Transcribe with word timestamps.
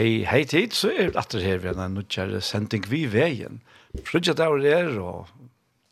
Hei, 0.00 0.22
hei 0.24 0.46
tid, 0.48 0.72
så 0.72 0.88
er 0.96 1.10
det 1.10 1.20
atter 1.20 1.42
her 1.44 1.58
vi 1.60 1.68
en 1.68 1.92
nødgjere 1.92 2.38
sending 2.40 2.86
vi 2.88 3.02
veien. 3.12 3.58
Frudja 4.06 4.32
der 4.32 4.54
og 4.54 4.62
der, 4.64 4.94
og 4.96 5.26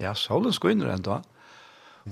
ja, 0.00 0.14
solen 0.16 0.54
skal 0.56 0.72
inn 0.72 0.86
enda. 0.88 1.18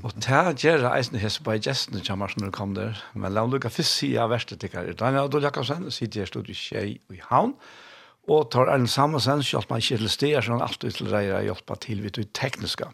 Og 0.02 0.12
ta 0.20 0.42
gjerne 0.52 0.90
eisen 0.92 1.16
hese 1.22 1.40
på 1.40 1.54
gestene 1.64 2.02
kommer 2.04 2.34
når 2.36 2.50
du 2.50 2.52
kom 2.52 2.74
der. 2.76 3.00
Men 3.14 3.32
la 3.32 3.46
meg 3.46 3.54
lukka 3.54 3.72
først 3.72 3.96
si 4.02 4.10
av 4.20 4.28
verste 4.34 4.60
tikkere. 4.60 4.92
Daniel 4.92 5.30
Adol 5.30 5.48
Jakobsen 5.48 5.88
sitter 5.88 6.26
her 6.26 6.28
stod 6.28 6.52
i 6.52 6.58
Kjei 6.58 6.98
og 7.08 7.16
i 7.16 7.24
Havn. 7.30 7.56
Og 8.28 8.44
tar 8.52 8.74
en 8.74 8.84
samme 8.84 9.22
sen, 9.24 9.40
hjelper 9.40 9.78
man 9.78 9.86
ikke 9.86 10.02
til 10.02 10.12
steder, 10.18 10.44
så 10.44 10.52
han 10.52 10.68
alltid 10.68 10.98
til 10.98 11.12
reier 11.14 11.48
hjelper 11.48 11.80
til 11.80 12.04
vidt 12.04 12.20
ut 12.20 12.36
tekniska. 12.36 12.92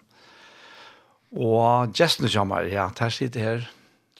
Og 1.42 1.90
gestene 1.98 2.30
kommer, 2.30 2.70
ja, 2.70 2.86
der 3.00 3.10
sitter 3.10 3.48
her 3.48 3.70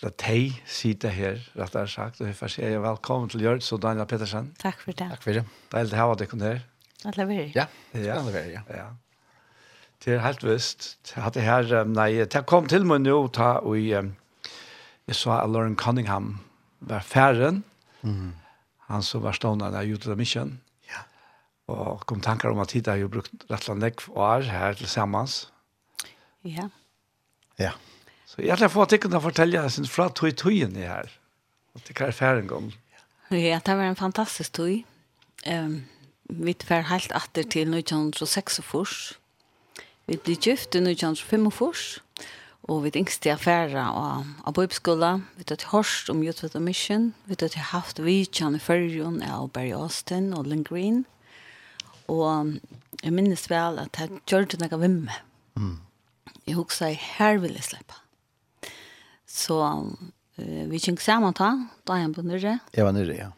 at 0.09 0.17
tei 0.19 0.51
sitter 0.67 1.13
her, 1.15 1.39
rett 1.59 1.77
og 1.79 1.91
sagt, 1.91 2.21
og 2.21 2.27
jeg 2.31 2.51
sier 2.51 2.83
velkommen 2.83 3.31
til 3.31 3.45
Gjørts 3.45 3.71
og 3.77 3.83
Daniel 3.85 4.09
Pettersen. 4.11 4.51
Takk 4.59 4.81
for 4.83 4.97
det. 4.97 5.07
Takk 5.13 5.23
for 5.23 5.39
det. 5.39 5.45
Det 5.71 5.79
er 5.79 5.85
helt 5.85 5.97
her 5.99 6.15
at 6.15 6.25
jeg 6.25 6.31
kom 6.33 6.43
her. 6.43 6.63
At 7.05 7.19
det 7.19 7.27
Ja, 7.55 7.67
det 7.93 8.09
er 8.09 8.23
det 8.33 8.45
ja. 8.53 8.63
ja. 8.71 8.89
Det 10.05 10.15
er 10.15 10.25
helt 10.25 10.43
visst. 10.43 10.97
Jeg 11.15 11.23
hadde 11.23 11.41
her, 11.41 11.85
nei, 11.85 12.25
det 12.25 12.47
kom 12.47 12.67
til 12.67 12.87
meg 12.87 13.05
nå, 13.05 13.29
ta, 13.35 13.61
og 13.63 13.79
jeg, 13.79 14.11
jeg 15.07 15.19
så 15.19 15.37
at 15.37 15.51
Lauren 15.51 15.77
Cunningham 15.77 16.41
var 16.81 17.07
færen, 17.07 17.63
mm. 18.03 18.33
han 18.89 19.03
som 19.07 19.23
var 19.23 19.39
stående 19.39 19.71
av 19.71 19.87
Utah 19.87 20.19
Mission, 20.19 20.57
ja. 20.91 21.05
og 21.71 22.03
kom 22.11 22.21
tanker 22.21 22.51
om 22.51 22.59
at 22.59 22.75
Tida 22.75 22.97
har 22.97 23.05
jo 23.05 23.13
brukt 23.13 23.47
rett 23.51 23.69
og 23.71 23.79
slett 23.79 24.09
år 24.11 24.51
her 24.51 24.75
til 24.75 24.91
sammens. 24.91 25.45
Ja. 26.43 26.67
Ja. 27.63 27.77
Så 28.33 28.41
jeg 28.41 28.57
har 28.57 28.73
fått 28.73 28.95
ikke 28.97 29.11
å 29.13 29.21
fortelle 29.21 29.59
jeg 29.59 29.75
synes 29.75 29.91
fra 29.93 30.09
tog 30.09 30.33
togen 30.41 30.77
i 30.81 30.87
her. 30.89 31.11
At 31.77 31.85
det 31.85 31.99
er 32.01 32.15
være 32.17 32.41
en 32.41 32.49
gang. 32.49 32.71
Ja, 33.33 33.59
det 33.65 33.75
var 33.77 33.85
en 33.85 33.99
fantastisk 33.99 34.55
tog. 34.57 34.85
Um, 35.45 35.83
vi 36.33 36.55
var 36.69 36.89
helt 36.89 37.13
atter 37.13 37.45
til 37.45 37.69
1906 37.69 38.61
Vi 40.07 40.17
ble 40.17 40.37
gift 40.41 40.75
i 40.75 40.81
1905 40.81 41.51
og 42.71 42.85
vi 42.85 42.93
yngste 42.95 43.29
i 43.29 43.33
affæra 43.33 43.89
av, 43.91 44.27
av 44.47 44.55
bøybskola. 44.55 45.13
Vi 45.37 45.45
tatt 45.45 45.69
hørst 45.73 46.11
om 46.13 46.23
Youth 46.23 46.45
with 46.45 46.57
a 46.57 46.61
Mission. 46.61 47.15
Vi 47.27 47.35
tatt 47.35 47.59
haft 47.73 47.99
vidtjene 47.99 48.61
i 48.61 48.63
førjen 48.63 49.21
av 49.27 49.51
Barry 49.53 49.73
Austin 49.75 50.33
og 50.33 50.47
Lynn 50.47 50.63
Green. 50.65 51.03
Og 52.09 52.55
jeg 53.03 53.13
minnes 53.13 53.49
vel 53.51 53.83
at 53.83 53.99
jeg 53.99 54.23
gjør 54.31 54.47
det 54.53 54.63
noe 54.63 54.79
vimme. 54.79 55.19
Mm. 55.59 55.81
Jeg 56.47 56.57
husker 56.59 56.95
her 56.95 57.43
vil 57.43 57.59
jeg 57.59 57.67
slippe. 57.67 58.02
Så 59.33 59.59
uh, 59.63 60.65
vi 60.69 60.81
kjønk 60.83 61.01
sammen 61.05 61.37
ta, 61.37 61.55
da 61.89 62.01
jeg 62.01 62.13
på 62.17 62.25
nyrre. 62.27 62.59
Jeg 62.77 62.89
var 62.89 62.97
nyrre, 62.97 63.17
ja. 63.17 63.31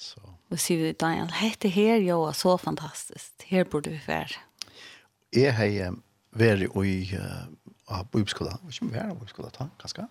Så. 0.00 0.22
Og 0.50 0.60
sier 0.62 0.84
vi 0.84 0.92
Daniel, 0.98 1.30
hette 1.40 1.70
her, 1.72 1.98
jo, 2.04 2.22
er 2.28 2.38
så 2.38 2.54
fantastisk. 2.60 3.32
Her 3.50 3.66
burde 3.70 3.92
vi 3.94 4.00
være. 4.06 4.38
Jeg 5.34 5.54
har 5.58 5.98
vært 6.38 6.66
i 6.86 6.94
uh, 7.18 8.02
bøybskola, 8.14 8.56
ikke 8.70 8.90
mer 8.90 9.10
av 9.10 9.18
bøybskola, 9.20 9.50
ta, 9.54 9.68
kanskje. 9.82 10.06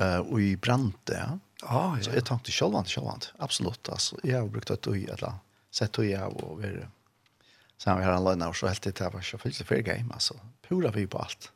Uh, 0.00 0.20
og 0.24 0.38
i 0.42 0.54
brante, 0.56 1.16
ja. 1.16 1.34
Ah, 1.64 1.94
ja. 1.96 2.04
Så 2.04 2.12
jeg 2.16 2.26
tenkte 2.28 2.52
sjølvant, 2.52 2.90
sjølvant. 2.90 3.30
Absolutt, 3.44 3.88
altså. 3.88 4.18
Jeg 4.24 4.36
har 4.36 4.50
brukt 4.52 4.72
et 4.72 4.88
øy, 4.90 5.04
eller 5.14 5.38
sett 5.74 5.96
ui 6.00 6.10
av 6.16 6.34
å 6.44 6.56
være 6.58 6.88
sammen 7.80 8.00
med 8.00 8.08
her 8.08 8.16
anløyene, 8.16 8.48
og 8.50 8.58
så 8.58 8.68
helt 8.70 8.84
til 8.84 8.96
det 8.96 9.12
var 9.14 9.24
så 9.24 9.40
fyllt 9.40 9.62
for 9.64 9.86
game, 9.86 10.08
altså. 10.12 10.36
Pura 10.66 10.92
vi 10.94 11.06
på 11.10 11.20
alt 11.20 11.50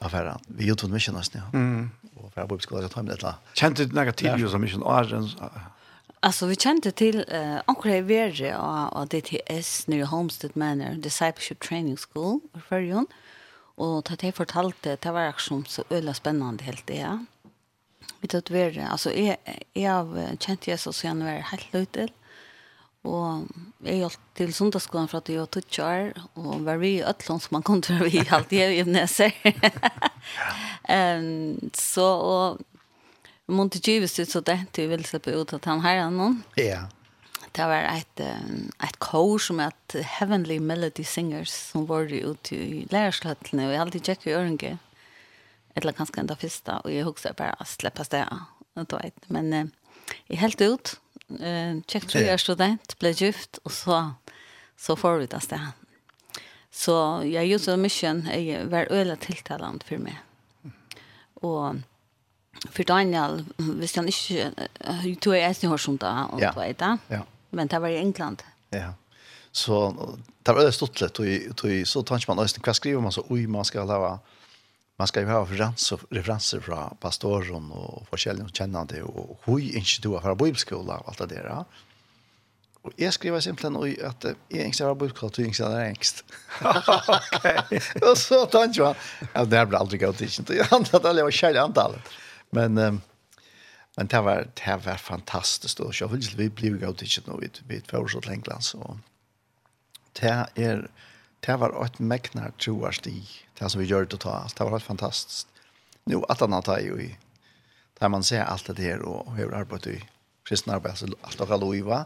affären. 0.00 0.38
Vi 0.46 0.66
gjorde 0.66 0.86
en 0.86 0.92
mission 0.92 1.14
nästan. 1.14 1.42
Ja. 1.52 1.58
Mm. 1.58 1.90
Och 2.16 2.32
för 2.32 2.40
att 2.40 2.62
skulle 2.62 2.82
jag 2.82 2.90
ta 2.90 3.02
med 3.02 3.18
det. 3.18 3.34
Kände 3.52 3.84
du 3.84 3.94
några 3.94 4.12
till 4.12 4.38
ju 4.38 4.48
som 4.48 4.60
mission 4.60 4.82
Arjens? 4.86 5.36
Alltså 6.20 6.46
vi 6.46 6.56
kände 6.56 6.90
till 6.90 7.24
eh 7.28 7.56
onkel 7.66 8.02
Verge 8.02 8.56
och 8.96 9.08
DTS 9.08 9.86
New 9.86 10.04
Homestead 10.04 10.56
Manor 10.56 10.94
Discipleship 10.94 11.60
Training 11.60 11.96
School 11.96 12.40
i 12.56 12.60
Färjön. 12.60 13.06
Och 13.76 14.04
det 14.04 14.22
jag 14.22 14.34
fortalte, 14.34 14.96
det 15.00 15.10
var 15.10 15.34
som 15.38 15.64
så 15.64 15.84
öla 15.90 16.14
spännande 16.14 16.64
helt 16.64 16.86
det. 16.86 16.98
Ja. 16.98 17.24
Vi 18.20 18.28
tog 18.28 18.42
det, 18.42 18.86
alltså 18.90 19.10
är 19.12 19.36
jag 19.72 20.28
kände 20.38 20.70
jag 20.70 20.80
så 20.80 20.92
sen 20.92 21.24
var 21.24 21.32
helt 21.32 21.72
løytel, 21.72 22.10
Og 23.04 23.48
jeg 23.84 24.00
hjalp 24.00 24.20
til 24.38 24.52
sundagsskolen 24.56 25.10
fra 25.10 25.20
at 25.20 25.28
jeg 25.28 25.42
var 25.42 25.50
20 25.52 25.84
år, 25.84 26.22
og 26.40 26.64
var 26.64 26.78
vi 26.80 26.94
i 26.98 27.04
Øtlån 27.04 27.42
som 27.44 27.58
man 27.58 27.66
kom 27.66 27.82
til 27.84 28.00
å 28.00 28.08
vi 28.08 28.22
alltid 28.24 28.62
er 28.64 28.72
i 28.72 28.78
Ebenezer. 28.84 29.34
Ehm 30.94 31.72
så, 31.76 32.04
og 32.04 33.52
Monte 33.52 33.80
Givis 33.84 34.16
ut 34.18 34.30
så 34.32 34.40
det 34.40 34.56
til 34.72 34.86
vi 34.86 34.94
ville 34.94 35.08
slippe 35.08 35.34
ut 35.36 35.52
at 35.52 35.68
han 35.68 35.84
her 35.84 36.06
noen. 36.12 36.40
Ja. 36.56 36.86
Det 37.54 37.66
var 37.70 37.86
et, 37.86 38.20
et 38.82 38.96
kor 39.04 39.38
som 39.38 39.60
et 39.62 39.94
Heavenly 40.16 40.56
Melody 40.58 41.04
Singers 41.06 41.52
som 41.52 41.84
var 41.86 42.08
ute 42.10 42.56
i 42.56 42.82
lærersløttene, 42.90 43.68
og 43.68 43.74
jeg 43.74 43.82
alltid 43.84 44.08
tjekket 44.08 44.30
i 44.32 44.34
Øringe. 44.34 44.72
Eller 45.76 45.94
kanskje 45.94 46.24
enda 46.24 46.34
første, 46.38 46.80
og 46.82 46.90
jeg 46.90 47.06
husker 47.06 47.36
bare 47.36 47.54
å 47.60 47.68
slippe 47.68 48.06
sted. 48.06 48.32
Men 49.30 49.52
eh, 49.52 49.70
jeg 50.32 50.40
helt 50.40 50.64
ut, 50.64 50.96
eh, 51.40 51.80
check 51.88 52.06
tror 52.08 52.22
jeg 52.22 52.40
student, 52.40 52.98
blev 52.98 53.14
gift, 53.14 53.58
och 53.64 53.72
så, 53.72 54.12
så 54.76 54.96
får 54.96 55.18
vi 55.18 55.26
det 55.26 55.50
där. 55.50 55.68
Så 56.70 57.22
jag 57.24 57.46
gjorde 57.46 57.64
så 57.64 57.76
mission 57.76 58.26
är 58.26 58.64
var 58.64 58.86
öla 58.90 59.16
tiltalende 59.16 59.84
för 59.84 59.98
mig. 59.98 60.20
Och 61.34 61.74
för 62.70 62.84
Daniel, 62.84 63.44
visst 63.56 63.96
han 63.96 64.06
inte 64.06 64.52
jeg 65.04 65.20
tog 65.20 65.34
jag 65.34 65.42
er 65.50 65.52
snitt 65.52 65.70
hørsom 65.70 65.96
da, 65.98 66.24
och 66.32 66.40
ja. 66.40 66.52
det 66.56 66.98
ja. 67.08 67.20
men 67.50 67.66
det 67.66 67.78
var 67.78 67.88
i 67.88 67.96
England. 67.98 68.42
Ja, 68.70 68.94
så 69.52 69.90
det 70.42 70.52
var 70.52 70.60
øyelig 70.60 70.74
stått 70.74 71.00
litt, 71.00 71.18
och 71.18 71.70
i- 71.70 71.84
så 71.84 72.02
tar 72.02 72.24
man 72.28 72.36
nästan 72.36 72.62
hva 72.64 72.72
skriver 72.74 73.00
man 73.00 73.12
så, 73.12 73.24
oj 73.28 73.46
man 73.46 73.64
ska 73.64 73.84
lave, 73.84 74.18
man 74.96 75.06
ska 75.06 75.20
ju 75.20 75.26
ha 75.26 75.42
referenser, 75.42 75.98
referenser 76.10 76.60
från 76.60 76.96
pastoren 76.96 77.70
och 77.70 78.08
forskjellige 78.08 78.48
kjennende 78.52 79.02
och 79.02 79.40
hur 79.44 79.76
inte 79.76 80.02
du 80.02 80.08
har 80.08 80.20
för 80.20 80.34
bibelskola 80.34 80.96
och 80.96 81.08
allt 81.08 81.18
det 81.18 81.26
där. 81.26 81.64
Och 82.82 82.92
jag 82.96 83.14
skriver 83.14 83.40
simpelthen 83.40 84.06
att 84.06 84.24
jag 84.48 84.66
inte 84.66 84.84
har 84.84 84.94
bibelskola 84.94 85.28
och 85.28 85.38
jag 85.38 85.46
inte 85.46 85.64
har 85.64 85.80
ängst. 85.80 86.24
Okej. 87.32 87.80
Och 88.10 88.18
så 88.18 88.46
tänkte 88.46 88.80
jag, 88.80 88.96
ja, 89.32 89.44
det 89.44 89.56
här 89.56 89.66
blir 89.66 89.78
aldrig 89.78 90.00
gått 90.00 90.20
inte. 90.20 90.54
Jag 90.54 90.66
antar 90.70 91.10
att 91.10 91.16
jag 91.16 91.24
var 91.24 91.30
kärlig 91.30 91.58
antalet. 91.60 92.00
Men, 92.50 92.78
um, 92.78 93.00
men 93.96 94.06
det, 94.06 94.20
var, 94.20 94.48
det 94.54 94.86
var 94.86 94.96
fantastiskt. 94.96 95.80
Och 95.80 95.94
jag 96.00 96.08
vill 96.08 96.22
inte 96.22 96.60
bli 96.60 96.70
gått 96.70 97.02
inte 97.02 97.30
nu 97.30 97.40
vid, 97.40 97.58
vid 97.66 97.86
förordet 97.86 98.30
England. 98.30 98.60
Så 98.60 98.98
det 100.12 100.28
är... 100.28 100.48
Er, 100.54 100.90
det 101.46 101.56
var 101.56 101.84
ett 101.84 101.98
mäknar 101.98 102.52
i 103.06 103.28
Det 103.58 103.68
som 103.68 103.80
vi 103.80 103.86
gör 103.86 104.04
totalt. 104.04 104.56
Det 104.56 104.64
var 104.64 104.70
helt 104.70 104.84
fantastiskt. 104.84 105.48
Nu 106.04 106.22
att 106.28 106.40
han 106.40 106.62
tar 106.62 106.78
ju 106.78 107.02
i 107.02 107.16
där 107.98 108.08
man 108.08 108.24
ser 108.24 108.42
allt 108.42 108.76
det 108.76 108.82
här 108.82 109.02
och 109.02 109.36
hur 109.36 109.54
arbetar 109.54 109.90
i 109.90 110.04
kristna 110.48 110.74
arbete 110.74 110.96
så 110.96 111.06
allt 111.22 111.40
av 111.40 111.48
Hallova 111.48 112.04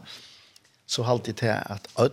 så 0.85 1.03
halt 1.03 1.23
det 1.23 1.41
här 1.41 1.71
att 1.71 1.99
öll 1.99 2.11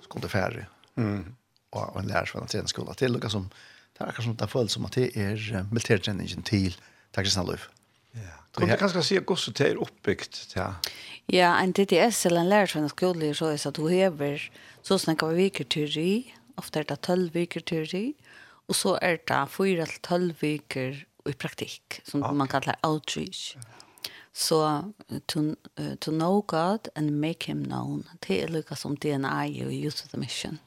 skulle 0.00 0.28
färre. 0.28 0.66
Mm. 0.96 1.34
Och 1.70 2.00
en 2.00 2.06
lärare 2.06 2.26
från 2.26 2.46
den 2.46 2.66
Det 2.86 2.94
till 2.94 3.16
och 3.16 3.30
som 3.30 3.50
det 3.98 4.04
är 4.04 4.12
kanske 4.12 4.32
det 4.32 4.48
føles 4.48 4.72
som 4.72 4.84
att 4.84 4.92
det 4.92 5.16
är 5.16 5.66
militärträningen 5.70 6.42
till 6.42 6.76
det 7.10 7.22
kristna 7.22 7.42
liv. 7.42 7.60
Ja. 8.12 8.20
Kan 8.58 8.68
du 8.68 8.76
kanske 8.76 9.02
se 9.02 9.14
hur 9.14 9.52
det 9.52 9.70
är 9.70 9.76
uppbyggt 9.76 10.52
ja. 10.56 10.74
Ja, 11.26 11.58
en 11.58 11.72
TTS 11.72 12.26
eller 12.26 12.40
en 12.40 12.48
lärare 12.48 12.66
från 12.66 13.34
så 13.34 13.46
är 13.46 13.56
så 13.56 13.68
att 13.68 13.74
du 13.74 13.90
hever, 13.90 14.50
så 14.82 14.98
snäcker 14.98 15.26
vi 15.26 15.50
kultur 15.50 15.98
i 15.98 16.34
ofta 16.56 16.80
er 16.80 16.88
det 16.90 17.00
12 17.06 17.34
viker 17.34 17.60
teori, 17.60 18.04
og 18.68 18.74
så 18.74 18.96
er 19.02 19.20
det 19.28 19.42
4-12 19.54 20.32
viker 20.40 21.02
i 21.26 21.34
praktikk, 21.34 22.00
som 22.04 22.22
okay. 22.22 22.36
man 22.36 22.48
kallar 22.48 22.78
outreach. 22.82 23.56
Så 24.32 24.58
to, 25.28 25.40
uh, 25.80 25.94
to 26.00 26.10
know 26.10 26.42
God 26.42 26.88
and 26.94 27.10
make 27.10 27.46
him 27.46 27.64
known, 27.64 28.04
det 28.26 28.42
er 28.42 28.52
lukka 28.52 28.76
som 28.76 28.96
DNA 28.96 29.46
i 29.46 29.62
Youth 29.62 30.04
of 30.04 30.10
the 30.10 30.20
Mission. 30.20 30.58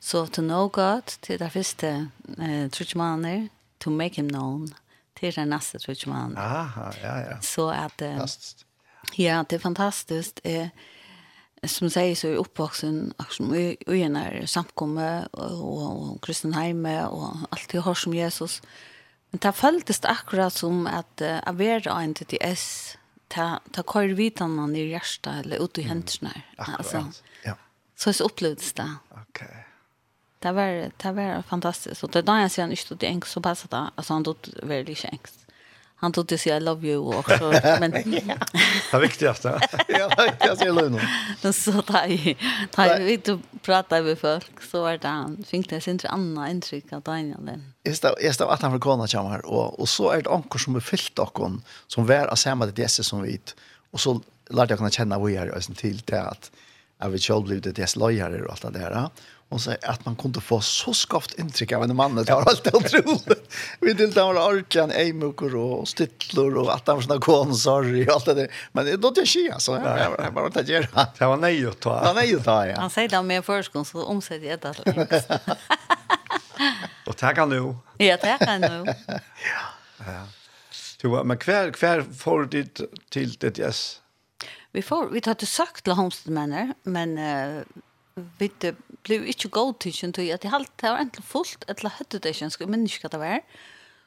Så 0.00 0.26
to 0.26 0.42
know 0.42 0.68
God, 0.68 1.18
det 1.26 1.34
er 1.34 1.38
det 1.44 1.52
første 1.52 2.10
uh, 2.38 2.70
trutjmaner, 2.70 3.48
to 3.80 3.90
make 3.90 4.16
him 4.16 4.28
known, 4.28 4.68
det 5.20 5.28
er 5.28 5.40
det 5.42 5.48
neste 5.48 5.78
trutjmaner. 5.78 6.38
Aha, 6.38 6.90
ja, 7.02 7.16
ja. 7.18 7.40
Så 7.40 7.68
at... 7.68 8.00
Uh, 8.00 8.08
fantastisk. 8.08 8.66
Ja, 9.18 9.42
det 9.50 9.56
er 9.56 9.60
fantastiskt. 9.60 10.40
Eh, 10.44 10.68
som 11.68 11.90
säger 11.90 12.14
så 12.14 12.28
är 12.28 12.34
uppvuxen 12.34 13.14
som 13.30 13.54
i 13.54 14.02
en 14.02 14.16
är 14.16 14.46
samkomme 14.46 15.26
och, 15.30 16.12
och 16.12 16.24
kristenheime 16.24 17.06
och 17.06 17.36
allt 17.50 17.68
det 17.68 17.78
har 17.78 17.94
som 17.94 18.14
Jesus. 18.14 18.62
Men 19.30 19.38
det 19.38 19.52
följdes 19.52 20.04
akkurat 20.04 20.52
som 20.52 20.86
att 20.86 21.20
uh, 21.20 21.48
att 21.48 21.54
vara 21.54 22.02
en 22.02 22.14
TTS 22.14 22.36
S 22.40 22.98
ta 23.28 23.60
ta 23.72 23.82
kör 23.82 24.08
vitan 24.08 24.76
i 24.76 24.88
hjärta 24.88 25.32
eller 25.32 25.64
ut 25.64 25.78
i 25.78 25.82
händerna. 25.82 26.30
Mm, 26.58 26.74
alltså. 26.78 27.06
Ja. 27.42 27.56
Så 27.96 28.10
är 28.10 28.14
det 28.18 28.24
upplevdes 28.24 28.72
det. 28.72 28.94
Okej. 29.10 29.24
Okay. 29.28 29.62
Det 30.38 30.52
var 30.52 30.90
det 30.96 31.12
var 31.12 31.42
fantastiskt. 31.42 32.04
Och 32.04 32.10
det 32.10 32.22
där 32.22 32.40
jag 32.40 32.50
ser 32.50 32.70
inte 32.70 32.94
det 32.94 33.06
engelska 33.06 33.32
så 33.32 33.40
passade 33.40 33.90
alltså 33.94 34.12
han 34.12 34.22
då 34.22 34.34
väldigt 34.62 35.04
enkelt 35.04 35.43
han 36.04 36.12
tog 36.12 36.28
till 36.28 36.38
sig 36.38 36.56
I 36.56 36.60
love 36.60 36.88
you 36.88 37.16
också 37.16 37.52
men 37.80 37.90
det 38.90 38.98
viktigaste. 38.98 39.60
Ja 39.88 40.10
jag 40.40 40.58
säger 40.58 40.72
är 40.72 41.00
då 41.42 41.52
så 41.52 41.70
där 41.70 42.36
där 42.76 43.00
vi 43.00 43.12
inte 43.12 43.38
pratar 43.62 44.02
med 44.02 44.18
folk. 44.18 44.62
Så 44.70 44.82
var 44.82 44.98
det 44.98 45.08
han. 45.08 45.44
Fick 45.46 45.70
det 45.70 45.80
sin 45.80 46.00
andra 46.04 46.50
intryck 46.50 46.92
av 46.92 47.02
Daniel 47.02 47.38
Jag 47.82 47.96
det 48.38 48.46
att 48.46 48.62
han 48.62 48.72
vill 48.72 48.80
komma 48.80 49.06
här. 49.30 49.46
Och 49.46 49.80
och 49.80 49.88
så 49.88 50.10
är 50.10 50.22
det 50.22 50.30
ankor 50.30 50.58
som 50.58 50.76
är 50.76 50.80
fyllt 50.80 51.18
av 51.18 51.26
som 51.86 52.06
var 52.06 52.26
av 52.26 52.34
samma 52.34 52.66
det 52.66 52.88
som 52.88 53.22
vi 53.22 53.40
och 53.90 54.00
så 54.00 54.20
lärde 54.50 54.72
jag 54.72 54.78
kunna 54.78 54.90
känna 54.90 55.18
vad 55.18 55.30
jag 55.30 55.46
är 55.46 55.74
till 55.74 56.02
det 56.04 56.22
att 56.22 56.50
jag 56.98 57.08
vill 57.08 57.20
själv 57.20 57.42
bli 57.42 57.60
det 57.60 57.72
dess 57.72 57.96
lojare 57.96 58.42
och 58.44 58.50
allt 58.50 58.62
det 58.62 58.78
där 58.78 59.08
och 59.48 59.60
så 59.60 59.74
att 59.82 60.04
man 60.04 60.16
kunde 60.16 60.40
få 60.40 60.60
så 60.60 60.94
skaft 60.94 61.38
intryck 61.38 61.72
av 61.72 61.82
en 61.82 61.96
man 61.96 62.14
det 62.14 62.32
var 62.32 62.44
helt 62.44 62.74
otroligt. 62.74 63.54
Vi 63.80 63.92
deltog 63.92 64.24
han 64.24 64.34
var 64.34 64.52
Arkan 64.52 64.90
Eimukor 64.90 65.56
och 65.56 65.88
Stittlor 65.88 66.58
och 66.58 66.74
att 66.74 66.86
han 66.86 66.96
var 66.96 67.02
såna 67.02 67.20
konsor 67.20 68.08
och 68.08 68.14
allt 68.14 68.24
det 68.24 68.34
där. 68.34 68.48
Men 68.72 68.84
det 68.84 68.96
då 68.96 69.10
det 69.10 69.26
sker 69.26 69.58
så 69.58 69.72
Jag 70.18 70.34
bara 70.34 70.46
inte 70.46 70.60
ger. 70.60 70.88
Det 71.18 71.26
var 71.26 71.36
nej 71.36 71.66
att 71.66 71.80
ta. 71.80 72.02
Nej 72.04 72.14
nej 72.14 72.36
att 72.36 72.44
ta. 72.44 72.66
Ja. 72.66 72.80
Han 72.80 72.90
säger 72.90 73.08
det 73.08 73.22
med 73.22 73.44
förskon 73.44 73.84
så 73.84 74.04
omsätter 74.04 74.46
jag 74.46 74.60
det. 74.60 75.40
Och 77.06 77.16
tacka 77.16 77.46
nu. 77.46 77.76
Ja, 77.96 78.16
tacka 78.16 78.58
nu. 78.58 78.94
Ja. 81.02 81.08
var 81.08 81.24
Men 81.24 81.38
kvar 81.38 81.70
kvar 81.70 82.04
får 82.18 82.44
dit 82.44 82.80
till 83.10 83.32
det 83.32 83.58
yes. 83.58 84.00
Vi 84.72 84.82
får 84.82 85.08
vi 85.08 85.20
tar 85.20 85.34
till 85.34 85.46
sagt 85.46 85.84
till 85.84 85.92
homstmänner 85.92 86.74
men 86.82 87.18
uh, 87.18 87.62
vi 88.14 88.50
det 88.60 88.76
blev 89.02 89.26
inte 89.26 89.48
god 89.48 89.78
till 89.80 90.12
til 90.12 90.30
at 90.30 90.42
de 90.42 90.48
halte 90.48 90.72
det 90.80 90.90
var 90.90 90.96
egentligen 90.96 91.26
fullt 91.26 91.64
eller 91.68 91.88
hade 91.90 92.18
det 92.18 92.42
inte 92.42 92.60
jeg 92.60 92.68
minnes 92.68 92.96
ikke 92.96 93.08
det 93.08 93.20
var. 93.20 93.40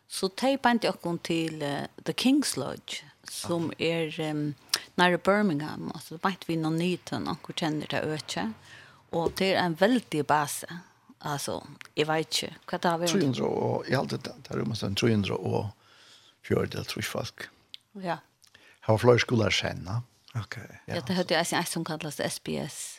Så 0.08 0.30
de 0.42 0.58
bant 0.58 0.84
jeg 0.84 0.94
till 1.24 1.64
uh, 1.64 1.86
The 2.06 2.14
King's 2.14 2.58
Lodge, 2.58 3.04
som 3.30 3.66
okay. 3.66 3.86
er 3.86 4.32
um, 4.32 4.56
nära 4.96 5.18
Birmingham, 5.18 5.92
alltså 5.94 6.16
det 6.16 6.22
bant 6.22 6.50
vi 6.50 6.56
noen 6.56 6.78
nyten, 6.78 7.28
anker 7.28 7.54
känner 7.54 7.88
det 7.88 8.02
øke, 8.02 8.54
och 9.10 9.32
det 9.38 9.54
är 9.54 9.66
en 9.66 9.74
väldig 9.74 10.26
bas 10.26 10.66
alltså 11.20 11.68
jag 11.96 12.06
vet 12.06 12.44
inte 12.44 12.56
vad 12.72 12.82
det 12.82 12.88
har 12.88 12.98
varit 12.98 13.12
300 13.12 13.44
och 13.44 13.86
jeg 13.90 13.98
halte 13.98 14.18
det, 14.18 14.34
det 14.44 14.54
er 14.54 14.60
jo 14.60 14.66
mest 14.66 14.84
en 14.84 14.96
300 14.96 15.34
og 15.34 15.70
fjørdel, 16.48 16.86
tror 16.86 17.02
jag 17.02 17.06
folk. 17.06 17.50
Ja. 17.94 18.18
Jeg 18.58 18.94
har 18.94 18.98
flere 18.98 19.20
skoler 19.20 19.50
senere. 19.50 20.02
Okay. 20.36 20.68
Ja, 20.88 20.96
ja 20.96 21.02
det 21.02 21.16
hørte 21.16 21.34
jag 21.34 21.54
en 21.54 21.66
som 21.66 21.86
kallas 21.86 22.22
SBS. 22.22 22.97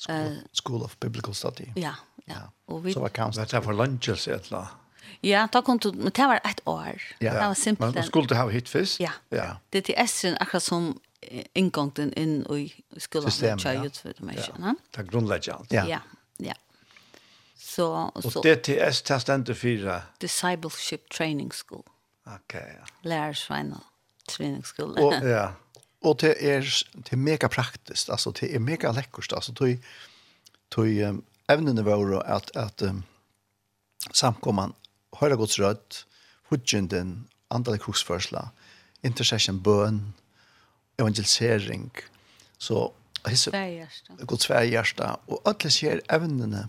School, 0.00 0.32
uh, 0.32 0.38
School 0.52 0.82
of 0.82 0.96
Biblical 1.00 1.34
Study. 1.34 1.72
Ja, 1.76 1.94
ja. 2.26 2.48
Og 2.66 2.84
vi, 2.84 2.92
så 2.92 3.00
var 3.00 3.08
kanskje. 3.08 3.44
Det 3.44 3.66
var 3.66 3.72
lunches 3.72 4.28
et 4.28 4.46
eller. 4.48 4.76
Ja, 5.20 5.46
ta 5.52 5.60
kom 5.60 5.78
du, 5.78 5.92
men 5.92 6.12
det 6.16 6.26
var 6.26 6.40
ett 6.44 6.60
år. 6.64 7.02
Ja. 7.18 7.32
Det 7.32 7.40
var 7.40 7.54
simpelt. 7.54 7.94
Men 7.94 8.04
skulle 8.04 8.26
du 8.26 8.34
ha 8.34 8.48
hit 8.48 8.68
först? 8.68 9.00
Ja. 9.00 9.10
ja. 9.28 9.56
Det 9.70 9.90
är 9.90 10.04
Esrin 10.04 10.36
akkurat 10.40 10.62
som 10.62 11.00
ingången 11.54 12.12
in 12.12 12.46
i 12.50 13.00
skolan. 13.00 13.30
Systemet, 13.30 13.64
ja. 13.64 13.90
För 13.90 14.14
dem, 14.18 14.30
ja. 14.36 14.42
ja. 14.58 14.74
Det 14.90 15.00
är 15.00 15.04
grundläggande. 15.04 15.66
Ja. 15.70 15.88
ja. 15.88 15.98
ja. 16.36 16.54
Så, 17.56 18.10
och, 18.14 18.22
så, 18.22 18.38
och 18.38 18.44
DTS 18.44 19.02
testar 19.02 19.34
inte 19.34 19.54
fyra? 19.54 20.02
Discipleship 20.18 21.10
Training 21.10 21.50
School. 21.50 21.84
Okej, 22.26 22.60
okay, 22.60 22.74
ja. 22.80 22.86
Lärarsvänna 23.02 23.80
Training 24.36 24.62
School. 24.62 24.98
Och, 24.98 25.14
ja 25.22 25.52
og 26.00 26.20
det 26.22 26.34
er, 26.40 26.64
det 26.96 27.12
er 27.12 27.20
mega 27.20 27.48
praktisk, 27.52 28.08
altså 28.08 28.32
det 28.40 28.54
er 28.54 28.62
mega 28.62 28.92
lekkert, 28.96 29.32
altså 29.36 29.52
tog, 29.52 29.76
tog 30.72 30.88
um, 31.08 31.22
evnene 31.52 31.84
våre 31.84 32.22
at, 32.24 32.50
at 32.56 32.82
um, 32.88 33.02
samkomman 34.12 34.72
høyre 35.20 35.36
gods 35.36 35.58
rødt, 35.60 36.04
hudgjenden, 36.50 37.28
andal 37.50 37.78
kruksførsla, 37.82 38.46
intercession 39.04 39.60
bøn, 39.62 40.00
evangelisering, 40.98 41.90
så 42.58 42.88
hisse, 43.28 43.52
gods 44.26 44.48
vær 44.50 44.64
og 45.28 45.42
alle 45.44 45.72
sier 45.72 46.00
evnene 46.12 46.68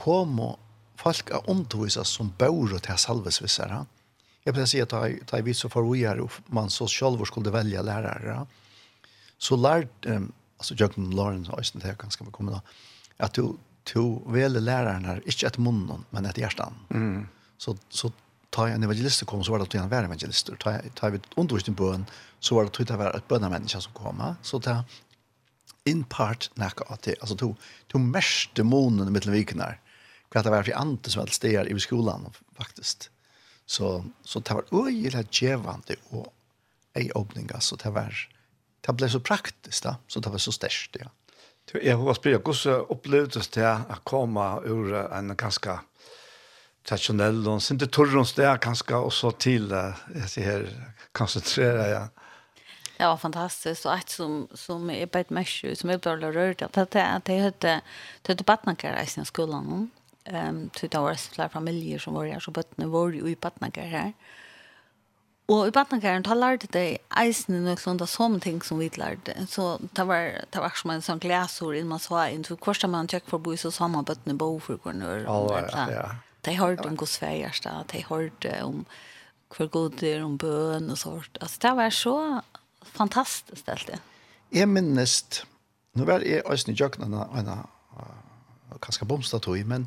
kom 0.00 0.40
og 0.40 0.58
folk 0.96 1.30
er 1.30 1.50
omtovisas 1.50 2.08
som 2.08 2.32
bøyre 2.38 2.80
til 2.84 2.98
salvesvissere, 2.98 3.84
jag 4.46 4.52
vill 4.52 4.66
säga 4.66 4.82
att 4.82 5.26
ta 5.26 5.36
vi 5.42 5.54
så 5.54 5.68
för 5.68 5.92
vi 5.92 6.04
är 6.04 6.28
man 6.46 6.70
så 6.70 6.86
själv 6.88 7.24
skulle 7.24 7.50
välja 7.50 7.82
lärare. 7.82 8.46
Så 9.38 9.56
lärt 9.56 10.06
alltså 10.56 10.74
Jörgen 10.74 11.10
Lawrence 11.10 11.52
Austin 11.52 11.80
det 11.80 11.98
ganska 11.98 12.24
vi 12.24 12.30
kommer 12.30 12.52
då 12.52 12.60
att 13.16 13.34
du 13.34 13.56
du 13.92 14.22
väl 14.26 14.64
läraren 14.64 15.04
här 15.04 15.22
inte 15.26 15.46
ett 15.46 15.58
munnen 15.58 16.04
men 16.10 16.26
ett 16.26 16.38
hjärtan. 16.38 16.74
Mm. 16.90 17.28
Så 17.58 17.76
så 17.88 18.12
ta 18.50 18.68
en 18.68 18.82
evangelist 18.82 19.26
kom 19.26 19.44
så 19.44 19.52
var 19.52 19.58
det 19.58 19.64
att 19.64 19.74
jag 19.74 19.88
var 19.88 20.02
evangelist 20.02 20.50
ta 20.58 20.78
tar 20.94 21.10
vid 21.10 21.22
undervisning 21.36 21.76
på 21.76 21.92
en 21.92 22.06
så 22.40 22.54
var 22.54 22.64
det 22.64 22.80
att 22.80 22.88
det 22.88 22.96
var 22.96 23.16
ett 23.16 23.28
bönemänniska 23.28 23.80
som 23.80 23.92
kom 23.92 24.34
så 24.42 24.60
ta 24.60 24.84
in 25.84 26.04
part 26.04 26.50
näka 26.54 26.84
att 26.88 27.08
alltså 27.20 27.36
to 27.36 27.54
to 27.86 27.98
mest 27.98 28.54
demonen 28.54 29.12
mitt 29.12 29.26
viknar. 29.26 29.80
Kvar 30.28 30.42
det 30.42 30.50
var 30.50 30.62
för 30.62 30.72
ante 30.72 31.10
som 31.10 31.20
helst 31.20 31.42
där 31.42 31.76
i 31.76 31.80
skolan 31.80 32.32
faktiskt. 32.56 33.10
Så, 33.66 34.04
så 34.24 34.40
det 34.40 34.54
var 34.54 34.64
øyelig 34.72 35.26
gevande 35.30 35.96
og 36.10 36.32
ei 36.94 37.10
öppning 37.16 37.50
så 37.60 37.76
det 37.76 37.94
var, 37.94 38.14
det 38.86 38.96
blev 38.96 39.08
så 39.08 39.20
praktisk 39.20 39.82
då 39.84 39.94
så 40.08 40.20
det 40.20 40.30
var 40.30 40.38
så 40.38 40.52
störst 40.52 40.96
ja. 41.00 41.08
Du, 41.72 41.78
Jeg 41.82 41.96
har 41.96 42.14
spør, 42.14 42.38
hvordan 42.38 42.86
opplevdes 42.88 43.48
det 43.48 43.66
å 43.66 43.96
komme 44.04 44.60
ur 44.64 44.94
en 44.94 45.36
ganske 45.36 45.78
traditionell, 46.86 47.48
og 47.48 47.62
sin 47.62 47.78
til 47.78 47.90
torrens 47.90 48.36
det 48.36 48.60
ganske, 48.62 48.94
og 48.94 49.12
så 49.12 49.30
til, 49.30 49.72
jeg 50.14 50.28
sier 50.30 50.46
her, 50.46 50.68
konsentrere, 51.12 51.88
ja. 51.90 52.04
Det 52.98 53.06
var 53.06 53.16
fantastiskt 53.16 53.86
och 53.86 53.94
ett 53.94 54.08
som 54.08 54.48
som 54.54 54.90
är 54.90 55.06
på 55.06 55.18
ett 55.18 55.30
mesh 55.30 55.74
som 55.74 55.90
är 55.90 55.98
bara 55.98 56.32
rört 56.32 56.62
att 56.62 56.90
det 56.90 57.20
det 57.24 57.32
hette 57.32 57.80
det 58.22 58.32
hette 58.32 58.44
Batnankar 58.44 59.02
i 59.02 59.06
sin 59.06 59.24
skolan. 59.24 59.90
Ehm 60.26 60.70
så 60.76 60.86
det 60.86 60.98
var 60.98 61.14
flera 61.14 61.48
familjer 61.48 61.98
som 61.98 62.14
var 62.14 62.26
her, 62.26 62.40
så 62.40 62.50
bøttene 62.50 62.90
var 62.90 63.14
ju 63.14 63.28
i 63.28 63.36
Batnager 63.36 63.86
här. 63.86 64.12
Och 65.48 65.68
i 65.68 65.70
Batnageren, 65.70 66.22
talade 66.22 66.56
det 66.56 66.68
de 66.68 66.98
och 67.08 67.48
noe 67.48 67.76
sånt 67.76 68.02
av 68.02 68.06
sånne 68.06 68.40
ting 68.40 68.62
som 68.62 68.78
vi 68.78 68.88
lärde. 68.88 69.46
Så 69.48 69.78
det 69.94 70.04
var, 70.04 70.42
det 70.50 70.58
var 70.58 70.72
som 70.74 70.90
en 70.90 71.02
sån 71.02 71.18
glasor 71.18 71.74
in 71.74 71.88
man 71.88 72.00
sa 72.00 72.28
in 72.28 72.44
så 72.44 72.56
hvordan 72.56 72.90
man 72.90 73.08
check 73.08 73.28
för 73.28 73.36
å 73.36 73.40
bo 73.40 73.56
så 73.56 73.70
sa 73.70 73.88
man 73.88 74.04
bo 74.38 74.58
för 74.60 74.78
hverandre. 74.82 75.22
Ja, 75.22 75.90
ja. 75.90 76.10
De 76.42 76.56
hørte 76.58 76.88
om 76.88 76.98
hos 76.98 77.18
feierste, 77.18 77.70
de 77.92 78.02
hørte 78.08 78.64
om 78.64 78.84
hver 79.54 79.70
god 79.70 80.02
er 80.02 80.24
om 80.24 80.36
bøn 80.38 80.90
og 80.90 80.98
sånt. 80.98 81.38
Altså 81.40 81.58
det 81.62 81.76
var 81.76 81.90
så 81.90 82.40
fantastiskt 82.82 83.68
alt 83.68 83.86
det. 83.86 84.00
Jeg 84.50 84.68
minnes, 84.68 85.44
nå 85.94 86.04
var 86.04 86.26
jeg 86.26 86.42
eisene 86.42 86.74
i 86.74 86.80
jøkkenen, 86.80 87.14
en 87.14 87.46
jeg 87.46 88.82
kanskje 88.82 89.06
bomstad 89.06 89.46
tog, 89.46 89.62
men 89.66 89.86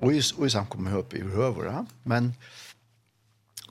och 0.00 0.12
i, 0.12 0.22
och 0.36 0.46
i 0.46 0.50
samkommer 0.50 0.96
upp 0.96 1.14
i 1.14 1.22
hövor. 1.22 1.86
Men 2.02 2.34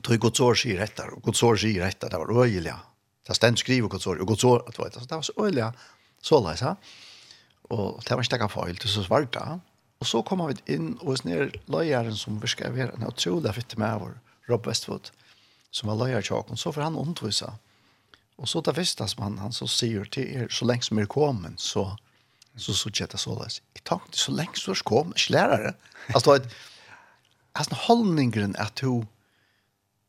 tog 0.02 0.20
Guds 0.20 0.40
år 0.40 0.56
sig 0.56 0.78
rätt 0.78 0.96
där. 0.96 1.10
Och 1.10 1.24
Guds 1.24 1.44
år 1.44 1.56
sig 1.56 1.80
rätt 1.80 2.00
där. 2.00 2.10
Det 2.10 2.18
var 2.18 2.42
öjliga. 2.42 2.80
Det 3.28 3.34
ständigt 3.34 3.60
skriver 3.60 3.90
Guds 3.90 4.08
år. 4.08 4.16
Och 4.16 4.28
Guds 4.28 4.44
år, 4.44 4.64
det 4.68 4.80
var, 4.80 5.08
det 5.08 5.16
var 5.16 5.22
så 5.22 5.34
öjliga. 5.46 5.74
Så 6.22 6.50
läsa. 6.50 6.76
Och 7.62 8.04
det 8.08 8.16
var 8.16 8.24
inte 8.24 8.36
lika 8.36 8.48
farligt. 8.48 8.82
Det 8.82 8.88
så 8.88 9.04
svarta. 9.04 9.60
Och 10.00 10.08
så 10.08 10.24
kommer 10.24 10.48
vi 10.48 10.74
in 10.74 10.94
och 10.94 11.26
ner 11.26 11.62
löjaren 11.66 12.16
som 12.16 12.40
verkar 12.40 12.72
vara 12.72 12.92
en 12.92 13.08
otrolig 13.08 13.54
fritt 13.54 13.78
med 13.78 14.00
vår 14.00 14.20
Rob 14.46 14.66
Westwood 14.66 15.10
som 15.72 15.90
var 15.90 15.96
löjare 15.96 16.22
tjocken. 16.22 16.58
Så 16.58 16.72
får 16.72 16.82
han 16.82 16.98
undervisa. 16.98 17.54
Och 18.36 18.50
så 18.50 18.62
tar 18.62 18.74
vistas 18.74 19.18
man 19.18 19.38
han 19.38 19.54
så 19.54 19.68
säger 19.68 20.06
till 20.06 20.36
er 20.36 20.48
så 20.50 20.66
länge 20.66 20.82
som 20.82 21.00
er 21.00 21.06
kommer 21.06 21.54
så 21.58 21.98
så 22.58 22.74
så 22.74 22.90
chatta 22.92 23.18
så 23.18 23.40
där. 23.40 23.52
Jag 23.74 23.84
tänkte 23.84 24.18
så 24.18 24.32
länge 24.32 24.56
så 24.56 24.76
kom 24.76 25.14
jag 25.16 25.30
lärare. 25.30 25.74
Alltså 26.14 26.32
att 26.32 26.54
alltså 27.52 27.76
hållningen 27.76 28.56
att 28.58 28.76
du 28.76 29.06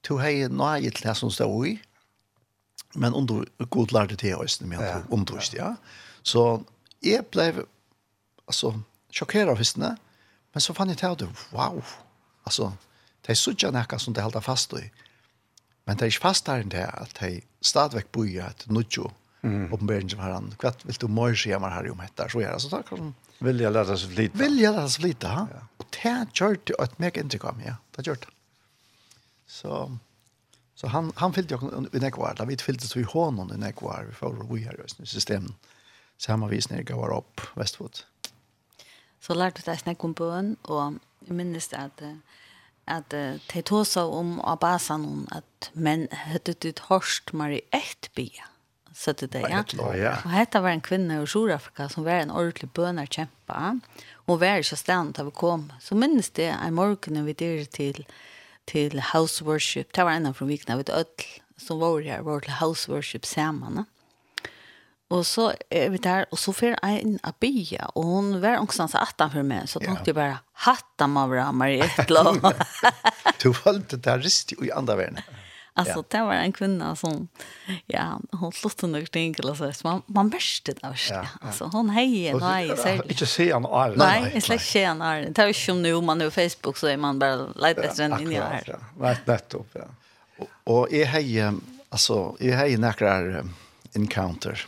du 0.00 0.18
hej 0.18 0.48
nej 0.48 0.90
till 0.90 1.06
det 1.06 1.14
som 1.14 1.30
står 1.30 1.66
i. 1.66 1.82
Men 2.94 3.14
under 3.14 3.46
god 3.58 3.92
lärde 3.92 4.14
det 4.14 4.34
oss 4.34 4.60
med 4.60 4.80
att 4.80 5.04
undervist, 5.10 5.54
ja. 5.54 5.76
Så 6.22 6.64
jag 7.00 7.24
blev 7.24 7.64
alltså 8.46 8.80
chockerad 9.10 9.48
av 9.48 9.58
hissna. 9.58 9.96
Men 10.52 10.60
så 10.60 10.74
fann 10.74 10.88
jag 10.88 10.98
till 10.98 11.08
att 11.08 11.22
wow. 11.50 11.84
Alltså 12.42 12.72
det 13.20 13.32
är 13.32 13.36
så 13.36 13.52
jävla 13.52 13.98
som 13.98 14.12
det 14.12 14.22
håller 14.22 14.40
fast 14.40 14.72
i. 14.72 14.92
Men 15.84 15.96
det 15.96 16.06
är 16.06 16.10
fast 16.10 16.44
där 16.44 16.60
inte 16.60 16.86
att 16.86 17.14
det 17.14 17.40
stadväck 17.60 18.04
stadigt 18.04 18.12
boja 18.12 18.46
att 18.46 18.66
nutjo 18.66 19.10
mm. 19.48 19.72
uppenbarelse 19.72 20.08
som 20.08 20.18
Herren. 20.20 20.54
Kvart 20.58 20.84
vill 20.84 20.94
du 20.94 21.08
mer 21.08 21.34
se 21.34 21.58
mer 21.58 21.68
här 21.68 21.90
om 21.90 21.98
detta 21.98 22.28
så 22.28 22.40
är 22.40 22.52
det 22.52 22.60
så 22.60 22.68
där 22.68 22.82
kan 22.82 23.14
vill 23.38 23.60
jag 23.60 23.72
lära 23.72 23.96
sig 23.96 24.08
flyta. 24.08 24.38
Vill 24.38 24.60
jag 24.60 24.74
lära 24.74 24.88
sig 24.88 25.02
flyta. 25.02 25.28
Ha? 25.28 25.46
Ja. 25.54 25.60
Och 25.76 25.86
det 26.02 26.26
gjorde 26.32 26.60
det 26.64 26.74
att 26.78 26.98
mig 26.98 27.12
inte 27.14 27.38
kom 27.38 27.62
ja. 27.66 27.76
Det 27.96 28.06
gjorde 28.06 28.20
det. 28.20 28.26
Så 29.46 29.98
så 30.74 30.86
han 30.86 31.12
han 31.16 31.32
fyllde 31.32 31.54
jag 31.54 31.86
i 31.92 31.98
nekvar. 31.98 32.34
Där 32.34 32.46
vi 32.46 32.56
fyllde 32.56 32.82
så 32.82 32.98
i 32.98 33.02
honom 33.02 33.52
i 33.52 33.56
nekvar 33.56 34.04
vi 34.08 34.14
får 34.14 34.46
vi 34.50 34.64
har 34.64 34.74
just 34.74 34.98
nu 34.98 35.06
systemen. 35.06 35.54
Så 36.16 36.32
han 36.32 36.42
har 36.42 36.82
går 36.82 37.16
upp 37.18 37.40
västfot. 37.54 38.06
Så 39.20 39.34
lärde 39.34 39.60
du 39.66 39.72
dig 39.72 39.96
om 39.98 40.12
bön 40.12 40.56
och 40.62 40.92
minns 41.20 41.68
det 41.68 41.76
att 41.76 42.02
at 42.88 43.12
uh, 43.12 43.36
de 43.52 43.62
tog 43.62 43.86
seg 43.86 44.04
om 44.04 44.38
Abbasan 44.40 45.26
at 45.30 45.70
men 45.72 46.06
høttet 46.12 46.62
det 46.64 46.88
hørst 46.88 47.34
mer 47.36 47.50
i 47.58 47.60
ett 47.72 48.08
bia. 48.14 48.48
70-tiden. 48.98 49.64
Ja. 49.78 49.96
ja. 49.96 50.16
Och 50.24 50.30
dette 50.30 50.60
var 50.60 50.70
en 50.70 50.80
kvinna 50.80 51.22
i 51.22 51.26
Sydafrika 51.26 51.88
som 51.88 52.04
var 52.04 52.12
en 52.12 52.30
ordentlig 52.30 52.70
bønerkjempe. 52.70 53.80
Hon 54.26 54.38
var 54.38 54.62
så 54.62 54.76
stedet 54.76 55.18
av 55.18 55.30
kom. 55.30 55.72
Så 55.80 55.94
minns 55.94 56.30
det 56.30 56.48
en 56.48 56.74
morgon 56.74 57.24
vi 57.24 57.32
dyr 57.32 57.64
till 57.64 58.06
till 58.64 59.00
house 59.00 59.44
worship. 59.44 59.92
Det 59.92 60.04
var 60.04 60.10
en 60.10 60.26
av 60.26 60.32
från 60.32 60.48
vikna 60.48 60.76
vid 60.76 60.90
öll 60.90 61.04
som 61.56 61.78
var 61.78 62.00
här 62.00 62.20
var 62.20 62.40
till 62.40 62.52
house 62.52 62.90
worship 62.92 63.26
samman. 63.26 63.84
Og 65.08 65.24
så 65.26 65.54
er 65.70 65.88
vi 65.88 65.98
der, 66.04 66.26
og 66.30 66.38
så 66.38 66.52
får 66.52 66.74
jeg 66.74 67.00
inn 67.00 67.14
av 67.24 67.32
bya, 67.40 67.86
og 67.96 68.04
hun 68.04 68.42
var 68.42 68.58
ångstens 68.60 68.92
för 68.92 69.28
for 69.32 69.42
meg, 69.42 69.68
så 69.68 69.80
tenkte 69.80 70.10
jeg 70.10 70.14
bare, 70.14 70.38
hatt 70.52 71.00
av 71.00 71.08
Maria 71.08 71.52
Marietlo. 71.52 72.34
du 73.42 73.52
valgte 73.64 73.96
det 73.96 74.10
her 74.10 74.18
rist 74.18 74.52
i 74.52 74.70
andre 74.70 74.96
verden. 74.96 75.18
Alltså 75.78 76.04
det 76.08 76.22
var 76.22 76.32
en 76.32 76.52
kvinna 76.52 76.96
som 76.96 77.28
ja, 77.86 78.20
hon 78.32 78.52
slått 78.52 78.82
under 78.82 79.06
ting 79.06 79.34
eller 79.38 79.72
så 79.72 79.88
man 79.88 80.02
man 80.06 80.30
bäste 80.30 80.72
det 80.72 80.88
värst. 80.88 81.10
Ja, 81.10 81.26
ja. 81.40 81.46
Alltså 81.46 81.64
hon 81.64 81.90
hejer 81.90 82.40
nej 82.40 82.76
så 82.76 82.88
inte 82.88 83.26
se 83.26 83.52
han 83.52 83.64
är. 83.64 83.96
Nej, 83.96 84.30
det 84.34 84.40
släck 84.40 84.62
se 84.62 84.84
han 84.84 85.02
är. 85.02 85.30
Det 85.30 85.42
är 85.42 85.46
ju 85.46 85.54
som 85.54 85.82
nu 85.82 86.00
man 86.00 86.18
nu 86.18 86.30
Facebook 86.30 86.76
så 86.76 86.86
är 86.86 86.96
man 86.96 87.18
bara 87.18 87.36
lite 87.36 87.80
bättre 87.80 88.04
än 88.04 88.20
in 88.20 88.32
i 88.32 88.34
här. 88.34 88.78
Ja, 89.00 89.10
rätt 89.10 89.50
det 89.50 89.54
upp 89.54 89.70
ja. 89.72 90.46
Och 90.64 90.92
är 90.92 91.04
hej 91.04 91.52
alltså 91.88 92.36
är 92.40 92.56
hej 92.56 92.76
några 92.76 93.44
encounter. 93.94 94.66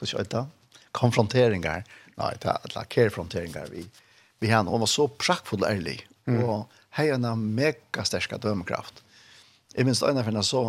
Hur 0.00 0.06
ska 0.06 0.22
det? 0.22 0.46
Konfronteringar. 0.92 1.84
Nej, 2.14 2.36
det 2.40 2.48
är 2.48 2.58
la 2.74 2.84
konfronteringar 2.84 3.66
vi 3.70 3.86
vi 4.38 4.50
har 4.50 4.64
hon 4.64 4.80
var 4.80 4.86
så 4.86 5.08
praktfull 5.08 5.62
ärlig 5.62 6.08
och 6.46 6.70
hej 6.90 7.10
en 7.10 7.54
mega 7.54 8.04
starka 8.04 8.38
dömkraft. 8.38 9.02
Jeg 9.78 9.86
minst 9.86 10.02
øyne 10.02 10.24
for 10.26 10.42
så, 10.42 10.62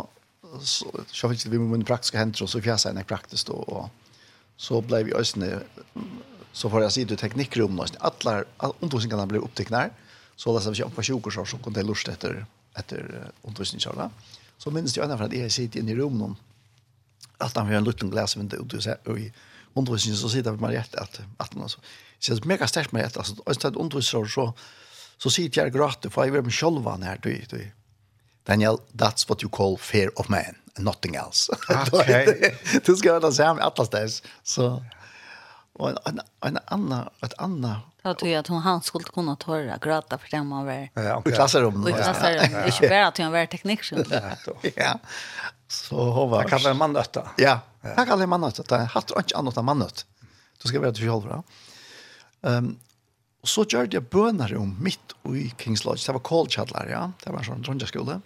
så, 0.61 1.05
så 1.09 1.29
fikk 1.31 1.47
vi 1.49 1.57
med 1.57 1.85
praktiske 1.89 2.17
henter, 2.17 2.45
og 2.45 2.49
så 2.51 2.61
fjeset 2.61 2.91
henne 2.91 3.05
praktisk, 3.09 3.49
og, 3.49 3.89
så 4.59 4.81
ble 4.85 5.01
vi 5.07 5.15
øyne, 5.17 5.63
så 6.53 6.69
får 6.69 6.85
jeg 6.85 6.93
si 6.93 7.05
til 7.09 7.17
teknikkrum, 7.17 7.79
og 7.79 7.95
alle 8.05 8.43
undervisningene 8.59 9.27
ble 9.31 9.41
oppteknet, 9.41 9.95
så 10.37 10.53
det 10.53 10.65
vi 10.67 10.83
ikke 10.83 10.95
på 10.95 11.07
20 11.09 11.39
år, 11.41 11.47
så 11.49 11.57
kom 11.57 11.73
det 11.73 11.85
lurt 11.87 12.11
etter, 12.11 12.43
etter 12.77 13.07
undervisningene. 13.43 14.11
Så 14.59 14.69
minst 14.69 14.97
jeg 14.97 15.07
øyne 15.07 15.17
for 15.17 15.25
at 15.25 15.33
jeg 15.33 15.51
sitter 15.51 15.81
inne 15.81 15.95
i 15.95 15.99
rommet, 16.01 16.37
at 17.39 17.55
han 17.55 17.65
har 17.65 17.79
en 17.79 17.87
lutten 17.87 18.11
glasvindu 18.11 18.59
ut 18.59 18.75
og 19.07 19.19
i 19.19 19.31
undervisningen 19.75 20.17
så 20.19 20.29
sitter 20.29 20.51
vi 20.51 20.61
med 20.61 20.75
hjertet 20.75 20.99
at, 20.99 21.21
at 21.39 21.53
han 21.53 21.63
altså, 21.63 21.79
så 22.19 22.35
det 22.35 22.43
er 22.43 22.51
mega 22.51 22.67
sterkt 22.67 22.93
med 22.93 23.05
hjertet, 23.05 23.17
altså, 23.47 23.71
og 23.75 24.03
så, 24.03 24.51
så 25.17 25.29
sitter 25.29 25.63
jeg 25.63 25.73
gratis 25.73 26.11
for 26.11 26.27
jeg 26.27 26.33
vil 26.33 26.43
med 26.43 26.55
sjølvan 26.55 27.05
her, 27.07 27.21
du, 27.23 27.31
du, 27.51 27.61
Daniel, 28.49 28.79
that's 28.93 29.29
what 29.29 29.43
you 29.43 29.49
call 29.49 29.77
fear 29.77 30.09
of 30.15 30.29
man, 30.29 30.55
and 30.75 30.85
nothing 30.85 31.15
else. 31.15 31.51
Okay. 31.93 32.55
du 32.85 32.95
ska 32.95 33.19
vara 33.19 33.31
sam 33.31 33.59
alla 33.61 33.85
ställs. 33.85 34.23
Så 34.43 34.83
och 35.73 35.89
en 35.89 36.19
en 36.45 36.57
annan 36.65 37.09
ett 37.21 37.33
annat 37.37 37.77
Jag 38.01 38.17
tror 38.17 38.35
att 38.35 38.47
hon 38.47 38.61
han 38.61 38.81
skulle 38.81 39.03
kunna 39.03 39.35
tåra 39.35 39.77
gråta 39.77 40.17
för 40.17 40.29
det 40.31 40.43
man 40.43 40.65
var. 40.65 40.89
Ja, 40.93 41.23
i 41.25 41.31
klassrummet. 41.31 41.89
I 41.89 41.93
klassrummet. 41.93 42.65
Inte 42.65 42.87
bara 42.89 43.07
att 43.07 43.17
hon 43.17 43.31
var 43.31 43.45
teknikern. 43.45 44.05
Ja. 44.75 44.99
Så 45.67 45.95
hon 46.11 46.29
var. 46.29 46.41
Jag 46.41 46.49
kallar 46.49 46.71
en 46.71 46.77
man 46.77 46.93
detta. 46.93 47.29
Ja, 47.37 47.59
jag 47.81 48.07
kallar 48.07 48.23
en 48.23 48.29
man 48.29 48.41
Det 48.41 48.63
Jag 48.69 48.77
har 48.77 49.03
inte 49.17 49.35
annat 49.35 49.57
än 49.57 49.65
man 49.65 49.79
detta. 49.79 50.01
Du 50.61 50.69
ska 50.69 50.79
vara 50.79 50.91
till 50.91 51.09
själv. 51.09 51.43
Um, 52.41 52.79
och 53.41 53.47
så 53.47 53.65
gjorde 53.69 53.95
jag 53.95 54.03
bönar 54.03 54.55
om 54.57 54.77
mitt 54.83 55.35
i 55.35 55.53
Kings 55.57 55.85
Lodge. 55.85 56.05
Det 56.05 56.11
var 56.11 56.19
kallkjallar, 56.19 56.87
ja. 56.91 57.11
Det 57.23 57.31
var 57.31 57.39
en 57.39 57.45
sån 57.45 57.61
drönjaskola. 57.61 58.21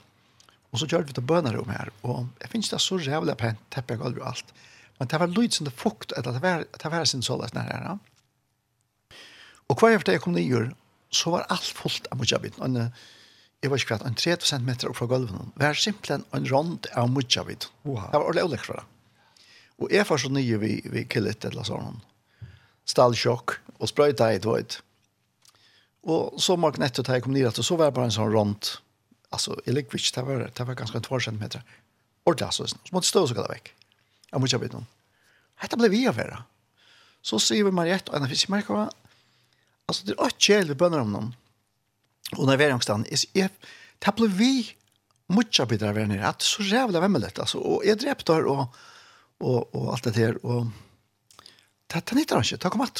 Og 0.73 0.81
så 0.81 0.89
gjør 0.89 1.05
vi 1.05 1.13
til 1.13 1.25
bønnerom 1.29 1.69
her, 1.69 1.91
og 2.01 2.25
jeg 2.41 2.49
finnes 2.49 2.71
det 2.71 2.79
så 2.81 2.97
rævlig 2.97 3.35
pent, 3.37 3.59
teppet 3.71 3.99
gulv 4.01 4.17
og 4.17 4.31
alt. 4.31 4.53
Men 4.97 5.09
det 5.09 5.19
var 5.21 5.29
lyd 5.29 5.53
som 5.53 5.67
det 5.67 5.73
fukt, 5.77 6.13
eller 6.17 6.33
det 6.33 6.41
var, 6.41 6.63
det 6.65 6.91
var 6.91 7.05
sin 7.05 7.21
såles 7.21 7.53
nær 7.53 7.69
her. 7.69 7.97
Og 9.69 9.77
hver 9.79 9.97
efter 9.97 10.15
jeg 10.15 10.23
kom 10.23 10.33
nye, 10.33 10.71
så 11.13 11.33
var 11.33 11.45
alt 11.53 11.69
fullt 11.77 12.09
av 12.11 12.17
mujabit. 12.17 12.57
Og 12.57 12.73
jeg 12.73 13.69
var 13.71 13.79
ikke 13.79 13.91
kvart, 13.93 14.05
en 14.07 14.17
30 14.17 14.49
cm 14.49 14.71
opp 14.89 14.97
fra 14.97 15.07
gulvet. 15.11 15.51
Det 15.55 15.67
var 15.67 15.77
simpelthen 15.77 16.25
en 16.33 16.49
rond 16.49 16.89
av 16.97 17.11
mujabit. 17.11 17.69
Wow. 17.85 18.07
Det 18.09 18.17
var 18.17 18.25
ordentlig 18.25 18.47
ulik 18.49 18.65
for 18.65 18.81
det. 18.81 18.87
Og 19.77 19.93
jeg 19.93 20.07
var 20.09 20.21
så 20.21 20.31
nye 20.33 20.57
vi, 20.61 20.71
vi 20.89 21.05
killet 21.09 21.45
eller 21.49 21.67
sånn. 21.67 22.01
Stallsjokk, 22.89 23.59
og 23.79 23.89
sprøyta 23.89 24.31
i 24.31 24.41
et 24.41 24.47
vøyt. 24.47 24.79
Og 26.03 26.41
så 26.41 26.57
magnet 26.59 26.97
ta 26.97 27.15
jeg 27.15 27.23
kom 27.23 27.35
nye, 27.35 27.51
så 27.55 27.77
var 27.79 27.91
det 27.91 27.97
bare 27.97 28.09
en 28.09 28.17
sånn 28.17 28.33
rond 28.33 28.73
alltså 29.33 29.61
i 29.65 29.71
Lickvich 29.71 30.11
det 30.11 30.21
var 30.21 30.51
det 30.53 30.63
var 30.63 30.73
ganska 30.73 30.99
2 30.99 31.19
cm. 31.19 31.43
Och 32.23 32.35
där 32.35 32.49
så 32.49 32.65
måste 32.91 33.09
stå 33.09 33.27
så 33.27 33.33
kallar 33.33 33.47
veck. 33.47 33.73
Jag 34.31 34.41
måste 34.41 34.57
veta 34.57 34.73
någon. 34.73 34.85
Hetta 35.55 35.77
blev 35.77 35.91
vi 35.91 36.07
affära. 36.07 36.43
Så 37.21 37.39
ser 37.39 37.63
vi 37.63 37.71
Mariette 37.71 38.11
och 38.11 38.17
en 38.17 38.29
fisk 38.29 38.47
märker 38.47 38.89
alltså 39.85 40.05
det 40.05 40.13
är 40.19 40.27
ett 40.27 40.41
käll 40.41 40.67
vi 40.67 40.75
bönar 40.75 40.99
om 40.99 41.13
dem. 41.13 41.35
Och 42.37 42.47
när 42.47 42.57
vi 42.57 42.63
är 42.63 42.69
någonstans 42.69 43.25
är 43.33 43.49
det 43.99 44.15
blev 44.15 44.31
vi 44.31 44.75
mycket 45.27 45.69
bättre 45.69 45.89
av 45.89 45.95
det 45.95 46.27
Att 46.27 46.41
så 46.41 46.63
jävla 46.63 46.99
vämmeligt. 46.99 47.39
Alltså, 47.39 47.57
och 47.57 47.85
jag 47.85 47.97
dräpte 47.97 48.33
där 48.33 48.45
och, 48.45 48.75
och, 49.37 49.75
och 49.75 49.91
allt 49.91 50.03
det 50.03 50.15
här. 50.15 50.45
Och 50.45 50.65
det 51.87 51.93
här 51.93 52.19
inte 52.19 52.35
han. 52.35 52.43
Ta 52.43 52.69
kom 52.69 52.81
att. 52.81 52.99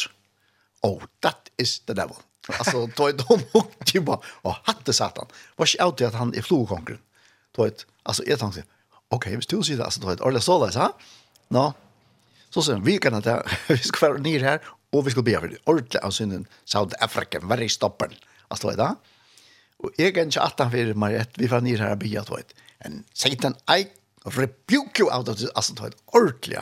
Oh, 0.82 1.04
that 1.20 1.50
is 1.58 1.80
the 1.80 1.94
devil. 1.94 2.16
Alltså 2.48 2.90
då 2.96 3.08
är 3.08 3.14
de 3.14 3.40
och 3.52 3.72
typ 3.86 4.04
bara, 4.04 4.20
och 4.26 4.56
hatte 4.64 4.94
satan. 4.94 5.26
Var 5.56 5.66
inte 5.66 5.80
alltid 5.80 6.08
att 6.08 6.14
han 6.14 6.36
är 6.36 6.42
flogkonkren. 6.42 7.00
Då 7.52 7.64
är 7.64 7.74
alltså 8.04 8.24
jag 8.26 8.40
tänkte, 8.40 8.64
okej, 9.10 9.36
vi 9.36 9.58
du 9.58 9.64
sig 9.64 9.82
alltså 9.82 10.02
då 10.02 10.10
är 10.10 10.28
alla 10.28 10.40
så 10.40 10.66
där, 10.66 10.72
så 10.72 10.92
No. 11.48 11.74
Så 12.50 12.62
sen, 12.62 12.84
vi 12.84 12.98
kan 12.98 13.14
att 13.14 13.28
vi 13.68 13.78
ska 13.78 14.08
vara 14.08 14.18
ner 14.18 14.40
här, 14.40 14.62
och 14.90 15.08
vi 15.08 15.12
ska 15.12 15.22
be 15.22 15.40
för 15.40 15.48
det. 15.48 15.58
Ordentligt, 15.64 16.04
alltså 16.04 16.24
in 16.24 16.48
South 16.66 16.96
Africa, 17.00 17.40
very 17.40 17.70
stoppen. 17.70 18.10
Alltså 18.48 18.68
då 18.68 18.74
är 18.74 18.78
det. 18.78 18.96
Och 19.78 19.92
jag 19.96 20.16
kan 20.16 20.24
inte 20.24 20.42
att 20.42 20.60
han 20.60 20.72
för 20.72 20.94
Mariette, 20.94 21.32
vi 21.36 21.48
får 21.48 21.62
ner 21.62 21.78
här 21.78 21.92
och 21.92 21.98
be 21.98 22.22
att 22.22 22.30
vet. 22.30 22.54
En 22.78 23.04
Satan, 23.14 23.56
I 23.78 23.88
rebuke 24.24 25.02
you 25.02 25.18
out 25.18 25.30
of 25.30 25.38
this, 25.38 25.50
alltså 25.50 25.74
då 25.74 25.84
är 25.84 25.94
ordentligt. 26.06 26.60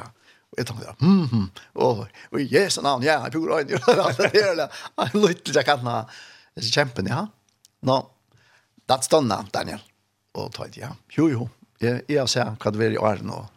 Og 0.52 0.60
Jeg 0.60 0.68
tenkte, 0.68 0.94
hmm, 1.00 1.28
hmm, 1.32 1.46
og, 1.80 2.08
og 2.32 2.54
Jesu 2.54 2.82
navn, 2.84 3.06
ja, 3.08 3.22
jeg 3.24 3.32
pura 3.38 3.62
øyne, 3.62 3.80
og 3.80 4.02
alt 4.04 4.18
det 4.20 4.32
der, 4.36 4.66
og 4.98 5.06
jeg 5.06 5.22
lytte 5.24 5.46
til 5.48 5.60
jeg 5.62 5.68
kan 5.70 5.88
ha 5.88 6.02
kjempen, 6.60 7.08
ja. 7.08 7.22
Nå, 7.88 7.98
that's 8.92 9.08
done 9.12 9.32
now, 9.32 9.48
Daniel. 9.54 9.80
Og 10.36 10.52
tenkte, 10.56 10.84
ja, 10.84 10.92
jo, 11.16 11.30
jo, 11.32 11.48
jeg, 11.80 12.04
jeg 12.12 12.28
ser 12.30 12.52
hva 12.60 12.74
det 12.74 12.84
var 12.84 12.98
i 12.98 13.00
åren, 13.00 13.32
og 13.32 13.48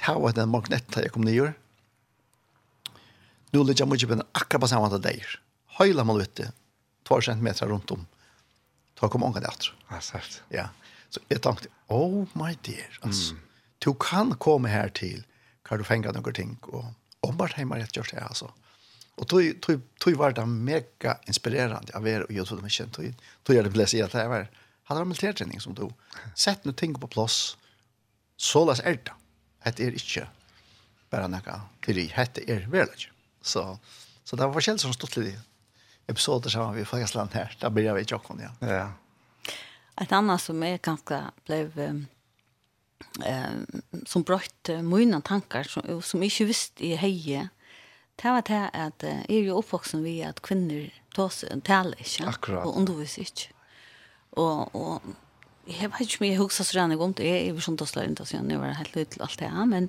det 0.00 0.16
var 0.24 0.34
den 0.34 0.50
magnetta 0.50 1.04
jeg 1.04 1.14
kom 1.14 1.26
nye. 1.28 1.52
Nå 3.54 3.62
lytte 3.66 3.82
jeg 3.82 3.90
mye 3.90 4.06
på 4.06 4.16
den 4.16 4.26
akkurat 4.34 4.64
på 4.64 4.70
samme 4.70 4.88
måte 4.88 5.02
der. 5.02 5.38
Høyla 5.78 6.04
man 6.06 6.20
ute, 6.22 6.50
2 7.08 7.22
centimeter 7.26 7.70
rundt 7.70 7.90
om. 7.94 8.04
Da 8.98 9.08
kom 9.10 9.22
mange 9.24 9.42
der. 9.42 9.70
Ja, 9.90 10.02
sært. 10.04 10.42
Ja, 10.54 10.68
så 11.10 11.22
jeg 11.30 11.42
tenkte, 11.42 11.70
oh 11.90 12.26
my 12.38 12.52
dear, 12.66 12.90
altså, 13.02 13.34
mm. 13.34 13.40
du 13.82 13.92
kan 13.94 14.34
komme 14.38 14.70
her 14.70 14.90
til, 14.94 15.24
har 15.70 15.78
du 15.78 15.84
fängat 15.84 16.14
några 16.14 16.32
ting 16.32 16.58
och 16.62 16.84
om 17.20 17.36
vart 17.36 17.52
hemma 17.52 17.78
rätt 17.78 17.96
gjort 17.96 18.10
det 18.10 18.20
alltså. 18.20 18.52
Och 19.14 19.28
tog 19.28 19.60
tog 19.60 19.80
tog 19.98 20.14
var 20.14 20.32
det 20.32 20.46
mega 20.46 21.18
inspirerande 21.26 21.96
av 21.96 22.08
er 22.08 22.22
och 22.22 22.32
jag 22.32 22.46
trodde 22.46 22.62
mig 22.62 22.70
känt 22.70 22.92
tog 22.92 23.14
tog 23.42 23.56
jag 23.56 23.64
det 23.64 23.70
bläsa 23.70 24.04
att 24.04 24.12
det 24.12 24.28
var 24.28 24.48
hade 24.84 25.00
en 25.00 25.08
militärträning 25.08 25.60
som 25.60 25.74
tog 25.74 25.92
sett 26.34 26.64
nu 26.64 26.72
ting 26.72 26.94
på 26.94 27.06
plats. 27.06 27.56
Så 28.36 28.64
läs 28.64 28.80
är 28.80 29.00
det. 29.04 29.12
Det 29.62 29.80
är 29.80 29.90
inte 29.90 30.28
bara 31.10 31.28
några 31.28 31.60
till 31.84 31.96
det 31.96 32.12
hette 32.12 32.52
är 32.52 32.66
väl 32.66 32.88
Så 33.42 33.78
så 34.24 34.36
det 34.36 34.46
var 34.46 34.60
källt 34.60 34.80
som 34.80 34.92
stått 34.92 35.16
lite 35.16 35.40
episoder 36.06 36.50
som 36.50 36.74
vi 36.74 36.84
fått 36.84 37.32
här. 37.32 37.56
Där 37.60 37.70
blir 37.70 37.84
jag 37.84 37.94
vet 37.94 38.10
jag 38.10 38.20
ja. 38.28 38.66
Ja. 38.68 38.92
Ett 40.02 40.12
annat 40.12 40.42
som 40.42 40.62
är 40.62 40.78
ganska 40.78 41.30
blev 41.44 41.78
um 41.78 42.06
eh, 43.26 44.02
som 44.06 44.24
brøtt 44.26 44.72
mina 44.86 45.20
tankar 45.24 45.68
som, 45.68 45.86
som 46.04 46.22
ikke 46.26 46.48
visste 46.50 46.84
i 46.86 46.94
heie, 47.00 47.48
det 48.20 48.34
var 48.34 48.44
det 48.44 48.60
at 48.76 49.06
eh, 49.06 49.22
jeg 49.28 49.44
er 49.44 49.48
jo 49.48 49.58
oppvoksen 49.62 50.04
ved 50.04 50.20
at 50.28 50.42
kvinner 50.44 50.90
tås, 51.16 51.42
taler 51.64 51.96
ikke, 51.98 52.28
Akkurat. 52.28 52.66
og 52.66 52.76
underviser 52.76 53.24
ikke. 53.24 53.50
Og, 54.38 54.74
og 54.76 55.02
jeg 55.66 55.90
vet 55.90 56.06
ikke 56.06 56.20
om 56.22 56.28
jeg 56.28 56.38
husker 56.40 56.66
så 56.68 56.78
rannig 56.78 57.00
om 57.00 57.14
det, 57.16 57.26
jeg 57.26 57.46
er 57.46 57.54
jo 57.54 57.64
sånn 57.64 57.78
tåsler 57.80 58.10
ikke, 58.10 58.26
så 58.28 58.40
jeg 58.40 58.60
var 58.60 58.76
helt 58.78 58.96
ut 58.96 59.14
til 59.14 59.24
alt 59.24 59.40
det 59.40 59.50
her, 59.50 59.66
men, 59.70 59.88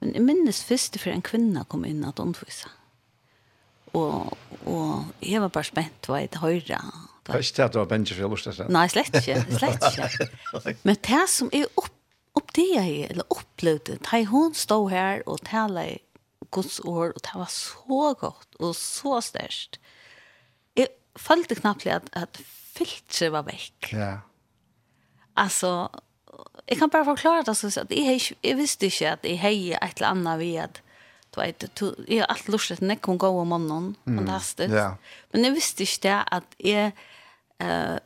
men 0.00 0.14
jeg 0.14 0.24
minnes 0.24 0.62
først 0.66 0.98
for 1.02 1.12
en 1.12 1.24
kvinne 1.26 1.64
kom 1.70 1.84
inn 1.88 2.04
at 2.06 2.22
undervise. 2.22 2.70
Og, 3.96 4.32
og 4.68 5.24
jeg 5.24 5.40
var 5.40 5.52
bare 5.54 5.68
spent 5.68 6.08
hva 6.10 6.20
jeg 6.20 6.36
høyre, 6.42 6.80
Det 7.26 7.34
er 7.34 7.42
ikke 7.42 7.56
det 7.56 7.64
at 7.64 7.74
du 7.74 7.78
har 7.80 7.90
bensje 7.90 8.14
for 8.14 8.28
å 8.28 8.32
lusta 8.34 8.52
seg. 8.54 8.68
Nei, 8.70 8.86
slett 8.92 9.14
ikke, 9.18 9.38
slett 9.56 9.86
ikke. 9.90 10.74
Men 10.86 10.98
det 11.08 11.22
som 11.32 11.50
er 11.54 11.66
opp 11.80 11.95
oppdaga 12.36 12.84
jeg, 12.84 13.10
eller 13.10 13.26
opplevde, 13.32 13.98
da 14.04 14.22
hun 14.30 14.54
stod 14.54 14.90
her 14.92 15.24
og 15.26 15.40
talte 15.46 15.98
Guds 16.54 16.78
ord, 16.80 17.16
og 17.16 17.22
det 17.24 17.34
var 17.34 17.50
så 17.50 18.14
godt 18.20 18.58
og 18.60 18.74
så 18.78 19.20
størst. 19.24 19.80
Jeg 20.76 20.88
følte 21.16 21.58
knappt 21.58 21.86
at, 21.90 22.10
at 22.12 22.40
filtret 22.76 23.32
var 23.32 23.46
vekk. 23.48 23.92
Ja. 23.92 24.12
Altså, 25.36 25.88
jeg 26.68 26.78
kan 26.78 26.90
bare 26.90 27.04
forklare 27.04 27.44
det, 27.46 27.56
så 27.56 27.70
at 27.80 27.92
jeg, 27.92 28.20
jeg 28.44 28.56
visste 28.56 28.86
ikke 28.86 29.14
at 29.16 29.24
jeg 29.24 29.40
heier 29.40 29.78
et 29.82 29.96
eller 29.98 30.14
annet 30.14 30.38
ved 30.38 30.60
at 30.64 30.82
du 31.34 31.40
vet, 31.42 31.66
du, 31.76 31.90
jeg 32.08 32.22
har 32.22 32.30
alltid 32.32 32.54
lyst 32.54 32.66
til 32.66 32.74
at 32.74 32.88
jeg 32.88 33.00
kunne 33.04 33.20
gå 33.20 33.28
om 33.28 33.46
morgenen, 33.52 33.96
mm. 34.04 34.18
fantastisk. 34.18 34.72
Yeah. 34.72 34.94
Men 35.32 35.44
jeg 35.44 35.52
visste 35.52 35.84
ikke 35.84 35.98
det 36.02 36.20
at 36.32 36.56
jeg, 36.64 36.92
uh, 37.60 37.98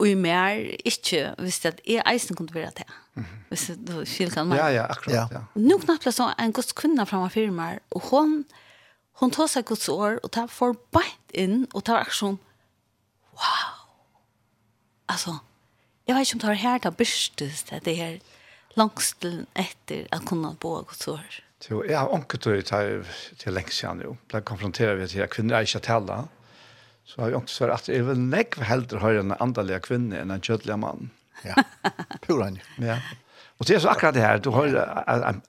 og 0.00 0.08
i 0.08 0.14
mer 0.16 0.56
ikke 0.88 1.34
visste 1.44 1.74
at 1.74 1.80
er 1.84 2.06
eisen 2.08 2.36
kunne 2.36 2.54
være 2.54 2.72
det. 2.78 2.86
Hvis 3.50 3.66
du 3.76 3.98
skil 4.08 4.32
kan 4.32 4.48
man. 4.48 4.56
Ja, 4.56 4.70
ja, 4.72 4.86
akkurat. 4.88 5.32
Ja. 5.34 5.42
Nå 5.60 5.76
knapt 5.82 6.06
det 6.08 6.14
så 6.16 6.30
en 6.40 6.54
gods 6.56 6.72
kvinne 6.76 7.04
fra 7.06 7.20
meg 7.20 7.34
firmaer, 7.34 7.82
og 7.92 8.08
hun, 8.08 8.38
hun 9.20 9.34
tar 9.34 9.50
seg 9.52 9.68
gods 9.68 9.90
år, 9.92 10.16
og 10.24 10.32
tar 10.32 10.48
for 10.48 10.78
beint 10.94 11.36
inn, 11.36 11.66
og 11.74 11.84
tar 11.84 12.00
aksjon. 12.00 12.38
Wow! 13.36 13.76
Altså, 15.10 15.36
jeg 16.06 16.16
vet 16.16 16.28
ikke 16.28 16.38
om 16.38 16.42
det 16.46 16.50
er 16.54 16.62
her 16.64 16.82
det 16.86 16.96
byrstes, 16.96 17.62
det 17.68 17.96
her 17.98 18.18
langst 18.78 19.24
etter 19.26 20.06
at 20.14 20.24
kunne 20.24 20.54
bo 20.62 20.78
gods 20.80 21.08
år. 21.10 21.40
Jo, 21.68 21.82
jeg 21.84 21.98
har 21.98 22.08
anket 22.16 22.44
det 22.44 22.64
til 23.38 23.52
lenge 23.52 23.74
siden, 23.74 24.00
jo. 24.06 24.16
Da 24.32 24.40
konfronterer 24.40 24.96
vi 24.96 25.10
til 25.12 25.20
at 25.26 25.30
kvinner 25.34 25.58
er 25.58 25.68
ikke 25.68 25.82
til 25.84 26.14
Så 27.04 27.22
har 27.22 27.32
jeg 27.32 27.40
også 27.40 27.54
sagt 27.54 27.88
at 27.88 27.94
jeg 27.94 28.06
vil 28.06 28.20
nekve 28.20 28.68
heldre 28.68 29.00
høyre 29.02 29.24
en 29.24 29.34
andelig 29.40 29.80
kvinne 29.88 30.20
enn 30.20 30.30
en 30.30 30.44
kjødelig 30.44 30.78
mann. 30.78 31.10
Ja, 31.44 31.56
pur 32.26 32.42
han. 32.44 32.60
Ja. 32.78 33.00
Og 33.60 33.66
det 33.68 33.74
er 33.76 33.80
så 33.84 33.90
akkurat 33.92 34.14
det 34.16 34.22
her, 34.24 34.38
du 34.40 34.50
har 34.54 34.70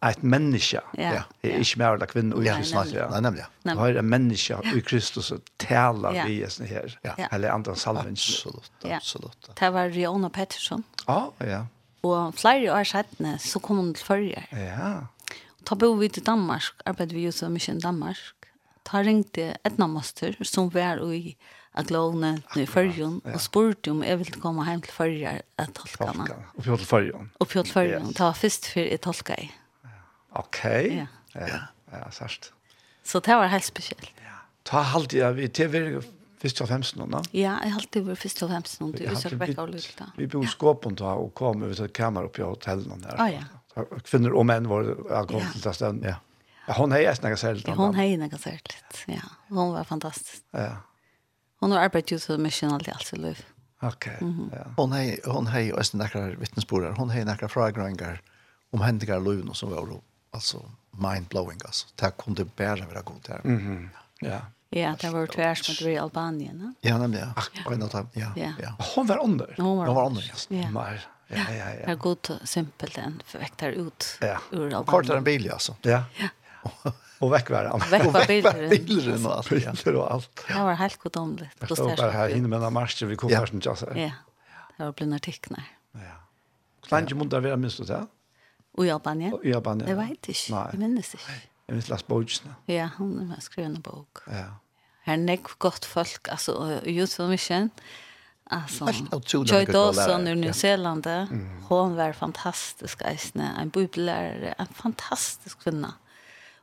et 0.04 0.24
menneske. 0.24 0.82
Ja. 1.00 1.22
Det 1.40 1.54
er 1.54 1.62
ikke 1.64 1.80
mer 1.80 1.96
eller 1.96 2.10
kvinne 2.12 2.36
og 2.36 2.44
ikke 2.44 2.66
snart. 2.68 2.92
Ja, 2.92 3.08
nämligen. 3.24 3.48
Du 3.64 3.78
har 3.80 3.96
et 3.96 4.04
menneske 4.04 4.58
i 4.76 4.82
Kristus 4.84 5.32
og 5.32 5.40
ja. 5.70 6.26
vi 6.26 6.42
i 6.42 6.50
sånne 6.52 6.68
her. 6.68 6.98
Eller 7.32 7.54
andre 7.54 7.76
salven. 7.76 8.12
Absolut, 8.12 8.68
Absolutt, 8.84 9.38
absolutt. 9.38 9.60
Det 9.60 9.72
var 9.74 9.96
Riona 9.96 10.30
Pettersson. 10.30 10.84
Ja, 11.08 11.22
ja. 11.40 11.62
Og 12.04 12.36
flere 12.36 12.74
år 12.74 12.84
siden 12.84 13.40
så 13.40 13.60
kom 13.60 13.80
hon 13.80 13.94
til 13.94 14.06
førre. 14.06 14.44
Ja. 14.52 14.92
Ta 15.66 15.76
bo 15.76 15.94
vi 15.94 16.10
til 16.10 16.26
Danmark, 16.26 16.74
arbeider 16.86 17.16
vi 17.16 17.26
jo 17.30 17.32
så 17.32 17.48
mye 17.50 17.78
i 17.78 17.80
Danmark 17.80 18.18
ta 18.88 19.02
ringte 19.06 19.56
Edna 19.68 19.88
Master 19.88 20.38
som 20.48 20.70
var 20.74 21.02
i 21.14 21.36
Aglone 21.80 22.34
i 22.60 22.66
Førjon 22.68 23.22
ja, 23.24 23.36
og 23.38 23.44
spurte 23.44 23.94
om 23.94 24.02
jeg 24.04 24.20
ville 24.20 24.40
komme 24.44 24.66
hjem 24.68 24.82
til 24.84 24.96
Førjon 24.96 25.44
av 25.62 25.76
tolkene. 25.78 26.28
Og 26.58 26.66
fjort 26.66 26.84
til 26.84 26.90
Førjon? 26.90 27.30
Og 27.40 27.52
fjort 27.52 27.70
til 27.70 27.78
Førjon. 27.78 28.08
Yes. 28.10 28.16
Det 28.18 28.26
var 28.26 28.40
først 28.42 28.72
før 28.74 28.90
jeg 28.90 29.04
tolka 29.06 29.38
i. 29.40 29.52
Ok. 30.42 30.64
Ja, 30.66 31.06
ja, 31.36 31.62
ja 31.94 32.10
sørst. 32.16 32.52
Så 33.08 33.22
det 33.24 33.38
var 33.40 33.52
helt 33.52 33.68
spesielt. 33.68 34.12
Ja. 34.24 34.42
Ta 34.68 34.84
halvt 34.92 35.16
jeg 35.16 35.38
vi 35.38 35.48
til 35.48 35.72
vi 35.72 35.84
først 36.42 36.62
av 36.66 36.72
femsen 36.74 37.02
nå? 37.02 37.08
da? 37.12 37.22
Ja, 37.32 37.56
jeg 37.64 37.74
har 37.74 37.80
alltid 37.80 38.10
vært 38.10 38.22
fyrst 38.22 38.44
av 38.44 38.52
femsen 38.56 38.86
nå. 38.86 38.92
Du 38.98 39.06
utsøker 39.06 39.40
vekk 39.46 39.62
av 39.64 39.72
lukta. 39.72 40.10
Vi 40.18 40.28
bor 40.32 40.44
i 40.44 40.52
skåpen 40.52 41.00
da, 41.00 41.16
og 41.22 41.32
kom 41.38 41.64
over 41.64 41.78
til 41.78 41.92
kamera 41.96 42.28
oppe 42.28 42.44
i 42.44 42.46
hotellene 42.46 43.00
der. 43.06 43.16
Ah, 43.16 43.32
ja. 43.32 43.88
Kvinner 44.04 44.36
og 44.36 44.44
menn 44.50 44.68
var 44.68 44.90
jeg 44.92 45.32
kom 45.32 45.48
til 45.54 45.64
det 45.64 45.76
stedet. 45.78 46.12
Ja. 46.12 46.18
Ja, 46.68 46.74
hon 46.78 46.92
hej 46.92 47.06
nästan 47.06 47.38
särskilt. 47.38 47.68
Ja, 47.68 47.74
hon 47.74 47.96
hej 47.96 48.18
nästan 48.18 48.40
särskilt. 48.40 49.06
Ja, 49.08 49.22
hon 49.50 49.74
var 49.74 49.84
fantastisk. 49.84 50.44
Ja. 50.52 50.78
Hon 51.60 51.72
har 51.72 51.80
arbetat 51.80 52.12
ju 52.12 52.20
så 52.20 52.38
mycket 52.38 52.72
allt 52.72 52.90
alltså 52.90 53.16
löv. 53.16 53.40
Okej. 53.82 54.18
Ja. 54.52 54.74
Hon 54.78 54.92
hej 54.92 55.20
hon 55.26 55.48
hej 55.48 55.74
och 55.74 55.86
sen 55.86 55.98
några 55.98 56.28
vittnesbörd. 56.28 56.98
Hon 56.98 57.10
hej 57.10 57.26
några 57.26 57.48
frågor 57.48 58.22
om 58.72 58.82
händiga 58.82 59.20
löv 59.20 59.50
och 59.50 59.58
så 59.58 59.68
var 59.68 59.88
det 59.88 60.02
alltså 60.32 60.72
mind 60.92 61.28
blowing 61.28 61.60
alltså. 61.66 61.88
Det 61.96 62.12
kunde 62.18 62.46
bära 62.46 62.86
vara 62.86 63.02
gott 63.02 63.24
där. 63.24 63.42
Mhm. 63.44 63.90
Ja. 64.20 64.42
Ja, 64.74 64.96
det 65.02 65.10
var 65.10 65.28
tvärs 65.28 65.82
med 65.82 65.94
i 65.94 65.98
Albanien, 65.98 66.58
ne? 66.58 66.90
Ja, 66.90 66.98
nämligen. 66.98 67.34
Ja. 67.36 67.44
Ja. 67.54 67.90
Ja. 67.92 68.06
ja. 68.14 68.32
ja. 68.36 68.54
ja. 68.62 68.76
Hon 68.96 69.08
var 69.08 69.24
under. 69.24 69.56
Hon 69.58 69.78
var, 69.78 69.88
var 69.88 70.06
under. 70.06 70.34
Ja. 70.50 70.58
ja. 70.74 70.94
Ja, 71.28 71.38
ja, 71.38 71.56
ja. 71.56 71.86
Det 71.86 71.92
är 71.92 71.96
gott 71.96 72.32
simpelt 72.44 72.98
än 72.98 73.22
väktar 73.34 73.70
ut 73.70 74.18
ja. 74.22 74.38
ur 74.52 74.64
Albanien. 74.64 74.86
Kortare 74.86 75.18
en 75.18 75.24
bil, 75.24 75.52
alltså. 75.52 75.76
Ja. 75.82 76.04
Ja. 76.18 76.28
Och 77.20 77.34
väck 77.34 77.50
var 77.50 77.66
han. 77.66 77.82
Väck 77.90 78.06
var 78.14 78.28
bilden 78.70 79.26
och 79.26 79.38
allt. 79.38 79.50
Bilder 79.50 79.96
och 79.96 80.14
allt. 80.14 80.44
Det 80.48 80.54
var 80.54 80.74
helt 80.74 81.00
gudomligt. 81.00 81.56
Jag 81.60 81.72
stod 81.72 81.98
bara 81.98 82.12
här 82.12 82.30
inne 82.30 82.48
med 82.48 82.64
en 82.64 82.74
marsch 82.74 83.04
vid 83.04 83.18
kokvarsen. 83.18 83.62
Ja, 83.66 83.76
det 84.78 84.84
var 84.84 84.92
blivna 84.92 85.20
tecknar. 85.20 85.64
Ja. 85.92 86.00
Klange 86.88 87.16
mot 87.16 87.30
där 87.30 87.40
vi 87.40 87.50
har 87.50 87.58
minst 87.58 87.88
det 87.88 87.94
här? 87.94 88.08
Och 88.72 88.86
i 88.86 88.92
Albanien? 88.92 89.40
I 89.44 89.54
Albanien. 89.54 89.90
Det 89.90 89.96
vet 89.96 90.10
inte. 90.10 90.34
Nej. 90.50 90.68
Jag 90.72 90.80
minns 90.80 91.14
inte. 91.14 91.26
Jag 91.66 91.74
minns 91.74 91.90
Lars 91.90 92.08
Bojtsen. 92.08 92.54
Ja, 92.66 92.90
hon 92.98 93.30
har 93.30 93.42
skrivit 93.42 93.76
en 93.76 93.82
bok. 93.82 94.18
Ja. 94.26 94.56
Här 95.04 95.14
är 95.14 95.18
nek 95.18 95.44
gott 95.58 95.86
folk. 95.86 96.30
Alltså, 96.30 96.82
Youtube 96.86 97.30
Mission. 97.30 97.70
Alltså, 98.44 98.88
Joy 99.28 99.66
Dawson 99.66 100.28
ur 100.28 100.36
New 100.36 100.52
Zealand. 100.52 101.08
Hon 101.68 101.96
var 101.96 102.14
fantastisk. 102.14 103.02
En 103.34 103.70
bibellärare, 103.70 104.56
En 104.58 104.68
fantastisk 104.68 105.64
kvinna 105.64 105.94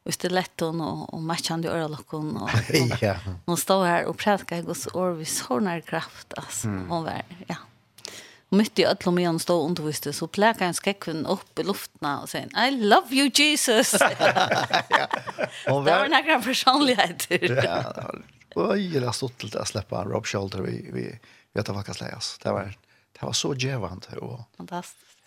och 0.03 0.15
stiletton 0.15 0.81
och, 0.81 1.15
och 1.15 1.23
matchande 1.23 1.69
örlockon 1.69 2.37
och, 2.37 2.43
och 2.93 3.03
ja. 3.03 3.17
hon 3.47 3.57
stod 3.57 3.87
här 3.87 4.05
och 4.05 4.19
predikar 4.19 4.63
Guds 4.63 4.89
ord 4.95 5.17
vi 5.17 5.25
kraft 5.81 6.35
alltså 6.37 6.69
mm. 6.69 6.89
hon 6.91 7.05
var 7.05 7.23
ja 7.47 7.57
mitt 8.51 8.79
i 8.79 8.85
alla 8.85 8.97
hon 9.27 9.41
stod 9.41 9.61
och 9.61 9.67
underviste 9.67 10.13
så 10.13 10.27
pläkade 10.27 10.65
en 10.65 10.75
skäckvin 10.75 11.27
upp 11.27 11.59
i 11.59 11.63
luften 11.63 12.19
och 12.19 12.29
säger 12.29 12.69
I 12.69 12.71
love 12.71 13.07
you 13.11 13.31
Jesus. 13.35 13.93
ja. 14.01 15.09
Det 15.65 15.73
var 15.73 16.09
några 16.09 16.41
personligheter. 16.41 17.65
ja. 17.65 18.13
Och 18.55 18.79
jag 18.79 19.03
har 19.03 19.13
stått 19.13 19.39
till 19.39 19.59
att 19.59 19.69
släppa 19.69 20.05
Rob 20.05 20.27
Shoulder 20.27 20.59
vi 20.59 20.91
vi 20.93 21.19
vet 21.53 21.69
vad 21.69 21.87
kan 21.87 21.95
läs. 22.01 22.39
Det 22.43 22.53
var 22.53 22.75
det 23.21 23.27
var 23.27 23.33
så 23.33 23.55
jävant 23.55 24.09
och 24.17 24.41
fantastiskt. 24.57 25.19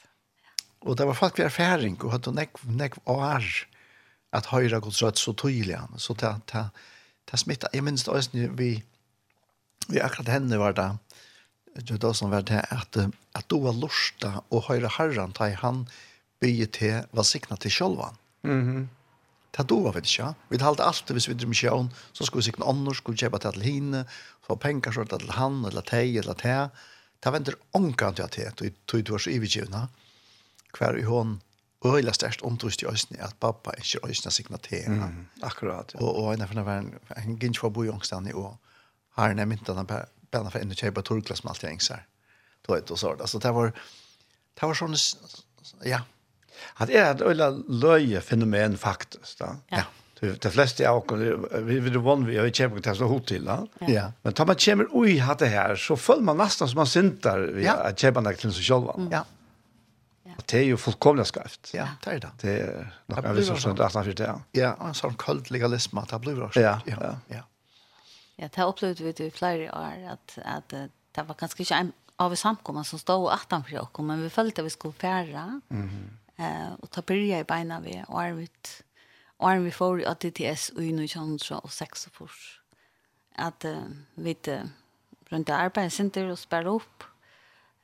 Ja. 0.43 0.89
Och 0.89 0.95
det 0.95 1.05
var 1.05 1.13
faktiskt 1.13 1.45
erfaring 1.45 2.01
och 2.01 2.11
hade 2.11 2.31
näck 2.31 2.63
nek 2.63 3.09
år 3.09 3.43
att 4.31 4.45
höra 4.45 4.79
Guds 4.79 5.01
röst 5.01 5.17
så 5.17 5.33
tydligt 5.33 5.79
så 5.97 6.13
det, 6.13 6.35
det, 6.51 6.69
det 7.31 7.37
smitta 7.37 7.67
jag 7.73 7.83
minns 7.83 8.03
det 8.03 8.11
alltså 8.11 8.29
vi 8.33 8.83
vi 9.87 10.01
akkurat 10.01 10.27
henne 10.27 10.57
var 10.57 10.73
det 10.73 10.97
det 11.75 11.97
då 11.97 12.13
som 12.13 12.29
var 12.29 12.41
det 12.41 12.59
att 12.59 12.97
att 13.31 13.49
då 13.49 13.59
var 13.59 13.73
lusta 13.73 14.43
och 14.49 14.63
höra 14.63 14.87
Herren 14.87 15.31
ta 15.31 15.49
i 15.49 15.53
han 15.53 15.89
bygge 16.39 16.65
till 16.65 17.01
var 17.11 17.23
signa 17.23 17.57
till 17.57 17.71
självan 17.71 18.15
mhm 18.41 18.89
Ta 19.51 19.63
Det 19.63 19.67
då 19.67 19.79
var 19.79 19.93
vi 19.93 20.01
det 20.01 20.17
ja. 20.17 20.33
Vi 20.49 20.57
hade 20.57 20.83
allt 20.83 21.05
det 21.07 21.13
vi 21.13 21.33
drömde 21.33 21.55
sjön. 21.55 21.89
så 22.11 22.25
skulle 22.25 22.39
vi 22.39 22.43
signa 22.43 22.65
annars 22.65 22.97
skulle 22.97 23.17
köpa 23.17 23.39
till 23.39 23.61
hinne 23.61 24.05
få 24.41 24.55
pengar 24.55 24.91
så 24.91 25.05
till 25.05 25.29
han 25.29 25.65
eller 25.65 25.81
tej 25.81 26.17
eller 26.17 26.33
te. 26.33 26.69
Det 27.19 27.29
var 27.29 27.37
inte 27.37 27.53
till 28.15 28.23
att 28.23 28.57
det 28.57 28.85
tog 28.85 29.03
du 29.03 29.19
så 29.19 29.29
ivigivna. 29.29 29.89
Kvar 30.71 30.97
i 30.99 31.03
hon 31.03 31.41
Øyla 31.85 32.13
størst 32.13 32.41
omtrust 32.41 32.81
i 32.81 32.85
øyne 32.85 33.23
at 33.23 33.35
pappa 33.39 33.71
ikke 33.77 33.99
øyne 34.05 34.31
signaterer. 34.31 34.89
Mm, 34.89 35.25
akkurat. 35.41 35.93
Ja. 35.93 35.99
Og, 35.99 36.15
og 36.15 36.33
en 36.33 36.41
av 36.41 36.47
henne 36.47 36.65
var 36.65 36.77
en, 36.77 36.93
en 37.17 37.39
gynns 37.39 37.59
for 37.59 37.69
bo 37.69 37.83
i 37.83 37.89
ångstene 37.89 38.29
i 38.29 38.33
år. 38.33 38.57
Her 39.17 39.33
er 39.33 39.45
myntene 39.45 39.85
på 39.87 39.97
bæna 40.31 40.49
for 40.49 40.59
enda 40.59 40.75
kjøyba 40.75 41.01
torkla 41.01 41.35
som 41.35 41.49
alltid 41.49 41.69
engsar. 41.69 42.05
Då 42.67 42.75
är 42.75 42.91
og 42.91 42.99
så 42.99 43.15
Altså, 43.19 43.39
det 43.39 43.51
var 43.51 43.71
det 44.59 44.67
var 44.67 44.73
sånn, 44.73 44.95
ja. 45.85 45.99
Att 46.75 46.87
det 46.87 46.97
är 46.97 47.11
ett 47.11 47.21
ölla 47.21 47.49
löje 47.67 48.21
fenomen 48.21 48.77
faktiskt 48.77 49.39
då. 49.39 49.55
Ja. 49.69 49.83
Det 50.19 50.41
de 50.41 50.51
fleste 50.51 50.89
av 50.89 50.97
oss, 50.97 51.19
vi 51.63 51.79
vi 51.79 51.89
vann 51.89 52.25
vi 52.25 52.39
og 52.39 52.47
i 52.47 52.51
Champions 52.51 52.85
League 52.85 52.97
så 52.97 53.07
hot 53.07 53.27
til, 53.27 53.45
da. 53.45 53.65
Ja. 53.87 54.11
Men 54.21 54.33
tar 54.33 54.45
man 54.45 54.55
kommer 54.55 54.85
ui 54.91 55.17
hatt 55.17 55.39
det 55.39 55.47
her, 55.49 55.75
så 55.75 55.95
føler 55.95 56.21
man 56.21 56.37
nesten 56.37 56.67
som 56.67 56.77
man 56.77 56.85
syntar 56.85 57.39
vi 57.55 57.63
ja. 57.63 57.73
kjøper 57.73 57.97
Champions 57.97 58.39
til 58.39 58.53
seg 58.53 58.63
selv. 58.63 59.07
Ja. 59.11 59.23
Og 60.41 60.47
det 60.49 60.59
er 60.63 60.69
jo 60.71 60.77
fullkomlig 60.81 61.27
skarft. 61.29 61.69
Ja, 61.75 61.91
det 62.01 62.15
er 62.15 62.19
det. 62.23 62.31
Det 62.41 62.53
er 62.63 62.87
nok 63.11 63.25
av 63.29 63.37
det 63.37 63.45
som 63.45 63.59
skjønner 63.61 63.85
at 63.85 63.97
han 63.97 64.07
fyrt 64.07 64.17
det. 64.17 64.29
Ja, 64.57 64.71
og 64.79 64.87
en 64.89 64.97
sånn 64.97 65.17
kold 65.21 65.51
legalisme, 65.53 66.01
det 66.09 66.19
blir 66.23 66.41
også. 66.47 66.63
Ja, 66.63 66.79
ja. 66.89 67.11
Ja, 67.29 67.43
ja 68.41 68.49
det 68.49 68.65
opplevde 68.65 69.05
vi 69.05 69.27
i 69.27 69.33
flere 69.33 69.69
år, 69.77 70.15
at, 70.15 70.37
at 70.41 70.73
det 70.73 71.27
var 71.27 71.37
kanskje 71.37 71.61
ikke 71.61 71.81
en 71.83 71.93
av 72.21 72.33
samkommet 72.37 72.89
som 72.89 73.01
stod 73.01 73.27
at 73.33 73.53
han 73.53 73.65
fyrt 73.67 73.83
oss, 73.83 74.01
men 74.05 74.23
vi 74.25 74.31
følte 74.33 74.63
at 74.63 74.69
vi 74.69 74.73
skulle 74.73 74.97
fære, 74.97 75.61
mm 75.69 75.89
-hmm. 75.89 76.43
eh, 76.43 76.71
og 76.73 76.91
ta 76.91 77.01
bryr 77.01 77.39
i 77.39 77.43
beina 77.43 77.79
vi, 77.79 78.01
og 78.07 78.23
er 78.25 78.33
vi, 78.33 78.49
og 79.37 79.51
er 79.51 79.59
vi 79.59 79.71
får 79.71 79.99
i 79.99 80.05
ATTS 80.05 80.69
og 80.75 80.83
i 80.83 80.91
1906 80.91 82.05
og 82.07 82.11
fors. 82.13 82.61
At 83.35 83.65
uh, 83.65 83.87
vi 84.15 84.35
uh, 84.47 84.53
rundt 85.31 85.49
arbeidet 85.49 85.65
arbeidsenter 85.65 86.31
og 86.31 86.37
spør 86.37 86.67
opp, 86.67 87.10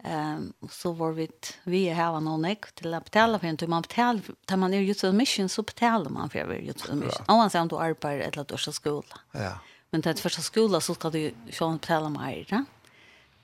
Ehm 0.03 0.53
um, 0.59 0.69
så 0.69 0.91
var 0.91 1.11
vi 1.11 1.29
vi 1.63 1.89
är 1.89 1.93
här 1.93 2.19
någon 2.19 2.45
ek 2.45 2.71
till 2.71 2.93
att 2.93 3.03
betala 3.03 3.39
för 3.39 3.47
inte 3.47 3.67
man 3.67 3.81
betalar 3.81 4.21
tar 4.45 4.57
man 4.57 4.73
är 4.73 4.79
ju 4.79 4.93
så 4.93 5.11
mission 5.11 5.49
så 5.49 5.61
betalar 5.61 6.09
man 6.09 6.29
för 6.29 6.53
ju 6.53 6.73
så 6.73 6.95
mission. 6.95 7.25
Och 7.27 7.35
han 7.35 7.49
sa 7.49 7.59
att 7.59 7.69
du 7.69 7.77
arbetar 7.77 8.09
eller 8.09 8.41
att 8.41 8.47
du 8.47 8.71
skola. 8.71 9.19
Ja. 9.31 9.59
Men 9.89 10.01
till 10.01 10.15
första 10.15 10.41
skola 10.41 10.81
så 10.81 10.95
ska 10.95 11.09
du 11.09 11.19
ju 11.19 11.31
betala 11.59 12.09
mer, 12.09 12.47
va? 12.51 12.65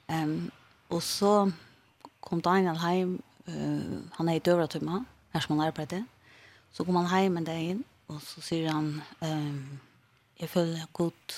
Ehm 0.08 0.52
och 0.88 1.04
så 1.04 1.52
kom 2.20 2.42
Daniel 2.42 2.76
hem 2.76 3.22
uh, 3.48 3.82
han 4.12 4.30
är 4.30 4.36
i 4.36 4.40
dövra 4.40 4.68
tumma 4.68 5.06
när 5.32 5.42
som 5.42 5.58
han 5.58 5.68
arbetade. 5.68 6.06
Så 6.72 6.86
kom 6.86 6.96
han 6.96 7.06
hem 7.06 7.38
en 7.38 7.44
dag 7.44 7.62
in 7.62 7.84
och 8.08 8.22
så 8.22 8.42
säger 8.42 8.70
han 8.70 9.02
ehm 9.20 9.32
um, 9.32 9.80
jag 10.36 10.50
följer 10.50 10.88
god 10.92 11.34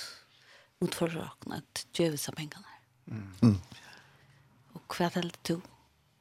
utförsökna 0.80 1.56
att 1.56 2.00
ge 2.00 2.10
vissa 2.10 2.32
pengarna. 2.32 2.68
Mm. 3.08 3.34
mm 3.42 3.58
hva 4.92 5.10
heldt 5.16 5.40
du? 5.48 5.56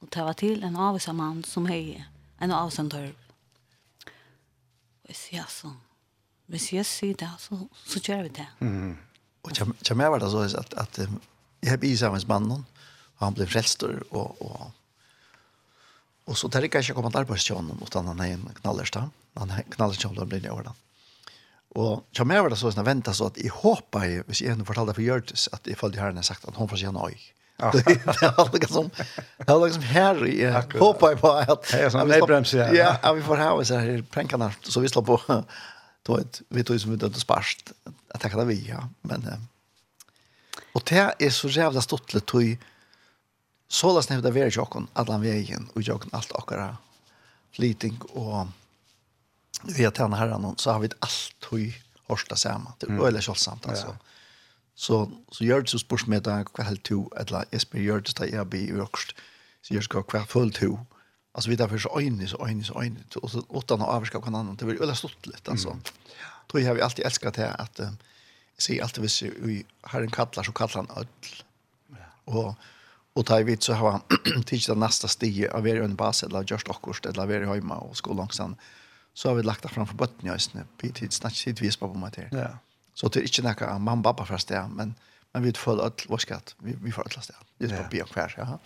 Og 0.03 0.11
det 0.13 0.25
var 0.27 0.37
til 0.39 0.65
en 0.67 0.77
avvisa 0.77 1.15
mann 1.17 1.43
som 1.49 1.67
hei, 1.71 2.03
en 2.43 2.53
avvisa 2.53 2.85
tørv. 2.93 3.17
Og 5.05 5.13
jeg 5.13 5.19
sier 5.21 5.49
sånn, 5.53 5.81
hvis 6.53 6.71
jeg 6.75 6.89
sier 6.89 7.19
det, 7.21 7.31
så, 7.41 7.59
så 7.89 8.01
gjør 8.05 8.27
vi 8.27 8.35
det. 8.41 8.47
Mm. 8.61 8.95
Og 9.45 9.59
jeg 9.59 9.97
med 9.97 10.13
var 10.13 10.21
det 10.21 10.31
så 10.33 10.45
at, 10.61 10.77
at 10.81 11.01
jeg 11.01 11.71
har 11.71 11.81
blitt 11.81 12.01
sammen 12.01 12.21
med 12.21 12.31
mannen, 12.33 12.65
og 13.17 13.23
han 13.23 13.37
ble 13.37 13.47
frelster, 13.49 14.01
og, 14.11 14.41
og, 14.45 14.73
og 16.29 16.39
så 16.41 16.49
tar 16.49 16.65
jeg 16.65 16.73
ikke 16.73 16.85
jeg 16.85 16.97
kommet 16.97 17.17
arbeidsjån, 17.21 17.75
utan 17.85 18.09
han 18.13 18.25
er 18.25 18.35
en 18.37 18.49
knallerstad. 18.61 19.13
Han 19.41 19.53
er 19.53 19.69
knallerstad, 19.77 20.13
og 20.13 20.25
han 20.25 20.33
blir 20.33 20.45
i 20.45 20.53
årene. 20.53 20.75
Og 21.75 22.05
jeg 22.15 22.27
med 22.31 22.41
var 22.41 22.53
det 22.53 22.59
så 22.61 22.71
at 22.71 22.79
jeg 22.79 22.87
ventet 22.87 23.17
så 23.19 23.29
at 23.33 23.39
jeg 23.41 23.51
håper, 23.51 24.21
hvis 24.29 24.45
jeg 24.45 24.57
nå 24.57 24.65
det 24.65 24.95
for 24.95 25.03
Gjørtes, 25.03 25.49
at 25.53 25.67
jeg 25.67 25.79
følte 25.81 26.01
herren 26.01 26.21
og 26.21 26.27
sagt 26.27 26.47
at 26.47 26.55
hun 26.57 26.69
får 26.71 26.81
si 26.81 26.87
han 26.87 27.01
også 27.01 27.33
det 27.85 28.27
har 28.37 28.53
liksom 28.53 28.91
det 29.37 29.53
har 29.53 29.67
liksom 29.67 29.83
här 29.83 30.27
i 30.27 30.51
hoppa 30.79 31.17
på 31.17 31.31
att 31.31 31.63
det 31.71 31.81
är 31.81 31.91
som 31.91 32.09
nedbrems 32.09 32.55
ja. 32.55 32.99
Ja 33.03 33.13
vi 33.13 33.23
får 33.23 33.37
ha 33.37 33.65
så 33.65 33.75
här 33.75 34.05
pränkarna 34.11 34.53
så 34.63 34.81
vi 34.81 34.89
slår 34.89 35.03
på 35.03 35.45
då 36.03 36.19
ett 36.19 36.43
vi 36.49 36.65
tog 36.65 36.81
som 36.81 36.91
vi 36.91 36.97
dödde 36.97 37.21
sparst 37.21 37.73
att 38.09 38.21
tacka 38.21 38.37
det 38.37 38.45
vi 38.45 38.69
ja. 38.69 38.89
Men 39.01 39.49
och 40.73 40.83
det 40.85 41.15
är 41.19 41.31
så 41.31 41.49
jävla 41.49 41.81
stort 41.81 42.15
lite 42.15 42.27
tog 42.27 42.59
så 43.69 43.95
lås 43.95 44.09
när 44.09 44.23
det 44.23 44.31
var 44.31 44.51
jag 44.57 44.87
alla 44.93 45.19
vägen 45.19 45.69
och 45.75 45.83
jocken 45.83 46.11
allt 46.13 46.33
akara 46.33 46.77
fleeting 47.53 47.99
och 48.01 48.47
vi 49.63 49.85
har 49.85 49.93
tjänat 49.93 50.19
herran 50.19 50.55
så 50.57 50.71
har 50.71 50.81
vi 50.81 50.89
allt 50.99 51.35
tog 51.41 51.83
horsta 52.07 52.37
samma. 52.37 52.73
det 52.79 52.87
är 52.87 52.91
väldigt 52.91 53.37
sant 53.39 53.67
alltså. 53.67 53.87
Ja. 53.87 53.97
Så, 54.75 55.11
så 55.29 55.45
gör 55.45 55.61
det 55.61 55.69
så 55.69 55.79
spurs 55.79 56.07
med 56.07 56.23
deg 56.27 56.51
hva 56.55 56.65
helt 56.67 56.83
to, 56.83 57.09
eller 57.17 57.45
Esper 57.51 57.79
gör 57.79 58.01
det 58.01 58.17
där 58.17 58.35
jag 58.35 58.47
blir 58.47 58.75
i 58.75 58.87
så 59.63 59.75
gjør 59.75 59.81
ska 59.81 60.03
kvar 60.03 60.25
full 60.25 60.53
to. 60.53 60.79
Alltså 61.33 61.51
vi 61.51 61.57
därför 61.57 61.79
så 61.79 61.99
öjnis 61.99 62.35
och 62.35 62.47
öjnis 62.49 62.71
och 62.71 62.83
öjnis 62.83 63.17
och 63.17 63.31
så 63.31 63.45
åt 63.49 63.71
han 63.71 63.81
överskap 63.81 64.25
kan 64.25 64.35
annan 64.35 64.57
det 64.57 64.65
blir 64.65 64.79
väl 64.79 64.97
stort 64.97 65.27
lite 65.27 65.51
alltså. 65.51 65.69
Mm. 65.69 65.83
Tror 66.51 66.63
jag 66.63 66.75
vi 66.75 66.83
alltid 66.83 67.05
älskat 67.05 67.35
det 67.35 67.51
att 67.51 67.81
um, 67.81 67.97
se 68.59 68.81
allt 68.81 68.99
vis 68.99 69.23
vi 69.23 69.65
har 69.81 70.01
en 70.01 70.11
kallar 70.11 70.43
så 70.43 70.53
kallar 70.53 70.75
han 70.75 70.91
öll. 70.97 71.07
Och 72.25 72.55
och 73.15 73.27
tar 73.27 73.43
vi 73.43 73.57
så 73.57 73.73
har 73.73 73.91
han 73.91 74.03
tills 74.47 74.67
det 74.67 74.75
nästa 74.75 75.09
steg 75.09 75.47
av 75.47 75.69
er 75.69 75.83
en 75.83 75.95
bas 75.95 76.23
eller 76.23 76.45
just 76.51 76.69
också 76.69 77.09
eller 77.09 77.27
vi 77.27 77.47
hemma 77.47 77.77
och 77.77 77.97
skolan 77.97 78.57
så 79.15 79.29
har 79.29 79.35
vi 79.37 79.43
lagt 79.43 79.63
det 79.63 79.69
framför 79.69 79.95
botten 79.95 80.35
i 80.35 80.39
snö. 80.39 80.61
Petit 80.79 81.13
snatch 81.13 81.45
sitt 81.45 81.61
vi 81.61 81.71
på 81.71 81.89
på 81.89 81.95
mater. 81.95 82.29
Ja. 82.33 82.59
Så 82.95 83.11
det 83.11 83.23
er 83.23 83.29
ikke 83.29 83.45
noe 83.47 83.69
av 83.69 83.81
mamma 83.83 84.01
og 84.01 84.11
pappa 84.13 84.29
fra 84.29 84.39
sted, 84.43 84.71
men, 84.75 84.95
men 85.35 85.47
vi 85.47 85.53
får 85.59 85.83
alt 85.83 86.05
vår 86.11 86.23
skatt, 86.23 86.55
vi, 86.63 86.77
vi 86.81 86.93
får 86.95 87.09
alt 87.09 87.25
sted. 87.27 87.49
Det 87.59 87.71
er 87.71 87.83
på 87.83 87.95
byen 87.97 88.13
hver, 88.15 88.37
ja. 88.39 88.59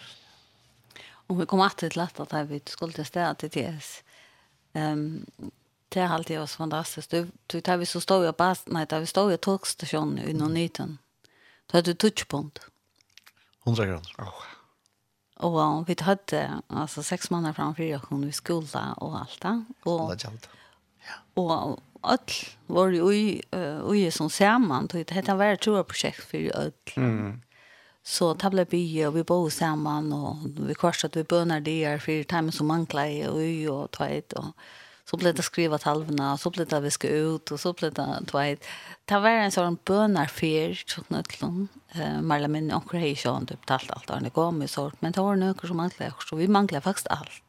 Og 1.29 1.41
vi 1.41 1.47
kom 1.49 1.61
alltid 1.61 1.93
til 1.93 2.05
at 2.05 2.21
da 2.31 2.43
vi 2.49 2.61
skulle 2.69 2.97
til 2.97 3.09
sted 3.09 3.41
til 3.41 3.53
TS. 3.53 3.89
Um, 4.75 5.25
det 5.93 6.03
er 6.03 6.13
alltid 6.13 6.39
også 6.39 6.65
fantastisk. 6.65 7.13
Du, 7.13 7.29
du 7.53 7.61
tar 7.61 7.81
vi 7.81 7.89
så 7.89 8.01
stod 8.01 8.25
jo 8.27 8.33
på, 8.37 8.49
nei, 8.73 8.85
da 8.89 9.01
vi 9.01 9.09
stod 9.09 9.33
jo 9.33 9.41
togstasjonen 9.41 10.21
under 10.29 10.53
nyten. 10.53 10.99
Da 11.69 11.79
hadde 11.79 11.93
du 11.93 12.01
touchpunkt. 12.01 12.61
100 13.65 13.87
kroner. 13.87 14.15
Åh. 14.19 14.29
Oh. 14.29 14.55
Og 15.39 15.87
vi 15.87 15.95
hadde 16.01 16.63
altså, 16.69 17.03
seks 17.03 17.31
måneder 17.31 17.55
framfor 17.55 17.95
og 17.95 18.07
hun 18.11 18.25
i 18.27 18.33
skola 18.33 18.95
og 18.97 19.21
alt 19.21 19.43
det. 19.43 19.55
Og, 19.85 20.17
og, 21.37 21.53
og 21.55 21.79
öll 22.03 22.31
var 22.67 22.89
ju 22.89 23.15
i 23.15 23.43
i 23.97 24.11
som 24.11 24.31
samman 24.31 24.87
då 24.87 24.99
det 24.99 25.11
hette 25.11 25.35
var 25.35 25.57
tror 25.57 25.83
projekt 25.83 26.25
för 26.31 26.57
öll. 26.57 26.73
Mm. 26.97 27.41
Så 28.03 28.35
tabla 28.35 28.65
by 28.65 29.07
och 29.07 29.17
vi 29.17 29.25
bor 29.25 29.51
samman 29.51 30.13
och 30.13 30.37
vi 30.69 30.75
korsat 30.75 31.17
vi 31.17 31.25
bönar 31.25 31.61
det 31.61 31.85
är 31.85 31.99
för 31.99 32.23
timmen 32.23 32.53
som 32.53 32.67
mankla 32.67 33.09
i 33.09 33.67
och 33.69 33.83
och 33.83 33.91
tajt 33.91 34.33
och 34.33 34.45
så 35.11 35.17
blev 35.17 35.35
det 35.35 35.43
skrivet 35.43 35.83
halvorna 35.83 36.33
och 36.33 36.41
så 36.41 36.51
blev 36.51 36.67
det 36.67 36.81
vi 36.81 36.91
ska 36.91 37.09
ut 37.09 37.51
och 37.51 37.61
så 37.61 37.73
blev 37.73 37.93
det 37.93 38.23
tajt. 38.27 38.65
Ta 39.05 39.21
var 39.21 39.31
en 39.31 39.53
sån 39.53 39.79
bönar 39.85 40.27
för 40.27 40.75
så 40.75 41.03
knötlon. 41.03 41.69
Eh 41.93 42.21
Marla 42.21 42.49
min 42.49 42.73
och 42.73 42.91
Kreation 42.91 43.47
typ 43.47 43.71
allt 43.71 43.91
allt 43.91 44.09
när 44.09 44.21
det 44.21 44.31
kom 44.31 44.63
i 44.63 44.69
sort 44.69 45.03
men 45.03 45.13
det 45.13 45.21
var 45.21 45.37
några 45.37 45.69
som 45.69 45.77
mankla 45.77 46.15
så 46.29 46.37
vi 46.37 46.49
manglar 46.49 46.81
faktiskt 46.81 47.09
allt. 47.09 47.48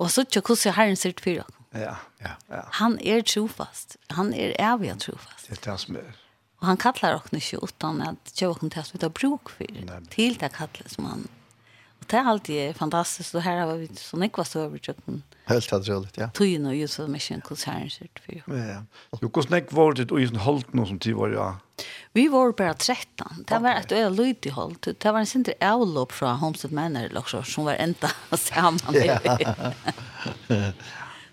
Og 0.00 0.10
så 0.10 0.24
ikke 0.24 0.42
hvordan 0.48 0.76
Herren 0.78 0.96
ser 0.96 1.12
til 1.12 1.26
fire. 1.26 1.44
Ja, 1.76 1.94
ja, 2.24 2.34
ja. 2.50 2.62
Han 2.80 2.96
er 2.98 3.20
trofast. 3.22 3.96
Han 4.16 4.32
er 4.34 4.56
evig 4.58 4.94
trofast. 5.04 5.46
Det 5.46 5.58
er 5.58 5.64
det 5.70 5.80
som 5.84 5.98
er. 6.00 6.16
Og 6.60 6.66
han 6.68 6.80
kallar 6.80 7.16
oss 7.16 7.32
ikke 7.36 7.62
utan 7.64 8.00
at 8.04 8.18
det 8.24 8.44
er 8.44 8.54
til 8.60 8.84
som 8.84 8.98
vi 8.98 9.04
har 9.04 9.12
bruk 9.16 9.52
for. 9.56 9.76
Til 10.12 10.40
det 10.40 10.52
kallet 10.56 10.90
som 10.92 11.06
han 11.08 11.28
det 12.10 12.18
er 12.18 12.28
alltid 12.28 12.76
fantastiskt 12.76 13.34
Og 13.34 13.42
här 13.42 13.56
har 13.66 13.76
vi 13.76 13.88
så 13.94 14.16
nekva 14.16 14.44
så 14.44 14.68
den. 15.06 15.22
Helt 15.46 15.72
otroligt, 15.72 16.18
ja. 16.18 16.28
Tøyen 16.34 16.66
og 16.66 16.76
just 16.76 16.98
mission 17.08 17.40
concerns 17.40 17.98
för. 17.98 18.34
Ja. 18.34 18.42
ja. 18.46 18.82
Jo, 19.20 19.28
hvordan 19.28 19.42
snäck 19.42 19.72
var 19.72 19.92
det 19.92 20.10
och 20.10 20.20
ju 20.20 20.36
holdt 20.36 20.74
noe 20.74 20.86
som 20.86 20.98
tid 20.98 21.14
var 21.14 21.28
ja. 21.28 21.58
Vi 22.12 22.28
var 22.28 22.52
bara 22.52 22.74
13. 22.74 23.44
Det 23.46 23.58
var 23.58 23.70
ett 23.70 23.92
öl 23.92 24.14
lut 24.14 24.46
i. 24.46 24.52
Det 24.98 25.12
var 25.12 25.18
en 25.18 25.26
center 25.26 25.54
avlopp 25.60 26.12
från 26.12 26.36
Homestead 26.36 26.72
Manor 26.72 27.04
eller 27.04 27.42
som 27.42 27.64
var 27.64 27.74
ända 27.74 28.10
samman. 28.36 28.94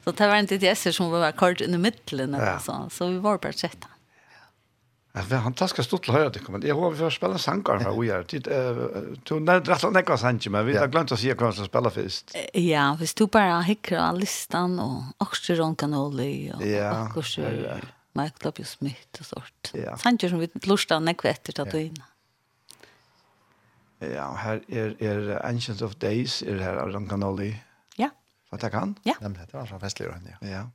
Så 0.03 0.11
det 0.11 0.27
var 0.27 0.35
inte 0.35 0.57
det 0.57 0.75
som 0.75 1.11
var 1.11 1.31
kort 1.31 1.61
i 1.61 1.77
mitten 1.77 2.19
eller 2.19 2.59
så. 2.59 2.89
Så 2.91 3.07
vi 3.07 3.17
var 3.17 3.37
bara 3.37 3.53
13. 3.53 3.89
Ja, 5.17 5.23
Det 5.25 5.37
er 5.37 5.41
fantastisk 5.41 5.87
stort 5.87 6.07
å 6.11 6.13
høre 6.13 6.29
det. 6.29 6.43
Men 6.49 6.61
jeg 6.61 6.75
håper 6.77 6.93
vi 6.93 7.01
får 7.01 7.15
spille 7.15 7.39
sanger 7.41 7.79
fra 7.81 7.91
är 7.91 8.23
Du 9.25 9.39
nevnte 9.39 9.71
rett 9.71 9.77
og 9.77 9.79
slett 9.79 9.93
näka 9.93 10.17
sanger, 10.17 10.49
men 10.49 10.65
vi 10.65 10.77
har 10.77 10.87
glömt 10.87 11.11
att 11.11 11.19
se 11.19 11.33
kvar 11.33 11.51
som 11.51 11.65
spelar 11.65 11.89
først. 11.89 12.35
Ja, 12.53 12.97
vi 12.99 13.07
stod 13.07 13.29
bara 13.29 13.65
av 14.09 14.19
listan 14.19 14.79
och 14.79 15.03
också 15.17 15.53
Ron 15.53 15.75
Canoli 15.75 16.51
och 16.53 17.17
också 17.17 17.41
Michael 18.13 18.51
W 18.51 18.63
Smith 18.65 19.19
och 19.19 19.25
sånt. 19.25 19.73
Sanger 19.99 20.29
som 20.29 20.39
vi 20.39 20.49
lustar 20.63 20.99
näka 20.99 21.29
efter 21.29 21.53
tatuina. 21.53 22.05
Ja, 23.99 24.35
her 24.35 24.61
er, 24.69 24.95
er 24.99 25.45
Ancients 25.45 25.81
of 25.81 25.95
Days 25.95 26.41
är 26.41 26.59
här 26.59 26.75
Ron 26.75 27.09
Canoli. 27.09 27.55
Ja. 27.95 28.09
Hva 28.51 28.57
tackar 28.57 28.79
han? 28.79 28.95
Ja. 29.03 29.13
Det 29.19 29.53
var 29.53 29.65
så 29.65 29.79
festligt 29.79 30.11
han 30.13 30.27
ja. 30.29 30.47
Ja. 30.47 30.69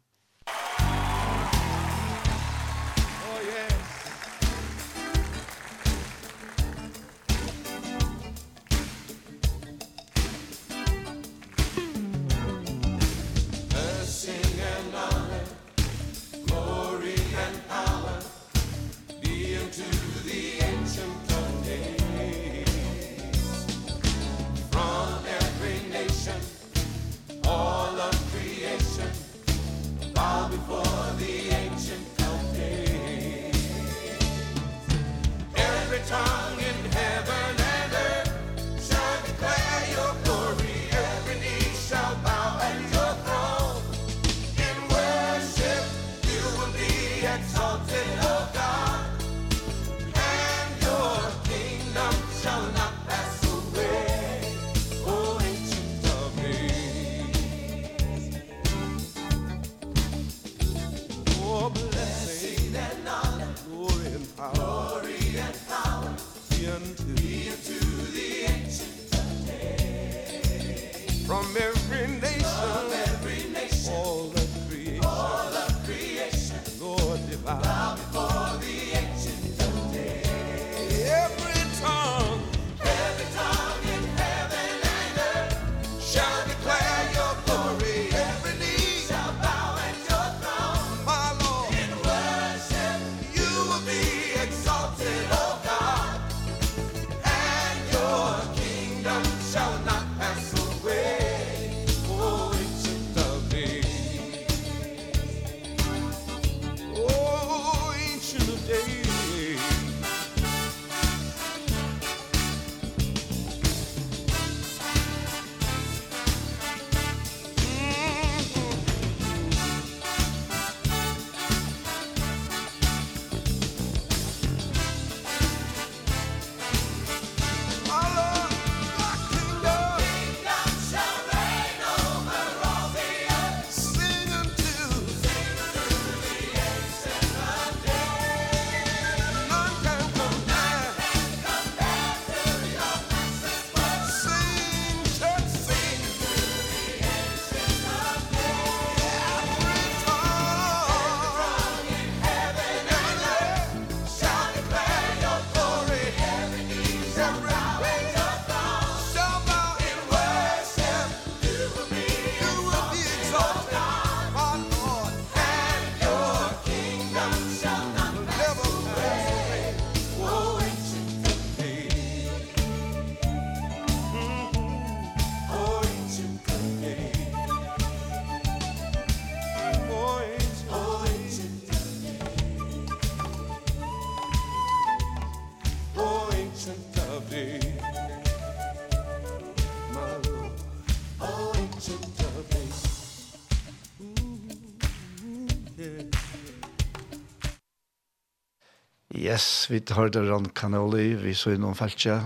Yes, 199.32 199.66
vi 199.70 199.80
hørte 199.96 200.20
Ron 200.20 200.50
Canoli, 200.52 201.14
vi 201.16 201.32
så 201.32 201.54
i 201.54 201.60
noen 201.60 201.76
feltje, 201.78 202.18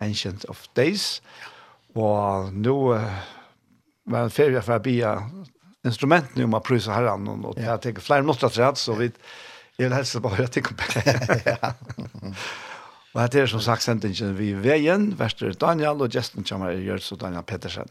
Ancient 0.00 0.46
of 0.48 0.62
Days. 0.76 1.18
Og 1.92 2.54
nå 2.56 2.76
uh, 2.96 3.18
var 4.08 4.24
en 4.24 4.32
ferie 4.32 4.62
for 4.64 4.78
å 4.78 4.84
bia 4.84 5.10
instrumentene 5.84 6.46
om 6.46 6.56
å 6.56 6.62
prøve 6.64 6.94
herren, 6.94 7.28
og 7.34 7.60
jeg 7.60 7.82
tenker 7.84 8.06
flere 8.06 8.24
måter 8.24 8.48
til 8.48 8.64
rett, 8.64 8.80
så 8.80 8.96
vi 8.96 9.10
jeg 9.74 9.88
vil 9.90 9.96
helst 9.98 10.16
bare 10.22 10.46
at 10.46 10.56
jeg 10.56 10.64
kom 10.64 10.78
Og 13.12 13.20
dette 13.20 13.40
er 13.42 13.50
som 13.50 13.60
sagt 13.60 13.84
sendingen 13.84 14.36
vi 14.38 14.52
veien, 14.56 15.10
verster 15.18 15.52
Daniel, 15.60 16.00
og 16.00 16.14
gesten 16.14 16.46
kommer 16.48 16.72
Jørgs 16.72 17.12
og 17.12 17.20
Daniel 17.20 17.44
Pettersen. 17.44 17.90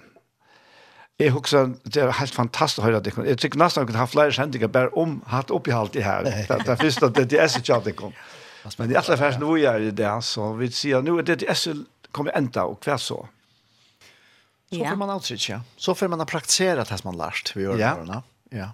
Jeg 1.22 1.36
husker, 1.36 1.76
det 1.86 2.02
er 2.02 2.16
helt 2.18 2.34
fantastisk 2.34 2.82
å 2.82 2.88
høre 2.88 3.04
det. 3.04 3.14
Jeg 3.28 3.38
tykker 3.44 3.62
nesten 3.62 3.84
at 3.84 3.92
jeg 3.92 4.02
har 4.02 4.10
flere 4.10 4.34
sendinger 4.34 4.72
bare 4.72 4.90
om 4.98 5.20
hatt 5.30 5.54
oppi 5.54 5.76
alt 5.76 5.94
det 5.94 6.08
her. 6.08 6.26
Det 6.50 6.64
er 6.64 6.80
først 6.80 7.06
at 7.06 7.22
det 7.30 7.38
er 7.38 7.52
så 7.52 7.62
tjatt 7.62 7.86
det 7.86 8.00
kom. 8.00 8.16
Ja. 8.16 8.40
Men 8.78 8.92
i 8.92 8.94
är 8.94 8.98
alla 8.98 9.18
färs 9.18 9.40
nu 9.40 9.66
är 9.66 9.80
det 9.80 9.92
där 9.92 10.22
så 10.22 10.54
vi 10.54 10.72
ser 10.72 11.02
nu 11.02 11.20
är 11.20 11.24
det 11.24 11.56
SL 11.56 11.82
kommer 12.12 12.32
ända 12.32 12.64
och 12.64 12.84
kvar 12.84 12.98
så. 12.98 13.28
Så 14.70 14.86
får 14.86 14.96
man 14.96 15.10
outreach, 15.10 15.50
ja. 15.50 15.62
Så 15.78 15.96
får 15.96 16.08
man 16.08 16.26
praktisera 16.26 16.84
det 16.84 16.98
som 16.98 17.18
man 17.18 17.18
lärt 17.18 17.56
vid 17.56 17.70
åren. 17.70 18.22
Ja. 18.50 18.72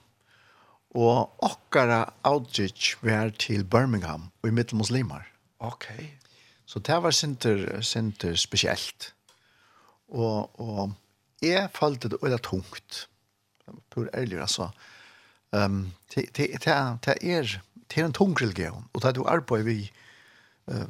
Og 0.95 1.43
okkara 1.43 2.13
outreach 2.23 2.95
var 3.01 3.29
til 3.29 3.63
Birmingham 3.63 4.31
og 4.41 4.49
i 4.49 4.51
mittelmuslimer. 4.51 5.27
Okej. 5.59 5.97
Ok. 5.97 6.19
Så 6.69 6.79
det 6.79 6.97
var 7.03 7.11
sinter, 7.11 7.81
sinter 7.81 8.35
spesielt. 8.35 9.13
Og, 10.09 10.59
og 10.59 10.91
jeg 11.41 11.69
følte 11.73 12.09
det 12.09 12.19
veldig 12.21 12.41
tungt. 12.45 13.07
Pur 13.89 14.09
ærlig, 14.13 14.39
altså. 14.41 14.69
Um, 15.51 15.93
det, 16.13 16.27
det, 16.37 16.47
det, 16.61 16.75
det 17.05 17.15
er 17.21 17.55
det 17.89 18.01
er 18.01 18.05
en 18.05 18.13
tung 18.13 18.41
religion, 18.41 18.85
og 18.93 19.01
det 19.01 19.07
er 19.07 19.11
du 19.17 19.23
arbeider 19.27 19.63
vi 19.63 19.91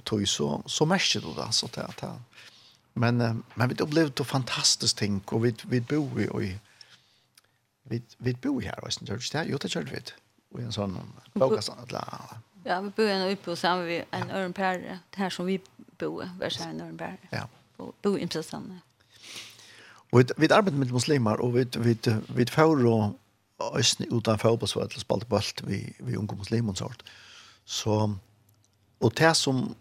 tog 0.06 0.28
så, 0.28 0.62
så 0.68 0.86
mest 0.86 1.14
du 1.14 1.34
det. 1.34 1.54
så 1.56 1.68
det 1.76 1.86
det. 2.02 2.12
Men, 2.94 3.18
men 3.56 3.70
vi 3.70 3.82
opplevde 3.82 4.12
det 4.18 4.28
fantastisk 4.28 4.98
ting, 4.98 5.24
og 5.28 5.44
vi, 5.44 5.56
vi 5.64 5.80
bor 5.80 6.20
i, 6.20 6.28
og 6.28 6.42
vi, 7.84 8.02
vi 8.20 8.34
bor 8.34 8.60
her, 8.60 8.76
og 8.84 8.92
det 9.00 9.36
er 9.36 9.44
jo 9.44 9.58
det 9.58 9.72
kjørte 9.72 9.92
vi, 9.92 10.02
og 10.52 10.62
en 10.62 10.72
sånn 10.72 10.98
bokastand, 11.34 11.80
eller 11.88 12.40
Ja, 12.66 12.82
vi 12.82 12.90
bor 12.90 13.08
en 13.08 13.32
uppe 13.32 13.52
och 13.52 13.58
sammen 13.58 13.88
vi 13.88 14.04
en 14.12 14.28
ja. 14.30 14.36
ørenpære, 14.36 15.00
det 15.10 15.18
här 15.18 15.30
som 15.30 15.46
vi 15.46 15.62
bor, 16.00 16.26
hver 16.38 16.50
seg 16.50 16.70
en 16.70 16.82
ørenpære. 16.82 17.18
Ja. 17.32 17.44
Och 17.78 17.96
bor 18.02 18.18
i 18.18 18.22
Imsastande. 18.22 18.82
Og 20.12 20.20
vi, 20.20 20.26
vi 20.38 20.48
arbeider 20.52 20.78
med 20.78 20.92
muslimer, 20.92 21.42
og 21.42 21.54
vi, 21.54 21.66
vi, 21.78 21.98
vi 22.30 22.46
får 22.46 22.86
og 22.88 23.16
ösn 23.60 24.04
utan 24.12 24.40
fotbollsvärld 24.40 24.94
och 24.96 25.02
spalt 25.02 25.30
bult 25.30 25.64
vi 25.68 25.94
vi 26.00 26.16
unga 26.16 26.36
muslimer 26.36 26.74
sort. 26.74 27.04
Så 27.66 28.16
och 29.00 29.14
det 29.16 29.36
som 29.36 29.76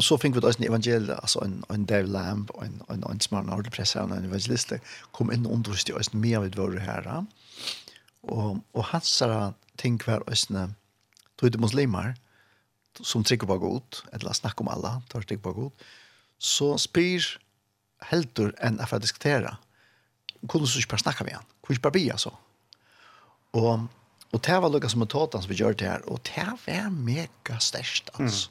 så 0.00 0.18
fick 0.18 0.36
vi 0.36 0.40
då 0.40 0.48
en 0.48 0.64
evangel 0.64 1.10
alltså 1.10 1.44
en 1.44 1.64
en 1.68 1.86
David 1.86 2.08
Lamb 2.08 2.50
en 2.62 2.82
en 2.88 3.04
en 3.04 3.20
smart 3.20 3.46
ord 3.48 3.72
pressa 3.72 4.02
en 4.02 4.24
evangelist 4.24 4.72
kom 5.12 5.32
in 5.32 5.46
under 5.46 5.70
oss 5.70 5.84
det 5.84 5.94
ösn 5.94 6.20
mer 6.20 6.40
vid 6.40 6.56
vår 6.56 6.78
herre. 6.78 7.26
Och 8.20 8.56
och 8.72 8.84
hansara 8.84 9.54
tänk 9.76 10.06
var 10.06 10.30
ösn 10.30 10.74
trodde 11.36 11.58
muslimer 11.58 12.14
som 13.00 13.24
trycker 13.24 13.46
på 13.46 13.58
god 13.58 13.96
eller 14.12 14.32
snackar 14.32 14.62
om 14.62 14.68
alla 14.68 15.02
tar 15.08 15.20
trycker 15.20 15.42
på 15.42 15.52
god 15.52 15.72
så 16.38 16.78
spyr 16.78 17.40
heldur 18.00 18.54
enn 18.58 18.80
affär 18.80 18.98
diskutera 18.98 19.56
kunde 20.48 20.68
så 20.68 20.78
ikke 20.78 20.94
bare 20.94 21.04
snakke 21.04 21.24
med 21.24 21.38
han. 21.38 21.46
Kunne 21.62 21.74
ikke 21.74 21.86
bare 21.86 21.96
bli, 21.96 22.08
altså. 22.12 22.34
Og, 23.54 23.86
og 24.34 24.42
det 24.42 24.56
var 24.62 24.72
lukket 24.72 24.94
som 24.94 25.04
en 25.04 25.10
tåten 25.10 25.42
som 25.42 25.50
vi 25.50 25.58
gjør 25.60 25.76
det 25.78 25.88
her, 25.88 26.04
og 26.10 26.22
det 26.26 26.46
var 26.66 26.90
mega 26.94 27.60
størst, 27.62 28.10
altså. 28.18 28.48
Mm. 28.48 28.50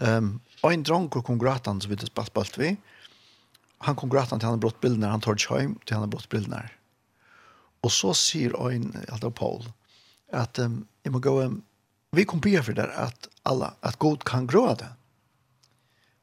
Um, 0.00 0.28
og 0.64 0.72
en 0.72 0.84
dronker 0.86 1.20
kom 1.20 1.36
graten 1.40 1.80
som 1.82 1.90
vi 1.92 1.98
spalt 2.00 2.30
spalt 2.30 2.54
vi, 2.56 2.70
han 3.84 3.96
kom 3.96 4.08
graten 4.12 4.40
til 4.40 4.48
han 4.48 4.56
har 4.56 4.62
brått 4.62 4.80
bildene, 4.80 5.10
han 5.12 5.20
tar 5.24 5.36
ikke 5.36 5.58
hjem 5.60 5.74
til 5.84 5.96
han 5.96 6.04
har 6.06 6.12
brått 6.12 6.28
bildene. 6.32 6.62
Og 7.84 7.92
så 7.92 8.12
sier 8.16 8.56
en, 8.68 8.90
alt 9.08 9.24
av 9.24 9.34
Paul, 9.36 9.64
at 10.36 10.60
um, 10.60 10.82
jeg 11.04 11.12
må 11.12 11.20
gå, 11.24 11.34
um, 11.44 11.60
vi 12.16 12.26
kom 12.28 12.40
på 12.44 12.52
for 12.64 12.76
det 12.76 12.88
at 12.96 13.28
alla, 13.48 13.74
at 13.84 13.98
god 14.00 14.24
kan 14.28 14.48
gråde. 14.48 14.88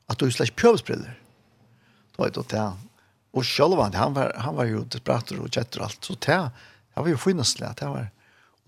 At 0.07 0.21
du 0.21 0.29
slett 0.31 0.55
pjøvsbriller. 0.57 1.17
Da 2.15 2.25
er 2.25 2.33
det 2.33 2.45
til 2.49 2.61
han. 2.61 2.81
Og 3.37 3.45
selv 3.45 3.77
han, 3.81 3.93
han 3.93 4.15
var, 4.15 4.33
han 4.41 4.55
var 4.57 4.69
jo 4.69 4.85
desperat 4.85 5.33
og 5.35 5.49
kjetter 5.49 5.81
og 5.81 5.89
alt, 5.89 6.05
så 6.05 6.15
til 6.15 6.41
han, 6.45 6.61
Det 6.97 7.03
var 7.05 7.13
jo 7.13 7.17
finneslig, 7.21 7.67
det 7.77 7.87
var. 7.93 8.07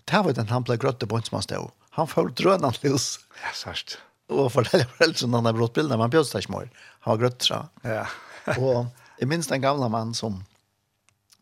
Det 0.06 0.18
var 0.22 0.34
den 0.38 0.52
han 0.52 0.62
ble 0.62 0.76
grøtte 0.78 1.06
på 1.10 1.18
en 1.18 1.24
som 1.26 1.40
han 1.40 1.42
stod. 1.42 1.72
Han 1.98 2.06
får 2.06 2.30
drønene 2.38 2.70
løs. 2.84 3.08
Ja, 3.40 3.50
sørst. 3.58 3.96
Og 4.30 4.52
forteller 4.54 4.86
foreldrene 4.92 5.40
han 5.40 5.48
har 5.50 5.56
brått 5.56 5.74
bildene, 5.74 5.98
men 5.98 6.12
Bjørn 6.12 6.28
Stadsmår, 6.28 6.68
han 7.02 7.10
var 7.10 7.18
grøtt 7.24 7.48
fra. 7.48 7.58
Ja. 7.82 8.04
og 8.62 8.86
jeg 9.18 9.28
minns 9.32 9.50
den 9.50 9.64
gamle 9.64 9.88
mannen 9.90 10.14
som, 10.14 10.38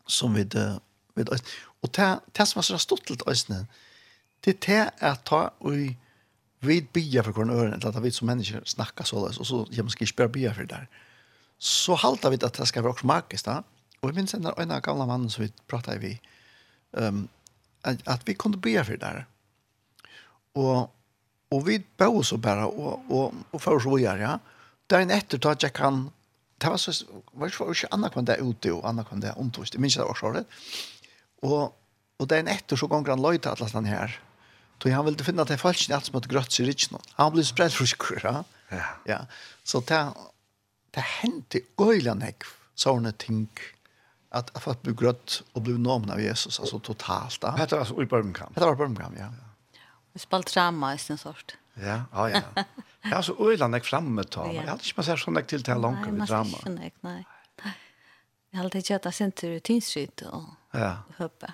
som 0.09 0.33
vid, 0.33 0.57
vid 1.13 1.29
Og 1.29 1.93
det, 1.93 2.09
det 2.33 2.47
som 2.49 2.57
var 2.57 2.65
så 2.65 2.81
stort 2.81 3.05
til 3.05 3.21
Øysten, 3.29 3.67
det 4.41 4.55
er 4.55 4.65
det 4.65 4.81
at 5.05 5.21
ta 5.29 5.45
og 5.61 5.77
vi 6.65 6.81
bier 6.81 7.23
for 7.23 7.31
hvordan 7.37 7.53
øren, 7.53 7.73
eller 7.77 7.93
at 7.93 8.03
vi 8.03 8.11
som 8.11 8.27
mennesker 8.27 8.65
snakker 8.65 9.05
så 9.07 9.21
løs, 9.21 9.37
og 9.37 9.45
så 9.45 9.61
jeg 9.71 9.85
måske 9.85 10.03
ikke 10.03 10.23
bare 10.23 10.33
bier 10.33 10.53
for 10.57 10.65
det 10.65 10.73
der. 10.73 10.89
Så 11.59 11.95
halter 11.95 12.33
vi 12.33 12.41
at 12.41 12.57
det 12.57 12.67
skal 12.67 12.83
være 12.83 12.97
også 12.97 13.07
magisk 13.07 13.45
da. 13.45 13.61
Og 14.01 14.09
jeg 14.09 14.15
minns 14.15 14.31
den 14.31 14.43
der 14.43 14.59
øyne 14.59 14.81
gamle 14.81 15.05
mannen 15.07 15.29
som 15.29 15.43
vi 15.43 15.53
pratet 15.67 15.95
i, 15.95 15.99
vi, 16.07 16.19
um, 16.91 17.27
att, 17.81 18.07
at 18.07 18.21
vi 18.25 18.33
kunde 18.33 18.57
be 18.57 18.83
för 18.83 18.97
det 18.97 19.05
där. 19.05 19.25
Och 20.53 20.95
och 21.51 21.67
vi 21.67 21.83
bor 21.97 22.23
så 22.23 22.37
bara 22.37 22.65
och 22.65 22.99
och 23.09 23.33
og 23.51 23.61
for 23.61 23.79
så 23.79 23.97
gör 23.97 24.17
jag. 24.17 24.39
er 24.91 24.99
en 24.99 25.11
efter 25.11 25.47
at 25.47 25.63
jag 25.63 25.73
kan 25.73 26.11
det 26.61 26.67
var 26.67 26.77
så 26.77 27.05
var 27.33 27.49
så 27.49 27.69
ikke 27.71 27.87
andra 27.91 28.09
kan 28.09 28.25
det 28.25 28.37
ute 28.37 28.71
och 28.71 28.87
andra 28.89 29.03
kan 29.03 29.19
det 29.19 29.33
omtost. 29.37 29.77
minns 29.77 29.95
det 29.95 30.03
var 30.03 30.15
så 30.15 30.31
det. 30.31 30.45
Och 31.41 31.75
och 32.17 32.31
er 32.31 32.39
en 32.39 32.47
efter 32.47 32.75
så 32.75 32.87
ganger 32.87 33.09
han 33.09 33.21
løyte 33.21 33.49
at 33.49 33.71
han 33.71 33.85
här. 33.85 34.19
Då 34.77 34.89
han 34.89 35.05
ville 35.05 35.23
finna 35.23 35.41
att 35.41 35.47
det 35.47 35.57
falskt 35.57 35.91
att 35.91 36.05
smått 36.05 36.27
grött 36.27 36.51
sig 36.51 36.65
rich 36.65 36.91
någon. 36.91 37.01
Han 37.11 37.33
blev 37.33 37.43
spredt 37.43 37.73
för 37.73 37.85
skur, 37.85 38.21
ja. 38.23 38.43
Ja. 39.05 39.25
Så 39.63 39.79
där 39.79 40.13
det 40.91 41.01
hände 41.01 41.59
öjlan 41.77 42.21
häck 42.21 42.43
sånne 42.75 43.11
ting 43.11 43.49
att 44.29 44.55
att 44.55 44.63
fått 44.63 44.81
bli 44.81 44.93
grøtt 44.93 45.43
och 45.53 45.61
bli 45.61 45.77
nomen 45.77 46.11
av 46.11 46.21
Jesus 46.21 46.59
alltså 46.59 46.79
totalt. 46.79 47.41
Det 47.41 47.71
var 47.71 47.85
så 47.85 48.01
i 48.01 48.05
Birmingham. 48.05 48.53
Det 48.55 48.61
var 48.61 48.75
Birmingham, 48.75 49.15
ja. 49.19 49.33
Vi 50.13 50.19
spalt 50.19 50.53
drama 50.53 50.93
i 50.93 50.97
sin 50.97 51.17
sort. 51.17 51.57
Ja, 51.73 52.03
ja, 52.13 52.29
ja. 52.29 52.63
Ja, 53.01 53.23
så 53.23 53.51
Öland 53.51 53.75
är 53.75 53.79
framme 53.79 54.23
ta. 54.23 54.53
Jag 54.53 54.61
hade 54.61 54.71
inte 54.71 55.03
sett 55.03 55.19
sån 55.19 55.33
där 55.33 55.41
till 55.41 55.63
till 55.63 55.73
långt 55.73 56.07
vid 56.07 56.27
drama. 56.27 56.57
Nej, 56.65 56.93
nej. 57.01 57.25
Jag 58.51 58.59
hade 58.59 58.83
hatt 58.89 59.05
att 59.05 59.15
sen 59.15 59.31
til 59.31 59.61
Tinsryt 59.61 60.21
och 60.21 60.43
ja. 60.71 60.97
høpe. 61.17 61.53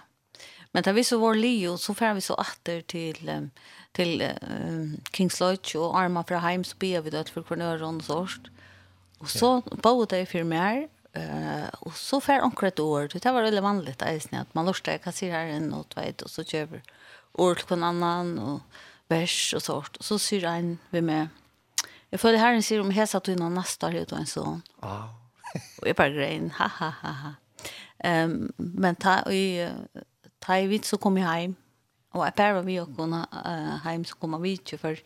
Men 0.71 0.83
da 0.83 0.91
vi 0.91 1.03
så 1.03 1.17
var 1.17 1.35
Leo 1.35 1.77
så 1.77 1.93
fer 1.93 2.13
vi 2.13 2.21
så 2.21 2.33
åter 2.33 2.81
till 2.81 3.49
till 3.91 4.21
um, 4.41 4.97
Kings 5.11 5.39
Lodge 5.39 5.75
och 5.75 5.99
Arma 5.99 6.23
för 6.23 6.35
Heims 6.35 6.79
be 6.79 7.01
vi 7.01 7.09
där 7.09 7.23
för 7.23 7.83
og 7.83 8.03
sort. 8.03 8.49
Och 9.19 9.29
så 9.29 9.61
bodde 9.61 10.17
jag 10.17 10.29
för 10.29 10.43
mer 10.43 10.87
Uh, 11.17 11.67
och 11.79 11.95
så 11.95 12.21
för 12.21 12.43
onkel 12.43 12.67
ett 12.67 12.79
år, 12.79 13.09
det 13.13 13.25
var 13.25 13.41
väldigt 13.41 13.63
vanligt 13.63 13.99
där 13.99 14.21
att 14.41 14.53
man 14.53 14.65
lörsta 14.65 14.91
jag 15.03 15.13
ser 15.13 15.31
här 15.31 15.45
en 15.45 15.73
och 15.73 15.97
vet 15.97 16.21
och 16.21 16.29
så 16.29 16.43
köper 16.43 16.81
år 17.31 17.55
till 17.55 17.73
en 17.73 17.83
annan 17.83 18.39
och 18.39 18.61
bärs 19.07 19.53
och 19.53 19.63
sånt. 19.63 19.97
Och 19.97 20.05
så 20.05 20.19
syr 20.19 20.45
en 20.45 20.77
vi 20.89 21.01
med. 21.01 21.27
Jag 22.09 22.19
följde 22.19 22.39
här 22.39 22.53
en 22.53 22.63
syr 22.63 22.79
om 22.79 22.91
hesa 22.91 23.19
till 23.19 23.35
någon 23.35 23.53
nästa 23.53 23.87
år 23.87 24.11
och 24.11 24.17
en 24.17 24.25
sån. 24.25 24.61
Ja. 24.81 24.87
Oh. 24.87 25.09
och 25.81 25.87
jag 25.87 25.95
bara 25.95 26.09
grejen, 26.09 26.51
ha 26.51 26.67
ha 26.67 26.93
ha 27.01 27.09
ha. 27.09 27.33
Um, 28.23 28.53
men 28.57 28.95
ta, 28.95 29.21
och, 29.21 29.33
ta 30.39 30.57
i 30.57 30.67
vitt 30.67 30.85
så 30.85 30.97
kom 30.97 31.17
jag 31.17 31.27
hem. 31.27 31.55
Och 32.11 32.25
jag 32.25 32.35
pärvar 32.35 32.61
vi 32.61 32.79
och 32.79 32.95
kunna 32.95 33.27
uh, 33.45 33.83
hem 33.83 34.05
så 34.05 34.15
kom 34.15 34.31
kommer 34.31 34.39
vi 34.39 34.57
till 34.57 34.79
först. 34.79 35.05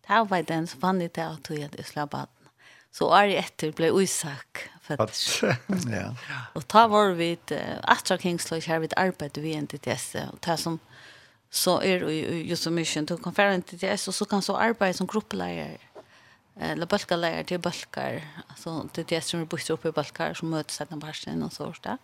Det 0.00 0.12
här 0.12 0.24
var 0.24 0.42
den 0.42 0.66
som 0.66 0.80
fann 0.80 0.98
det 0.98 1.18
att 1.18 1.50
jag 1.50 1.86
slapp 1.86 2.14
att. 2.14 2.30
Så 2.90 3.08
år 3.08 3.28
efter 3.28 3.72
blev 3.72 3.94
osak 3.94 4.70
faktiskt. 4.84 5.42
ja. 5.90 6.14
Och 6.52 6.68
ta 6.68 6.88
var 6.88 7.10
vi 7.10 7.38
uh, 7.52 7.58
Astra 7.82 8.18
Kingsley 8.18 8.60
här 8.60 8.78
vid 8.78 8.92
arbete 8.96 9.40
vi 9.40 9.60
NTTS. 9.60 9.80
testa 9.80 10.30
och 10.32 10.40
ta 10.40 10.56
som 10.56 10.78
så 11.50 11.80
är 11.80 12.00
det 12.00 12.12
ju 12.12 12.56
så 12.56 12.70
mycket 12.70 13.06
till 13.06 13.16
konferens 13.16 13.64
NTTS. 13.72 14.08
det 14.08 14.14
så 14.14 14.24
kan 14.24 14.42
så 14.42 14.56
arbeta 14.56 14.92
som 14.92 15.06
gruppledare 15.06 15.78
eller 16.60 16.86
balkalejare 16.86 17.44
till 17.44 17.58
balkar 17.60 18.22
alltså 18.48 18.88
det 18.94 19.08
det 19.08 19.20
som 19.20 19.40
är 19.40 19.44
bort 19.44 19.70
uppe 19.70 19.88
i 19.88 19.92
balkar 19.92 20.34
som 20.34 20.50
möts 20.50 20.80
att 20.80 20.90
den 20.90 20.98
barsten 20.98 21.42
och 21.42 21.52
så 21.52 21.74
där. 21.82 21.98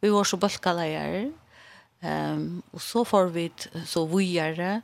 Vi 0.00 0.08
var 0.08 0.24
så 0.24 0.36
balkalejare 0.36 1.32
um, 2.00 2.62
och 2.70 2.82
så 2.82 3.04
får 3.04 3.26
vi 3.26 3.52
så 3.86 4.06
vujare 4.06 4.82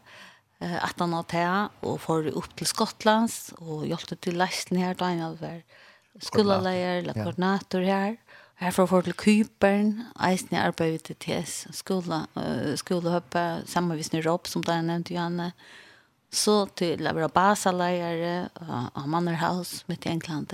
eh 0.59 0.85
att 0.85 1.01
han 1.01 1.13
har 1.13 1.23
och 1.81 2.01
får 2.01 2.27
upp 2.27 2.57
till 2.57 2.67
Skottlands 2.67 3.53
och 3.59 3.87
hjälpte 3.87 4.17
till 4.17 4.39
lästen 4.39 4.79
här 4.79 4.95
då 4.95 5.05
han 5.05 5.37
där 5.37 5.63
skoleleier 6.19 7.01
eller 7.01 7.15
koordinator 7.15 7.85
her. 7.87 8.17
Her 8.61 8.75
får 8.77 9.07
til 9.07 9.17
Kypern, 9.17 9.93
eisen 10.21 10.53
i 10.53 10.61
arbeid 10.61 11.07
til 11.07 11.17
TS, 11.17 11.65
skola, 11.73 12.27
uh, 12.37 12.75
skolehøppe, 12.77 13.65
sammenvis 13.67 14.13
med 14.13 14.27
Rob, 14.27 14.47
som 14.47 14.65
der 14.65 14.83
nevnte 14.85 15.15
Johanne. 15.15 15.53
Så 16.31 16.67
til 16.77 17.01
å 17.09 17.15
være 17.17 17.33
basaleiere 17.33 18.51
av 18.61 19.09
Mannerhaus 19.11 19.81
midt 19.89 20.05
i 20.07 20.13
England. 20.13 20.53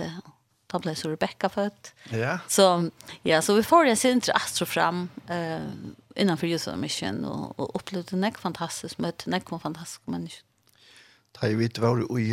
Da 0.71 0.79
ble 0.81 0.95
så 0.97 1.11
Rebecca 1.11 1.51
født. 1.51 1.91
Ja. 2.15 2.39
Så, 2.47 2.89
ja, 3.27 3.41
så 3.43 3.57
vi 3.59 3.67
får 3.67 3.91
det 3.91 3.97
sin 3.99 4.23
astro 4.33 4.65
fram 4.65 5.09
uh, 5.29 5.67
innenfor 6.15 6.47
Youth 6.47 6.73
Mission 6.79 7.25
og, 7.27 7.59
og 7.59 7.75
opplevde 7.77 8.17
nek 8.19 8.39
fantastisk 8.41 9.03
møte, 9.03 9.29
nek 9.29 9.51
fantastisk 9.51 10.07
menneske. 10.07 10.43
Da 11.37 11.51
vi 11.51 11.69
var 11.77 12.01
i, 12.17 12.31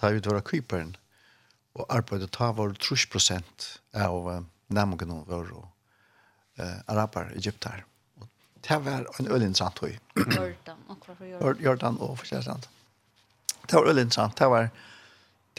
da 0.00 0.10
vi 0.10 0.24
var 0.24 0.40
i 0.40 0.44
Kypern, 0.48 0.96
og 1.74 1.86
arbeidet 1.88 2.32
ta 2.34 2.50
var 2.52 2.74
30 2.76 3.08
prosent 3.12 3.68
av 3.96 4.28
nærmengene 4.72 5.22
var 5.28 5.48
uh, 5.52 6.78
araber, 6.86 7.32
egyptar. 7.36 7.84
Og 8.20 8.28
det 8.68 8.78
var 8.84 9.06
en 9.18 9.28
øyelig 9.28 9.52
interessant 9.52 9.80
høy. 9.80 9.96
Jordan 10.16 10.84
og 10.88 11.06
hva 11.06 11.16
for 11.16 11.24
Jordan? 11.26 11.64
Jordan 11.64 11.98
og 12.00 12.18
forskjellig 12.20 12.56
Det 13.68 13.78
var 13.78 13.88
øyelig 13.88 14.06
interessant. 14.08 14.38
Det 14.38 14.50
var, 14.50 14.68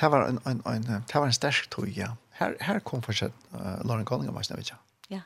det 0.01 0.11
var 0.11 0.27
en, 0.27 0.39
en, 0.45 0.61
en, 0.65 0.83
det 0.83 1.15
var 1.15 1.25
en 1.25 1.33
sterk 1.33 1.67
høy, 1.77 1.89
ja. 1.97 2.13
Her, 2.39 2.55
her 2.61 2.79
kom 2.79 3.01
forskjell 3.05 3.33
uh, 3.53 3.81
Lauren 3.85 4.05
Cunningham, 4.05 4.37
jeg 4.41 4.57
vet 4.57 4.71
ikke. 4.71 4.79
Ja. 5.09 5.21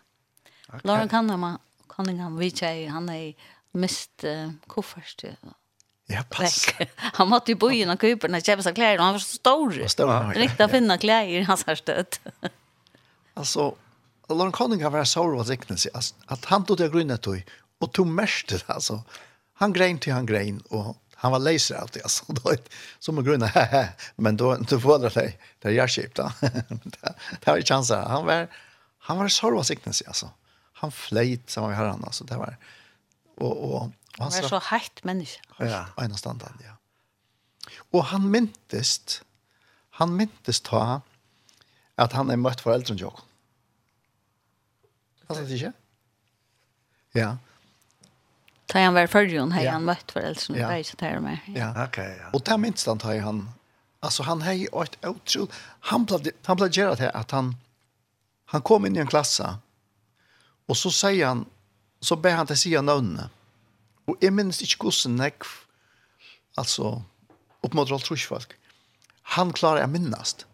Lauren 0.83 1.09
Cunningham, 1.09 1.59
Cunningham, 1.87 2.39
vi 2.39 2.51
ikke, 2.51 2.89
han 2.91 3.09
er 3.09 3.31
mest 3.73 4.23
uh, 4.27 4.51
koffert, 4.67 5.23
ja 5.23 5.55
Ja, 6.07 6.23
pass. 6.29 6.65
Han 6.95 7.29
måtte 7.29 7.51
jo 7.51 7.57
bo 7.57 7.71
i 7.71 7.85
någon 7.85 7.97
kuper 7.99 8.31
seg 8.39 8.75
klær, 8.75 8.97
og 8.97 9.03
Han 9.03 9.17
var 9.17 9.19
så 9.19 9.35
stor. 9.37 9.71
Riktigt 10.37 10.63
å 10.63 10.69
finna 10.71 10.97
kläder 10.97 11.41
i 11.41 11.43
hans 11.43 11.65
här 11.67 11.75
stöd. 11.75 12.17
alltså, 13.33 13.75
Lauren 14.29 14.51
Conning 14.51 14.83
har 14.83 14.91
varit 14.91 15.07
sorg 15.07 15.39
och 15.39 15.49
at, 15.93 16.13
Att 16.25 16.45
han 16.45 16.65
tog 16.65 16.77
det 16.77 16.89
grunnet 16.89 17.27
och, 17.27 17.35
og 17.81 17.91
tog 17.91 18.07
mest 18.07 18.47
det. 18.47 18.63
Alltså. 18.67 19.03
Han 19.53 19.73
grein 19.73 19.99
till 19.99 20.13
han 20.13 20.25
grein 20.25 20.59
och 20.69 20.95
han 21.15 21.31
var 21.31 21.39
leiser 21.39 21.75
av 21.75 21.89
det. 21.93 22.03
Alltså, 22.03 22.33
då, 22.33 22.55
som 22.99 23.17
en 23.17 23.23
grunna, 23.23 23.49
men 24.15 24.37
då, 24.37 24.55
då 24.55 24.79
får 24.79 24.99
det 24.99 25.09
deg, 25.09 25.39
Det 25.59 25.67
är 25.67 25.71
jag 25.71 25.89
skipt. 25.89 26.15
det 26.15 27.45
var 27.45 27.57
ju 27.57 27.63
chanser. 27.63 27.97
Han 27.97 28.25
var, 28.25 28.47
han 28.99 29.17
var 29.17 29.27
sorg 29.27 29.57
och 29.57 29.69
riktning. 29.69 29.93
altså. 30.07 30.29
Han 30.73 30.91
fleit, 30.91 31.49
som 31.49 31.63
var 31.63 31.73
här 31.73 31.85
altså. 32.05 32.23
Det 32.23 32.37
var, 32.37 32.57
och, 33.37 33.57
och 33.73 33.91
Han 34.17 34.33
var 34.33 34.49
så 34.49 34.59
heitt 34.71 35.03
menneske. 35.05 35.41
Ja, 35.61 35.85
en 36.01 36.11
av 36.11 36.17
standarden, 36.17 36.61
ja. 36.65 36.75
Og 37.93 38.07
han 38.11 38.25
myntest, 38.31 39.21
han 39.99 40.15
myntest 40.17 40.65
ta 40.67 41.01
at 41.97 42.13
han 42.17 42.31
er 42.33 42.39
møtt 42.41 42.61
foreldrene 42.65 43.01
jo. 43.01 43.11
Hva 45.27 45.35
sa 45.35 45.43
det 45.43 45.59
ikke? 45.59 45.73
Ja. 47.17 47.35
Ta 48.67 48.83
han 48.83 48.95
var 48.97 49.09
førjon, 49.11 49.53
hei 49.55 49.65
han 49.67 49.85
møtt 49.87 50.11
foreldrene, 50.13 50.59
ja. 50.59 50.69
det 50.69 50.75
er 50.75 50.85
ikke 50.85 50.99
det 51.03 51.13
med. 51.23 51.47
Ja, 51.55 51.69
ok, 51.85 52.01
ja. 52.03 52.31
Og 52.35 52.43
ta 52.47 52.57
minst 52.61 52.89
han 52.89 53.01
ta 53.01 53.15
han, 53.23 53.45
altså 54.03 54.25
han 54.27 54.43
hei 54.45 54.59
og 54.71 54.83
et 54.85 54.97
utro, 55.07 55.47
han 55.91 56.05
ble, 56.09 56.33
han 56.47 56.59
ble 56.59 56.69
gjerne 56.71 56.99
til 56.99 57.13
at 57.13 57.35
han, 57.35 57.53
han 58.53 58.65
kom 58.67 58.87
inn 58.87 58.99
i 58.99 59.03
en 59.03 59.09
klasse, 59.09 59.55
og 60.67 60.75
så 60.75 60.91
sier 60.91 61.31
han, 61.31 61.45
så 62.03 62.19
ber 62.19 62.37
han 62.37 62.49
til 62.49 62.59
siden 62.59 62.89
navnene, 62.91 63.29
Og 64.07 64.23
jeg 64.23 64.33
minnes 64.35 64.61
ikke 64.63 64.87
hvordan 64.87 65.17
nekv, 65.19 65.47
altså 66.57 66.97
oppmåter 67.65 67.97
alt 67.97 68.07
trusfolk, 68.07 68.55
han 69.35 69.51
klarer 69.55 69.83
jeg 69.83 69.91
minnast. 69.91 70.45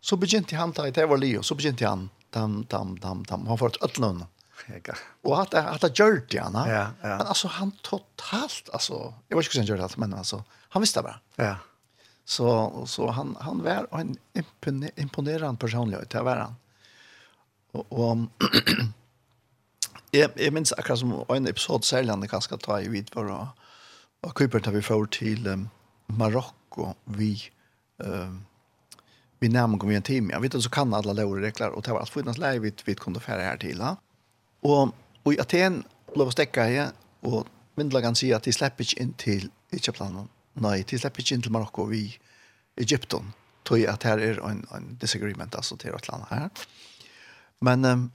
Så 0.00 0.16
begynte 0.16 0.56
han, 0.56 0.72
da 0.76 0.86
jeg 0.88 1.10
var 1.10 1.20
leo, 1.20 1.42
så 1.42 1.56
begynte 1.58 1.88
han, 1.88 2.06
tam, 2.32 2.62
tam, 2.70 2.94
tam, 3.02 3.24
tam, 3.28 3.48
han 3.50 3.58
får 3.58 3.74
et 3.74 3.82
øtlønne. 3.88 4.28
Og 5.26 5.34
at 5.40 5.82
det 5.82 5.90
gjør 5.98 6.20
det 6.30 6.40
han, 6.40 6.56
ja, 6.68 6.84
ja. 7.02 7.16
men 7.18 7.26
altså 7.26 7.48
han 7.56 7.72
totalt, 7.82 8.68
altså, 8.76 9.10
jeg 9.28 9.36
vet 9.36 9.48
ikke 9.48 9.56
hvordan 9.56 9.64
han 9.64 9.70
gjør 9.70 9.82
det, 9.82 9.98
men 10.02 10.14
altså, 10.14 10.42
han 10.74 10.84
visste 10.84 11.00
det 11.00 11.08
bare. 11.08 11.20
Ja. 11.40 11.54
Så, 12.30 12.46
så 12.86 13.08
han, 13.16 13.34
han 13.42 13.64
var 13.64 13.88
en 13.98 14.14
imponerende 14.36 15.58
personlighet, 15.58 16.12
det 16.12 16.22
var 16.24 16.44
han. 16.44 16.58
Og, 17.74 17.86
og 17.90 18.28
jeg, 20.12 20.30
jeg 20.36 20.52
minns 20.52 20.72
akkurat 20.76 21.00
som 21.00 21.16
en 21.34 21.48
episode 21.48 21.86
særlig 21.86 22.14
han 22.14 22.28
kanskje 22.28 22.58
ta 22.62 22.80
i 22.80 22.90
vid 22.92 23.12
for 23.14 23.30
å 23.30 23.40
og 24.20 24.34
Kuiper 24.36 24.60
tar 24.60 24.74
vi 24.74 24.82
for 24.84 25.06
til 25.08 25.46
um, 25.48 25.68
Marokko 26.12 26.90
vi 27.16 27.32
um, 28.04 28.42
vi 29.40 29.48
nærmere 29.48 29.80
kom 29.80 29.90
i 29.90 29.96
en 29.96 30.04
time. 30.04 30.32
Jeg 30.34 30.42
vet 30.42 30.54
at 30.54 30.62
så 30.66 30.70
kan 30.72 30.92
alle 30.94 31.14
lov 31.16 31.30
og 31.32 31.40
regler, 31.40 31.72
og 31.72 31.84
det 31.84 31.94
var 31.94 32.02
alt 32.02 32.12
for 32.12 32.20
innans 32.20 32.38
leie 32.38 32.60
vi, 32.60 32.72
vi 32.84 32.94
kom 32.94 33.14
til 33.14 33.22
å 33.22 33.24
fære 33.24 33.46
her 33.46 33.56
til. 33.62 33.80
Ja. 33.80 33.94
Og, 34.68 34.92
og 35.24 35.32
i 35.32 35.38
Aten 35.40 35.78
ble 36.12 36.26
vi 36.28 36.34
stekket 36.34 36.74
her, 36.74 36.90
og 37.24 37.48
myndelagene 37.80 38.20
sier 38.20 38.36
at 38.36 38.44
de 38.44 38.52
slipper 38.52 38.84
ikke 38.84 39.00
inn 39.00 39.14
til 39.16 39.48
Egyptland. 39.72 40.28
Nei, 40.60 40.82
de 40.84 41.00
slipper 41.00 41.24
ikke 41.24 41.38
inn 41.38 41.46
til 41.46 41.56
Marokko 41.56 41.88
vi 41.88 42.02
Egypten 42.80 43.32
Tog 43.64 43.82
at 43.88 44.04
her 44.08 44.20
er 44.24 44.38
en, 44.44 44.62
en 44.76 44.86
disagreement, 45.00 45.54
altså 45.56 45.76
til 45.76 45.92
et 45.92 46.04
eller 46.04 46.14
annet 46.18 46.30
her. 46.32 46.68
Men 47.64 47.84
um, 47.84 48.06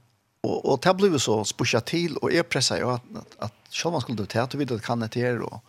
och 0.42 0.72
och 0.72 0.80
det 0.82 0.94
blev 0.94 1.18
så 1.18 1.44
pusha 1.44 1.80
till 1.80 2.16
och 2.16 2.32
är 2.32 2.42
pressar 2.42 2.76
jag 2.78 2.90
att 2.90 3.02
att, 3.38 3.54
selv 3.70 3.86
om 3.86 3.92
man 3.92 4.00
skulle 4.00 4.26
ta 4.26 4.46
til 4.46 4.58
videre, 4.58 4.78
det 4.78 4.84
kan 4.84 5.00
det 5.00 5.14
her, 5.14 5.42
og 5.42 5.60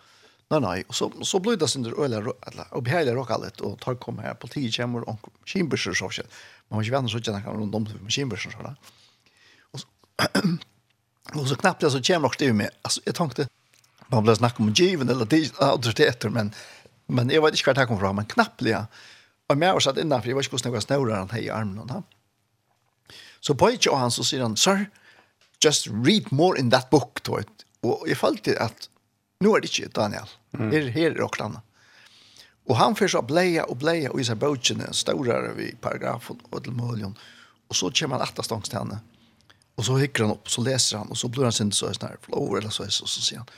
nej 0.50 0.60
nej 0.60 0.84
och 0.88 0.96
så 0.96 1.12
så 1.24 1.40
blev 1.40 1.58
det 1.58 1.68
sönder 1.68 2.04
eller 2.04 2.34
eller 2.48 2.66
och 2.74 2.84
behärliga 2.84 3.16
rockallet 3.16 3.62
och 3.62 3.80
tar 3.80 3.96
kom 3.96 4.20
her, 4.20 4.34
på 4.34 4.48
10 4.48 4.84
og 4.84 5.08
och 5.08 5.30
chimbursar 5.46 5.94
så 5.94 6.10
så 6.10 6.22
man 6.70 6.80
måste 6.80 6.92
vända 6.92 7.10
så 7.10 7.18
att 7.18 7.44
kan 7.44 7.54
runt 7.54 7.76
om 7.76 7.88
med 8.02 8.12
chimbursar 8.12 8.52
så 8.52 8.58
där 8.58 8.76
och 9.72 9.80
och 11.36 11.48
så 11.48 11.56
knappt 11.56 11.84
jeg 11.84 11.92
så 11.92 12.02
kemmor 12.02 12.28
också 12.28 12.54
med 12.54 12.70
alltså 12.82 13.02
jag 13.06 13.16
tänkte 13.16 13.48
man 14.08 14.24
ble 14.24 14.36
snacka 14.36 14.64
om 14.64 14.74
given 14.74 15.10
eller 15.10 15.26
det 15.26 15.52
autoriteter 15.60 16.30
men 16.30 16.54
men 17.08 17.30
jag 17.30 17.42
vet 17.42 17.54
inte 17.54 17.64
hva 17.64 17.74
det 17.74 17.88
kom 17.88 18.00
fra, 18.00 18.14
men 18.14 18.26
knappt 18.26 18.62
ja 18.62 18.86
och 19.50 19.58
mer 19.58 19.80
satt 19.80 19.98
innenfor, 19.98 20.28
jeg 20.28 20.36
jag 20.36 20.44
ikke 20.44 20.50
hvordan 20.50 20.72
jeg 20.72 20.74
var 20.74 20.80
snøret 20.80 21.18
han 21.18 21.30
her 21.30 21.42
i 21.42 21.48
armen 21.48 21.88
da. 21.88 22.02
Så 23.48 23.56
på 23.56 23.70
ikke 23.72 23.96
han 23.96 24.12
så 24.12 24.26
sier 24.28 24.44
han, 24.44 24.58
sir, 24.60 24.90
just 25.64 25.88
read 25.88 26.34
more 26.36 26.60
in 26.60 26.70
that 26.74 26.90
book, 26.92 27.22
to 27.24 27.40
it. 27.40 27.64
Og 27.88 28.04
jeg 28.10 28.20
falt 28.20 28.50
at, 28.52 28.90
nå 29.40 29.54
er 29.56 29.64
det 29.64 29.72
ikke 29.72 29.94
Daniel, 29.96 30.28
mm. 30.52 30.72
her, 30.74 30.90
her 30.92 31.14
er 31.14 31.24
Åklanda. 31.24 31.62
Og 32.68 32.76
han 32.76 32.98
først 33.00 33.16
så 33.16 33.22
bleia 33.24 33.64
og 33.72 33.80
bleia 33.80 34.12
og 34.12 34.20
i 34.20 34.26
seg 34.28 34.42
bøtjene, 34.42 34.90
større 34.92 35.54
vi 35.56 35.70
paragrafen 35.80 36.42
og 36.52 36.60
til 36.66 36.76
muligen, 36.76 37.16
og 37.70 37.80
så 37.80 37.92
kommer 37.96 38.20
han 38.20 38.28
etter 38.28 38.44
stangst 38.44 38.74
til 38.74 38.82
henne. 38.82 39.00
Og 39.78 39.88
så 39.88 39.96
hikker 40.02 40.26
han 40.26 40.36
opp, 40.36 40.52
så 40.52 40.66
leser 40.66 41.00
han, 41.00 41.12
og 41.14 41.20
så 41.22 41.32
blir 41.32 41.48
han 41.48 41.56
sin 41.56 41.72
så 41.72 41.94
sånn 41.94 42.10
her, 42.10 42.20
flower 42.28 42.60
eller 42.60 42.74
så, 42.74 42.90
og 42.90 43.12
så 43.14 43.24
sier 43.24 43.46
han, 43.46 43.58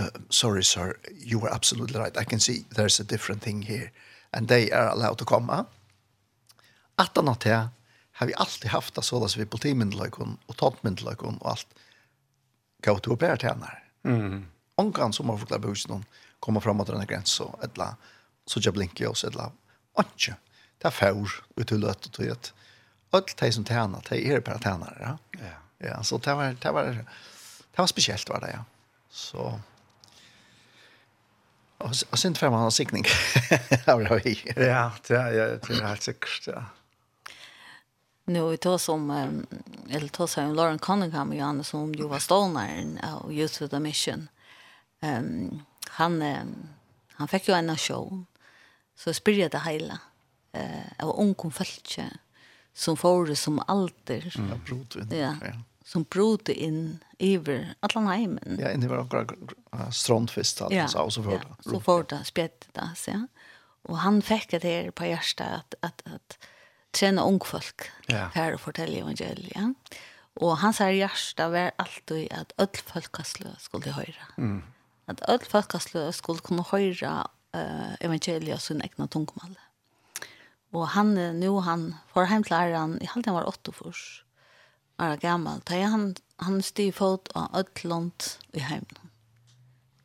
uh, 0.00 0.10
sorry 0.34 0.66
sir, 0.66 0.96
you 1.14 1.44
are 1.44 1.54
absolutely 1.54 2.00
right, 2.00 2.18
I 2.18 2.26
can 2.26 2.42
see 2.42 2.64
there's 2.74 2.98
a 2.98 3.06
different 3.06 3.46
thing 3.46 3.62
here, 3.62 3.92
and 4.32 4.48
they 4.48 4.72
are 4.72 4.90
allowed 4.90 5.22
to 5.22 5.28
come. 5.28 5.62
At 6.98 7.14
han 7.14 7.30
har 7.30 7.38
til, 7.44 7.68
har 8.18 8.26
vi 8.26 8.34
alltid 8.34 8.70
haft 8.70 8.94
det 8.94 9.02
sådär 9.02 9.26
så 9.26 9.38
vi 9.38 9.46
politimyndelökon 9.46 10.38
och 10.46 10.56
tantmyndelökon 10.56 11.36
och 11.38 11.50
allt 11.50 11.66
kan 12.82 12.94
vi 12.94 13.00
tog 13.00 13.18
bärtjänar. 13.18 13.84
Mm. 14.04 14.46
Onkan 14.74 15.12
som 15.12 15.28
har 15.28 15.38
förklarat 15.38 15.62
bussen 15.62 15.90
om 15.90 16.04
kommer 16.40 16.60
fram 16.60 16.76
mot 16.76 16.86
den 16.86 16.98
här 16.98 17.06
gränsen 17.06 17.46
och 17.46 17.64
ettla 17.64 17.96
så 18.46 18.60
jag 18.62 18.74
blinkar 18.74 19.06
oss 19.06 19.24
ettla 19.24 19.52
antje. 19.96 20.34
Det 20.78 20.88
är 20.88 20.90
färg 20.90 21.26
ut 21.56 21.72
ur 21.72 21.78
lötet 21.78 22.06
och 22.06 22.12
tog 22.12 22.36
Allt 23.10 23.36
det 23.36 23.52
som 23.52 23.64
tjänar, 23.64 24.02
det 24.08 24.26
är 24.26 24.40
bara 24.40 24.58
tjänar. 24.58 24.98
Ja? 25.00 25.18
Ja. 25.78 25.88
ja, 25.88 26.02
så 26.02 26.18
det 26.18 26.34
var, 26.34 26.56
det 26.60 26.70
var, 26.70 26.84
det 26.84 27.78
var 27.78 27.86
speciellt 27.86 28.28
var 28.28 28.40
det, 28.40 28.50
ja. 28.50 28.64
Så... 29.10 29.60
Och, 31.78 31.92
och 32.10 32.18
sen 32.18 32.34
får 32.34 32.50
man 32.50 32.64
en 32.64 32.70
siktning. 32.70 33.04
ja, 34.56 34.92
det 35.06 35.16
är, 35.16 35.32
det 35.32 35.70
är 35.70 35.86
helt 35.86 36.02
säkert, 36.02 36.46
ja. 36.46 36.64
Nu 38.28 38.50
vi 38.50 38.56
tar 38.56 38.78
som 38.78 39.10
eller 39.90 40.08
tar 40.08 40.26
som 40.26 40.54
Lauren 40.54 40.78
Cunningham 40.78 41.28
och 41.28 41.36
Johannes 41.36 41.68
som 41.68 41.94
ju 41.94 42.08
var 42.08 42.18
stånaren 42.18 42.98
av 42.98 43.32
Youth 43.32 43.62
with 43.62 43.74
a 43.74 43.80
Mission. 43.80 44.28
Ehm 45.00 45.24
um, 45.24 45.62
han 45.88 46.22
han 47.12 47.28
fick 47.28 47.48
ju 47.48 47.54
en 47.54 47.76
show 47.76 48.24
så 48.96 49.14
spyrja 49.14 49.48
det 49.48 49.58
hela 49.58 49.98
eh 50.52 50.62
uh, 50.62 51.06
av 51.06 51.20
ungkom 51.20 51.52
fältje 51.52 52.10
som 52.74 52.96
får 52.96 53.34
som 53.34 53.62
alter 53.66 54.34
mm. 54.38 54.60
ja, 55.10 55.36
ja. 55.42 55.52
som 55.84 56.02
brot 56.02 56.48
in 56.48 56.98
över 57.18 57.74
alla 57.80 58.00
hemmen 58.00 58.58
ja 58.60 58.72
inne 58.72 58.88
var 58.88 58.96
några 58.96 59.92
strandfest 59.92 60.62
alltså 60.62 60.78
ja. 60.78 60.88
så 60.88 61.10
så 61.10 61.22
för 61.22 61.32
ja. 61.32 61.56
så 61.60 61.80
för 61.80 62.04
det 62.08 62.24
spett 62.24 62.68
det, 62.72 62.90
så 62.96 63.10
ja. 63.10 63.26
och 63.82 63.98
han 63.98 64.22
fick 64.22 64.50
det 64.50 64.64
här 64.64 64.90
på 64.90 65.04
hjärta 65.04 65.44
att 65.44 65.74
att 65.80 66.02
att 66.04 66.38
trena 66.92 67.24
ung 67.28 67.40
folk 67.44 67.88
ja. 68.08 68.28
her 68.34 68.56
og 68.56 68.62
fortelle 68.62 69.02
evangeliet. 69.02 69.96
Og 70.38 70.58
hans 70.62 70.78
her 70.78 70.94
hjärsta 70.94 71.48
var 71.50 71.72
alltid 71.82 72.28
at 72.30 72.52
öll 72.62 72.82
folkaslø 72.92 73.50
skulle 73.58 73.92
höra. 73.92 74.28
Mm. 74.36 74.62
At 75.08 75.22
öll 75.28 75.44
folkaslø 75.50 76.10
skulle 76.12 76.44
kunne 76.44 76.62
høyra 76.62 77.24
uh, 77.56 77.94
evangeliet 78.00 78.54
og 78.54 78.62
sin 78.62 78.82
egna 78.84 79.06
tungmål. 79.06 79.56
Og 80.72 80.88
han, 80.94 81.14
nu 81.40 81.60
han, 81.64 81.94
for 82.12 82.28
hem 82.28 82.44
til 82.44 82.54
æren, 82.54 82.98
i 83.02 83.08
halvdelen 83.08 83.38
var 83.38 83.48
åtte 83.48 83.72
først, 83.72 84.24
var 84.98 85.16
gammal, 85.16 85.62
da 85.68 85.78
han, 85.86 86.16
han 86.44 86.62
styr 86.62 86.92
fot 86.92 87.30
av 87.34 87.54
öll 87.56 87.88
land 87.88 88.32
i 88.52 88.60
heimen. 88.60 89.08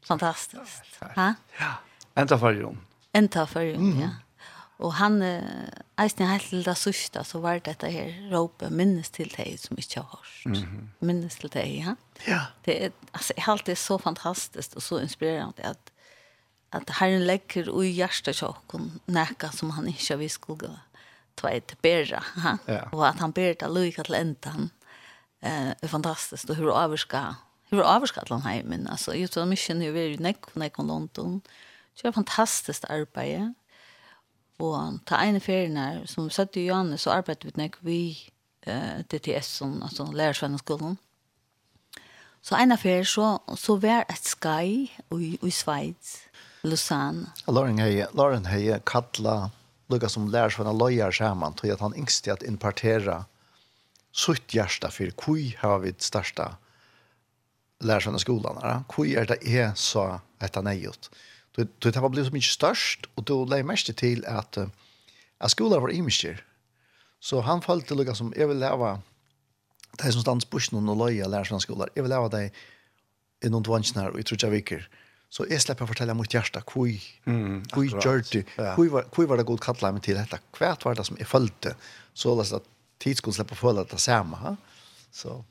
Fantastiskt. 0.07 0.99
Ja, 1.15 1.33
ja. 1.59 1.73
Enda 2.15 2.37
fargjom. 2.37 2.79
Enta 3.15 3.45
fargjom, 3.47 3.91
mm. 3.91 4.01
ja. 4.01 4.09
Og 4.81 4.95
han, 4.97 5.21
eisen 6.01 6.27
helt 6.27 6.49
til 6.49 6.63
det 6.65 6.77
så 6.77 7.39
var 7.39 7.61
dette 7.61 7.89
her 7.91 8.13
råpet 8.31 8.73
minnes 8.73 9.11
til 9.13 9.29
deg 9.35 9.59
som 9.61 9.77
ikke 9.77 10.01
har 10.01 10.09
hørt. 10.09 10.45
Mm 10.45 10.53
-hmm. 10.53 11.05
Minnes 11.05 11.35
til 11.35 11.49
deg, 11.53 11.85
ja. 11.85 11.95
Ja. 12.27 12.39
Det 12.65 12.83
er, 12.83 12.89
altså, 13.13 13.33
alt 13.47 13.69
er 13.69 13.75
så 13.75 13.97
fantastisk 13.97 14.75
og 14.75 14.81
så 14.81 14.99
inspirerende 14.99 15.63
at, 15.63 15.77
at 16.71 16.89
Herren 16.99 17.21
legger 17.21 17.69
ui 17.69 17.87
hjertet 17.87 18.35
tjokken 18.35 19.01
nækka 19.07 19.49
som 19.51 19.69
han 19.69 19.87
ikke 19.87 20.17
visst 20.17 20.33
skulle 20.35 20.79
ta 21.37 21.47
et 21.47 21.75
bæra. 21.81 22.23
Ja? 22.43 22.57
ja. 22.67 22.81
Og 22.91 23.07
at 23.07 23.19
han 23.19 23.33
bærer 23.33 23.53
det 23.53 23.71
lykke 23.71 24.03
til 24.03 24.15
enden 24.15 24.71
eh, 25.41 25.73
er 25.81 25.87
fantastisk. 25.87 26.49
Og 26.49 26.55
hur 26.55 26.73
avvarska, 26.73 27.33
hur 27.71 27.83
avvarska 27.83 28.21
til 28.25 28.39
han 28.39 28.51
heimen. 28.51 28.87
Altså, 28.87 29.11
jeg 29.11 29.31
tror 29.31 29.45
mye 29.45 29.73
nu 29.73 29.85
er 29.85 30.07
jo 30.11 30.17
nekk, 30.19 30.55
nekk 30.55 30.79
om 30.79 30.87
London. 30.87 31.41
Det 31.95 32.05
er 32.05 32.11
fantastisk 32.11 32.83
arbeid, 32.89 33.31
ja 33.31 33.49
Og 34.59 34.99
ta 35.05 35.23
ene 35.25 35.39
ferien 35.39 35.77
her, 35.77 36.03
som 36.05 36.29
satt 36.29 36.57
i 36.57 36.67
Johannes, 36.67 37.01
så 37.01 37.15
arbeidde 37.15 37.49
vi 37.49 37.55
nek 37.57 37.79
vi 37.81 37.99
eh, 38.67 39.01
DTS, 39.09 39.49
som, 39.59 39.79
altså 39.83 40.05
lærersvenneskolen. 40.13 40.97
Så 42.43 42.59
ene 42.59 42.77
ferien 42.77 43.07
så, 43.07 43.37
så 43.57 43.75
var 43.79 44.05
et 44.11 44.27
skai 44.27 44.91
i, 45.15 45.33
i 45.41 45.51
Schweiz, 45.51 46.17
Lausanne. 46.63 47.31
Lauren 47.47 47.79
Høye, 47.79 48.07
Lauren 48.13 48.45
Høye 48.47 48.79
kattla 48.85 49.49
lukka 49.91 50.09
som 50.09 50.29
lærersvenner 50.31 50.75
løyer 50.75 51.11
sammen 51.11 51.55
til 51.59 51.73
at 51.73 51.81
han 51.83 51.95
yngste 51.99 52.31
at 52.31 52.43
impartera 52.47 53.23
sutt 54.13 54.53
hjärsta 54.53 54.91
för 54.91 55.11
kui 55.11 55.55
har 55.59 55.79
vi 55.79 55.91
det 55.91 56.01
största 56.01 56.55
lärsarna 57.79 58.19
skolan. 58.19 58.59
Ja? 58.61 58.83
Kui 58.89 59.15
är 59.15 59.25
det 59.25 59.47
är 59.47 59.71
så 59.75 60.19
att 60.39 60.55
han 60.55 60.67
är 60.67 60.73
gjort. 60.73 61.09
Du 61.55 61.67
det 61.79 61.95
har 61.95 62.09
blivit 62.09 62.27
så 62.27 62.33
mycket 62.33 62.51
störst 62.51 63.05
och 63.15 63.23
då 63.23 63.45
lägger 63.45 63.63
mest 63.63 63.97
till 63.97 64.25
att 64.25 64.57
att 65.37 65.51
skolan 65.51 65.81
var 65.81 65.89
imsker. 65.89 66.45
Så 67.19 67.41
han 67.41 67.61
föll 67.61 67.81
till 67.81 68.15
som 68.15 68.33
jag 68.37 68.47
vill 68.47 68.59
leva 68.59 69.01
det 69.97 70.11
som 70.11 70.21
stans 70.21 70.49
bussen 70.49 70.89
och 70.89 70.97
löja 70.97 71.27
lära 71.27 71.45
sig 71.45 71.59
skolan. 71.59 71.87
Jag 71.93 72.03
vill 72.03 72.09
leva 72.09 72.29
dig 72.29 72.53
i 73.45 73.49
någon 73.49 73.83
när 73.95 74.11
vi 74.11 74.19
i 74.19 74.23
trutja 74.23 74.49
viker. 74.49 74.89
Så 75.29 75.45
jag 75.49 75.61
släpper 75.61 75.85
fortälla 75.85 76.13
mot 76.13 76.33
hjärsta 76.33 76.61
kui, 76.61 77.01
mm, 77.25 77.65
kui 77.65 77.87
gjörde, 77.87 78.43
ja. 78.55 78.75
kui, 78.75 78.89
var, 78.89 79.03
kui 79.11 79.25
var 79.25 79.37
det 79.37 79.43
god 79.43 79.61
kattla 79.61 79.91
mig 79.91 80.01
till 80.01 80.15
detta. 80.15 80.37
Kvärt 80.51 80.85
var 80.85 80.95
det 80.95 81.03
som 81.03 81.17
jag 81.19 81.27
följde. 81.27 81.75
Så 82.13 82.35
läs 82.35 82.53
att 82.53 82.63
tid 82.97 83.17
skulle 83.17 83.33
släppa 83.33 83.55
följa 83.55 83.83
det 83.83 83.97
samma. 83.97 84.37
Ha? 84.37 84.55
Så 85.11 85.45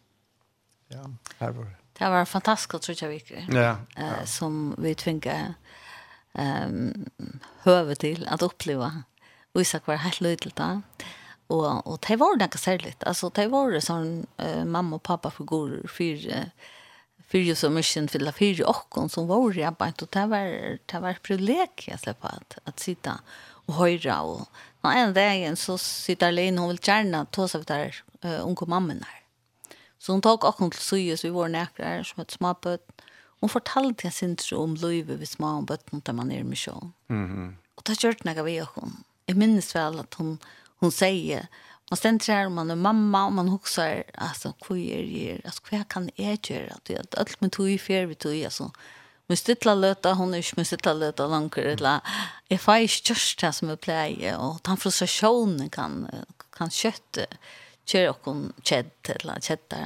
ja, 0.88 1.10
här 1.38 1.50
var 1.50 1.64
det. 1.64 1.76
Det 1.98 2.10
var 2.10 2.24
fantastiskt 2.24 2.82
trutja 2.82 3.08
viker. 3.08 3.46
Ja, 3.50 3.76
ja. 3.96 4.26
som 4.26 4.74
vi 4.78 4.94
tvingade 4.94 5.54
um, 6.38 6.92
høve 7.64 7.94
til 7.94 8.26
at 8.28 8.42
oppleva 8.42 9.04
Isak 9.60 9.86
var 9.86 10.00
helt 10.00 10.22
lydelig 10.24 10.54
da. 10.56 10.80
Og, 11.52 11.84
og 11.84 11.98
det 12.06 12.16
var 12.16 12.38
noe 12.40 12.56
særlig. 12.56 12.94
Altså, 13.04 13.28
det 13.36 13.50
var 13.52 13.74
sånn 13.84 14.22
uh, 14.40 14.62
mamma 14.64 14.96
og 14.96 15.04
pappa 15.04 15.28
figurer 15.30 15.84
for 15.88 16.30
för 17.32 17.54
så 17.54 17.70
mycket 17.70 18.10
för 18.10 18.18
la 18.18 18.32
för 18.32 18.68
och 18.68 19.10
som 19.10 19.26
var 19.26 19.52
jag 19.58 19.74
bara 19.74 19.88
inte 19.88 20.06
det 20.10 20.26
var 20.26 20.78
det 20.86 20.98
var 21.00 21.18
privilegium 21.22 21.92
jag 21.92 22.00
släppa 22.00 22.28
att 22.28 22.58
att 22.64 22.80
sitta 22.80 23.20
och 23.66 23.74
höra 23.74 24.22
och 24.22 24.48
Nå, 24.82 24.90
en 24.90 25.14
dag 25.14 25.58
så 25.58 25.78
sitter 25.78 26.32
Lene, 26.32 26.60
hon 26.60 26.68
vill 26.68 26.80
gjerne 26.82 27.20
ta 27.30 27.44
seg 27.48 27.62
der 27.68 27.94
uh, 28.24 28.40
unge 28.42 28.66
mammen 28.66 29.04
her. 29.06 29.20
Så 29.98 30.12
hon 30.12 30.22
tog 30.22 30.44
och 30.44 30.56
til 30.56 30.70
till 30.70 30.80
syes 30.80 31.24
vi 31.24 31.30
var 31.30 31.48
näkrar 31.48 32.02
som 32.02 32.22
et 32.22 32.32
småbøtt. 32.32 33.02
Hun 33.42 33.50
fortalte 33.50 34.06
jeg 34.06 34.14
sin 34.14 34.36
tro 34.38 34.62
om 34.62 34.76
løyve 34.78 35.18
hvis 35.18 35.34
man 35.42 35.64
og 35.64 35.68
bøtten 35.72 36.00
til 36.00 36.14
man 36.14 36.30
er 36.30 36.46
i 36.46 36.56
sjån. 36.56 36.92
Mm 37.08 37.26
-hmm. 37.26 37.48
Og 37.76 37.86
da 37.86 37.94
kjørte 37.94 38.28
jeg 38.28 38.38
av 38.38 38.48
jeg 38.48 38.66
hun. 38.76 39.04
Jeg 39.26 39.36
minnes 39.36 39.74
vel 39.74 39.98
at 39.98 40.14
hun, 40.14 40.38
hun 40.80 40.90
sier, 40.90 41.48
man 41.90 41.98
stender 41.98 42.32
her, 42.32 42.48
man 42.48 42.70
er 42.70 42.74
mamma, 42.74 43.26
og 43.26 43.32
man 43.32 43.48
husker, 43.48 44.02
altså, 44.14 44.52
hva 44.64 44.76
er 44.76 45.04
jeg, 45.04 45.40
altså, 45.44 45.60
hva 45.68 45.82
kan 45.84 46.10
jeg 46.18 46.38
gjøre? 46.38 46.78
At 46.98 47.14
alt 47.18 47.42
med 47.42 47.50
tog 47.50 47.68
i 47.68 47.78
fjerde 47.78 48.08
vi 48.08 48.14
tog, 48.14 48.32
altså, 48.44 48.70
min 49.28 49.36
stytla 49.36 49.74
løta, 49.74 50.14
hun 50.14 50.34
er 50.34 50.38
ikke 50.38 50.56
med 50.56 50.64
stytla 50.64 50.92
løta 50.92 51.26
langer, 51.26 51.66
eller, 51.74 52.00
jeg 52.50 52.60
får 52.60 52.86
ikke 52.86 53.04
kjørst 53.10 53.40
det 53.40 53.54
som 53.54 53.68
jeg 53.68 53.78
pleier, 53.78 54.38
og 54.38 54.60
den 54.64 54.76
frustrasjonen 54.76 55.70
kan, 55.70 56.06
kan 56.56 56.72
kjøtte, 56.72 57.26
kjøre 57.86 58.14
og 58.14 58.64
kjedd, 58.64 58.94
eller 59.16 59.40
kjedd. 59.40 59.76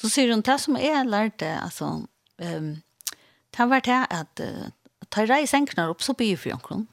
Så 0.00 0.10
sier 0.10 0.32
hun, 0.34 0.42
det 0.42 0.58
som 0.60 0.76
jeg 0.80 1.06
lærte, 1.06 1.46
altså, 1.62 2.06
um, 2.40 2.72
det 3.56 3.66
var 3.70 3.84
det 3.86 4.00
at 4.10 4.42
uh, 4.44 4.70
ta 5.10 5.26
rei 5.28 5.44
senknar 5.48 5.92
opp 5.92 6.02
så 6.04 6.14
byr 6.16 6.38
for 6.38 6.52
jonkron. 6.54 6.88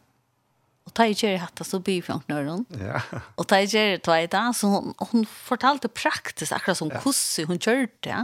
Og 0.87 0.93
ta 0.95 1.03
i 1.03 1.15
kjeri 1.17 1.39
hatta 1.41 1.65
så 1.67 1.81
byr 1.83 2.05
for 2.05 2.15
jonkron. 2.15 2.63
Ja. 2.79 3.01
Og 3.35 3.47
ta 3.49 3.59
i 3.59 3.67
kjeri 3.67 3.99
tveita, 4.03 4.45
så 4.55 4.71
hun, 4.71 4.93
hun 5.11 5.27
fortalte 5.27 5.91
praktisk 5.91 6.55
akkurat 6.55 6.79
som 6.79 6.91
ja. 6.93 7.01
hvordan 7.03 7.51
hun 7.51 7.59
kjørte. 7.59 8.13
Ja. 8.13 8.23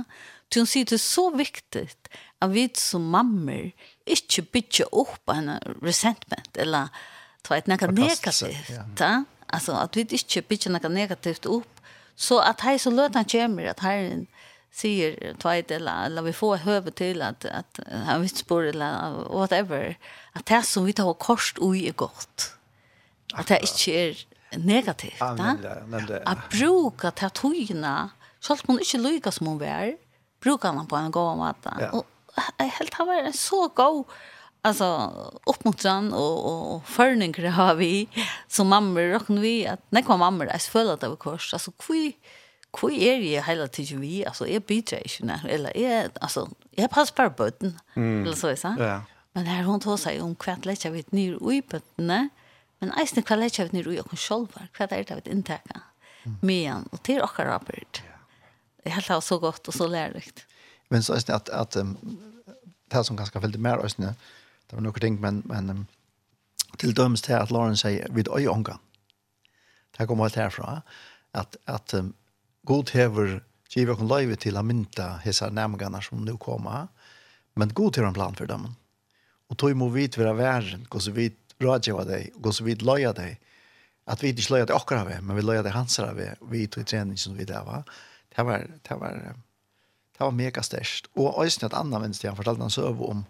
Så 0.54 0.62
hun 0.62 0.70
sier 0.70 0.88
det 0.88 1.00
er 1.00 1.02
så 1.02 1.28
viktig 1.34 1.88
at 2.44 2.52
vi 2.54 2.68
som 2.78 3.06
mammer 3.10 3.72
ikke 4.06 4.46
bytje 4.54 4.86
opp 4.92 5.32
en 5.34 5.56
resentment 5.82 6.60
eller 6.60 6.92
ta 7.44 7.58
et 7.58 7.70
nekka 7.72 7.90
negativt. 7.92 8.70
Ja. 8.70 8.86
ja. 9.00 9.14
Altså 9.54 9.76
at 9.80 9.98
vi 9.98 10.06
ikke 10.20 10.44
bytje 10.54 10.72
nekka 10.74 10.92
negativt 10.94 11.48
opp. 11.50 11.70
Så 12.16 12.38
at 12.46 12.62
hei 12.62 12.76
så 12.78 12.94
løt 12.94 13.18
han 13.18 13.26
kjemmer 13.26 13.72
at 13.72 13.82
herren 13.82 14.28
sier 14.74 15.36
tveit 15.42 15.72
eller 15.72 16.06
eller 16.06 16.26
vi 16.26 16.34
får 16.34 16.64
høve 16.66 16.92
til 16.92 17.22
att 17.22 17.46
att 17.46 17.80
han 18.06 18.22
visst 18.22 18.38
spår 18.38 18.64
eller 18.74 19.26
whatever 19.30 19.98
att 20.34 20.46
det 20.46 20.64
som 20.66 20.86
vi 20.86 20.94
tar 20.94 21.14
kost 21.14 21.58
ui 21.62 21.88
er 21.88 21.94
godt. 21.94 22.54
Att 23.34 23.48
det 23.48 23.62
inte 23.62 23.92
er 23.92 24.26
negativt. 24.58 25.20
Ja, 25.20 25.56
Att 26.26 26.50
bruka 26.50 27.12
det 27.12 27.26
att 27.26 27.38
hojna 27.38 28.10
så 28.40 28.54
att 28.54 28.68
man 28.68 28.80
inte 28.80 28.98
lyckas 28.98 29.36
som 29.36 29.48
hun 29.48 29.62
är 29.62 29.98
brukar 30.42 30.74
man 30.74 30.88
på 30.88 30.96
en 30.96 31.12
god 31.12 31.38
måte. 31.38 31.74
Ja. 31.80 31.90
Och 31.92 32.06
helt 32.58 32.94
har 32.94 33.06
varit 33.06 33.36
så 33.36 33.68
god 33.68 34.06
alltså 34.62 35.12
uppmuntran 35.46 36.14
och 36.14 36.46
och, 36.46 36.76
och 36.76 36.82
har 37.52 37.76
vi 37.76 38.08
som 38.48 38.68
mamma, 38.68 39.16
och 39.16 39.44
vi 39.44 39.68
att 39.68 39.80
när 39.90 40.02
kom 40.02 40.20
mammor 40.20 40.46
føler 40.46 40.98
fulla 40.98 41.08
av 41.08 41.16
kurs 41.16 41.54
alltså 41.54 41.72
kvui 41.72 42.14
hvor 42.80 42.90
er 42.90 43.22
jeg 43.22 43.44
hele 43.46 43.68
tiden 43.68 44.02
vi? 44.02 44.24
Altså, 44.24 44.46
jeg 44.46 44.64
bidrar 44.64 45.04
ikke, 45.06 45.26
nær. 45.26 45.46
eller 45.50 45.72
jeg, 45.76 46.10
altså, 46.22 46.48
jeg 46.78 46.90
passer 46.90 47.16
bare 47.16 47.30
bøten, 47.30 47.78
mm. 47.96 48.22
eller 48.24 48.36
så, 48.36 48.50
ikke 48.50 48.62
sant? 48.62 48.80
Ja. 48.82 49.00
Men 49.34 49.48
her 49.48 49.64
hun 49.64 49.82
tog 49.82 50.00
seg 50.00 50.22
om 50.22 50.36
hva 50.38 50.58
lett 50.66 50.86
jeg 50.86 50.94
vet 50.94 51.14
nere 51.14 51.38
ui 51.42 51.62
bøttene, 51.62 52.30
men 52.82 52.94
eisne 53.00 53.24
hva 53.26 53.38
lett 53.38 53.60
vi 53.60 53.66
vet 53.70 53.88
ui 53.88 54.00
okken 54.02 54.20
sjolver, 54.20 54.70
hva 54.78 54.88
er 54.90 55.06
det 55.06 55.18
vi 55.26 55.34
vet 55.34 55.70
mm. 56.26 56.38
medan, 56.42 56.88
og 56.92 57.04
til 57.04 57.22
okker 57.22 57.50
arbeid. 57.54 58.02
Det 58.84 58.92
er 58.92 58.98
helt 58.98 59.24
så 59.24 59.40
godt 59.40 59.68
og 59.68 59.74
så 59.74 59.88
lærerikt. 59.88 60.46
Men 60.90 61.04
så 61.04 61.16
eisne 61.18 61.36
at, 61.36 61.50
at 61.50 61.76
um, 61.76 61.98
det 62.92 63.06
som 63.06 63.18
ganske 63.18 63.42
veldig 63.42 63.62
mer 63.62 63.86
eisne, 63.86 64.16
det 64.70 64.78
var 64.78 64.86
noen 64.86 65.02
ting, 65.02 65.22
men, 65.22 65.42
men 65.46 65.70
um, 65.70 65.86
til 66.80 66.96
dømes 66.96 67.22
til 67.22 67.38
at 67.38 67.52
Lauren 67.52 67.78
sier, 67.78 68.10
vid 68.14 68.30
øye 68.30 68.50
omgang, 68.50 68.82
det 69.98 70.08
kommer 70.08 70.26
alt 70.26 70.36
herfra, 70.42 70.82
at, 71.34 71.58
at 71.68 71.94
um, 71.94 72.14
god 72.66 72.94
hever 72.96 73.40
giver 73.74 73.98
kon 73.98 74.10
løyve 74.10 74.38
til 74.40 74.58
a 74.58 74.64
mynta 74.64 75.18
hesa 75.24 75.50
nærmegane 75.50 76.02
som 76.04 76.24
nu 76.24 76.38
kommer, 76.38 76.88
men 77.56 77.74
god 77.74 77.98
hever 77.98 78.08
en 78.12 78.18
plan 78.18 78.36
for 78.36 78.50
dem. 78.50 78.68
Og 79.50 79.58
tog 79.58 79.76
må 79.78 79.90
vit 79.94 80.18
vera 80.18 80.34
væren, 80.38 80.86
gå 80.90 81.00
så 81.00 81.12
vidt 81.14 81.40
rådgjøve 81.62 82.06
deg, 82.10 82.34
gå 82.42 82.52
så 82.52 82.66
vidt 82.66 82.86
løye 82.86 83.14
deg, 83.18 83.40
at 84.10 84.24
vi 84.24 84.34
ikke 84.34 84.52
løye 84.52 84.68
deg 84.68 84.76
akkurat 84.76 85.08
ved, 85.08 85.24
men 85.24 85.38
vi 85.38 85.46
løye 85.46 85.64
deg 85.64 85.76
hans 85.76 86.00
av 86.04 86.16
ved, 86.18 86.40
vi 86.52 86.66
tog 86.68 86.86
trening 86.90 87.20
som 87.20 87.38
vi 87.38 87.48
der 87.48 87.64
var. 87.68 87.88
Det 88.34 88.46
var, 88.46 88.66
det 88.66 89.00
var, 89.00 89.20
det 90.14 90.22
var 90.22 90.36
mega 90.36 90.64
størst. 90.66 91.10
Og 91.16 91.44
Øystein 91.44 91.70
et 91.70 91.78
annet 91.78 92.02
venst, 92.02 92.26
han 92.26 92.38
fortalte 92.40 92.66
han 92.66 92.74
søv 92.74 93.04
om, 93.06 93.26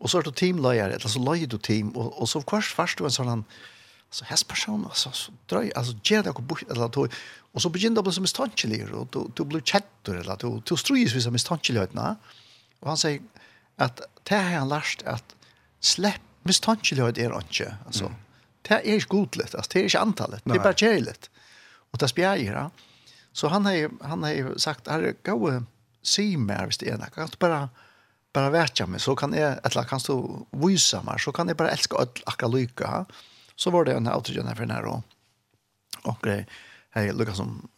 og 0.00 0.08
så 0.08 0.18
er 0.18 0.26
du 0.26 0.32
teamløyere, 0.32 0.96
eller 0.96 1.12
så 1.12 1.20
løyer 1.22 1.48
du 1.48 1.58
team, 1.58 1.92
og, 1.96 2.14
og 2.20 2.28
så 2.28 2.40
først, 2.40 2.74
først 2.76 2.98
du 2.98 3.04
en 3.04 3.14
sånn, 3.14 3.44
så 4.10 4.24
hest 4.24 4.48
person 4.48 4.84
alltså 4.84 5.10
så 5.12 5.32
drøy 5.50 5.70
altså 5.76 5.94
ger 6.04 6.22
det 6.22 6.30
och 6.30 6.42
bort 6.42 6.62
eller 6.70 6.88
to 6.88 7.06
og 7.52 7.62
så 7.62 7.68
börjar 7.68 7.90
det 7.90 7.98
å 7.98 8.02
bli 8.02 8.12
som 8.12 8.22
mistankelig 8.22 8.80
og 8.92 9.08
du 9.12 9.20
du 9.36 9.44
blir 9.44 9.60
chatter 9.60 10.14
eller 10.14 10.36
du 10.36 10.60
du 10.60 10.76
strøys 10.76 11.12
hvis 11.12 11.24
som 11.24 11.32
misstankeligheterna 11.32 12.16
og 12.80 12.88
han 12.88 12.96
sier 12.96 13.20
at 13.78 14.02
det 14.28 14.36
har 14.36 14.58
han 14.58 14.68
lärt 14.68 15.02
att 15.06 15.34
släpp 15.80 16.20
misstankelighet 16.42 17.18
er 17.18 17.38
inte 17.38 17.76
alltså 17.86 18.06
mm. 18.06 18.16
det 18.62 18.72
er 18.72 18.80
ikke 18.80 19.08
godligt 19.08 19.54
altså. 19.54 19.70
Det 19.72 19.80
er 19.80 19.84
ikke 19.84 19.98
antallet. 19.98 20.42
Det 20.44 20.54
är 20.54 20.62
bare 20.62 20.74
kärligt 20.74 21.30
og 21.92 21.98
det 21.98 22.08
spjär 22.08 22.36
ju 22.36 22.52
då 22.52 22.70
så 23.32 23.48
han 23.48 23.66
har 23.66 23.90
han 24.02 24.22
har 24.22 24.30
ju 24.30 24.58
sagt 24.58 24.88
här 24.88 25.14
gå 25.24 25.62
se 26.02 26.36
mer 26.36 26.66
visst 26.66 26.82
är 26.82 26.98
det 26.98 27.10
kan 27.14 27.26
du 27.26 27.36
bara 27.38 27.68
bara 28.32 28.50
värka 28.50 28.86
mig 28.86 29.00
så 29.00 29.16
kan 29.16 29.32
jag 29.32 29.58
eller 29.64 29.84
kan 29.84 30.00
du 30.06 30.46
visa 30.50 31.02
mig 31.02 31.18
så 31.18 31.32
kan 31.32 31.48
jag 31.48 31.56
bara 31.56 31.70
älska 31.70 31.96
alla 31.96 32.10
akra 32.26 32.48
lycka 32.48 33.06
så 33.60 33.70
var 33.70 33.84
det 33.84 33.92
en 33.92 34.08
outrogen 34.08 34.56
för 34.56 34.66
den 34.66 34.70
här 34.70 34.82
då. 34.82 35.02
Och 36.02 36.18
det 36.22 36.46
hej 36.90 37.12
Lucas 37.12 37.36
som 37.36 37.68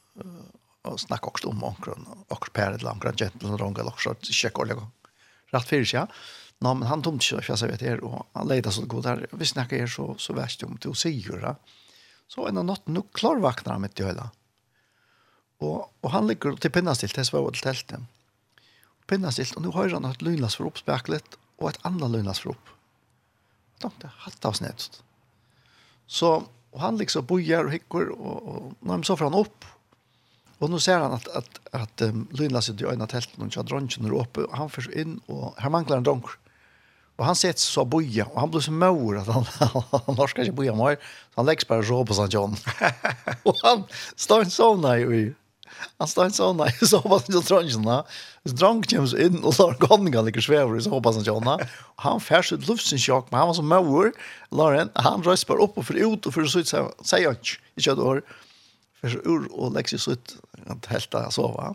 och 0.82 1.00
snacka 1.00 1.26
också 1.26 1.48
om 1.48 1.64
onkron 1.64 2.24
och 2.28 2.52
Per 2.52 2.72
ett 2.72 2.82
långt 2.82 3.18
gentle 3.18 3.48
och 3.48 3.60
långa 3.60 3.82
också 3.82 4.14
check 4.20 4.58
och 4.58 4.66
lägga. 4.66 4.86
Rätt 5.46 5.64
för 5.64 5.84
sig. 5.84 6.06
Nå, 6.58 6.74
men 6.74 6.88
han 6.88 7.02
tomt 7.02 7.32
inte, 7.32 7.44
jag 7.48 7.68
vet 7.68 7.80
her, 7.80 8.04
og 8.04 8.26
han 8.32 8.48
leder 8.48 8.70
så 8.70 8.86
god 8.86 9.02
där. 9.02 9.26
Vi 9.32 9.46
snackar 9.46 9.76
er 9.76 9.86
så, 9.86 10.14
så 10.18 10.32
värst 10.32 10.62
om 10.62 10.78
til 10.78 10.90
å 10.90 10.94
si 10.94 11.22
säga 11.22 11.56
Så 12.28 12.48
en 12.48 12.58
av 12.58 12.64
natten, 12.64 12.94
nå 12.94 13.02
klarvakner 13.12 13.72
han 13.72 13.80
mitt 13.82 14.00
i 14.00 14.04
høyla. 14.04 14.30
Och, 15.58 15.92
och 16.00 16.10
han 16.10 16.26
ligger 16.26 16.56
till 16.56 16.70
pinnastilt, 16.70 17.14
det 17.14 17.32
var 17.32 17.50
til 17.50 17.62
teltet. 17.62 18.00
Pinnastilt, 19.06 19.56
och 19.56 19.62
nå 19.62 19.70
hører 19.70 19.94
han 19.94 20.04
ett 20.04 20.22
lynlas 20.22 20.56
för 20.56 20.66
upp 20.66 20.78
speklet 20.78 21.24
och 21.56 21.70
ett 21.70 21.78
annet 21.82 22.10
lynlas 22.10 22.40
for 22.40 22.50
opp. 22.50 22.68
Da, 23.78 23.88
hade 23.88 24.12
hatt 24.16 24.44
av 24.44 24.52
snedet. 24.52 25.02
Så 26.12 26.42
og 26.72 26.80
han 26.80 26.96
liksom 27.00 27.26
bojar 27.28 27.68
hikker, 27.68 28.12
og, 28.12 28.42
och, 28.48 28.72
och 28.80 28.88
han 28.88 29.04
så 29.04 29.16
får 29.16 29.24
han 29.24 29.40
upp. 29.40 29.64
Och 30.58 30.70
nu 30.70 30.80
ser 30.80 30.98
han 30.98 31.12
att 31.12 31.28
att 31.28 31.60
att 31.72 32.02
um, 32.02 32.28
Lynla 32.30 32.62
sitter 32.62 32.90
i 32.90 32.94
ena 32.94 33.06
tälten 33.06 33.44
och 33.44 33.52
kör 33.52 33.62
dronjen 33.62 34.06
er 34.06 34.12
oppe, 34.12 34.40
och 34.40 34.56
han 34.56 34.70
förs 34.70 34.88
in 34.88 35.20
och 35.26 35.54
här 35.58 35.70
mangler 35.70 35.96
en 35.96 36.02
dronk. 36.02 36.24
Och 37.16 37.24
han 37.24 37.36
sitter 37.36 37.60
så 37.60 37.84
boja 37.84 38.26
och 38.26 38.40
han 38.40 38.50
blir 38.50 38.60
så 38.60 38.72
mør, 38.72 39.16
att 39.16 39.26
han 39.26 39.44
han 40.06 40.20
orkar 40.20 40.42
ikke 40.42 40.52
boja 40.52 40.74
mer. 40.74 40.96
Så 41.34 41.40
han 41.40 41.46
legger 41.46 41.66
bare 41.68 41.84
så 41.84 42.04
på 42.04 42.12
St. 42.12 42.36
John. 42.36 42.56
och 43.42 43.56
han 43.62 43.84
står 44.16 44.40
en 44.40 44.50
sånn 44.50 44.82
där 44.82 45.12
i 45.14 45.34
Han 46.00 46.10
står 46.10 46.28
en 46.28 46.36
sånn, 46.36 46.62
jeg 46.68 46.88
så 46.90 47.00
hoppas 47.02 47.26
han 47.26 47.34
ikke 47.34 47.48
dronjen 47.48 47.86
da. 47.86 47.98
Hvis 48.42 48.56
dronjen 48.58 48.86
kommer 48.90 49.10
så 49.12 49.20
inn 49.26 49.38
og 49.40 49.58
lar 49.60 49.76
gånninga 49.82 50.24
liker 50.26 50.44
svever, 50.44 50.80
så 50.82 50.92
hoppas 50.94 51.18
han 51.18 51.26
ikke 51.26 51.36
han 51.38 51.66
Han 52.04 52.22
færs 52.22 52.52
ut 52.54 52.68
luftsensjokk, 52.70 53.30
men 53.30 53.42
han 53.42 53.52
var 53.52 53.58
så 53.58 53.66
mauer, 53.66 54.12
lar 54.54 54.78
han, 54.78 54.92
han 55.06 55.24
røys 55.26 55.46
bare 55.48 55.64
opp 55.66 55.78
og 55.80 55.88
fyrir 55.88 56.16
ut, 56.16 56.26
og 56.26 56.36
fyrir 56.36 56.50
så 56.52 56.64
ut, 56.64 56.74
sier 57.06 57.30
han 57.30 57.38
ikke, 57.38 57.60
ikke 57.78 57.94
et 57.94 58.04
år, 58.08 58.24
fyrir 59.00 59.16
så 59.16 59.24
ur 59.24 59.48
og 59.52 59.72
legger 59.76 60.02
seg 60.02 60.18
ut, 60.18 60.36
at 60.76 60.92
helt 60.92 61.10
da 61.14 61.26
sova. 61.34 61.72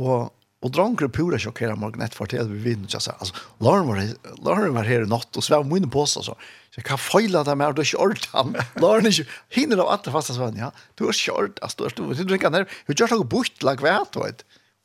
Og 0.00 0.30
Og 0.60 0.72
dronker 0.76 1.08
pura 1.08 1.38
sjokkera 1.40 1.72
morgen 1.78 2.02
etter 2.04 2.18
fortell 2.20 2.48
vi 2.50 2.58
vinner. 2.66 2.92
Altså, 2.92 3.32
Lauren 3.64 3.86
var, 3.88 4.02
Lauren 4.44 4.74
var 4.76 4.88
her 4.88 5.06
i 5.06 5.08
natt 5.08 5.38
og 5.40 5.44
svev 5.44 5.64
munne 5.68 5.88
på 5.92 6.04
seg. 6.04 6.20
Altså. 6.20 6.34
Så 6.70 6.84
kan 6.86 7.00
feila 7.02 7.42
det 7.42 7.56
mer, 7.58 7.74
du 7.74 7.82
er 7.82 7.88
kjørt 7.90 8.28
han. 8.30 8.54
Lår 8.78 9.00
han 9.00 9.10
ikke, 9.10 9.26
hinner 9.56 9.82
av 9.82 9.88
alle 9.96 10.14
fasta 10.14 10.36
svann, 10.36 10.58
ja. 10.60 10.70
Du 10.94 11.08
er 11.10 11.16
kjørt, 11.18 11.58
altså, 11.66 11.82
du 11.82 11.84
er 11.88 11.94
kjørt, 11.96 11.98
du 11.98 12.12
er 12.12 12.14
kjørt, 12.14 12.30
du 12.30 12.34
er 12.34 12.38
kjørt, 12.38 12.76
du 12.86 12.94
er 12.94 13.80
kjørt, 13.80 14.12
du 14.14 14.20
er 14.22 14.28
kjørt, 14.28 14.44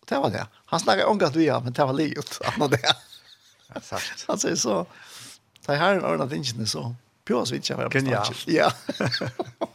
det 0.10 0.20
var 0.22 0.30
det. 0.30 0.46
Han 0.66 0.80
snakket 0.80 1.06
om 1.06 1.22
at 1.26 1.36
vi 1.36 1.48
ja, 1.48 1.60
men 1.60 1.74
det 1.74 1.86
var 1.86 1.98
livet. 1.98 2.40
Han 2.44 2.60
var 2.60 2.74
det. 2.76 2.96
Han 4.30 4.42
sier 4.42 4.58
så, 4.60 4.76
det 5.66 5.78
her 5.80 5.96
er 5.96 6.00
en 6.00 6.06
ordentlig 6.06 6.44
tingene, 6.46 6.68
så 6.70 6.84
pjøs 7.26 7.54
vi 7.54 7.62
ikke 7.62 7.78
var 7.80 7.90
på 7.90 8.02
stanskjøl. 8.04 8.54
Ja. 8.54 8.70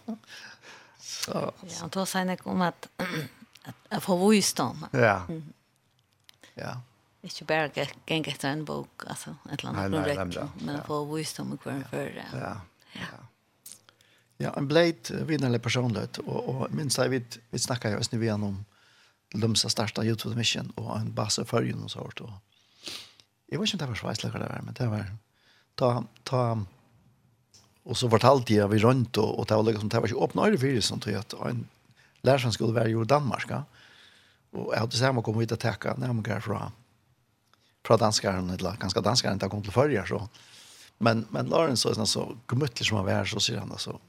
så. 1.15 1.49
Ja, 1.67 1.81
og 1.87 1.91
da 1.97 2.07
sier 2.07 2.31
jeg 2.31 2.45
om 2.47 2.63
at, 2.67 2.91
at 3.03 3.75
jeg 3.91 4.05
får 4.07 4.23
vist 4.23 4.63
om. 4.63 4.87
Ja. 4.95 5.19
Ja. 6.59 6.77
Ikke 7.21 7.45
bare 7.51 7.87
geng 8.09 8.25
etter 8.31 8.49
en 8.49 8.63
bok, 8.65 9.05
altså, 9.05 9.35
et 9.51 9.61
eller 9.61 9.75
annet 9.75 9.93
nei, 9.93 10.15
projekt, 10.17 10.63
men 10.65 10.79
ja. 10.79 10.85
få 10.87 11.03
visdom 11.11 11.53
i 11.53 11.59
hver 11.61 11.83
før. 11.91 12.15
Ja, 12.17 12.55
ja. 12.97 13.19
Ja, 14.41 14.55
en 14.57 14.69
bleit 14.71 15.11
vinnarlig 15.29 15.61
personlighet, 15.61 16.23
og, 16.25 16.47
og 16.49 16.61
minst 16.73 16.97
jeg 16.97 17.13
vet, 17.13 17.37
vi 17.53 17.61
snakket 17.61 17.93
jo 17.93 18.01
også 18.01 18.21
vi 18.23 18.31
om 18.33 18.63
Lumsa 19.37 19.69
starta 19.69 20.03
YouTube 20.03 20.33
Mission, 20.39 20.71
og 20.81 20.95
en 20.97 21.11
base 21.13 21.45
for 21.45 21.67
jo 21.67 21.77
noe 21.77 21.93
sånt, 21.93 22.23
og 22.25 22.33
jeg 23.51 23.61
vet 23.61 23.69
ikke 23.69 23.77
om 23.77 23.83
det 23.83 23.91
var 23.91 24.01
sveislig 24.01 24.31
hva 24.33 24.41
det 24.41 24.49
var, 24.49 24.65
men 24.65 24.79
det 24.79 24.89
var, 24.89 25.13
ta, 25.77 25.91
ta, 26.25 26.43
og 27.85 28.01
så 28.01 28.09
fortalte 28.09 28.57
jeg 28.57 28.73
vi 28.73 28.81
rundt, 28.81 29.21
og, 29.21 29.43
og 29.43 29.51
det 29.51 29.61
var 29.61 29.69
liksom, 29.69 29.93
det 29.93 30.01
var 30.01 30.09
ikke 30.09 30.25
åpne 30.25 30.49
øyre 30.49 30.63
fyrir, 30.65 30.89
sånn 30.89 31.05
til 31.05 31.21
at 31.21 31.37
en 31.45 31.67
læreren 32.25 32.57
skulle 32.57 32.77
være 32.81 32.95
jo 32.95 33.05
i 33.05 33.13
Danmark, 33.13 33.45
ja? 33.53 33.65
og 34.57 34.73
jeg 34.73 34.87
hadde 34.87 34.99
sammen 35.05 35.27
kommet 35.27 35.45
hit 35.45 35.59
og 35.59 35.61
tekket 35.63 36.01
nærmere 36.01 36.41
fra 36.43 36.71
fra 37.87 37.97
danskaren, 37.97 38.51
eller 38.51 38.77
ganske 38.77 39.01
danskaren 39.01 39.35
inte 39.35 39.49
kom 39.49 39.63
til 39.63 39.73
förra 39.73 40.07
så. 40.07 40.29
Men, 40.99 41.27
men 41.31 41.47
Lawrence 41.47 41.83
så 41.83 42.01
är 42.01 42.05
så 42.05 42.37
gemütlig 42.49 42.87
som 42.87 42.97
han 42.97 43.09
är 43.09 43.25
så 43.25 43.41
säger 43.41 43.61
han 43.61 43.79
så, 43.79 44.01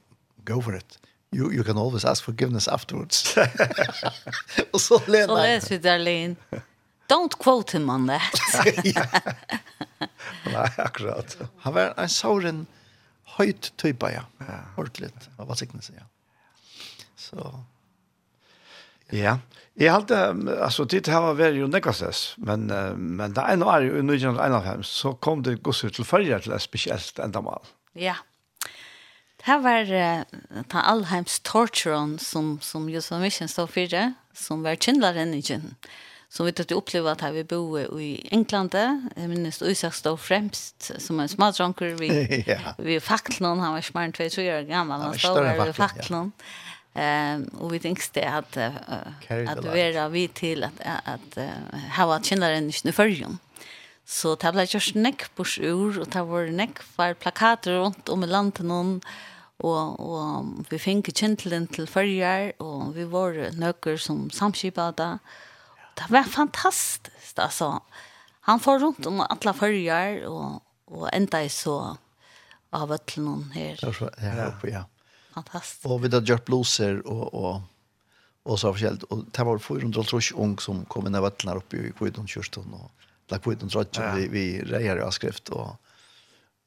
go 0.45 0.61
for 0.61 0.75
it. 0.75 0.99
You, 1.35 1.53
you 1.53 1.63
can 1.63 1.77
always 1.77 2.05
ask 2.05 2.23
forgiveness 2.23 2.67
afterwards. 2.67 3.37
och 4.71 4.81
så 4.81 5.01
lät 5.07 5.25
Så 5.25 5.35
leser 5.35 5.69
vi 5.69 5.77
Darlene. 5.77 6.35
Don't 7.07 7.43
quote 7.43 7.77
him 7.77 7.89
on 7.89 8.07
that. 8.07 8.65
ja. 8.83 9.05
Nej, 10.45 10.71
akkurat. 10.77 11.37
Han 11.57 11.73
var 11.73 11.93
en 11.97 12.09
sauren 12.09 12.65
höjt 13.23 13.73
typa, 13.77 14.11
ja. 14.11 14.21
ja. 14.37 14.45
Ordentligt. 14.77 15.29
Av 15.37 15.47
vad 15.47 15.57
sig 15.57 15.69
ja. 15.97 16.03
Så. 17.15 17.63
Ja. 19.09 19.39
Jeg 19.81 19.93
halte, 19.95 20.17
altså, 20.61 20.85
det 20.85 21.07
her 21.09 21.23
var 21.23 21.37
veldig 21.39 21.63
ju 21.63 21.67
nekastes 21.67 22.35
men 22.37 22.67
men 22.97 23.33
det 23.33 23.45
ena 23.49 23.71
er 23.75 23.87
jo 23.87 23.97
i 23.97 24.15
igen 24.15 24.83
så 24.83 25.13
kom 25.13 25.43
det 25.43 25.63
gosse 25.63 25.89
till 25.89 26.05
til 26.05 26.53
et 26.53 26.61
spesielt 26.61 27.19
endamal. 27.19 27.65
Ja. 27.95 28.15
Det 29.37 29.45
här 29.45 29.59
var 29.59 30.25
ta 30.69 30.79
Alheims 30.79 31.39
torturon 31.39 32.19
som 32.19 32.59
som 32.61 32.89
Josef 32.89 33.33
så 33.33 33.47
stod 33.47 33.67
så 33.67 33.87
det 33.89 34.13
som 34.33 34.63
var 34.63 34.75
kjendlaren 34.75 35.33
i 35.33 35.41
kjent. 35.41 35.87
Som 36.29 36.45
vi 36.45 36.51
tatt 36.51 36.71
uppleva 36.71 37.11
at 37.11 37.21
här 37.21 37.31
vi 37.31 37.43
bo 37.43 37.77
i 37.99 38.27
England, 38.31 38.73
jeg 39.15 39.29
minnes 39.29 39.61
Isak 39.61 39.93
stod 39.93 40.19
fremst 40.19 40.91
som 40.99 41.19
en 41.19 41.27
smadronker, 41.27 41.95
vi, 41.99 42.43
ja. 42.47 42.73
vid 42.77 43.03
facklen, 43.03 43.59
han 43.59 43.73
var 43.73 43.81
smart 43.81 44.15
2-3 44.15 44.59
år 44.59 44.61
gammal, 44.61 45.01
han 45.01 45.19
stod 45.19 45.43
där 45.43 45.65
vid 45.65 45.75
facklen. 45.75 46.31
Ja. 46.37 46.70
Ehm 46.93 47.43
och 47.59 47.73
vi 47.73 47.79
tänkte 47.79 48.29
att 48.29 48.57
att 48.57 49.65
vara 49.65 50.09
vi 50.09 50.27
till 50.27 50.63
att 50.63 50.81
att 51.05 51.37
ha 51.97 52.05
varit 52.05 52.25
känna 52.25 52.49
den 52.49 52.69
i 52.69 52.91
förrjun. 52.91 53.39
Så 54.11 54.33
det 54.35 54.49
ble 54.51 54.65
gjort 54.67 54.95
nekk 54.99 55.27
på 55.37 55.45
sjur, 55.47 56.01
og 56.01 56.09
det 56.11 56.21
var 56.27 56.49
nekk 56.51 56.81
for 56.83 57.15
plakater 57.15 57.77
rundt 57.79 58.09
om 58.11 58.25
i 58.25 58.27
landet 58.27 58.65
noen, 58.67 58.97
og, 59.61 60.01
og 60.01 60.67
vi 60.71 60.79
fikk 60.81 61.13
kjentelen 61.13 61.69
til 61.71 61.87
førjar, 61.87 62.51
og 62.59 62.91
vi 62.97 63.05
var 63.07 63.37
nøkker 63.55 63.95
som 64.01 64.25
samskipet 64.33 64.97
da. 64.99 65.13
Det 65.95 66.09
var 66.11 66.27
fantastisk, 66.27 67.37
altså. 67.37 67.77
Han 68.49 68.59
får 68.59 68.81
rundt 68.83 69.07
om 69.07 69.23
alle 69.23 69.53
førjar, 69.55 70.25
og, 70.27 70.59
og 70.91 71.07
enda 71.13 71.45
jeg 71.45 71.55
så 71.55 71.77
av 72.73 72.91
øtlen 72.91 73.51
her. 73.55 73.77
Det 73.79 73.93
var 73.93 73.99
så, 74.01 74.09
ja, 74.19 74.49
ja. 74.73 74.83
Fantastiskt. 75.35 75.85
Og 75.87 76.01
vi 76.01 76.09
hadde 76.09 76.27
gjort 76.27 76.47
blueser 76.47 77.01
og, 77.05 77.23
og, 77.33 77.61
og 78.45 78.59
så 78.59 78.73
forskjellig. 78.73 79.07
Og 79.09 79.23
det 79.29 79.45
var 79.47 79.61
400 79.67 80.03
430 80.03 80.33
ung 80.45 80.57
som 80.63 80.83
kom 80.91 81.07
inn 81.07 81.17
i 81.17 81.23
vattnet 81.23 81.61
oppe 81.61 81.79
i 81.79 81.93
Kvidon 81.97 82.29
Kjørstånd 82.29 82.75
og 82.77 83.07
la 83.31 83.39
Kvidon 83.39 83.71
Trotjan, 83.71 84.09
ja. 84.09 84.17
vi, 84.17 84.27
vi 84.33 84.45
reier 84.67 84.99
i 84.99 85.07
avskrift. 85.07 85.49
og 85.49 85.77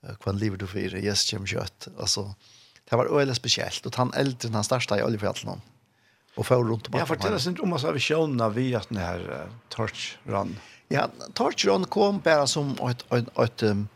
Och 0.05 0.19
kvann 0.21 0.37
lever 0.37 0.57
du 0.61 0.67
fyrer, 0.69 1.01
yes, 1.01 1.23
kjem 1.25 1.47
kjøtt. 1.49 1.87
Altså, 1.97 2.35
det 2.85 2.97
var 3.01 3.09
øyelig 3.09 3.39
spesielt. 3.39 3.87
Og 3.87 3.95
han 3.97 4.11
eldre, 4.21 4.51
han 4.53 4.67
største 4.67 4.99
i 5.01 5.05
oljefjallen. 5.05 5.63
og 6.37 6.47
får 6.47 6.65
rundt 6.65 6.89
om. 6.89 6.99
Ja, 6.99 7.07
fortell 7.07 7.35
oss 7.35 7.47
inte 7.47 7.63
om 7.63 7.73
oss 7.73 7.85
av 7.85 7.95
visionerna 7.95 8.49
vid 8.49 8.75
att 8.75 8.89
den 8.89 8.99
uh, 8.99 9.47
Torch 9.69 10.17
Run. 10.25 10.57
Ja, 10.89 11.09
Torch 11.35 11.65
Run 11.65 11.85
kom 11.85 12.19
bara 12.19 12.47
som 12.47 12.71
ett, 12.91 13.13
ett, 13.13 13.39
ett, 13.39 13.63
um, 13.63 13.89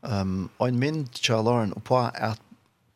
um, 0.00 0.48
en 0.58 0.78
mynd 0.78 1.12
till 1.12 1.34
Lauren 1.34 1.72
och 1.72 1.84
på 1.84 1.98
att 1.98 2.40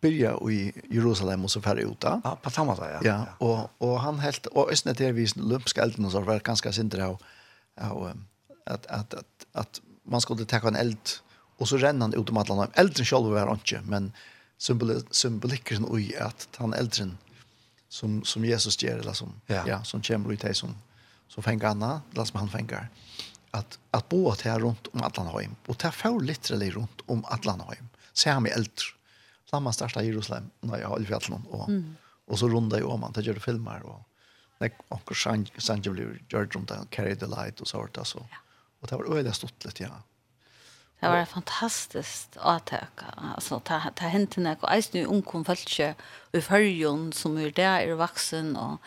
börja 0.02 0.36
i 0.50 0.72
Jerusalem 0.90 1.44
och 1.44 1.50
så 1.50 1.60
färre 1.60 1.82
ut. 1.82 1.96
Ja, 2.00 2.38
på 2.42 2.50
samma 2.50 2.76
sätt, 2.76 2.90
ja. 2.92 3.00
Ja, 3.02 3.26
och, 3.46 3.88
och 3.88 4.00
han 4.00 4.18
helt, 4.18 4.46
och 4.46 4.72
östnet 4.72 5.00
är 5.00 5.12
vis 5.12 5.36
lömska 5.36 5.82
elden 5.82 6.04
och 6.04 6.12
så 6.12 6.20
var 6.20 6.34
det 6.34 6.42
ganska 6.42 6.72
synd 6.72 6.94
av, 6.94 7.22
av 7.80 8.12
att, 8.66 8.86
att, 8.86 9.14
att, 9.14 9.46
att 9.52 9.80
man 10.02 10.20
skulle 10.20 10.44
ta 10.44 10.68
en 10.68 10.76
eld 10.76 11.08
och 11.58 11.68
så 11.68 11.76
renner 11.76 12.00
han 12.00 12.14
ut 12.14 12.30
om 12.30 12.36
att 12.36 12.50
Elden 12.50 12.68
äldre 12.74 13.04
själv 13.04 13.26
var 13.26 13.52
inte, 13.52 13.80
men 13.84 14.12
symboliken 15.10 15.98
i 15.98 16.16
att 16.16 16.48
han 16.56 16.74
elden 16.74 17.18
som, 17.88 18.24
som 18.24 18.44
Jesus 18.44 18.82
ger, 18.82 18.96
eller 18.98 19.12
som, 19.12 19.32
ja. 19.46 19.64
Ja, 19.66 19.84
som 19.84 20.02
kommer 20.02 20.32
ut 20.32 20.42
här 20.42 20.52
som, 20.52 20.74
som 21.28 21.42
fänger 21.42 21.64
Anna, 21.64 22.02
eller 22.12 22.24
som 22.24 22.40
han 22.40 22.48
fänger 22.48 22.88
att 23.50 23.78
att 23.90 24.08
bo 24.08 24.30
att 24.30 24.40
här 24.40 24.58
runt 24.58 24.86
om 24.92 25.02
Atlanheim 25.02 25.54
och 25.66 25.78
ta 25.78 25.90
få 25.90 26.18
literally 26.18 26.70
runt 26.70 27.00
om 27.06 27.24
Atlanheim. 27.24 27.88
Se 28.12 28.30
han 28.30 28.42
med 28.42 28.52
äldre 28.52 28.84
samma 29.54 29.72
största 29.72 30.02
Jerusalem 30.02 30.50
när 30.60 30.78
jag 30.78 30.88
har 30.88 31.00
i 31.00 31.04
fjällen 31.04 31.44
och 31.50 31.68
mm. 31.68 31.96
och 32.26 32.38
så 32.38 32.48
runda 32.48 32.78
i 32.78 32.82
Oman 32.82 33.12
där 33.12 33.22
gör 33.22 33.34
filmer 33.34 33.82
och 33.82 34.08
när 34.58 34.70
och 34.88 35.16
San 35.16 35.46
San 35.58 35.80
blev 35.80 36.18
George 36.28 36.50
runt 36.50 36.68
där 36.68 36.78
carry 36.90 37.16
the 37.16 37.26
light 37.26 37.60
och 37.60 37.68
sånt 37.68 37.94
där 37.94 38.04
så 38.04 38.18
Och 38.80 38.88
det 38.88 38.96
var 38.96 39.18
öde 39.18 39.32
stort 39.32 39.64
lite 39.64 39.82
ja. 39.82 40.02
Det 41.00 41.08
var 41.08 41.24
fantastiskt 41.24 42.36
att 42.36 42.72
öka. 42.72 43.04
Alltså 43.34 43.60
ta 43.60 43.80
ta 43.94 44.06
hänt 44.06 44.36
när 44.36 44.56
jag 44.60 44.76
är 44.76 44.84
nu 44.92 45.22
kom 45.22 45.44
falske 45.44 45.94
i 46.32 46.40
förjon 46.40 47.12
som 47.12 47.38
är 47.38 47.50
där 47.50 47.80
är 47.80 47.94
vuxen 47.94 48.56
och 48.56 48.80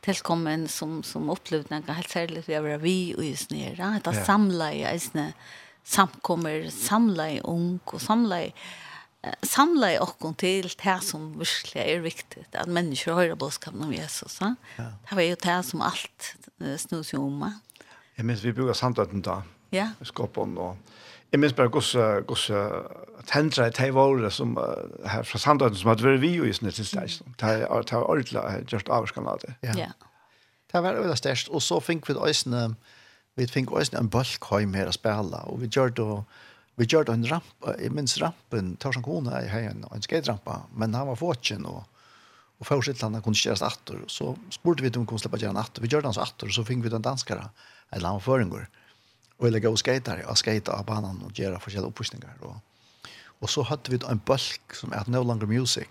tillkommen 0.00 0.68
som 0.68 1.02
som 1.02 1.30
upplevde 1.30 1.78
något 1.78 1.96
helt 1.96 2.10
särskilt 2.10 2.48
vi 2.48 2.58
var 2.58 2.78
vi 2.78 3.14
och 3.16 3.24
just 3.24 3.50
nere. 3.50 4.00
Det 4.04 4.24
samla 4.24 4.72
ju 4.72 4.80
ens 4.80 5.12
samkommer 5.84 6.70
samlar 6.70 7.40
ung 7.46 7.80
och 7.84 8.02
samlar 8.02 8.52
samla 9.46 9.92
i 9.94 9.98
okkon 10.02 10.34
til 10.38 10.66
det 10.66 10.96
som 11.06 11.28
virkelig 11.38 11.82
er 11.82 12.02
viktig, 12.02 12.46
at 12.52 12.70
mennesker 12.70 13.14
hører 13.14 13.38
bådskapen 13.38 13.84
om 13.86 13.92
Jesus. 13.94 14.40
Ja? 14.40 14.54
Det 14.76 15.18
var 15.18 15.26
jo 15.28 15.36
det 15.44 15.58
som 15.68 15.84
alt 15.86 16.32
snus 16.82 17.12
jo 17.14 17.26
om. 17.26 17.44
Jeg 18.18 18.26
minns 18.26 18.42
vi 18.44 18.52
bruker 18.52 18.76
samtalen 18.76 19.22
da, 19.22 19.42
ja. 19.72 19.92
skåpen 20.02 20.58
og 20.58 20.76
Jeg 21.32 21.40
minns 21.40 21.54
bare 21.56 21.72
gosse, 21.72 21.98
gosse 22.28 22.58
tendra 23.24 23.70
i 23.70 23.72
teivåre 23.72 24.28
som 24.30 24.50
uh, 24.58 25.06
her 25.08 25.22
fra 25.24 25.38
samtalen 25.40 25.78
som 25.80 25.88
hadde 25.88 26.04
vært 26.04 26.20
vi 26.20 26.34
jo 26.34 26.44
i 26.44 26.52
sinne 26.52 26.74
til 26.76 26.84
stedst. 26.84 27.22
Det 27.40 27.64
har 27.70 27.94
ordentlig 28.04 28.42
gjort 28.68 28.90
avskan 28.92 29.30
av 29.30 29.40
det. 29.40 29.54
Ja. 29.64 29.88
Det 30.68 30.82
var 30.82 30.98
veldig 30.98 31.16
stedst, 31.16 31.48
og 31.48 31.62
så 31.64 31.80
fikk 31.80 32.10
vi 32.10 32.18
øysene, 32.20 32.74
vi 33.40 33.46
fikk 33.48 33.72
øysene 33.72 34.02
en 34.02 34.12
bølkheim 34.12 34.76
her 34.76 34.90
å 34.90 34.92
spela, 34.92 35.40
og 35.48 35.62
vi 35.62 35.70
gjør 35.72 35.96
det 35.96 36.08
vi 36.82 36.88
gjør 36.90 37.06
det 37.06 37.14
en 37.14 37.28
ramp, 37.30 37.66
jeg 37.78 37.94
minns 37.94 38.16
rampen, 38.18 38.74
tar 38.82 38.94
som 38.96 39.04
Kona 39.06 39.42
i 39.44 39.50
her 39.50 39.70
en, 39.70 39.84
en 39.86 40.04
skate-rampa, 40.04 40.64
men 40.78 40.96
han 40.98 41.08
var 41.12 41.18
fåtjen, 41.20 41.66
og, 41.68 41.84
og 42.58 42.68
forsittene 42.68 43.22
kunne 43.22 43.38
ikke 43.38 43.52
gjøres 43.52 43.64
atter, 43.66 44.00
så 44.10 44.32
spurte 44.54 44.84
vi 44.84 44.90
om 44.92 45.04
vi 45.04 45.12
kunne 45.12 45.22
slippe 45.22 45.40
gjøre 45.42 45.54
den 45.54 45.62
atter, 45.62 45.84
vi 45.84 45.92
gjør 45.92 46.06
den 46.08 46.16
så 46.16 46.24
atter, 46.26 46.50
så 46.52 46.64
fikk 46.66 46.82
vi 46.84 46.92
den 46.92 47.04
danskere, 47.04 47.48
eller 47.92 48.10
han 48.10 48.18
var 48.18 48.26
føringer, 48.26 48.66
og 49.38 49.46
jeg 49.46 49.56
legger 49.56 49.74
og 49.74 49.82
skater, 49.82 50.24
og 50.26 50.40
skater 50.40 50.74
av 50.74 50.86
banan, 50.88 51.22
og 51.26 51.38
gjør 51.38 51.60
forskjellige 51.62 51.94
opprustninger, 51.94 52.34
og, 52.48 53.12
og 53.42 53.50
så 53.50 53.64
hadde 53.70 53.94
vi 53.94 54.02
en 54.10 54.22
bølg 54.26 54.76
som 54.78 54.94
er 54.94 55.08
No 55.10 55.24
Longer 55.26 55.50
Music. 55.50 55.90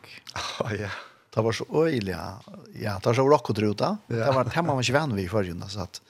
Oh, 0.64 0.72
yeah. 0.72 0.94
Det 1.32 1.44
var 1.44 1.56
så 1.56 1.64
øyelig, 1.68 2.12
ja, 2.12 2.98
det 3.00 3.08
var 3.08 3.16
så 3.16 3.24
rock 3.24 3.54
og 3.54 3.56
druta, 3.56 3.94
yeah. 4.12 4.26
det 4.26 4.34
var 4.36 4.50
det 4.50 4.64
man 4.66 4.76
var 4.76 4.84
ikke 4.84 4.98
vann 4.98 5.16
vi 5.16 5.24
i 5.24 5.32
forrige, 5.32 5.70
så 5.72 5.86
at, 5.86 6.02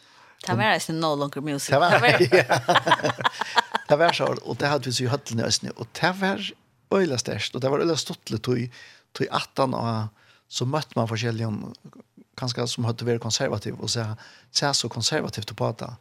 Det 0.47 0.55
var 0.57 0.63
alltså 0.63 0.93
no 0.93 1.15
longer 1.15 1.41
music. 1.41 1.69
Det 1.69 1.79
var, 1.79 1.91
ja 2.31 3.60
det 3.91 3.99
var 3.99 4.15
så, 4.15 4.29
og 4.31 4.57
det 4.59 4.69
hadde 4.71 4.87
vi 4.87 4.95
så 4.95 5.05
i 5.05 5.11
høttelen 5.11 5.43
i 5.43 5.47
Østene, 5.47 5.73
og 5.75 5.89
det 5.97 6.13
var 6.21 6.45
øyla 6.95 7.17
størst, 7.19 7.55
og 7.55 7.63
det 7.63 7.71
var 7.71 7.83
øyla 7.83 7.97
litt, 7.97 8.43
tog, 8.43 8.59
i 8.59 9.27
18 9.27 9.75
og 9.75 10.21
så 10.51 10.67
møtte 10.67 10.95
man 10.95 11.07
forskjellige, 11.07 11.49
kanskje 12.39 12.67
som 12.67 12.87
hadde 12.87 13.07
vært 13.07 13.23
konservativ, 13.23 13.77
og 13.79 13.91
så, 13.91 14.05
så, 14.51 14.71
så 14.75 14.89
konservativt 14.91 15.53
på 15.55 15.69
det. 15.79 15.91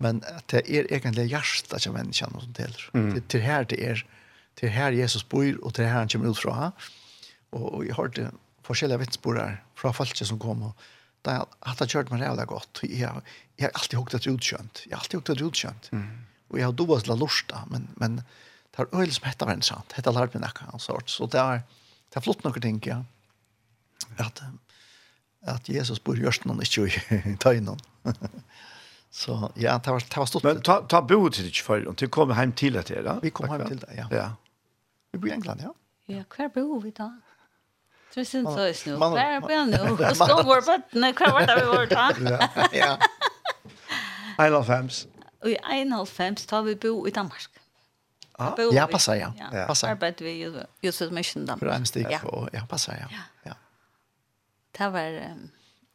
Men 0.00 0.20
det 0.52 0.62
er 0.64 0.88
egentlig 0.92 1.28
hjertet 1.32 1.84
som 1.84 1.96
menneskene 1.96 2.40
som 2.40 2.54
deler. 2.56 2.86
Mm. 2.92 3.10
Det, 3.14 3.24
til 3.32 3.44
her 3.44 3.68
det 3.68 3.80
er, 3.84 4.02
til 4.56 4.72
her 4.72 4.96
Jesus 4.96 5.24
bor, 5.24 5.48
og 5.62 5.74
til 5.76 5.88
her 5.88 6.02
han 6.02 6.12
kommer 6.12 6.32
ut 6.32 6.40
fra. 6.40 6.70
Og, 7.56 7.64
og 7.64 7.86
jeg 7.86 7.96
hørte 7.96 8.30
forskjellige 8.64 9.04
vittspor 9.04 9.40
her, 9.40 9.58
fra 9.76 9.92
folk 9.96 10.16
som 10.16 10.40
kom, 10.40 10.68
og 10.70 10.88
da 11.24 11.42
hadde 11.66 11.88
kjørt 11.90 12.12
meg 12.12 12.24
rævlig 12.24 12.48
godt. 12.52 12.84
Jeg, 12.84 13.24
jeg 13.56 13.68
har 13.68 13.76
alltid 13.76 13.98
hukket 14.00 14.20
et 14.20 14.32
utkjønt. 14.32 14.84
Jeg 14.86 14.96
har 14.96 15.04
alltid 15.04 15.20
hukket 15.20 15.36
et 15.36 15.46
utkjønt. 15.48 15.92
Mm 15.96 16.25
og 16.50 16.58
jeg 16.58 16.66
har 16.66 16.72
då 16.72 17.00
la 17.06 17.14
lusta, 17.14 17.64
men 17.66 17.88
men 17.96 18.16
det 18.16 18.76
har 18.76 18.86
øyelig 18.92 19.14
som 19.14 19.24
heter 19.24 19.46
väl 19.46 19.62
sant. 19.62 19.92
Heter 19.92 20.12
lärd 20.12 20.34
mig 20.34 20.48
något 20.72 20.82
sort. 20.82 21.10
Så 21.10 21.26
det 21.26 21.40
er, 21.40 21.60
det 22.10 22.16
är 22.16 22.20
flott 22.20 22.44
något 22.44 22.62
tänker 22.62 22.90
jag. 22.90 23.04
Att 24.18 24.42
att 25.46 25.68
Jesus 25.68 26.04
bor 26.04 26.16
just 26.18 26.44
någon 26.44 26.62
i 26.62 27.36
tøynen. 27.36 27.80
Så 29.10 29.52
ja, 29.54 29.78
det 29.84 29.90
var 29.90 30.00
det 30.00 30.16
var 30.16 30.26
stort. 30.26 30.42
Men 30.42 30.62
ta 30.62 30.80
ta 30.88 31.00
bo 31.00 31.30
till 31.30 31.46
ikke 31.46 31.62
för 31.62 31.88
och 31.88 31.96
til 31.96 32.08
kommer 32.08 32.34
hem 32.34 32.52
till 32.52 32.72
det 32.72 32.82
där. 32.88 33.20
Vi 33.22 33.30
kommer 33.30 33.58
hem 33.58 33.68
till 33.68 33.78
det, 33.78 33.94
ja. 33.96 34.06
Ja. 34.10 34.30
Vi 35.12 35.18
bor 35.18 35.28
i 35.28 35.32
England, 35.32 35.60
ja. 35.62 35.74
Ja, 36.06 36.24
kvar 36.30 36.48
bor 36.48 36.80
vi 36.80 36.90
då? 36.90 37.20
Tusen 38.14 38.44
så 38.44 38.66
is 38.66 38.86
nu. 38.86 38.96
Kvar 38.96 39.40
bor 39.40 39.66
nu. 39.66 40.14
Ska 40.14 40.42
vara 40.42 40.62
på 40.62 40.98
när 40.98 41.12
kvar 41.12 41.30
var 41.32 41.46
det 41.46 41.56
vi 41.60 41.66
var 41.66 41.86
då. 41.86 42.38
Ja. 42.72 42.98
I 44.46 44.50
love 44.50 44.76
hams. 44.76 45.06
Og 45.44 45.50
i 45.52 45.56
91 45.62 46.46
tar 46.46 46.62
vi 46.66 46.74
bo 46.74 47.06
i 47.06 47.10
Danmark. 47.10 47.48
Ah, 48.38 48.52
bo 48.56 48.68
ja, 48.72 48.86
passer, 48.86 49.14
ja. 49.14 49.32
ja. 49.38 49.48
ja. 49.52 49.66
Passer. 49.66 49.88
Arbeid 49.88 50.20
vi 50.20 50.32
i 50.44 50.48
Josef 50.84 51.12
Mission 51.12 51.46
Danmark. 51.46 51.64
For 51.64 51.72
en 51.72 51.86
stik, 51.88 52.08
ja. 52.10 52.20
Og, 52.28 52.48
ja, 52.52 52.64
passer, 52.68 52.98
ja. 53.00 53.08
ja. 53.12 53.24
ja. 53.46 53.54
Det 54.78 54.88
var, 54.92 55.20
um, 55.32 55.46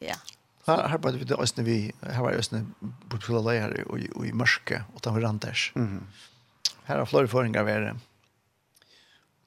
ja. 0.01 0.17
Her, 0.65 0.87
her 0.87 0.97
vi 0.97 1.25
det 1.25 1.37
østene 1.41 1.65
vi, 1.65 1.77
her 2.01 2.21
var 2.21 2.37
østene 2.37 2.65
bortfullet 3.09 3.45
leier 3.45 3.75
og, 3.85 4.05
og 4.15 4.25
i 4.25 4.31
mørke, 4.31 4.83
og 4.93 5.03
det 5.03 5.13
var 5.13 5.27
Randers. 5.27 5.71
Mm 5.75 5.87
-hmm. 5.87 6.73
Her 6.87 6.97
har 6.97 7.05
flere 7.05 7.27
føringer 7.27 7.63
vært. 7.63 7.95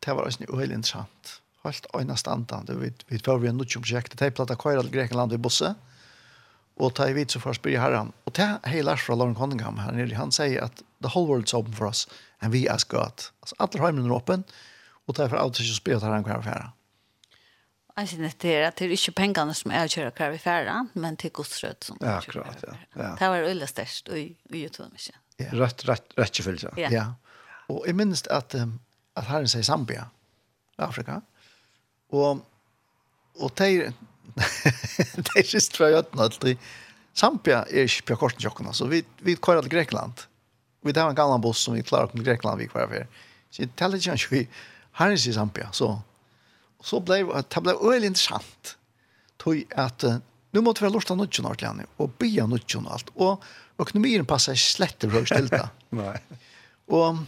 Det 0.06 0.16
var 0.16 0.26
østene 0.26 0.50
uheldig 0.50 0.74
interessant. 0.74 1.40
Helt 1.64 1.86
øyne 1.98 2.16
standene. 2.16 2.80
Vi, 2.80 2.92
vi 3.08 3.18
får 3.24 3.38
vi 3.38 3.48
en 3.48 3.56
nødt 3.56 3.70
til 3.70 3.80
prosjektet. 3.80 4.18
Det 4.18 4.26
er 4.26 4.30
platt 4.30 4.50
av 4.50 4.56
Køyre 4.56 4.82
til 4.82 4.92
Grekenland 4.92 5.32
i 5.32 5.36
bussen. 5.36 5.72
Mm 5.72 5.93
Och 6.76 6.94
ta 6.94 7.08
i 7.08 7.12
vid 7.12 7.30
så 7.30 7.40
först 7.40 7.62
blir 7.62 7.78
herran. 7.78 8.12
Och 8.24 8.32
ta 8.32 8.58
hej 8.62 8.82
Lars 8.82 9.02
från 9.02 9.18
Lauren 9.18 9.34
Cunningham 9.34 9.78
här 9.78 9.92
nere. 9.92 10.14
Han 10.14 10.32
säger 10.32 10.62
att 10.62 10.76
the 10.76 11.08
whole 11.14 11.34
world's 11.34 11.54
open 11.54 11.72
for 11.72 11.86
us 11.86 12.08
and 12.38 12.52
we 12.52 12.72
ask 12.72 12.88
God. 12.88 13.02
Alltså 13.40 13.54
alla 13.58 13.86
himlen 13.86 14.10
är 14.10 14.16
öppen. 14.16 14.44
Och 15.06 15.14
därför 15.14 15.36
allt 15.36 15.56
som 15.56 15.66
spelar 15.66 16.00
här 16.00 16.10
han 16.10 16.24
kan 16.24 16.36
affära. 16.40 16.72
Jag 17.96 18.08
syns 18.08 18.20
inte 18.34 18.48
det 18.48 18.64
att 18.64 18.76
det 18.76 18.84
är 18.84 18.90
inte 18.90 19.12
pengarna 19.12 19.54
som 19.54 19.70
är 19.70 19.84
att 19.84 19.90
köra 19.90 20.10
kvar 20.10 20.30
i 20.30 20.38
färra, 20.38 20.86
men 20.92 21.16
till 21.16 21.30
godströd 21.30 21.76
som 21.80 21.98
Ja, 22.00 22.20
klart, 22.20 22.56
ja. 22.62 22.74
ja. 22.94 23.16
Det 23.18 23.28
var 23.28 23.36
ölla 23.36 23.66
störst 23.66 24.08
och 24.08 24.18
i 24.18 24.36
utvunnelse. 24.50 25.12
Ja. 25.36 25.46
Rett, 25.52 25.84
rett, 25.84 26.04
rätt 26.16 26.36
förfyllelse. 26.36 26.70
Ja. 26.76 26.88
ja. 26.90 27.14
Och 27.66 27.86
jeg 27.86 27.94
minnes 27.94 28.26
att, 28.26 28.54
um, 28.54 28.80
att 29.14 29.24
herren 29.24 29.48
säger 29.48 29.62
Zambia, 29.62 30.10
Afrika. 30.76 31.22
Och, 32.08 32.30
och 33.34 33.52
det 33.54 33.92
det 35.24 35.34
er 35.38 35.46
sist 35.46 35.76
fra 35.78 35.90
Jøtten 35.92 36.22
alltid. 36.24 36.62
Sampia 37.14 37.62
er 37.70 37.86
ikke 37.86 38.10
på 38.10 38.20
korten 38.24 38.42
tjokkene, 38.42 38.74
så 38.74 38.88
vi, 38.90 39.04
vi 39.22 39.36
kører 39.38 39.62
til 39.62 39.76
Grekland. 39.76 40.24
Vi 40.84 40.92
tar 40.92 41.08
en 41.08 41.18
gammel 41.18 41.40
buss 41.44 41.62
som 41.64 41.76
vi 41.76 41.84
klarer 41.86 42.10
til 42.12 42.24
Grekland 42.26 42.60
vi 42.60 42.70
kører 42.70 42.90
for. 42.90 43.20
Så 43.54 43.62
jeg 43.62 43.74
teller 43.78 44.00
ikke 44.00 44.16
ikke 44.18 44.34
vi 44.34 44.42
har 44.98 45.14
i 45.14 45.34
Sampia. 45.36 45.68
Så, 45.72 45.92
så 46.82 47.00
ble 47.00 47.22
det 47.22 47.62
ble 47.62 47.76
veldig 47.78 48.10
interessant. 48.12 48.74
Tog 49.42 49.62
at 49.78 50.04
uh, 50.06 50.18
nu 50.54 50.62
måtte 50.62 50.82
vi 50.82 50.88
ha 50.88 50.94
lort 50.94 51.10
av 51.10 51.18
nødgjøn 51.18 51.48
ordentlig, 51.50 51.86
og 51.98 52.12
bya 52.18 52.48
nødgjøn 52.50 52.90
og 52.90 52.98
alt. 52.98 53.14
Og 53.14 53.82
økonomien 53.82 54.26
passer 54.26 54.58
slett 54.58 54.98
til 55.02 55.14
å 55.14 55.24
stille 55.26 55.64
Nei. 56.02 56.18
Og 56.90 57.24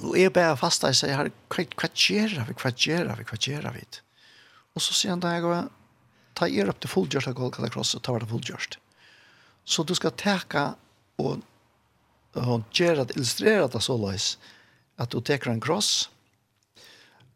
Og 0.00 0.16
jeg 0.16 0.32
bare 0.32 0.56
fasta, 0.56 0.88
jeg 0.88 0.96
sier, 1.02 1.28
hva 1.52 1.88
gjør 1.92 2.46
vi, 2.48 2.54
hva 2.56 2.70
gjør 2.72 3.10
vi, 3.18 3.26
hva 3.28 3.38
gjør 3.44 3.66
vi? 3.74 3.82
Og 4.72 4.80
så 4.80 4.94
sier 4.96 5.12
han 5.12 5.20
da, 5.20 5.34
jeg 5.34 5.44
går, 5.44 5.66
ta 6.42 6.50
er 6.50 6.70
opp 6.70 6.80
til 6.82 6.90
fullgjørst 6.90 7.30
av 7.30 7.36
Golgata 7.38 7.70
Cross, 7.70 7.94
og 7.94 8.02
ta 8.02 8.14
var 8.14 8.24
det 8.24 8.30
fullgjørst. 8.32 8.78
Så 9.64 9.84
du 9.86 9.94
skal 9.94 10.14
teka 10.18 10.72
og, 11.22 11.44
og 12.34 12.64
gjøre 12.74 13.06
det, 13.06 13.16
illustrere 13.16 13.68
det 13.70 13.82
så 13.84 13.94
løs, 14.00 14.34
at 14.98 15.14
du 15.14 15.20
teker 15.22 15.52
en 15.52 15.62
kross, 15.62 16.08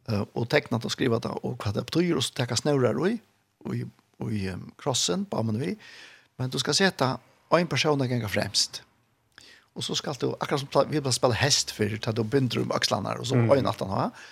og 0.07 0.43
tekna 0.51 0.79
det 0.79 0.89
og 0.89 0.95
skriver 0.95 1.23
det, 1.23 1.31
og 1.43 1.55
hva 1.61 1.71
det 1.75 1.85
betyr, 1.87 2.17
og 2.17 2.25
så 2.25 2.35
teka 2.41 2.57
snører 2.59 2.99
i, 3.07 3.15
og 3.67 3.75
i, 3.75 3.85
og 4.23 4.33
i 4.33 4.43
um, 4.51 4.67
krossen, 4.79 5.25
på 5.27 5.39
ammen 5.39 5.59
vi, 5.61 5.73
men 6.39 6.51
du 6.51 6.59
skal 6.61 6.75
sette 6.77 7.09
en 7.55 7.71
person 7.71 7.99
som 7.99 8.11
ganger 8.11 8.31
fremst. 8.31 8.81
Og 9.77 9.85
så 9.85 9.95
skal 9.95 10.17
du, 10.19 10.31
akkurat 10.39 10.63
som 10.63 10.91
vi 10.91 10.99
vil 10.99 11.15
spille 11.15 11.37
hest 11.37 11.71
før, 11.75 11.95
til 12.01 12.15
du 12.17 12.23
binder 12.23 12.63
om 12.63 12.73
akslene, 12.75 13.15
og 13.19 13.27
så 13.29 13.37
mm. 13.37 13.51
øynene 13.51 13.71
at 13.71 13.83
han 13.83 13.93
har, 13.93 14.27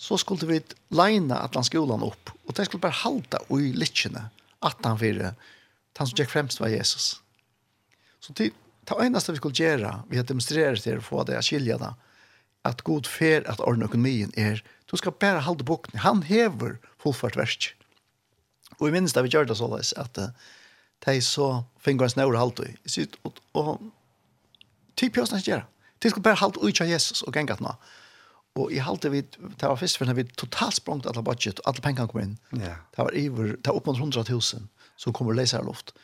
så 0.00 0.16
skulle 0.18 0.46
vi 0.48 0.60
leina 0.96 1.42
at 1.44 1.54
han 1.58 1.66
skolan 1.66 2.02
opp, 2.06 2.32
og 2.48 2.54
det 2.56 2.64
skulle 2.66 2.80
bare 2.80 3.02
halda 3.02 3.42
i 3.52 3.74
litsjene, 3.76 4.30
at 4.64 4.86
han 4.86 4.96
fyrir, 5.00 5.34
han 5.98 6.08
som 6.08 6.16
gikk 6.16 6.30
fremst 6.32 6.62
var 6.62 6.72
Jesus. 6.72 7.18
Så 8.24 8.32
det, 8.38 8.46
det 8.88 8.96
eneste 8.96 9.34
vi 9.34 9.42
skulle 9.42 9.60
gjøre, 9.60 9.92
vi 10.08 10.16
har 10.16 10.24
demonstreret 10.24 10.80
til 10.86 11.02
å 11.02 11.04
få 11.04 11.26
det, 11.28 11.36
å 11.36 11.44
skilja 11.44 11.76
det, 11.82 11.92
at 12.64 12.80
god 12.88 13.08
fer 13.08 13.44
at 13.48 13.60
ordne 13.60 13.90
økonomien 13.90 14.32
er, 14.40 14.64
du 14.88 14.96
skal 14.96 15.12
bare 15.20 15.44
halda 15.44 15.68
bokene, 15.68 16.00
han 16.00 16.24
hever 16.24 16.78
fullført 17.00 17.36
versk. 17.36 17.70
Og 18.78 18.88
i 18.88 18.96
minst 18.96 19.16
da 19.16 19.24
vi 19.24 19.32
gjør 19.32 19.52
det 19.52 19.60
såleis, 19.60 19.92
at 20.00 20.16
uh, 20.16 20.32
de 21.04 21.20
så 21.24 21.52
finner 21.80 22.08
en 22.08 22.16
snøyre 22.16 22.40
halda 22.40 22.72
i, 22.72 22.74
og, 23.20 23.20
og, 23.28 23.44
og 23.60 24.96
typ 24.96 25.20
jeg 25.20 25.28
snakker 25.28 25.52
gjøre, 25.52 25.68
de 26.00 26.08
skulle 26.08 26.24
bare 26.24 26.40
halda 26.40 26.64
ut 26.64 26.80
av 26.80 26.88
Jesus 26.88 27.20
og 27.20 27.36
gengat 27.36 27.60
nå. 27.60 27.76
Og 28.58 28.72
i 28.74 28.80
halte 28.82 29.12
vi, 29.12 29.22
det 29.22 29.62
var 29.62 29.78
først 29.78 30.00
for 30.00 30.10
vi 30.16 30.24
totalt 30.34 30.80
sprongt 30.80 31.06
alle 31.06 31.22
budget, 31.22 31.60
alle 31.68 31.82
pengar 31.84 32.08
kom 32.10 32.22
inn. 32.24 32.38
Ja. 32.58 32.76
Det 32.90 33.04
var 33.04 33.16
iver, 33.16 33.54
det 33.56 33.70
var 33.70 33.78
opp 33.78 33.86
mot 33.86 34.00
100 34.00 34.24
000 34.26 34.66
som 35.00 35.14
kommer 35.14 35.36
leser 35.38 35.62
luft. 35.64 35.94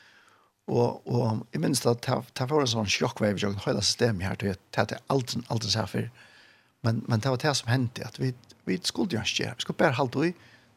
Og, 0.66 1.02
og 1.06 1.42
i 1.54 1.60
minst 1.62 1.86
at 1.86 2.02
det, 2.06 2.16
det 2.38 2.46
var 2.50 2.64
en 2.64 2.70
sånn 2.70 2.88
hela 2.90 3.28
jeg 3.28 3.58
här 3.66 3.80
systemet 3.80 4.26
her, 4.26 4.36
det 4.40 4.56
hadde 4.76 4.98
alt, 5.08 5.36
alt 5.48 5.64
en 5.64 5.88
för 5.88 6.10
Men, 6.82 7.04
men 7.08 7.20
det 7.20 7.30
var 7.30 7.36
det 7.36 7.54
som 7.56 7.68
hendte, 7.68 8.06
at 8.06 8.18
vi, 8.20 8.32
vi 8.64 8.78
skulle 8.82 9.10
gjøre 9.10 9.26
ikke, 9.26 9.54
vi 9.56 9.64
skulle 9.64 9.78
bare 9.78 9.96
halte 9.98 10.28
i, 10.28 10.34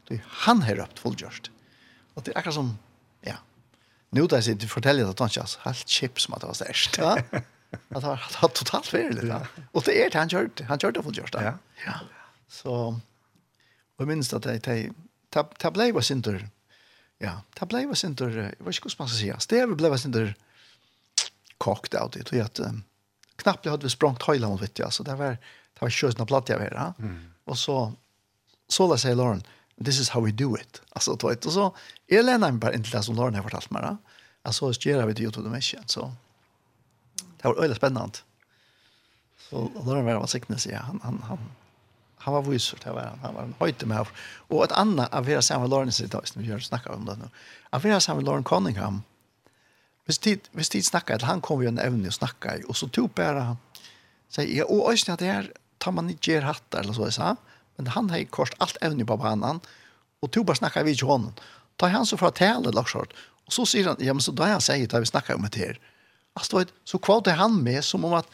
det 0.10 0.22
han 0.46 0.62
har 0.66 0.76
røpt 0.76 1.00
fullgjørst. 1.00 1.52
Og 2.16 2.26
det 2.26 2.34
er 2.34 2.40
akkurat 2.40 2.56
som, 2.56 2.72
ja, 3.26 3.36
nå 4.12 4.26
da 4.26 4.40
jeg 4.40 4.48
sitter 4.48 4.66
du 4.66 4.72
forteller 4.72 5.06
det, 5.06 5.18
det 5.20 5.26
er 5.26 5.30
ikke 5.30 5.68
helt 5.68 5.96
kjipt 5.98 6.24
som 6.24 6.34
at 6.34 6.42
det 6.42 6.50
var 6.50 6.58
størst. 6.58 6.98
Ja. 6.98 7.44
Att 7.90 8.04
han 8.04 8.18
har 8.34 8.48
totalt 8.48 8.88
fel 8.88 9.16
det. 9.16 9.48
Och 9.72 9.84
det 9.84 10.06
är 10.06 10.20
han 10.20 10.30
kört, 10.30 10.62
han 10.62 10.80
körde 10.80 11.04
för 11.04 11.12
just 11.12 11.34
det. 11.34 11.54
Ja. 11.86 11.94
Så 12.48 13.00
jag 13.98 14.08
minns 14.08 14.34
att 14.34 14.44
det 14.44 14.60
det 14.60 14.92
tablay 15.58 15.92
var 15.92 16.12
inte 16.12 16.50
ja, 17.18 17.42
tablay 17.54 17.86
var 17.86 18.06
inte 18.06 18.54
vad 18.58 18.76
ska 18.76 18.90
man 18.98 19.10
säga? 19.10 19.38
Det 19.50 19.68
blev 19.68 19.92
var 19.92 20.06
inte 20.06 20.34
kokt 21.58 21.96
out 21.96 22.12
det 22.14 22.24
tror 22.24 22.42
att 22.42 22.60
knappt 23.36 23.66
hade 23.66 23.84
vi 23.84 23.90
sprängt 23.90 24.24
hela 24.30 24.48
mot 24.48 24.62
vet 24.62 24.80
jag 24.80 24.94
så 24.94 25.04
det 25.04 25.16
var 25.16 25.38
det 25.74 25.82
var 25.82 25.90
sjösna 25.90 26.26
platt 26.26 26.50
jag 26.50 26.62
mm. 27.00 27.34
Och 27.44 27.58
så 27.58 27.94
så 28.68 28.88
la 28.88 28.98
sig 28.98 29.16
Lauren 29.16 29.44
this 29.86 30.00
is 30.00 30.10
how 30.10 30.22
we 30.22 30.32
do 30.32 30.58
it. 30.58 30.82
Alltså 30.90 31.16
då 31.16 31.28
och 31.46 31.54
så 31.54 31.76
Elena 32.08 32.52
bara 32.52 32.74
inte 32.74 33.04
som 33.04 33.16
Lauren 33.16 33.36
har 33.36 33.44
fortalt 33.44 33.70
mig. 33.70 33.96
Alltså 34.42 34.74
så 34.74 34.90
gör 34.90 35.06
vi 35.06 35.14
det 35.14 35.22
ju 35.22 35.30
då 35.30 35.42
det 35.42 35.62
så 35.86 36.12
det 37.42 37.48
var 37.48 37.62
øyelig 37.64 37.76
spännande. 37.76 38.20
Så 39.50 39.72
Lauren 39.86 40.06
var 40.06 40.26
sikkert, 40.26 40.62
sier 40.62 40.78
han 40.78 41.00
han 41.04 41.22
han 41.24 41.40
han 42.20 42.34
var 42.34 42.42
viser 42.42 42.78
det 42.84 42.94
var 42.94 43.02
han 43.02 43.20
han 43.20 43.36
var 43.36 43.44
en 43.44 43.56
høyte 43.60 43.86
med 43.86 44.06
och 44.50 44.64
ett 44.64 44.72
annat 44.72 45.14
av 45.14 45.30
era 45.30 45.42
samma 45.42 45.68
Lauren 45.68 45.92
sitt 45.92 46.12
då 46.12 46.22
som 46.24 46.42
vi 46.42 46.48
gör 46.48 46.60
snacka 46.60 46.94
om 46.94 47.06
det 47.06 47.16
nu. 47.16 47.30
Av 47.70 47.86
era 47.86 48.00
samma 48.00 48.22
Lauren 48.22 48.44
Cunningham. 48.44 49.04
hvis 50.06 50.18
tid 50.18 50.40
hvis 50.52 50.70
tid 50.70 50.86
snacka 50.86 51.16
att 51.16 51.22
han 51.22 51.42
kom 51.42 51.62
ju 51.62 51.68
en 51.68 51.80
evne 51.80 52.08
och 52.08 52.14
snacka 52.14 52.58
och 52.68 52.78
så 52.78 52.88
tog 52.88 53.10
bara 53.10 53.58
säger 54.30 54.72
og 54.72 54.92
øyne 54.92 55.14
at 55.14 55.20
det 55.20 55.26
här 55.26 55.52
tar 55.80 55.92
man 55.92 56.10
inte 56.10 56.32
gjør 56.32 56.42
hattar 56.42 56.80
eller 56.80 56.94
så 56.94 57.12
sa. 57.12 57.36
Men 57.78 57.88
han 57.88 58.10
har 58.10 58.18
ju 58.18 58.26
kost 58.26 58.54
allt 58.58 58.78
evne 58.82 59.06
på 59.06 59.18
banan 59.18 59.60
och 60.20 60.32
tog 60.32 60.46
bara 60.46 60.56
snacka 60.56 60.84
vid 60.84 61.02
honom. 61.02 61.34
Ta 61.76 61.88
han 61.88 62.06
så 62.06 62.18
för 62.18 62.28
att 62.28 62.36
tala 62.36 62.72
laxart. 62.72 63.14
Och 63.46 63.54
så 63.54 63.66
säger 63.66 63.88
han, 63.88 63.96
ja 64.00 64.14
men 64.14 64.22
så 64.22 64.32
da 64.32 64.50
jag 64.50 64.64
säger 64.64 64.96
att 64.96 65.02
vi 65.02 65.06
snackar 65.06 65.36
om 65.36 65.48
det 65.52 65.60
här 65.60 65.80
Alltså 66.40 66.58
vet 66.58 66.74
så 66.84 66.98
kvar 66.98 67.32
han 67.32 67.64
med 67.64 67.84
som 67.84 68.06
om 68.06 68.14
att 68.14 68.28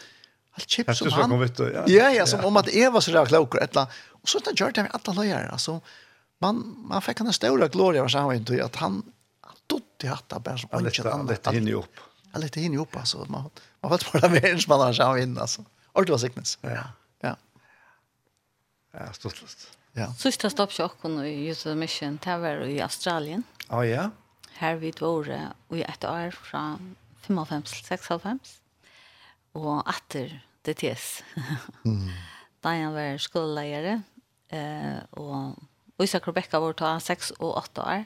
allt 0.51 0.69
chips 0.69 0.97
som 0.97 1.11
han. 1.11 1.39
Vet, 1.39 1.59
ja. 1.59 1.83
ja, 1.87 2.11
ja, 2.11 2.25
som 2.25 2.39
ja. 2.39 2.47
om 2.47 2.57
att 2.57 2.67
Eva 2.67 3.01
så 3.01 3.11
där 3.11 3.25
klokare 3.25 3.63
ettla. 3.63 3.87
Och 4.09 4.29
så 4.29 4.39
det 4.39 4.59
gör 4.59 4.71
det 4.71 4.81
han 4.81 4.89
alla 4.93 5.13
löjer 5.13 5.49
alltså 5.49 5.81
man 6.39 6.85
man 6.89 7.01
fick 7.01 7.19
en 7.19 7.33
stora 7.33 7.67
gloria 7.67 8.01
var 8.01 8.09
så 8.09 8.17
han 8.17 8.35
inte 8.35 8.65
att 8.65 8.75
han 8.75 9.03
han 9.41 9.55
dotte 9.67 10.07
hatta 10.07 10.39
bara 10.39 10.57
som 10.57 10.69
inte 10.85 11.09
han 11.09 11.27
lite 11.27 11.51
hinner 11.51 11.73
upp. 11.73 11.95
Han 12.31 12.41
lite 12.41 12.59
hinner 12.59 12.81
upp 12.81 12.95
alltså 12.95 13.25
man 13.27 13.49
man 13.81 13.91
vet 13.91 14.13
vad 14.13 14.31
mer 14.31 14.45
än 14.45 14.59
man 14.67 14.79
har 14.79 14.93
så 14.93 15.13
vinner 15.13 15.41
alltså. 15.41 15.65
Och 15.85 16.05
det 16.05 16.11
var 16.11 16.19
sickness. 16.19 16.57
Ja. 16.61 16.83
Ja. 17.19 17.35
Ja, 18.91 19.13
stortlust. 19.13 19.77
Ja. 19.93 20.13
Sista 20.13 20.49
stopp 20.49 20.73
så 20.73 20.91
och 21.01 21.27
i 21.27 21.47
Youth 21.47 21.67
Mission 21.67 22.17
Tower 22.17 22.65
i 22.65 22.81
Australien. 22.81 23.43
Ja, 23.69 23.85
ja. 23.85 24.09
Här 24.51 24.75
vid 24.75 24.99
våre 24.99 25.47
och 25.67 25.77
i 25.77 25.81
ett 25.81 26.03
år 26.03 26.31
från 26.31 26.95
95-96, 27.29 28.55
og 29.55 29.83
atter 29.89 30.33
DTS. 30.65 31.23
mm. 31.87 32.09
Da 32.63 32.73
jeg 32.75 32.91
var 32.95 33.21
skoleleiere, 33.21 33.95
eh, 34.49 34.99
og 35.21 36.03
Isak 36.03 36.27
Rebecca 36.27 36.59
var 36.59 36.75
ta 36.77 36.97
6 36.99 37.35
og 37.39 37.55
8 37.61 37.85
år. 37.85 38.05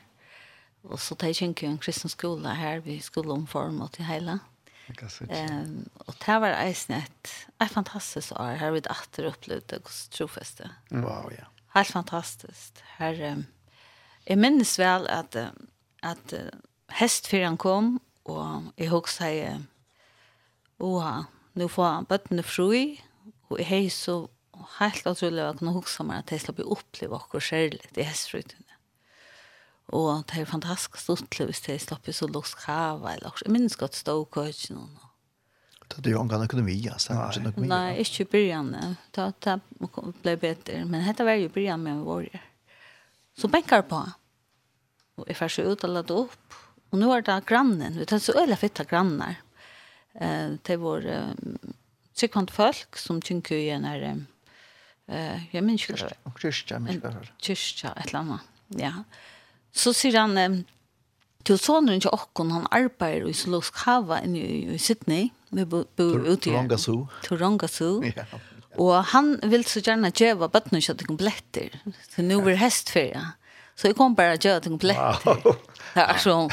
Og 0.90 1.00
så 1.02 1.16
tar 1.16 1.32
jeg 1.32 1.42
kjenke 1.42 1.68
en 1.68 1.80
kristen 1.82 2.12
skole 2.12 2.54
her, 2.56 2.80
vi 2.86 3.00
skulle 3.04 3.34
omforme 3.36 3.90
til 3.96 4.08
hele. 4.08 4.40
Um, 4.90 5.86
og 6.08 6.16
det 6.18 6.36
var 6.42 6.56
eisen 6.64 6.96
et, 6.98 7.32
et 7.62 7.70
fantastisk 7.70 8.34
år, 8.40 8.56
her 8.58 8.72
vi 8.74 8.82
atter 8.90 9.28
opplevde 9.30 9.78
hos 9.86 10.08
trofeste. 10.14 10.70
Wow, 10.92 11.30
ja. 11.34 11.46
Helt 11.76 11.92
fantastiskt. 11.94 12.82
Her, 12.98 13.20
um, 13.34 13.46
jeg 14.26 14.40
minnes 14.42 14.72
vel 14.80 15.06
at, 15.14 15.36
at 16.04 16.34
uh, 16.34 16.48
hestfyren 16.98 17.58
kom, 17.58 18.00
og 18.30 18.72
jeg 18.78 18.92
husker 18.94 19.34
jeg, 19.34 19.60
oha, 20.80 21.26
nå 21.60 21.68
får 21.68 21.90
han 21.90 22.10
bøttene 22.10 22.46
fri, 22.46 22.84
og 23.50 23.60
jeg 23.60 23.70
har 23.70 23.90
så 23.94 24.18
helt 24.78 25.08
utrolig 25.08 25.44
å 25.44 25.54
kunne 25.58 25.76
huske 25.76 26.06
meg 26.08 26.24
at 26.24 26.34
jeg 26.34 26.44
slapp 26.46 26.62
oppleve 26.64 27.18
akkurat 27.18 27.48
kjærlig 27.50 27.94
i 27.96 28.08
hestrytene. 28.08 28.66
Og 29.98 30.24
det 30.30 30.38
er 30.38 30.50
fantastisk 30.50 31.00
stort 31.02 31.40
hvis 31.40 31.64
jeg 31.66 31.82
slapp 31.82 32.10
så 32.14 32.28
lusk 32.30 32.62
hava, 32.68 33.16
eller 33.16 33.42
jeg 33.42 33.54
minnes 33.54 33.78
godt 33.80 33.98
stå 33.98 34.20
og 34.22 34.30
køtje 34.36 34.76
noen. 34.78 34.98
Det 35.90 36.06
er 36.06 36.14
jo 36.14 36.20
omgang 36.22 36.44
økonomi, 36.46 36.76
altså. 36.92 37.16
Nei, 37.58 37.96
ikke 38.04 38.28
i 38.28 38.30
begynnelsen. 38.30 38.94
Det, 39.16 39.26
det 39.42 39.56
ble 40.22 40.36
bedre, 40.38 40.84
men 40.86 41.02
dette 41.08 41.26
var 41.26 41.40
jo 41.42 41.50
begynnelsen 41.50 41.88
med 41.88 42.06
våre. 42.06 42.42
Så 43.40 43.50
benker 43.50 43.82
på. 43.90 44.04
Og 45.18 45.26
jeg 45.26 45.40
får 45.40 45.56
så 45.56 45.66
ut 45.66 45.88
og 45.88 45.96
lade 45.96 46.20
opp, 46.22 46.60
Og 46.90 46.98
nå 47.02 47.12
er 47.14 47.26
det 47.26 47.38
grannen. 47.50 47.98
Vi 48.00 48.08
tar 48.10 48.22
så 48.24 48.34
øyla 48.40 48.58
fitta 48.58 48.84
grannar. 48.84 49.38
Eh, 50.20 50.56
det 50.66 50.80
var 50.82 51.06
eh, 51.06 51.34
sekund 52.18 52.52
folk 52.52 52.98
som 52.98 53.22
tynkje 53.22 53.58
i 53.58 53.70
en 53.76 53.86
her, 53.88 54.06
eh, 55.08 55.46
jeg 55.54 55.64
minns 55.64 55.86
kyrka. 55.86 56.16
Och 56.24 56.40
kyrka, 56.42 56.80
minns 56.80 57.04
Kyrka, 57.38 57.94
et 57.96 58.08
eller 58.08 58.20
annet, 58.20 58.42
Ja. 58.68 58.94
Så 59.72 59.94
sier 59.94 60.20
han 60.20 60.38
eh, 60.38 60.62
til 61.44 61.58
sonen 61.58 61.94
inte 61.94 62.10
åkon, 62.10 62.52
han 62.52 62.68
arbeider 62.72 63.30
i 63.30 63.34
Solusk 63.34 63.76
Hava 63.86 64.22
i, 64.22 64.74
i 64.76 64.78
Sydney. 64.78 65.30
Vi 65.50 65.66
bor 65.66 65.86
bo, 65.98 66.12
ute 66.26 66.50
i 66.50 66.54
Torongasu. 66.54 67.08
Torongasu. 67.24 68.02
Ja. 68.16 68.26
Og 68.80 69.04
han 69.12 69.32
vil 69.50 69.64
så 69.66 69.82
gjerne 69.82 70.12
geva 70.14 70.48
bøttene 70.48 70.82
så 70.82 70.92
att 70.92 70.98
det 71.00 71.08
kan 71.08 71.18
blätter. 71.18 71.70
Så 72.16 72.22
nå 72.22 72.42
blir 72.42 72.56
hestferie. 72.56 73.18
hästfärja. 73.18 73.34
Så 73.80 73.88
jeg 73.88 73.96
kom 73.96 74.16
bare 74.16 74.36
og 74.36 74.44
gjør 74.44 74.60
det 74.60 74.72
komplett. 74.74 75.26
Wow. 75.26 75.56
Det 75.90 76.04
er 76.04 76.20
sånn, 76.22 76.52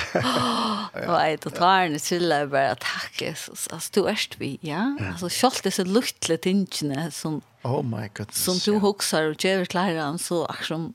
og 1.11 1.17
jeg 1.21 1.41
tar 1.45 1.91
den 1.91 2.01
til 2.01 2.31
og 2.33 2.55
bare 2.55 2.77
takk, 2.81 3.19
Jesus, 3.21 3.67
altså 3.69 3.91
du 3.93 4.07
er 4.09 4.23
vi, 4.41 4.49
ja? 4.65 4.87
Altså 5.11 5.29
selv 5.29 5.59
disse 5.67 5.85
luttlige 5.85 6.41
tingene 6.47 7.11
som, 7.13 7.43
oh 7.69 7.83
my 7.85 8.07
goodness, 8.17 8.47
som 8.47 8.57
du 8.65 8.81
hokser 8.81 9.35
og 9.35 9.45
gjør 9.45 9.69
klare, 9.69 10.07
så 10.23 10.41
er 10.49 10.65
sånn, 10.65 10.87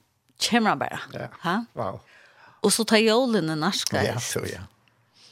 kommer 0.42 0.74
han 0.74 0.82
bare. 0.82 1.00
Ja, 1.14 1.28
Ha? 1.44 1.56
wow. 1.78 2.00
Og 2.66 2.74
så 2.74 2.86
tar 2.90 3.04
jålen 3.04 3.54
en 3.54 3.62
narska. 3.62 4.02
Ja, 4.06 4.18
så 4.22 4.42
ja. 4.50 4.66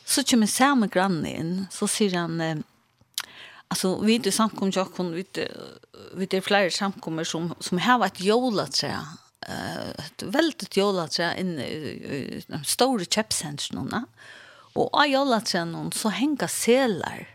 Så 0.05 0.21
kommer 0.29 0.49
samme 0.49 0.87
grannen 0.89 1.25
inn, 1.25 1.55
så 1.73 1.89
sier 1.89 2.13
han, 2.17 2.63
Alltså 3.69 3.99
vi 4.01 4.17
det 4.17 4.31
samkom 4.33 4.71
jag 4.73 4.93
kon 4.95 5.11
vi 5.13 5.25
det 5.31 5.51
vi 6.17 6.25
det 6.25 6.41
flera 6.41 6.69
samkommer 6.69 7.23
som 7.23 7.53
som 7.59 7.77
har 7.77 7.99
varit 7.99 8.21
jolat 8.21 8.73
så 8.73 8.87
eh 9.47 9.89
uh, 10.23 10.31
väldigt 10.31 10.77
jolatra 10.77 11.37
in 11.37 11.59
i 11.59 12.43
de 12.47 12.63
stora 12.63 13.05
köpcentren 13.05 14.05
och 14.73 14.93
av 14.93 15.65
någon 15.65 15.91
så 15.91 16.09
hänga 16.09 16.47
selar 16.47 17.27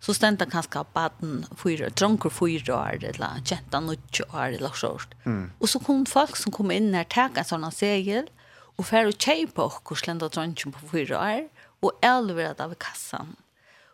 så 0.00 0.14
stenta 0.14 0.46
kanske 0.46 0.84
baden 0.92 1.46
fyra 1.56 1.88
drunker 1.88 2.30
fyra 2.30 2.74
år 2.80 3.04
eller 3.04 3.30
jätta 3.44 3.80
nutch 3.80 4.20
år 4.20 4.52
eller 4.52 4.72
så. 4.74 5.00
Mm. 5.24 5.50
Och 5.58 5.68
så 5.68 5.78
kom 5.78 6.06
folk 6.06 6.36
som 6.36 6.52
kom 6.52 6.70
in 6.70 6.90
när 6.90 7.04
tag 7.04 7.64
en 7.64 7.72
segel 7.72 8.30
och 8.76 8.86
för 8.86 9.06
och 9.06 9.22
köpa 9.22 9.68
på 9.84 9.94
slända 9.94 10.28
drunken 10.28 10.72
på 10.72 10.88
fyra 10.88 11.18
år 11.18 11.48
och 11.80 11.92
elvera 12.02 12.64
av 12.64 12.74
kassan. 12.74 13.36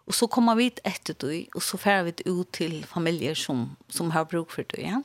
Och 0.07 0.15
så 0.15 0.27
kommer 0.27 0.55
vi 0.55 0.67
ett 0.67 0.81
efter 0.85 1.15
då 1.19 1.45
och 1.55 1.63
så 1.63 1.79
färd 1.79 2.05
vi 2.05 2.15
ut 2.25 2.53
till 2.53 2.85
familjer 2.85 3.35
som 3.35 3.77
som 3.89 4.11
har 4.11 4.25
bruk 4.25 4.51
för 4.51 4.65
det. 4.69 4.83
Ja? 4.83 5.03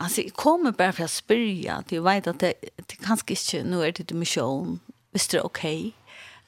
Alltså 0.00 0.20
jag 0.20 0.32
kommer 0.32 0.72
bara 0.72 0.92
för 0.92 1.04
att 1.04 1.10
spyrja. 1.10 1.84
Jag 1.88 2.02
vet 2.02 2.26
att 2.26 2.38
det, 2.38 2.54
det 2.76 2.96
kanske 2.96 3.32
inte 3.32 3.70
nu 3.70 3.82
är 3.82 3.92
det 3.92 4.04
till 4.04 4.16
mission. 4.16 4.80
Visst 5.10 5.34
är 5.34 5.38
det 5.38 5.44
okej 5.44 5.78
okay? 5.78 5.92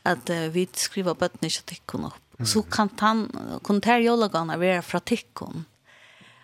att 0.03 0.30
uh, 0.30 0.36
vi 0.36 0.68
skriver 0.72 1.14
bötterna 1.14 1.46
inte 1.46 1.62
tikkon 1.62 2.05
upp. 2.05 2.38
Mm. 2.38 2.46
Så 2.46 2.62
kan 2.62 2.88
han, 2.98 3.32
kan 3.64 3.80
det 3.80 3.86
här 3.86 3.98
jollagarna 3.98 4.57
vara 4.57 4.82
från 4.82 5.00
tikkon. 5.00 5.64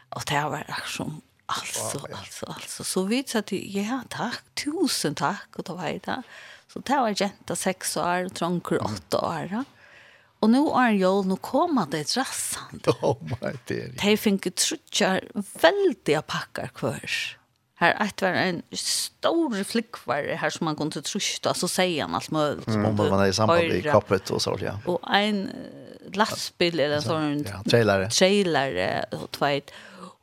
Och 0.08 0.22
det 0.26 0.34
här 0.34 0.48
var 0.48 0.82
som 0.86 1.20
alltså, 1.46 1.98
wow, 1.98 2.06
alltså, 2.12 2.46
alltså. 2.46 2.84
Så 2.84 3.02
vi 3.02 3.24
sa 3.26 3.42
till, 3.42 3.76
ja 3.76 4.02
tack, 4.08 4.42
tusen 4.64 5.14
tack. 5.14 5.48
Och 5.56 5.64
då 5.64 5.74
var 5.74 6.00
det. 6.04 6.22
Så 6.72 6.78
det 6.78 6.96
var 6.96 7.14
jenta 7.16 7.56
sex 7.56 7.96
år, 7.96 8.28
tronker 8.28 8.84
åtta 8.84 9.18
år. 9.18 9.48
Mm. 9.52 9.64
Og 10.38 10.52
nå 10.52 10.60
er 10.78 10.92
jo, 11.00 11.10
nå 11.26 11.38
kommer 11.42 11.88
det 11.90 12.04
rassende. 12.14 12.94
Oh 13.08 13.18
my 13.40 13.54
dear. 13.70 13.90
De 13.98 14.14
finner 14.20 14.54
trutjar 14.54 15.26
veldige 15.62 16.22
pakkar 16.26 16.70
kvar. 16.76 17.18
Her 17.78 17.94
ett 18.02 18.22
var 18.22 18.34
en 18.34 18.62
stor 18.74 19.64
flickvar 19.64 20.26
her 20.40 20.50
som 20.50 20.66
man 20.66 20.76
kunne 20.78 21.02
trusta 21.02 21.52
så 21.54 21.68
sier 21.70 22.02
han 22.02 22.16
alt 22.18 22.30
möjligt. 22.34 22.66
Mm, 22.74 22.96
man 22.98 23.20
er 23.20 23.30
i 23.30 23.36
samband 23.36 23.74
i 23.76 23.82
koppet 23.86 24.32
og 24.34 24.42
så. 24.42 24.56
Ja. 24.62 24.74
Og 24.90 24.98
en 25.14 25.44
lastbil 26.18 26.74
eller 26.74 26.98
en 26.98 27.04
sån 27.06 27.44
ja, 27.46 27.60
trailare. 27.68 28.08
Trailare 28.10 28.88
og 29.14 29.28
tveit. 29.36 29.70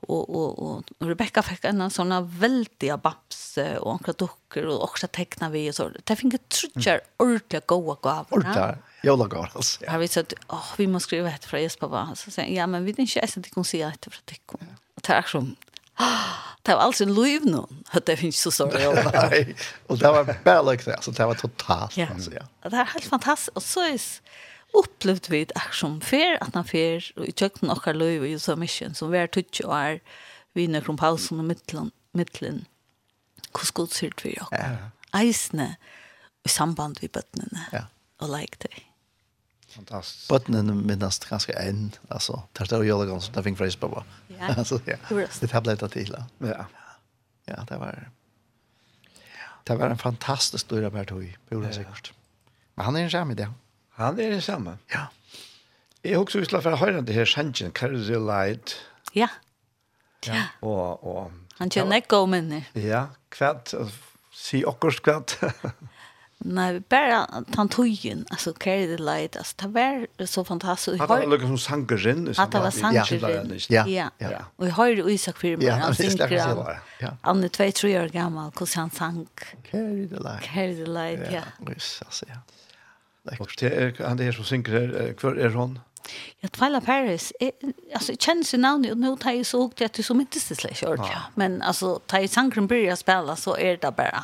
Og, 0.05 0.27
og, 0.29 0.59
og, 0.61 0.91
Rebecca 1.01 1.41
fikk 1.41 1.63
en 1.69 1.87
sån 1.89 2.11
väldiga 2.39 2.99
babs 3.01 3.55
og 3.79 3.87
ankra 3.95 4.13
dukker 4.19 4.67
og 4.69 4.89
også 4.89 5.09
tekna 5.15 5.49
vi 5.53 5.63
og 5.71 5.77
så. 5.79 5.87
De 5.95 6.19
fick 6.19 6.35
trutjar 6.51 7.05
mm. 7.23 7.63
gode 7.71 7.97
gaver. 8.03 8.75
Jävla 9.05 9.27
gav 9.27 9.47
alltså. 9.53 9.83
Ja. 9.85 9.91
Jag 9.91 9.99
vet 9.99 10.17
att 10.17 10.33
åh 10.47 10.73
vi 10.77 10.87
måste 10.87 11.07
skriva 11.07 11.29
ett 11.29 11.45
för 11.45 11.57
Jesper 11.57 11.87
va 11.87 12.11
så 12.15 12.31
sen 12.31 12.55
ja 12.55 12.67
men 12.67 12.85
vi 12.85 12.91
den 12.91 13.07
inte 13.07 13.39
att 13.39 13.49
kunna 13.53 13.63
se 13.63 13.83
att 13.83 14.05
för 14.05 14.21
att 14.25 14.47
kunna. 14.47 14.71
Och 14.95 15.03
tack 15.03 15.27
så. 15.29 15.39
Det 16.61 16.73
var 16.75 16.81
alltså 16.81 17.03
en 17.03 17.13
liv 17.13 17.45
nu. 17.45 17.63
Det 18.05 18.17
finns 18.17 18.41
så 18.41 18.51
så 18.51 18.67
över. 18.67 19.29
Nej. 19.29 19.55
Och 19.87 19.97
det 19.97 20.11
var 20.11 20.23
bara 20.23 20.75
det 20.75 20.95
alltså 20.95 21.11
det 21.11 21.25
var 21.25 21.35
totalt 21.35 21.97
ja. 21.97 22.07
alltså 22.13 22.31
ja. 22.33 22.69
Det 22.69 22.75
är 22.75 22.85
helt 22.85 23.05
fantastiskt 23.05 23.57
och 23.57 23.63
så 23.63 23.79
är 23.79 23.99
upplevt 24.73 25.29
vi 25.29 25.41
ett 25.41 25.51
action 25.55 26.01
fair 26.01 26.37
att 26.41 26.55
han 26.55 26.65
fair 26.65 27.11
och 27.15 27.25
i 27.25 27.31
kan 27.31 27.69
också 27.69 27.93
lov 27.93 28.33
och 28.33 28.41
så 28.41 28.55
mission 28.55 28.95
som 28.95 29.11
vi 29.11 29.17
är 29.17 29.27
touch 29.27 29.61
och 29.65 29.77
är 29.77 29.99
vi 30.53 30.67
när 30.67 30.81
från 30.81 30.97
pausen 30.97 31.39
och 31.39 31.45
mittlen 31.45 31.91
mittlen. 32.11 32.65
Kus 33.53 33.71
god 33.71 33.91
syrt 33.91 34.25
vi 34.25 34.37
och. 34.41 34.47
Ja. 34.51 35.19
Eisne 35.19 35.75
i 36.45 36.49
samband 36.49 36.97
vi 37.01 37.07
bøttene. 37.07 37.67
Ja. 37.71 37.85
Og 38.19 38.29
like 38.29 38.57
det. 38.61 38.83
Fantastiskt. 39.75 40.29
Botten 40.29 40.87
minnas 40.87 41.19
ganska 41.19 41.53
en 41.53 41.91
alltså 42.07 42.43
där 42.51 42.65
står 42.65 42.85
jag 42.85 43.07
ganska 43.07 43.33
där 43.33 43.43
fick 43.43 43.57
fräs 43.57 43.75
pappa. 43.75 44.03
Ja. 44.27 44.53
Alltså 44.57 44.79
ja. 44.85 44.95
Det 45.39 45.51
har 45.51 45.61
blivit 45.61 45.83
att 45.83 45.91
till. 45.91 46.17
Ja. 46.37 46.65
Ja, 47.45 47.65
det 47.69 47.77
var 47.77 48.09
Det 49.63 49.75
var 49.75 49.89
en 49.89 49.97
fantastisk 49.97 50.65
stor 50.65 50.81
rapport 50.81 51.09
hoj. 51.09 51.37
Borde 51.49 51.73
säkert. 51.73 52.13
Men 52.75 52.85
han 52.85 52.95
är 52.95 53.03
en 53.03 53.09
skärm 53.09 53.31
i 53.31 53.35
det. 53.35 53.51
Han 53.89 54.19
er 54.19 54.31
en 54.31 54.41
samme. 54.41 54.77
Ja. 54.93 55.07
Jeg 56.03 56.17
husker 56.17 56.39
vi 56.39 56.45
skulle 56.45 56.61
få 56.61 56.75
høre 56.75 57.01
det 57.01 57.13
her 57.13 57.25
sjansen 57.25 57.71
Carousel 57.71 58.25
Light. 58.25 58.75
Ja. 59.15 59.27
Ja. 60.27 60.43
Og, 60.61 61.03
och 61.03 61.31
han 61.57 61.69
känner 61.69 62.01
gå 62.07 62.25
men. 62.25 62.63
Ja, 62.73 63.07
kvart. 63.29 63.73
Si 64.33 64.65
också 64.65 65.01
kvart. 65.01 65.39
Nej, 66.47 66.81
bara 66.89 67.27
han 67.55 67.69
tog 67.69 67.87
ju 67.87 68.23
alltså 68.29 68.53
Carry 68.53 68.97
the 68.97 69.03
Light 69.03 69.35
alltså 69.35 69.55
det 69.57 69.67
var 69.67 70.25
så 70.25 70.43
fantastiskt. 70.43 70.99
Han 70.99 71.07
var 71.07 71.27
lukka 71.27 71.47
som 71.47 71.57
sangeren. 71.57 72.33
Att 72.37 72.51
det 72.51 72.59
var 72.59 72.71
sangeren. 72.71 73.59
Ja. 73.69 73.87
Ja. 73.87 74.09
ja. 74.17 74.29
Och 74.55 74.67
jag 74.67 74.71
har 74.71 74.87
ju 74.87 75.17
för 75.17 75.57
mig 75.57 75.69
han 75.69 75.95
synger. 75.95 76.31
Ja. 76.99 77.17
Han 77.21 77.43
är 77.43 77.47
2 77.47 77.71
3 77.71 77.99
år 77.99 78.07
gammal 78.07 78.51
och 78.55 78.69
han 78.75 78.89
sang 78.91 79.27
Carry 79.71 80.07
the 80.09 80.15
Light. 80.15 80.43
Carry 80.43 80.75
the 80.75 80.91
Light, 80.91 81.19
ja. 81.31 81.41
Ja, 81.65 81.73
alltså 82.05 82.25
ja. 82.27 82.35
Og 83.39 83.47
det 83.59 83.73
er 83.73 84.07
han 84.07 84.17
det 84.17 84.25
her 84.25 84.31
som 84.31 84.43
synger 84.43 85.13
kvar 85.13 85.35
är 85.35 85.49
hon? 85.49 85.79
Ja, 86.39 86.49
Twyla 86.49 86.81
Paris. 86.81 87.33
Jag, 87.39 87.51
alltså 87.93 88.11
jag 88.11 88.21
känner 88.21 88.53
ju 88.53 88.57
namnet 88.57 88.91
och 88.91 88.97
nu 88.97 89.17
tar 89.17 89.31
jag 89.31 89.45
så 89.45 89.61
högt 89.61 89.81
att 89.81 89.93
det 89.93 90.03
som 90.03 90.21
inte 90.21 90.39
syns 90.39 90.63
lite 90.63 90.75
kört. 90.75 90.99
Ja. 90.99 91.21
Men 91.35 91.61
alltså 91.61 91.99
tar 91.99 92.19
jag 92.19 92.29
sangren 92.29 92.67
börjar 92.67 92.95
spela 92.95 93.35
så 93.35 93.57
är 93.57 93.77
det 93.77 93.91
bara. 93.91 94.23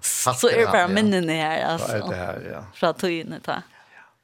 så 0.00 0.48
är 0.48 0.58
det 0.58 0.66
bara 0.66 0.88
minnen 0.88 1.28
här 1.28 1.64
alltså. 1.64 1.92
Det 1.92 1.98
är 1.98 2.08
det 2.08 2.16
här, 2.16 2.50
ja. 2.52 2.64
Från 2.74 2.94
tiden 2.94 3.40
ta. 3.40 3.62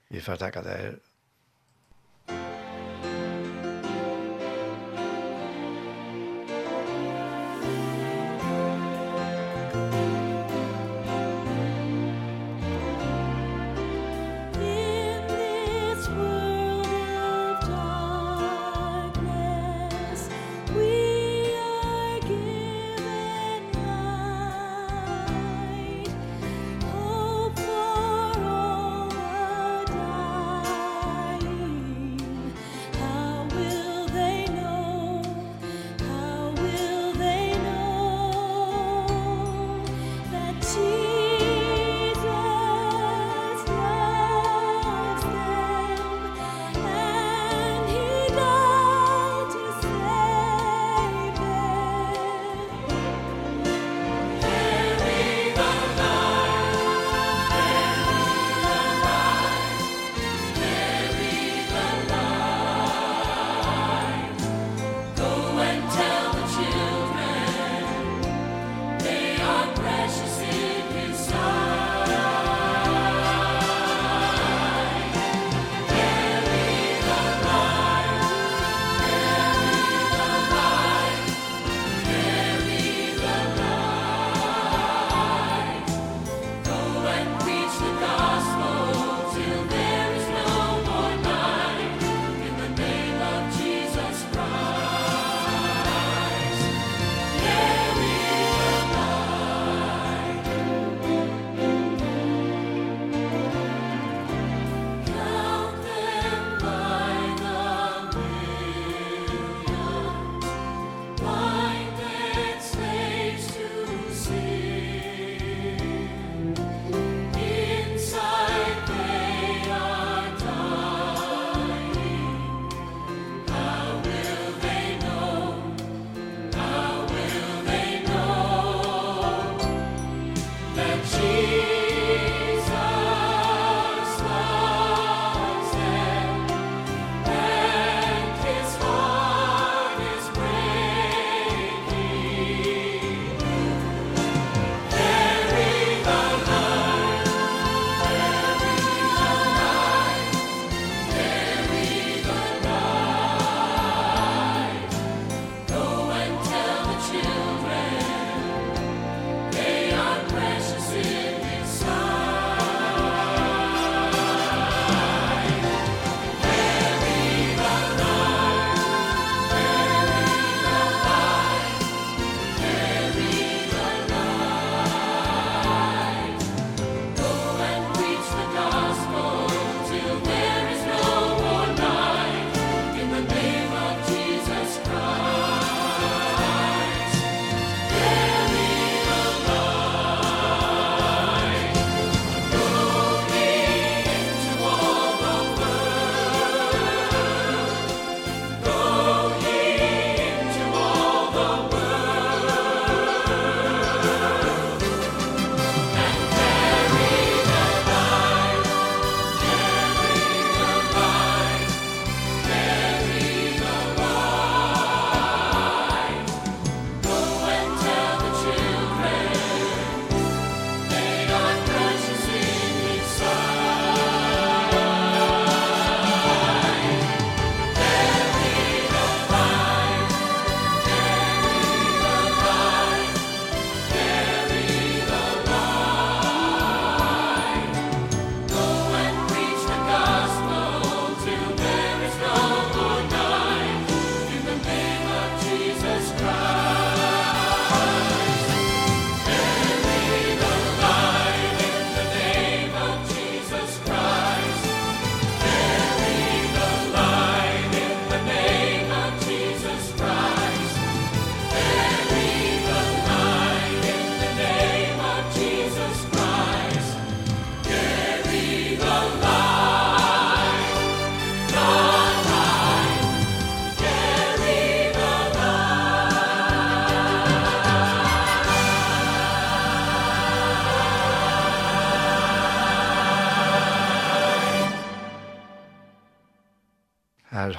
Vi 0.08 0.20
får 0.20 0.36
tacka 0.36 0.62
dig. 0.62 0.94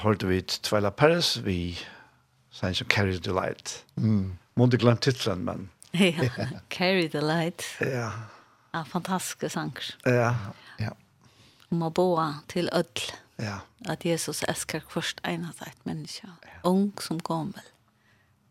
hørte 0.02 0.28
vi 0.28 0.40
Twyla 0.42 0.90
Paris, 0.90 1.36
vi 1.44 1.78
sang 2.50 2.76
som 2.76 2.88
Carry 2.88 3.18
the 3.18 3.32
Light. 3.32 3.84
Mm. 3.96 4.38
Månde 4.56 4.78
glemt 4.78 5.02
titlen, 5.02 5.44
men... 5.44 5.70
ja, 5.92 6.28
Carry 6.70 7.08
the 7.08 7.20
Light. 7.20 7.64
Ja. 7.80 8.10
Ja, 8.72 8.82
fantastiske 8.82 9.48
sanger. 9.48 9.94
Ja, 10.06 10.34
ja. 10.78 10.92
Om 11.70 11.82
å 11.82 11.90
boa 11.90 12.28
til 12.50 12.70
ødel. 12.72 13.10
Ja. 13.40 13.60
At 13.88 14.04
Jesus 14.04 14.42
elsker 14.48 14.84
først 14.88 15.20
en 15.24 15.46
av 15.48 15.62
et 15.66 15.86
menneske. 15.88 16.28
Ja. 16.44 16.60
Ung 16.68 16.92
som 17.00 17.20
gammel. 17.24 17.64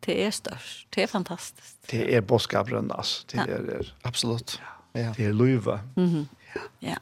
Det 0.05 0.15
er 0.23 0.31
størst. 0.33 0.87
Det 0.95 1.03
er 1.03 1.11
fantastisk. 1.11 1.75
Det 1.91 2.05
er 2.15 2.21
boskabrønn, 2.25 2.91
altså. 2.95 3.25
Det 3.31 3.39
er, 3.43 3.51
ja. 3.51 3.79
er 3.79 3.93
absolutt. 4.07 4.57
Ja. 4.95 5.11
Det 5.17 5.27
er 5.27 5.33
løyve. 5.33 5.81
Mm 5.95 6.07
-hmm. 6.07 6.25
Ja. 6.55 6.89
ja. 6.89 6.95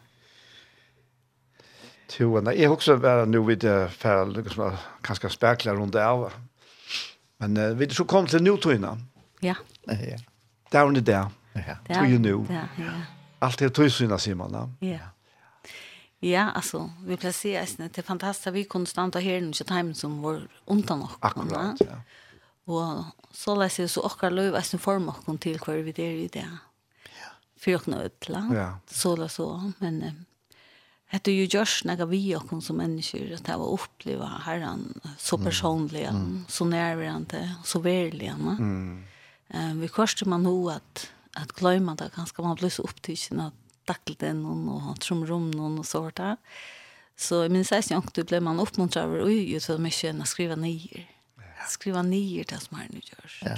Jo, 2.20 2.40
nei, 2.42 2.56
jeg 2.62 2.70
husker 2.72 3.02
være 3.02 3.26
nå 3.28 3.42
vidt 3.44 3.64
jeg 3.64 3.90
som 4.00 4.32
liksom, 4.34 4.78
kanskje 5.04 5.30
spekler 5.30 5.76
rundt 5.76 5.94
det 5.94 6.02
av. 6.02 6.32
Men 7.40 7.58
uh, 7.58 7.80
vi 7.80 7.90
så 7.94 8.04
kom 8.04 8.28
til 8.28 8.44
nå 8.44 8.58
Ja. 9.42 9.56
Ja. 9.88 10.18
er 10.72 10.84
var 10.84 10.92
det 10.92 11.06
der. 11.06 11.30
Ja. 11.56 11.76
Tog 11.94 12.12
jo 12.12 12.18
nu. 12.18 12.46
Ja. 12.50 12.92
Allt 13.42 13.60
det 13.60 13.74
tog 13.74 13.92
syna, 13.92 14.18
sier 14.18 14.36
man. 14.36 14.76
Ja. 14.82 15.00
Ja, 16.20 16.52
alltså 16.56 16.90
vi 17.06 17.18
placerar 17.18 17.62
at 17.62 17.78
det 17.78 17.98
er 17.98 18.02
fantastisk 18.02 18.48
at 18.48 18.54
vi 18.54 18.64
kunne 18.64 18.88
har 18.88 19.22
här 19.22 19.42
nu 19.42 19.54
så 19.54 19.64
time 19.64 19.94
som 19.94 20.22
var 20.22 20.48
undan 20.66 21.02
och 21.02 21.12
akkurat 21.20 21.80
ja. 21.80 22.02
Och 22.66 23.04
så 23.32 23.56
läs 23.56 23.80
ju 23.80 23.88
så 23.88 24.02
och 24.02 24.32
löv 24.32 24.56
at 24.56 24.74
en 24.74 24.80
form 24.80 25.10
och 25.10 25.40
til 25.40 25.60
till 25.60 25.84
vi 25.84 25.92
det 25.92 26.12
i 26.12 26.28
det. 26.28 26.40
Ja. 27.04 27.30
För 27.58 27.90
något 27.92 28.30
la. 28.30 28.50
Ja. 28.54 28.80
Så 28.88 29.16
la 29.16 29.28
så 29.28 29.72
men 29.80 30.26
hette 31.08 31.32
ju 31.32 31.46
gjørs 31.46 31.84
när 31.86 32.06
vi 32.06 32.36
och 32.36 32.64
som 32.64 32.78
mennesker, 32.78 33.34
att 33.34 33.46
det 33.46 33.58
var 33.58 33.74
uppleva 33.74 34.42
herran 34.46 35.00
så 35.18 35.38
personlig, 35.38 36.04
mm. 36.04 36.46
så 36.48 36.66
nærværende, 36.66 37.56
så 37.64 37.80
verkligen 37.80 38.48
mm. 38.48 39.04
eh, 39.50 39.74
vi 39.74 39.88
kostar 39.88 40.26
man 40.26 40.46
ho 40.46 40.70
att 40.70 41.12
att 41.34 41.52
glömma 41.52 41.96
det 41.96 42.10
ganska 42.16 42.42
man 42.42 42.56
blir 42.56 42.70
så 42.70 42.84
upptagen 42.84 43.40
av 43.40 43.52
dackelten 43.86 44.46
och 44.46 44.90
och 44.90 45.00
trumrum 45.00 45.80
och 45.80 45.86
sånt 45.86 46.16
där 46.16 46.38
så 47.16 47.46
i 47.46 47.50
min 47.50 47.66
sägs 47.66 47.92
jag 47.92 47.98
inte 47.98 48.24
blev 48.24 48.44
man 48.44 48.60
uppmuntrad 48.60 49.06
över 49.06 49.26
oj 49.26 49.52
ju 49.52 49.60
så 49.60 49.78
mycket 49.78 50.22
att 50.22 50.28
skriva 50.28 50.56
ner 50.56 51.08
skriva 51.68 52.02
ner 52.02 52.44
det 52.48 52.60
som 52.60 52.78
här 52.78 52.88
nu 52.90 53.00
görs 53.04 53.44
ja. 53.46 53.56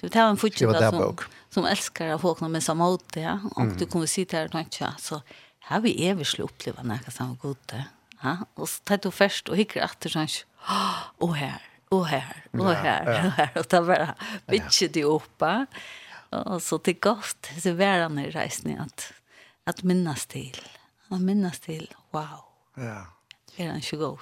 Du 0.00 0.08
tar 0.08 0.28
en 0.28 0.36
fortsättning 0.36 0.90
som, 0.90 1.16
som 1.50 1.64
älskar 1.64 2.08
att 2.08 2.20
folk 2.20 2.40
med 2.40 2.62
samma 2.62 2.88
åt. 2.88 3.16
Ja? 3.16 3.40
Och 3.54 3.62
mm. 3.62 3.76
du 3.76 3.86
kommer 3.86 4.06
sitta 4.06 4.36
här 4.36 4.44
och 4.44 4.52
tänka 4.52 4.94
så 4.98 5.22
har 5.68 5.80
vi 5.84 5.94
er 6.06 6.14
vi 6.18 6.24
slå 6.28 6.48
som 6.62 6.86
nekka 6.88 7.10
samme. 7.10 7.54
Ja? 8.22 8.36
Og 8.56 8.68
så 8.68 8.80
tar 8.84 9.02
du 9.02 9.10
først 9.10 9.48
og 9.48 9.56
hikker 9.56 9.84
etter 9.84 10.12
sånn, 10.12 10.28
og 11.20 11.36
her, 11.36 11.60
og 11.90 12.06
her, 12.08 12.44
og 12.52 12.74
her, 12.74 13.08
og 13.08 13.30
her. 13.38 13.52
Og 13.60 13.68
da 13.70 13.80
bare 13.84 14.14
bytter 14.48 14.92
de 14.92 15.04
oppa. 15.08 15.66
Og 16.34 16.60
så 16.62 16.78
til 16.82 16.96
godt, 16.98 17.52
så 17.62 17.74
var 17.78 18.08
han 18.08 18.18
i 18.18 18.30
reisen 18.34 18.74
at, 18.80 19.12
at 19.66 19.84
minnes 19.84 20.26
til. 20.26 20.58
Att 21.10 21.20
minnes 21.20 21.58
til, 21.60 21.88
wow. 22.12 22.42
Ja. 22.76 23.04
Er 23.58 23.70
han 23.70 23.80
20 23.80 24.06
år. 24.06 24.20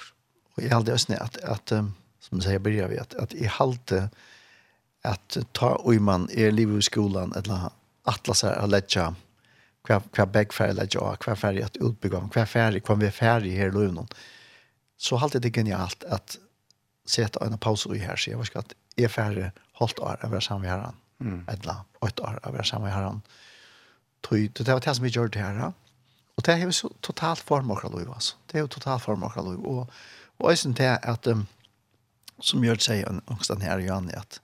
Og 0.56 0.62
jeg 0.62 0.72
halde 0.72 0.92
også 0.92 1.16
at, 1.20 1.36
at 1.42 1.72
som 2.20 2.38
jeg 2.38 2.42
sier, 2.42 2.58
börjar 2.58 2.90
vi, 2.90 2.98
at, 3.00 3.14
at 3.18 3.34
jeg 3.34 3.50
halde 3.50 4.08
at 5.04 5.38
ta 5.54 5.72
og 5.80 6.02
man 6.02 6.28
er 6.30 6.50
livet 6.50 6.78
i 6.78 6.86
skolan, 6.86 7.32
eller 7.36 7.72
atlas 8.06 8.44
her, 8.44 8.58
at 8.60 8.70
letja, 8.70 9.12
hva, 9.88 9.98
hva 10.14 10.26
begfærre 10.30 10.76
lett 10.78 10.94
jeg, 10.94 11.18
hva 11.24 11.34
færre 11.38 11.66
at 11.66 11.78
utbygga 11.82 12.20
om, 12.20 12.30
hva 12.32 12.46
færre, 12.48 12.80
hva 12.80 12.96
vi 13.00 13.10
färdig 13.14 13.56
her 13.58 13.72
i 13.72 13.76
løvnen. 13.76 14.08
Så 14.96 15.18
halt 15.18 15.34
det 15.42 15.54
genialt 15.54 16.04
at 16.04 16.38
sätta 17.06 17.46
en 17.46 17.58
paus 17.58 17.86
i 17.86 17.98
her, 17.98 18.16
så 18.16 18.30
jeg 18.30 18.38
var 18.38 18.46
ikke 18.46 18.62
at 18.62 18.74
jeg 18.96 19.10
færre 19.10 19.50
holdt 19.80 20.00
år 20.00 20.20
av 20.22 20.30
hver 20.30 20.44
samme 20.44 20.68
herren, 20.70 20.98
mm. 21.18 21.44
eller 21.48 21.82
åtte 22.00 22.22
år 22.22 22.38
av 22.42 22.54
hver 22.54 22.68
samme 22.68 22.92
herren. 22.92 23.22
Det 24.22 24.68
var 24.68 24.80
det 24.80 24.94
som 24.94 25.04
vi 25.04 25.10
gjør 25.10 25.32
det 25.34 25.42
her, 25.42 25.72
og 26.36 26.46
det 26.46 26.54
er 26.54 26.62
jo 26.62 26.72
så 26.72 26.88
totalt 27.02 27.42
form 27.42 27.70
av 27.74 27.82
liv, 27.92 28.08
altså. 28.08 28.36
Det 28.46 28.56
er 28.56 28.64
jo 28.64 28.70
totalt 28.70 29.02
form 29.02 29.24
av 29.26 29.34
liv, 29.42 29.58
og, 29.66 29.90
og 30.38 30.50
jeg 30.50 30.62
synes 30.62 30.78
det 30.78 30.92
at, 31.02 31.26
um, 31.26 31.46
som 32.40 32.62
gjør 32.64 32.78
det 32.78 32.86
seg, 32.86 33.02
angsten 33.26 33.64
her, 33.66 33.82
Janne, 33.82 34.14
at, 34.16 34.38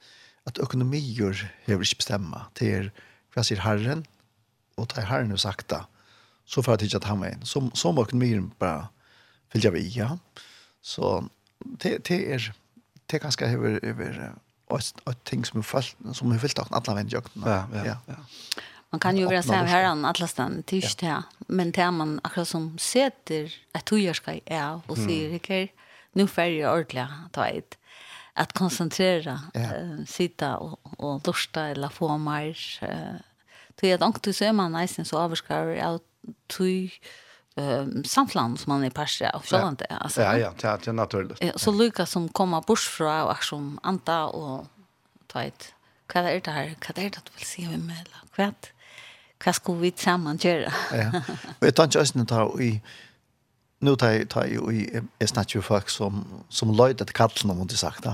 at 0.47 0.59
økonomier 0.63 1.47
hever 1.67 1.87
ikke 1.87 2.03
bestemme, 2.03 2.43
det 2.59 2.73
er 2.75 2.91
hva 3.35 3.45
sier 3.47 3.63
Herren, 3.63 4.05
och 4.79 4.89
tar 4.89 5.21
jo 5.21 5.27
nu 5.27 5.37
da, 5.69 5.87
så 6.45 6.63
för 6.63 6.75
att 6.75 6.83
hitta 6.83 7.07
han 7.07 7.21
med 7.21 7.39
så 7.43 7.71
så 7.75 8.01
och 8.01 8.15
mer 8.15 8.43
bara 8.59 8.89
fylle 9.53 9.71
vi 9.71 9.89
ja. 9.89 10.19
Så 10.83 11.29
det 11.59 12.05
det 12.05 12.33
är 12.33 12.53
det 13.07 13.19
kanske 13.19 13.47
över 13.47 14.33
og, 14.71 14.81
ett 15.07 15.25
ting 15.25 15.45
som 15.45 15.59
er 15.59 15.65
fast 15.65 15.97
som 16.13 16.33
er 16.33 16.39
fyllt 16.39 16.59
av 16.59 16.69
alla 16.73 16.95
vänjukna 16.95 17.47
ja 17.47 17.67
ja, 17.73 17.85
ja. 17.85 17.97
ja. 18.07 18.15
Man 18.91 19.01
kan 19.01 19.17
ju 19.17 19.25
vara 19.25 19.43
så 19.43 19.53
här 19.53 19.85
an 19.85 20.05
allastan 20.05 20.63
tyst 20.63 21.03
ja. 21.03 21.23
Men 21.49 21.71
det 21.71 21.91
man 21.91 22.21
akkurat 22.25 22.49
som 22.49 22.79
sätter 22.79 23.55
ett 23.75 23.85
tujarska 23.85 24.41
är 24.45 24.81
och 24.87 24.97
säger 24.97 25.35
ikär 25.35 25.69
nu 26.13 26.27
färger 26.27 26.81
ordla 26.81 27.09
ta 27.33 27.47
ett 27.47 27.79
att 28.35 28.53
koncentrera 28.53 29.41
sitta 30.07 30.57
och 30.57 30.81
och 30.99 31.27
lusta 31.27 31.67
eller 31.67 31.89
få 31.89 32.19
mer 32.19 32.59
Til 33.79 33.87
at 33.87 34.03
anker 34.03 34.33
så 34.33 34.45
är 34.45 34.53
man 34.53 34.73
nästan 34.73 35.05
så 35.05 35.19
avskar 35.19 35.65
jag 35.65 36.01
tog 36.49 36.91
samtland 38.05 38.59
som 38.59 38.73
man 38.73 38.85
är 38.85 38.91
parsa 38.91 39.31
av 39.31 39.41
så 39.41 39.57
ja. 39.57 39.97
alltså. 39.97 40.23
Ja 40.23 40.39
ja, 40.39 40.53
det 40.61 40.87
är 40.87 40.93
naturligt. 40.93 41.61
Så 41.61 41.73
Luca 41.73 42.07
som 42.07 42.29
kommer 42.29 42.61
bort 42.61 42.79
från 42.79 43.23
och 43.23 43.45
som 43.45 43.79
anta 43.83 44.27
och 44.27 44.67
ta 45.27 45.43
ett 45.43 45.75
vad 46.15 46.25
är 46.25 46.41
det 46.41 46.51
här? 46.51 46.75
Vad 46.89 46.99
är 46.99 47.03
det 47.03 47.21
du 47.25 47.31
vill 47.37 47.47
se 47.47 47.69
med 47.69 47.79
mig? 47.79 48.05
Vad 48.37 48.55
vad 49.45 49.55
ska 49.55 49.73
vi 49.73 49.91
tillsammans 49.91 50.45
göra? 50.45 50.73
ja. 50.93 51.23
Jag 51.61 51.75
tar 51.75 51.85
just 51.85 51.97
ösnen 51.97 52.27
tar 52.27 52.63
i 52.63 52.81
nu 53.79 53.97
tar 53.97 54.11
jag 54.11 54.29
tar 54.29 54.47
ju 54.47 54.73
i 54.73 55.01
är 55.19 55.27
snart 55.27 55.55
ju 55.55 55.63
folk 55.63 55.89
som 55.89 56.25
som 56.49 56.73
löjt 56.73 57.01
att 57.01 57.13
kallen 57.13 57.51
om 57.51 57.61
inte 57.61 57.77
sagt 57.77 58.07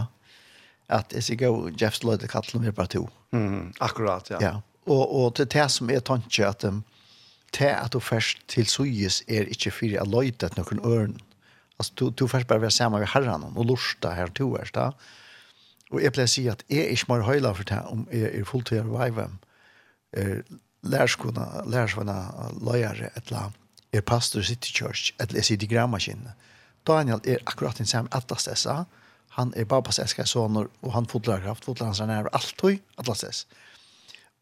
att 0.86 1.08
det 1.08 1.16
är 1.16 1.20
så 1.20 1.34
gå 1.34 1.70
Jeffs 1.76 2.02
löjt 2.02 2.22
att 2.22 2.30
kallen 2.30 2.64
vi 2.64 2.70
bara 2.70 2.86
to. 2.86 3.08
Mm, 3.32 3.72
akkurat 3.78 4.30
ja. 4.30 4.38
Ja. 4.40 4.62
Og, 4.86 5.04
og 5.14 5.34
til 5.36 5.48
det 5.48 5.68
som 5.72 5.90
er 5.90 6.04
tanke 6.04 6.44
at 6.46 6.64
um, 6.68 6.82
til 7.54 7.70
at 7.70 7.92
du 7.92 8.00
først 8.00 8.42
til 8.50 8.66
suges 8.66 9.22
er 9.28 9.48
ikke 9.50 9.72
fyrir 9.72 10.02
å 10.02 10.08
løyte 10.10 10.48
et 10.48 10.56
noen 10.58 10.82
øren. 10.84 11.18
Altså, 11.78 11.92
du, 11.98 12.08
du 12.10 12.26
først 12.30 12.48
bare 12.50 12.62
være 12.62 12.74
sammen 12.74 13.02
med 13.02 13.12
herren 13.14 13.46
og 13.46 13.66
lorsta 13.66 14.14
her 14.14 14.32
to 14.34 14.52
er, 14.58 14.70
da. 14.74 14.90
Og 15.92 16.02
jeg 16.02 16.14
pleier 16.14 16.30
å 16.30 16.32
si 16.32 16.46
at 16.50 16.64
jeg 16.70 16.84
er 16.84 16.94
ikke 16.94 17.12
mer 17.12 17.26
høyla 17.26 17.52
for 17.54 17.68
det 17.68 17.80
om 17.90 18.06
jeg 18.10 18.30
er 18.40 18.48
fulltid 18.48 18.82
av 18.82 18.90
veivem, 18.94 19.36
er 20.18 20.42
lærskona, 20.82 21.46
lærskona 21.70 22.16
løyere, 22.58 23.12
et 23.14 23.30
la, 23.30 23.48
er 23.94 24.02
pastor 24.02 24.42
i 24.42 24.48
City 24.50 24.74
Church, 24.74 25.12
et 25.20 25.30
la, 25.30 25.38
jeg 25.38 25.50
sier 25.50 25.62
de 25.62 25.70
grammaskinen. 25.70 26.34
Daniel 26.86 27.22
er 27.24 27.42
akkurat 27.46 27.78
den 27.78 27.88
samme 27.88 28.10
atlas 28.12 28.48
dessa. 28.48 28.84
Han 29.38 29.54
er 29.56 29.66
babas 29.70 29.98
elskar 30.02 30.26
soner, 30.28 30.66
og 30.82 30.94
han 30.94 31.06
fotlar 31.10 31.42
kraft, 31.42 31.64
fotlar 31.66 31.92
hans 31.92 32.02
er 32.02 32.10
nærmere 32.10 32.34
alt 32.36 32.60
høy, 32.62 32.80
atlas 32.98 33.22
dessa 33.24 33.62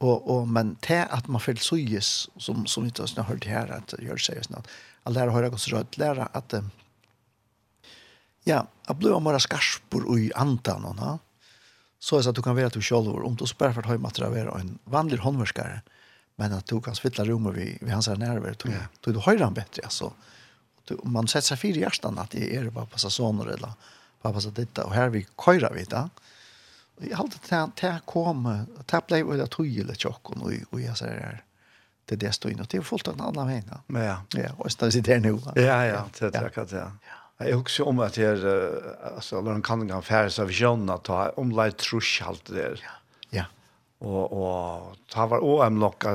och 0.03 0.31
og, 0.31 0.49
men 0.49 0.77
te 0.77 1.05
att 1.11 1.29
man 1.29 1.41
føler 1.41 1.61
sujes 1.61 2.29
som 2.39 2.67
som 2.67 2.87
ikke 2.87 3.03
har 3.17 3.23
hört 3.23 3.45
här 3.45 3.69
att 3.69 3.95
gör 3.99 4.17
sig 4.17 4.45
snart. 4.45 4.67
Alla 5.03 5.21
har 5.21 5.31
höra 5.31 5.51
oss 5.51 5.69
rätt 5.69 5.99
lära 5.99 6.27
att 6.33 6.55
ja, 8.45 8.67
att 8.85 8.97
bli 8.97 9.21
mera 9.21 9.41
skarpor 9.41 10.19
i 10.19 10.33
andan, 10.35 10.85
og. 10.85 11.19
Så 11.99 12.19
er 12.19 12.23
det 12.23 12.29
att 12.29 12.37
du 12.37 12.43
kan 12.43 12.57
være 12.57 12.67
att 12.67 12.73
du 12.73 12.95
om 12.95 13.37
du 13.37 13.47
spär 13.47 13.73
för 13.73 13.81
att 13.81 14.19
ha 14.19 14.29
være 14.29 14.61
en 14.61 14.79
vanlig 14.85 15.19
håndverskare, 15.19 15.83
men 16.37 16.53
att 16.53 16.67
du 16.67 16.81
kan 16.81 16.95
fylla 16.95 17.25
rommet 17.25 17.55
ved, 17.57 17.79
ved 17.81 17.93
hans 17.93 18.09
nerver 18.09 18.57
då 18.65 18.71
då 19.01 19.13
du 19.13 19.19
höjer 19.19 19.45
han 19.45 19.55
bättre 19.55 19.83
alltså. 19.83 20.13
Du, 20.85 20.99
man 21.05 21.29
sätter 21.29 21.57
sig 21.57 21.71
i 21.71 21.81
hjärtan 21.81 22.19
at 22.19 22.31
det 22.31 22.57
är 22.57 22.71
bare 22.71 22.87
passa 22.87 23.11
soner 23.11 23.47
eller 23.47 23.73
bare 24.23 24.33
passa 24.33 24.51
detta 24.51 24.85
och 24.85 24.95
här 24.95 25.09
vi 25.09 25.27
köra 25.37 25.73
vi 25.73 25.85
da. 25.85 25.97
Ja? 25.97 26.09
jeg 27.09 27.17
halte 27.17 27.39
til 27.39 27.49
tänkt 27.49 27.85
att 27.85 28.07
komma 28.07 28.67
och 28.79 28.87
tappla 28.87 29.19
i 29.19 29.23
det 29.23 29.47
tydliga 29.47 29.95
tjocken 29.95 30.43
och 30.43 30.53
och 30.71 30.81
jag 30.81 30.97
säger 30.97 31.21
här 31.21 31.43
det 32.07 32.45
inn, 32.45 32.61
og 32.61 32.67
det 32.71 32.79
er 32.79 32.83
fullt 32.83 33.09
en 33.09 33.21
annan 33.21 33.49
väg. 33.49 33.63
Ja. 33.89 34.17
Ja, 34.35 34.49
och 34.59 34.73
så 34.73 34.91
sitter 34.91 35.13
her 35.13 35.21
nu. 35.21 35.39
Ja, 35.57 35.85
ja, 35.85 36.05
det 36.19 36.35
är 36.35 36.45
det 36.45 36.51
kan 36.55 36.67
jag. 36.71 36.91
Jag 37.49 37.87
om 37.87 37.99
at 37.99 38.19
jeg, 38.19 38.39
alltså 39.17 39.39
eller 39.39 39.53
en 39.53 39.63
kan 39.63 39.89
kan 39.89 40.03
färdas 40.03 40.39
av 40.39 40.51
John 40.51 40.91
at 40.91 41.05
ta 41.05 41.29
om 41.37 41.51
light 41.51 41.77
trusch 41.77 42.23
allt 42.27 42.45
där. 42.45 42.81
Ja. 42.83 42.91
Ja. 43.31 43.45
Og, 43.99 44.33
och 44.33 44.97
ta 45.09 45.27
var 45.27 45.45
OM 45.45 45.81
locka 45.81 46.11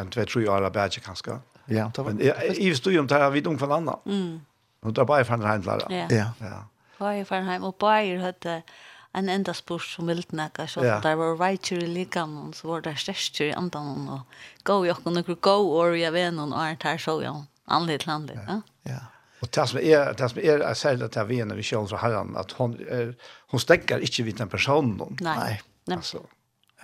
en 0.00 0.10
tve 0.10 0.24
tre 0.24 0.48
år 0.48 0.62
av 0.62 0.72
badge 0.72 1.00
kanskje. 1.00 1.38
Ja, 1.66 1.90
det 1.94 2.02
var. 2.02 2.12
Men 2.12 2.32
jag 2.60 2.76
stod 2.76 2.92
jo 2.92 3.00
om 3.00 3.06
det 3.06 3.14
her, 3.14 3.22
här 3.22 3.30
vid 3.30 3.44
for 3.44 3.66
en 3.66 3.72
annen. 3.72 3.94
Mm. 4.06 4.40
Och 4.80 4.92
där 4.92 5.04
bara 5.04 5.24
från 5.24 5.42
Heinz 5.42 5.66
Ja. 5.88 6.06
Ja. 6.38 6.64
Bara 6.98 7.24
från 7.24 7.44
Heinz 7.44 7.64
och 7.64 7.76
bara 7.78 8.20
hadde, 8.20 8.62
en 9.16 9.28
enda 9.32 9.54
spurs 9.56 9.88
som 9.96 10.10
vilt 10.10 10.32
nekka, 10.36 10.66
så 10.68 10.84
ja. 10.84 11.00
der 11.04 11.16
var 11.16 11.38
veitjer 11.40 11.82
i 11.82 11.88
likan, 11.88 12.36
så 12.56 12.68
var 12.68 12.84
der 12.84 12.98
størstjer 13.00 13.50
i 13.50 13.56
andan, 13.56 14.08
og 14.12 14.40
gå 14.68 14.78
i 14.84 14.92
okken, 14.92 15.16
og 15.22 15.30
gå 15.40 15.56
år 15.80 15.96
i 15.96 16.04
avenen, 16.08 16.52
og 16.52 16.60
er 16.60 16.76
der 16.82 17.00
så, 17.00 17.18
jo, 17.24 17.34
anlitt 17.66 18.04
til 18.04 18.12
anlitt, 18.12 18.42
ja. 18.44 18.60
Ja, 18.86 19.02
og 19.40 19.50
det 19.54 19.66
som 19.68 19.80
er, 19.80 20.12
det 20.16 20.30
som 20.32 20.40
er, 20.42 20.62
er 20.64 20.74
særlig 20.78 21.08
at 21.10 21.16
jeg 21.16 21.28
vener 21.28 21.58
vi 21.58 21.64
kjønner 21.66 21.92
fra 21.92 22.02
herren, 22.04 22.36
at 22.40 22.54
hon, 22.58 22.76
er, 22.88 23.12
hon 23.52 23.62
stekker 23.62 24.04
ikke 24.04 24.24
vidt 24.26 24.40
den 24.40 24.52
personen. 24.52 24.96
Nei, 25.20 25.36
nei. 25.36 25.56
nei. 25.90 25.98
Altså, 25.98 26.22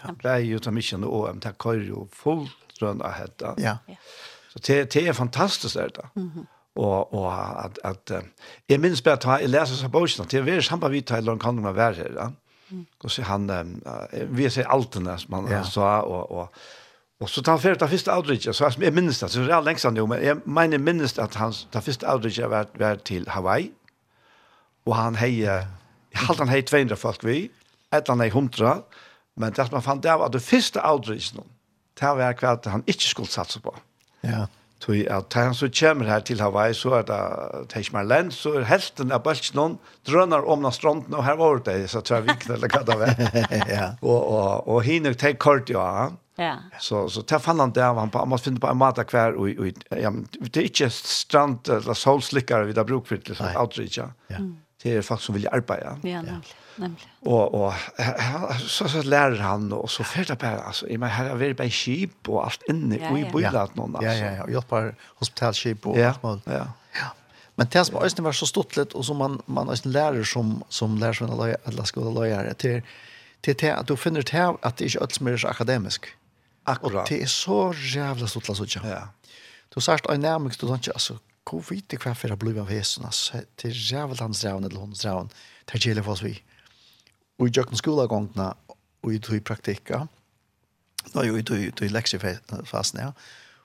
ja. 0.03 0.13
det 0.23 0.33
er 0.33 0.45
jo 0.47 0.61
til 0.63 0.77
mye 0.77 1.01
noe, 1.01 1.33
men 1.33 1.45
det 1.45 1.55
er 1.55 1.87
jo 1.89 2.07
fullt 2.17 2.83
rønn 2.83 3.01
av 3.05 3.17
hetta. 3.17 3.55
Ja. 3.63 3.79
Så 4.53 4.61
det, 4.67 4.79
det 4.93 5.07
er 5.09 5.17
fantastisk, 5.17 5.75
det 5.79 5.85
er 5.85 5.95
det. 5.97 6.09
Mm 6.15 6.31
-hmm 6.35 6.47
og 6.77 7.15
og 7.15 7.65
at 7.65 7.79
at 7.85 8.25
jeg 8.69 8.81
minns 8.81 9.03
bare 9.03 9.17
ta 9.17 9.37
jeg 9.41 9.51
leser 9.51 9.77
så 9.77 9.89
bogen 9.89 10.29
til 10.29 10.45
vi 10.47 10.61
sampa 10.61 10.89
vi 10.89 11.01
til 11.01 11.25
lang 11.25 11.41
kan 11.41 11.55
man 11.55 11.77
være 11.77 11.95
her. 11.95 12.33
Og 13.05 13.11
så 13.11 13.23
han 13.23 13.51
vi 14.29 14.49
ser 14.51 14.69
alt 14.69 14.95
det 14.95 15.21
som 15.21 15.35
han 15.35 15.65
sa 15.65 16.01
og 16.01 16.33
og 16.33 16.49
og 17.21 17.29
så 17.31 17.43
tar 17.43 17.57
først 17.57 17.81
det 17.81 17.91
første 17.91 18.13
outreach 18.13 18.53
så 18.53 18.75
jeg 18.81 18.93
minns 18.93 19.21
det 19.21 19.31
så 19.31 19.41
det 19.41 19.51
er 19.51 19.61
lengst 19.61 19.85
han 19.85 20.09
men 20.09 20.23
jeg 20.23 20.37
mener 20.45 20.79
minns 20.79 21.19
at 21.19 21.35
hans 21.35 21.69
det 21.73 21.83
første 21.83 22.09
outreach 22.09 22.41
var 22.41 22.67
var 22.79 22.95
til 22.95 23.29
Hawaii. 23.29 23.71
Og 24.87 24.97
han 24.97 25.15
hei 25.17 25.45
halt 26.15 26.39
han 26.39 26.49
hei 26.49 26.63
200 26.63 26.97
folk 26.97 27.25
vi 27.25 27.51
et 27.93 28.09
han 28.09 28.21
hei 28.21 28.27
100 28.27 28.83
men 29.37 29.53
det 29.53 29.73
man 29.73 29.83
fant 29.83 30.07
av 30.07 30.23
at 30.23 30.33
det 30.33 30.43
første 30.43 30.81
outreach 30.85 31.35
nå, 31.35 31.45
det 32.01 32.09
var 32.09 32.35
hva 32.35 32.71
han 32.71 32.85
ikke 32.87 33.09
skulle 33.09 33.29
satse 33.29 33.61
på. 33.61 33.77
Ja. 34.23 34.31
Yeah. 34.31 34.47
Tui 34.83 35.05
at 35.07 35.35
han 35.39 35.55
som 35.55 35.71
kommer 35.71 36.09
her 36.11 36.25
til 36.27 36.41
Hawaii, 36.43 36.75
så 36.75 36.97
er 36.99 37.05
det 37.07 37.21
Teichmarland, 37.71 38.33
så 38.35 38.57
er 38.59 38.67
helten 38.67 39.15
av 39.15 39.23
Bøltsnån, 39.23 39.77
drønner 40.09 40.49
om 40.51 40.65
den 40.67 40.75
stronten, 40.75 41.15
og 41.15 41.23
her 41.27 41.39
var 41.39 41.63
det, 41.69 41.77
så 41.93 42.03
tror 42.03 42.21
jeg 42.21 42.33
vikene, 42.33 42.57
eller 42.57 42.73
hva 42.73 42.83
det 42.89 42.99
var. 42.99 43.15
ja. 43.77 43.87
Og, 44.03 44.19
og, 44.19 44.67
og 44.67 44.83
hinner 44.87 45.15
tek 45.15 45.39
kort, 45.43 45.71
ja. 45.71 46.11
Ja. 46.41 46.57
Så, 46.81 47.05
så 47.13 47.23
ta 47.29 47.39
fann 47.39 47.61
han 47.61 47.75
det 47.77 47.85
han, 47.85 48.11
på, 48.11 48.19
han 48.19 48.31
måtte 48.33 48.49
finne 48.49 48.63
på 48.63 48.71
en 48.73 48.81
mat 48.81 48.99
hver, 48.99 49.37
og, 49.39 49.61
og 49.61 49.99
ja, 50.01 50.11
det 50.49 50.57
er 50.57 50.69
ikke 50.71 50.89
strand 50.97 51.69
eller 51.71 51.99
solslikkere 51.99 52.71
vi 52.71 52.77
da 52.77 52.87
bruk 52.89 53.07
for 53.11 53.23
til 53.23 53.39
outreach, 53.53 54.01
ja. 54.01 54.09
ja 54.33 54.41
er 54.85 55.03
folk 55.03 55.23
som 55.23 55.35
vil 55.35 55.49
arbeide. 55.53 55.97
Ja, 56.05 56.23
nemlig. 56.23 56.55
Nämligen. 56.77 57.09
Og, 57.21 57.55
och 57.55 57.75
så 58.59 58.89
så 58.89 59.03
lærer 59.03 59.43
han 59.43 59.73
og 59.73 59.91
så 59.91 60.03
fyrt 60.03 60.29
jeg 60.29 60.39
bare, 60.39 60.67
altså, 60.67 60.87
jeg 60.91 60.99
mener, 60.99 61.13
her 61.13 61.25
er 61.25 61.35
vill 61.35 61.55
bare 61.55 61.71
skip 61.71 62.29
og 62.29 62.45
alt 62.45 62.63
inne 62.69 62.97
ja, 62.97 63.11
og 63.11 63.19
i 63.19 63.25
bilat 63.25 63.77
någon 63.77 63.97
alltså. 63.97 64.11
Ja 64.11 64.27
ja 64.27 64.33
ja, 64.37 64.45
jag 64.49 64.67
på 64.67 64.81
hospitalskip 65.17 65.87
og 65.87 65.99
ja, 65.99 66.09
alt 66.09 66.25
allt 66.25 66.47
Ja. 66.47 66.65
Ja. 66.95 67.09
Men 67.57 67.67
det 67.73 67.87
som 67.87 67.97
også 67.97 68.23
var 68.23 68.33
så 68.33 68.47
stort 68.47 68.77
litt, 68.77 68.95
og 68.95 69.05
som 69.05 69.17
man 69.17 69.41
man 69.47 69.69
også 69.69 69.89
lærer 69.89 70.25
som 70.25 70.63
som 70.69 70.99
lär 70.99 71.13
sig 71.13 71.29
alla 71.31 71.57
alla 71.67 71.85
skola 71.85 72.21
løyere, 72.21 72.55
till 72.55 72.83
till 73.43 73.55
till 73.55 73.69
at 73.69 73.89
du 73.89 73.97
finner 73.97 74.23
til 74.23 74.37
at 74.37 74.39
det 74.39 74.39
här 74.39 74.57
att 74.63 74.77
det 74.77 74.85
inte 74.85 75.01
alls 75.01 75.21
mer 75.21 75.47
akademiskt. 75.47 76.07
Akkurat. 76.67 76.95
Och 76.95 77.09
det 77.09 77.23
er 77.23 77.27
så 77.27 77.75
jævla 77.95 78.27
stort 78.27 78.49
lätt 78.49 78.57
så 78.57 78.81
Ja. 78.85 79.09
Du 79.75 79.81
sagt 79.81 80.07
en 80.11 80.21
nærmest, 80.21 80.61
du 80.61 80.67
tänker 80.67 80.93
altså, 80.93 81.15
gå 81.49 81.59
vidt 81.69 81.97
hva 81.99 82.15
for 82.17 82.33
å 82.33 82.39
bli 82.39 82.55
av 82.61 82.71
hesen, 82.71 83.07
altså. 83.09 83.43
Til 83.61 83.75
rævel 83.91 84.21
hans 84.23 84.43
ræven 84.45 84.69
eller 84.69 84.85
hans 84.85 85.05
ræven, 85.07 85.31
til 85.71 85.89
gjelder 85.89 86.07
for 86.07 86.17
oss 86.17 86.25
vi. 86.25 86.37
Og 87.41 87.49
i 87.49 87.55
jøkken 87.57 87.81
skolegångene, 87.81 88.53
og 89.03 89.15
i 89.15 89.19
tog 89.23 89.43
praktikka, 89.47 90.05
nå 91.13 91.23
er 91.23 91.29
jo 91.29 91.41
i 91.41 91.71
tog 91.75 91.89
leksiefasen, 91.91 93.03
ja. 93.03 93.11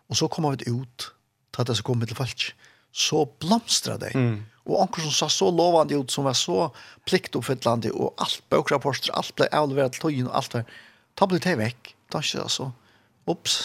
Og 0.07 0.17
så 0.17 0.29
kommer 0.31 0.57
vi 0.57 0.71
ut, 0.71 1.11
til 1.53 1.61
at 1.61 1.69
det 1.69 1.77
som 1.77 1.85
kommer 1.85 2.09
til 2.09 2.17
folk, 2.17 2.49
så 2.97 3.25
blomstra 3.41 3.97
det. 4.01 4.13
Mm. 4.15 4.39
Og 4.67 4.81
anker 4.81 5.05
som 5.05 5.13
sa 5.13 5.29
så 5.31 5.51
lovande 5.53 5.99
ut, 5.99 6.11
som 6.11 6.25
var 6.27 6.35
så 6.37 6.69
pliktoppfyllande, 7.07 7.91
og 7.93 8.15
alt 8.23 8.41
bøkrapporter, 8.51 9.13
alt 9.15 9.35
ble 9.37 9.47
avleveret 9.55 9.95
til 9.95 10.07
togjen, 10.07 10.31
og 10.31 10.39
alt 10.41 10.57
var, 10.57 10.65
ta 11.15 11.27
ble 11.29 11.39
det 11.43 11.55
vekk. 11.59 11.93
Da 12.13 12.23
ikke, 12.23 12.47
så, 12.51 12.71
ups. 13.27 13.57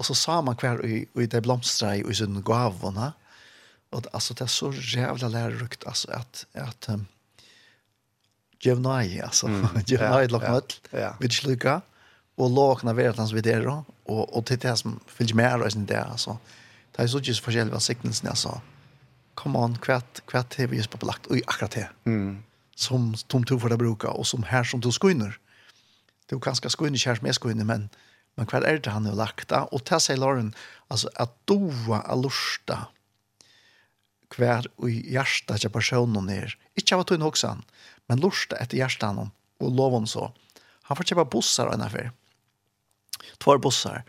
Og 0.00 0.08
så 0.08 0.16
sa 0.16 0.40
man 0.44 0.56
hver, 0.60 0.80
og, 0.80 1.22
i 1.22 1.28
det 1.30 1.42
blomstra 1.44 1.94
i, 1.98 2.04
og 2.04 2.14
i 2.14 2.18
sin 2.22 2.40
gavene, 2.46 3.12
och 3.90 4.06
altså, 4.12 4.34
det 4.34 4.40
er 4.40 4.46
så 4.46 4.72
jævla 4.72 5.28
lærerukt, 5.28 5.84
alltså 5.86 6.10
att 6.10 6.46
att 6.54 6.88
um, 6.88 7.06
Jevnai 8.64 9.18
alltså 9.18 9.48
Jevnai 9.86 10.26
lagt 10.26 10.80
ja. 10.92 11.16
vid 11.20 11.32
sluka 11.32 11.80
och 12.36 12.50
lågna 12.50 12.92
världens 12.92 13.32
vid 13.32 13.44
det 13.44 13.66
og, 13.66 13.84
och 14.04 14.36
och 14.36 14.44
det 14.44 14.76
som 14.76 15.00
finns 15.06 15.34
med 15.34 15.62
och 15.62 15.72
sånt 15.72 15.88
där 15.88 16.04
alltså 16.04 16.38
det 16.96 17.02
är 17.02 17.06
så 17.06 17.18
just 17.18 17.44
för 17.44 17.74
av 17.74 17.78
siktelsen, 17.78 18.28
alltså 18.28 18.60
come 19.34 19.58
on 19.58 19.78
kvätt 19.78 20.20
kvätt 20.26 20.54
har 20.54 20.66
vi 20.66 20.76
just 20.76 20.90
på 20.90 21.06
lagt 21.06 21.26
Og 21.26 21.40
akkurat 21.46 21.70
det 21.70 21.88
mm. 22.04 22.42
som 22.76 23.14
tom 23.26 23.44
to 23.44 23.58
för 23.58 23.68
det 23.68 23.76
bruka 23.76 24.08
och 24.08 24.26
som 24.26 24.42
här 24.42 24.64
som 24.64 24.80
du 24.80 24.90
jo 26.32 26.38
ganske 26.38 26.62
kanske 26.62 26.70
skunner 26.70 26.98
kärs 26.98 27.22
er 27.22 27.32
skunner 27.32 27.64
men 27.64 27.88
men 28.36 28.46
kvar 28.46 28.62
är 28.62 28.78
det 28.78 28.90
han 28.90 29.06
har 29.06 29.14
lagt 29.14 29.52
och 29.52 29.84
til 29.84 30.00
seg, 30.00 30.18
Lauren 30.18 30.54
alltså 30.88 31.08
att 31.14 31.46
doa 31.46 32.00
alursta 32.00 32.86
hver 34.36 34.68
i 34.86 35.00
hjertet 35.14 35.62
til 35.62 35.72
personen 35.74 36.30
er. 36.32 36.54
Ikke 36.78 36.96
av 36.96 37.04
at 37.04 37.12
hun 37.14 37.26
også 37.26 37.54
han, 37.54 37.64
men 38.08 38.22
lortet 38.22 38.58
etter 38.60 38.80
hjertet 38.80 39.08
han 39.08 39.30
og 39.60 39.76
loven 39.76 40.06
så. 40.08 40.30
Han 40.88 40.98
får 40.98 41.12
kjøpe 41.12 41.28
bussar 41.34 41.70
og 41.70 41.76
en 41.76 41.86
affær. 41.86 42.10
Två 43.42 43.58
bussar. 43.62 44.02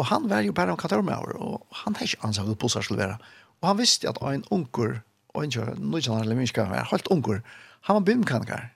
Og 0.00 0.08
han 0.08 0.28
var 0.30 0.42
jo 0.46 0.54
bare 0.56 0.72
om 0.72 0.80
katormøver, 0.80 1.36
og 1.36 1.66
han 1.84 1.96
har 1.98 2.08
ikke 2.08 2.24
ansett 2.26 2.48
at 2.48 2.58
bussar 2.58 2.86
skulle 2.86 3.02
være. 3.02 3.18
Og 3.60 3.68
han 3.68 3.78
visste 3.78 4.08
at 4.08 4.20
en 4.24 4.46
unger, 4.50 5.02
og 5.34 5.44
en 5.44 5.52
kjører, 5.54 5.76
nå 5.78 6.00
kjenner 6.00 6.24
han 6.24 6.38
mennesker, 6.38 6.64
han 6.64 6.74
var 6.74 6.88
helt 6.90 7.10
unger, 7.12 7.42
han 7.86 7.98
var 7.98 8.06
bymkaniker. 8.08 8.70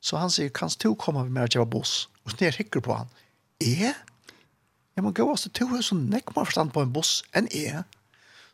Så 0.00 0.16
han 0.16 0.32
sier, 0.32 0.48
kan 0.48 0.70
du 0.80 0.94
komme 0.94 1.26
med 1.26 1.34
meg 1.34 1.50
og 1.50 1.56
kjøpe 1.56 1.72
buss? 1.74 1.94
Og 2.24 2.32
så 2.32 2.52
hikker 2.54 2.80
på 2.84 2.94
han. 2.96 3.10
Er? 3.60 3.98
Jeg 4.96 5.04
må 5.04 5.12
gå 5.12 5.26
oss 5.28 5.44
til 5.44 5.52
to 5.56 5.66
hus 5.74 5.92
og 5.92 6.00
nekk 6.00 6.32
meg 6.32 6.46
forstand 6.46 6.72
på 6.72 6.84
en 6.84 6.94
buss 6.94 7.20
enn 7.36 7.50
er. 7.52 7.82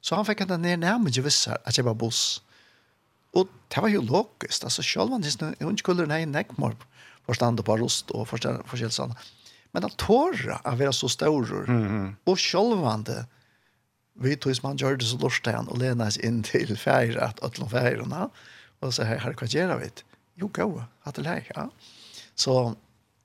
Så 0.07 0.15
han 0.15 0.25
fick 0.25 0.41
inte 0.41 0.57
ner 0.57 0.77
närmare 0.77 1.23
vissa 1.23 1.59
att 1.65 1.79
var 1.79 1.95
buss. 1.95 2.43
Och 3.33 3.49
det 3.69 3.81
var 3.81 3.89
ju 3.89 4.03
logiskt. 4.03 4.65
Alltså 4.65 4.83
själv 4.83 5.11
han 5.11 5.23
just 5.23 5.41
nu, 5.41 5.55
hon 5.61 5.79
skulle 5.79 6.21
i 6.21 6.27
Neckmorp 6.27 6.85
förstånd 7.27 7.65
på 7.65 7.77
rost 7.77 8.11
och 8.11 8.29
förstånd 8.29 8.93
sådana. 8.93 9.17
Men 9.73 9.83
han 9.83 9.91
tåra 9.91 10.61
å 10.65 10.77
være 10.77 10.93
så 10.93 11.09
stor 11.09 11.69
mm 11.69 11.89
-hmm. 11.89 12.15
och 12.25 12.39
självande 12.41 13.27
vi 14.15 14.37
tog 14.37 14.57
som 14.57 14.67
han 14.67 14.77
gjorde 14.77 15.05
så 15.05 15.19
lort 15.19 15.47
han 15.47 15.69
och 15.69 15.79
lena 15.79 16.07
oss 16.07 16.17
in 16.17 16.43
till 16.43 16.79
färger 16.79 17.17
att 17.17 17.45
ötla 17.45 17.69
feirene. 17.69 18.29
och 18.81 18.95
så 18.95 19.03
här, 19.03 19.35
hva 19.35 19.47
gjør 19.47 19.79
vi 19.81 19.91
jo 20.35 20.49
gå, 20.49 20.85
att 21.03 21.15
det 21.15 21.29
här 21.29 21.47
ja. 21.55 21.71
så 22.35 22.77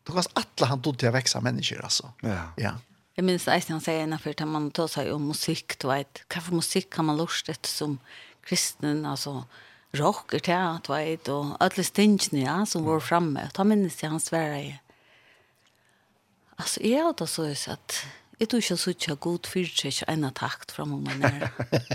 då 0.03 0.13
kan 0.13 0.23
alla 0.33 0.67
han 0.67 0.81
tog 0.81 0.97
til 0.97 1.09
å 1.09 1.11
vekse 1.11 1.41
människor 1.41 1.83
alltså 1.83 2.13
ja, 2.21 2.53
ja. 2.57 2.71
Jeg 3.17 3.25
minns 3.25 3.47
att 3.47 3.67
han 3.67 3.81
sier 3.81 4.07
när 4.07 4.17
för 4.17 4.45
man 4.45 4.71
tar 4.71 4.87
seg 4.87 5.13
om 5.13 5.27
musikk, 5.27 5.79
du 5.79 5.87
vet. 5.87 6.23
Hva 6.29 6.41
for 6.41 6.55
musikk 6.55 6.89
kan 6.89 7.05
man 7.05 7.17
lusta 7.17 7.51
etter 7.51 7.69
som 7.69 7.99
kristen, 8.47 9.05
altså 9.05 9.45
rock, 9.93 10.31
det 10.31 10.41
du 10.87 10.93
vet. 10.93 11.29
og 11.29 11.57
alle 11.59 11.83
stingene, 11.83 12.45
ja, 12.45 12.65
som 12.65 12.85
var 12.85 12.99
framme. 12.99 13.49
Ta 13.53 13.63
minns 13.63 14.01
jeg 14.01 14.11
hans 14.11 14.29
svärar 14.31 14.57
i. 14.57 14.79
Altså, 16.57 16.79
jeg 16.83 17.03
har 17.03 17.13
da 17.13 17.25
så 17.25 17.43
at 17.67 18.05
Jeg 18.41 18.49
tror 18.49 18.57
ikke 18.57 18.75
så 18.77 18.89
ikke 18.89 19.15
god 19.21 19.47
fyrtjøk 19.47 19.97
og 20.01 20.13
en 20.13 20.23
takt 20.33 20.71
fra 20.73 20.85
mamma 20.89 21.13
nere. 21.13 21.49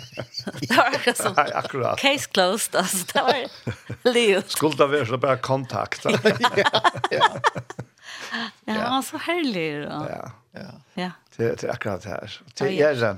det 0.63 0.69
var 0.71 0.93
akkurat 0.93 1.19
sånn. 1.19 1.35
akkurat. 1.35 1.99
Case 1.99 2.29
closed, 2.31 2.77
altså. 2.79 3.03
Det 3.11 3.25
var 3.27 4.13
livet. 4.15 4.53
Skulle 4.55 4.79
det 4.79 4.91
være 4.93 5.09
så 5.11 5.19
bare 5.19 5.41
kontakt. 5.43 6.07
ja, 6.63 6.71
ja. 7.11 7.31
Ja, 8.67 8.73
han 8.73 8.93
var 8.99 9.07
så 9.07 9.21
herlig. 9.27 9.71
Og... 9.87 10.11
Ja, 10.11 10.29
ja. 10.57 10.69
ja. 10.97 11.11
Det, 11.37 11.51
det 11.61 11.69
er 11.69 11.73
akkurat 11.73 12.05
det 12.05 12.13
her. 12.13 12.37
Det 12.59 12.71
er 12.83 13.01
det. 13.01 13.17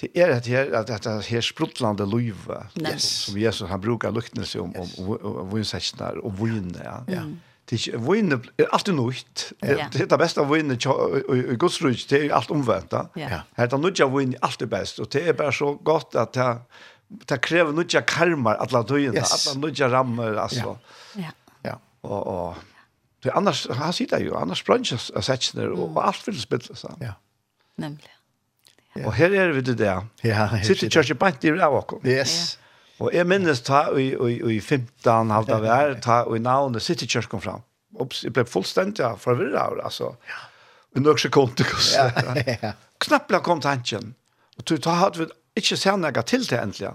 Det 0.00 0.08
er 0.18 0.32
at 0.34 0.46
her 0.48 0.72
at 0.74 0.88
det 1.04 1.26
her 1.28 1.40
sprutlande 1.44 2.06
løyve 2.08 2.58
yes. 2.80 3.02
som 3.02 3.38
Jesus 3.38 3.68
han 3.68 3.80
brukar 3.80 4.10
luktnes 4.10 4.56
om 4.56 4.72
om 4.76 5.18
om 5.22 5.50
vinsætnar 5.52 6.18
og 6.24 6.38
vinn 6.40 6.72
ja. 6.80 7.02
ja. 7.08 7.24
Det 7.70 7.78
er 7.88 8.00
vinn 8.02 8.32
er 8.32 8.66
alt 8.72 8.88
nytt. 8.88 9.52
Det 9.60 9.76
er 10.00 10.08
det 10.10 10.18
beste 10.18 10.42
av 10.42 10.50
vinn 10.50 10.72
i 10.74 10.78
Guds 11.60 11.78
rike 11.84 12.08
det 12.10 12.24
er 12.24 12.34
alt 12.34 12.50
omvendt. 12.50 12.96
Ja. 13.16 13.44
Her 13.56 13.68
er 13.68 13.78
nødja 13.78 14.08
vinn 14.10 14.34
alt 14.42 14.58
det 14.60 14.70
best 14.72 14.98
og 15.00 15.12
det 15.12 15.28
er 15.28 15.38
bare 15.38 15.52
så 15.52 15.74
godt 15.84 16.16
at 16.16 16.34
det 16.34 16.48
det 17.28 17.40
krever 17.44 17.72
nødja 17.76 18.00
karmar 18.08 18.56
at 18.62 18.72
la 18.72 18.80
døgnet, 18.82 19.20
at 19.20 19.56
nødja 19.60 19.90
rammer 19.92 20.38
altså. 20.40 20.76
Ja. 21.20 21.32
Ja. 21.64 21.74
Og 22.02 22.26
og 22.26 22.56
Det 23.22 23.30
annars 23.30 23.68
han 23.70 23.92
sitter 23.92 24.20
ju 24.20 24.34
annars 24.36 24.64
brunches 24.64 25.10
av 25.10 25.20
sättsner 25.20 25.68
och 25.68 25.90
mm. 25.90 25.96
allt 25.96 26.28
vill 26.28 26.40
spilla 26.40 26.74
så. 26.74 26.96
Ja. 27.00 27.12
Nämligen. 27.76 28.10
Ja. 28.94 29.06
Og 29.06 29.14
her 29.14 29.32
er 29.32 29.52
vi 29.52 29.60
det 29.60 29.78
der. 29.78 30.06
Ja, 30.22 30.48
Sitter 30.62 30.90
kjørste 30.90 31.14
bant 31.14 31.44
i 31.44 31.52
Ravåkon. 31.52 32.00
Yes. 32.04 32.58
Och 32.98 33.06
Og 33.06 33.14
jeg 33.14 33.26
minnes 33.26 33.60
ta 33.60 33.88
i, 33.98 34.12
i, 34.14 34.56
i 34.56 34.60
15 34.60 35.30
halvt 35.30 35.48
där 35.48 35.64
her, 35.64 35.94
ta 36.00 36.36
i 36.36 36.38
navnet 36.38 36.82
City 36.82 37.06
Church 37.06 37.28
kom 37.28 37.40
fram. 37.40 37.62
Og 37.98 38.12
jeg 38.22 38.32
ble 38.32 38.44
fullstendig 38.44 39.02
ja, 39.02 39.14
forvirret 39.18 39.58
av 39.58 39.76
det, 39.76 39.84
altså. 39.84 40.12
Ja. 40.28 40.38
Men 40.94 41.02
nok 41.02 41.18
sekunder, 41.18 41.64
hvordan. 41.64 42.36
Ja, 42.46 42.56
ja. 42.62 42.72
Knappla 43.00 43.40
kom 43.40 43.60
tanken. 43.60 44.14
Og 44.58 44.68
du 44.68 44.76
tar 44.76 45.00
hadde 45.00 45.18
vi 45.18 45.26
ikke 45.56 45.76
sett 45.76 45.98
noe 45.98 46.22
til 46.22 46.46
det 46.46 46.60
endelig. 46.60 46.92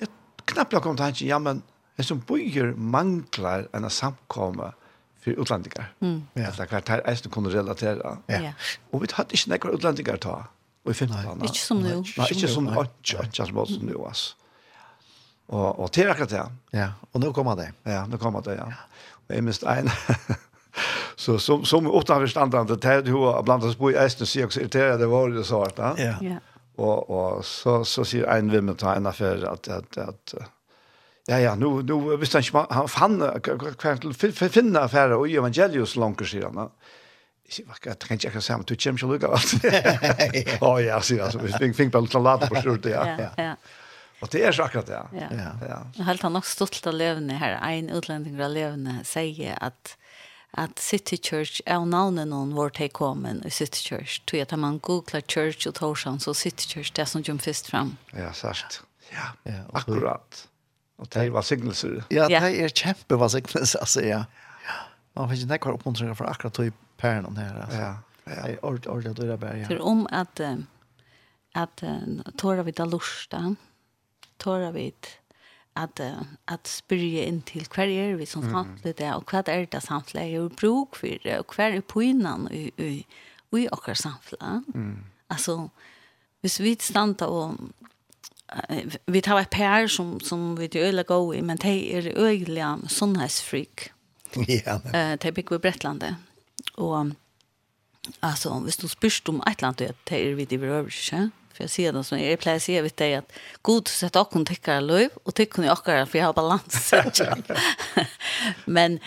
Jeg 0.00 0.10
knappla 0.52 0.82
kom 0.84 0.98
tanken, 0.98 1.26
ja, 1.26 1.38
men 1.38 1.62
jeg 1.96 2.10
som 2.10 2.20
bygger 2.20 2.74
mangler 2.76 3.68
en 3.74 3.90
samkomme. 3.90 4.74
Mm 4.74 4.80
för 5.20 5.30
utlandingar. 5.30 5.92
Mm. 6.00 6.22
Ja. 6.34 6.46
Alltså 6.46 6.66
klart 6.66 6.88
här 6.88 6.98
är 6.98 7.18
det 7.22 7.28
kunde 7.28 7.50
relatera. 7.50 8.18
Ja. 8.26 8.52
Och 8.90 9.02
vi 9.02 9.06
hade 9.12 9.32
inte 9.32 9.50
några 9.50 9.76
utlandingar 9.76 10.16
ta. 10.16 10.44
Och 10.84 10.90
i 10.90 10.94
15 10.94 11.42
Inte 11.42 11.58
som 11.58 11.80
nu. 11.82 12.04
Nej, 12.16 12.26
inte 12.32 12.48
som 12.48 12.68
att 12.68 13.14
att 13.18 13.36
som 13.36 13.66
som 13.66 13.86
nu 13.86 13.94
alltså. 14.06 14.34
Og, 15.50 15.80
og 15.82 15.90
til 15.92 16.10
akkurat 16.10 16.30
det. 16.30 16.44
Ja, 16.78 16.92
og 17.12 17.20
nu 17.20 17.32
kommer 17.32 17.56
det. 17.58 17.72
Ja, 17.86 18.04
nu 18.06 18.16
kommer 18.16 18.40
det 18.40 18.54
ja. 18.54 18.68
Og 19.28 19.34
jeg 19.34 19.44
mest 19.44 19.62
en 19.62 19.90
så 21.16 21.38
som 21.46 21.64
som 21.64 21.90
åtta 21.90 22.20
förstandande 22.20 22.76
det 22.76 23.08
hur 23.08 23.42
bland 23.42 23.62
annat 23.62 23.78
på 23.78 23.90
i 23.90 23.94
Esten 23.94 24.26
så 24.26 24.44
også 24.44 24.60
irriterade 24.60 24.98
det 24.98 25.06
var 25.06 25.28
det 25.28 25.44
svart. 25.44 25.78
att. 25.78 25.98
Ja. 25.98 26.14
Ja. 26.22 26.38
Og, 26.78 27.10
og 27.10 27.44
så 27.44 27.84
så 27.84 28.04
sier 28.04 28.36
en 28.36 28.52
vem 28.52 28.76
ta 28.76 28.94
en 28.94 29.06
affär 29.06 29.52
at, 29.52 29.68
at, 29.68 29.96
at, 29.96 30.34
att 30.34 30.50
Ja, 31.30 31.38
ja, 31.38 31.52
nu, 31.54 31.76
nu 31.86 32.16
visste 32.18 32.40
han 32.40 32.46
ikke, 32.46 32.64
han 32.74 32.88
fann, 32.90 33.20
hver 33.22 34.00
til 34.02 34.32
han 34.34 34.50
finne 34.50 34.80
affæra 34.82 35.18
og 35.20 35.28
i 35.30 35.36
evangelius 35.38 35.94
langer, 36.00 36.26
sier 36.26 36.48
han. 36.48 36.72
Jeg 37.46 37.54
sier, 37.54 37.68
jeg 37.86 37.98
kan 38.02 38.18
ikke 38.18 38.32
akkurat 38.32 38.48
men 38.58 38.66
du 38.66 38.74
kommer 38.74 38.98
ikke 38.98 39.10
lukka 39.12 39.30
alt. 39.36 40.64
Å 40.66 40.72
ja, 40.82 40.98
sier 41.06 41.22
han, 41.22 41.34
så 41.34 41.44
vi 41.44 41.70
fikk 41.76 41.94
bare 41.94 42.08
litt 42.08 42.18
lade 42.18 42.50
på 42.50 42.64
stort, 42.64 42.90
ja. 42.90 43.06
Ja, 43.14 43.30
ja. 43.38 43.54
Og 44.20 44.28
det 44.34 44.42
er 44.44 44.52
så 44.52 44.66
akkurat 44.66 44.90
det, 44.90 44.98
ja. 45.16 45.30
ja. 45.30 45.52
ja. 45.64 45.78
Jeg 45.96 46.08
har 46.10 46.20
han 46.26 46.34
nok 46.36 46.50
stolt 46.50 46.82
av 46.90 46.98
levende 46.98 47.38
her, 47.40 47.56
en 47.62 47.94
utlending 47.94 48.36
av 48.42 48.50
levende 48.56 49.00
sier 49.08 49.54
at 49.62 49.96
at 50.58 50.80
City 50.82 51.14
Church 51.14 51.60
er 51.62 51.84
navnet 51.86 52.26
noen 52.26 52.50
hvor 52.56 52.72
de 52.74 52.88
kommer 52.90 53.38
i 53.46 53.52
City 53.54 53.84
Church. 53.86 54.18
Tog 54.26 54.42
at 54.42 54.54
man 54.58 54.80
googler 54.82 55.22
Church 55.22 55.68
og 55.70 55.76
Torsan, 55.78 56.18
så 56.18 56.34
City 56.34 56.66
Church 56.66 56.90
det 56.96 57.04
er 57.04 57.10
som 57.12 57.22
kommer 57.22 57.44
først 57.44 57.70
fram. 57.70 57.92
Ja, 58.10 58.32
sært. 58.34 58.80
Ja, 59.14 59.30
akkurat. 59.78 60.49
Og 61.00 61.08
det 61.14 61.30
var 61.32 61.46
signelser. 61.46 62.02
Ja, 62.12 62.28
det 62.28 62.40
er 62.60 62.74
kjempe 62.76 63.16
var 63.20 63.32
signelser, 63.32 63.80
altså, 63.80 64.04
ja. 64.04 64.24
Man 65.16 65.30
finner 65.30 65.42
ikke 65.42 65.52
nekker 65.54 65.78
oppmuntringer 65.78 66.16
for 66.18 66.28
akkurat 66.30 66.54
tog 66.54 66.76
pæren 67.00 67.26
om 67.26 67.38
her, 67.40 67.56
altså. 67.64 67.80
Ja, 67.80 67.94
ja. 68.28 68.42
Det 68.46 68.58
ord, 68.62 68.86
ordentlig 68.86 69.10
at 69.10 69.16
du 69.16 69.24
er 69.26 69.40
bare, 69.40 69.56
ja. 69.58 69.70
For 69.70 69.80
om 69.82 70.04
at, 70.12 70.42
at 71.56 71.82
tåra 72.38 72.62
vi 72.62 72.76
da 72.76 72.86
lorsta, 72.86 73.40
tåra 74.38 74.70
vi 74.76 74.90
at, 75.78 76.02
at 76.50 76.68
spyrje 76.68 77.24
inn 77.28 77.40
til 77.46 77.66
hver 77.70 77.90
er 77.90 78.16
vi 78.18 78.26
som 78.28 78.44
samtlig 78.50 78.96
det, 78.98 79.08
og 79.14 79.24
hver 79.30 79.48
er 79.48 79.66
det 79.70 79.82
samtlig 79.84 80.26
er 80.34 80.48
bruk 80.60 80.98
for 80.98 81.22
det, 81.24 81.38
og 81.40 81.54
hver 81.56 81.76
er 81.78 81.86
poinnan 81.86 82.48
i, 82.52 82.68
i, 82.78 82.90
i 83.56 83.66
akkurat 83.72 83.98
samtlig. 83.98 84.40
Mm. 84.74 85.04
Altså, 85.30 85.68
hvis 86.40 86.60
vi 86.60 86.76
standa 86.80 87.28
og 87.30 87.58
vi 89.06 89.20
tar 89.20 89.38
et 89.38 89.50
par 89.50 89.86
som 89.86 90.20
som 90.20 90.56
vi 90.58 90.66
det 90.66 90.82
öliga 90.82 91.14
gå 91.14 91.34
i 91.34 91.40
men 91.42 91.56
de 91.56 91.92
er 91.96 92.12
öliga 92.16 92.78
sunnhetsfreak. 92.88 93.92
Ja. 94.48 94.80
Eh 94.94 95.18
de 95.18 95.32
bygger 95.32 95.56
vi 95.56 95.58
Brettlande. 95.58 96.16
Og 96.76 97.12
altså, 98.22 98.58
hvis 98.58 98.76
du 98.76 98.88
spørst 98.88 99.28
om 99.28 99.42
et 99.46 99.58
eller 99.58 99.68
annet, 99.68 99.96
det 100.08 100.30
er 100.30 100.34
vi 100.34 100.44
det 100.44 100.62
överse. 100.62 101.30
For 101.54 101.62
jeg 101.62 101.70
sier 101.70 101.92
det 101.92 102.06
som 102.06 102.18
jeg 102.18 102.32
är 102.32 102.36
plats 102.36 102.68
jag 102.68 102.82
vet 102.82 102.96
det 102.96 103.14
at 103.18 103.32
god 103.62 103.88
sett 103.88 104.16
åkken 104.16 104.44
tykker 104.44 104.80
tycker 104.80 104.80
löv 104.80 105.10
och 105.24 105.34
tycker 105.34 105.62
ni 105.62 105.70
åkker, 105.70 106.06
for 106.06 106.18
jeg 106.18 106.26
har 106.26 106.32
balans. 106.32 106.94
men 108.66 108.98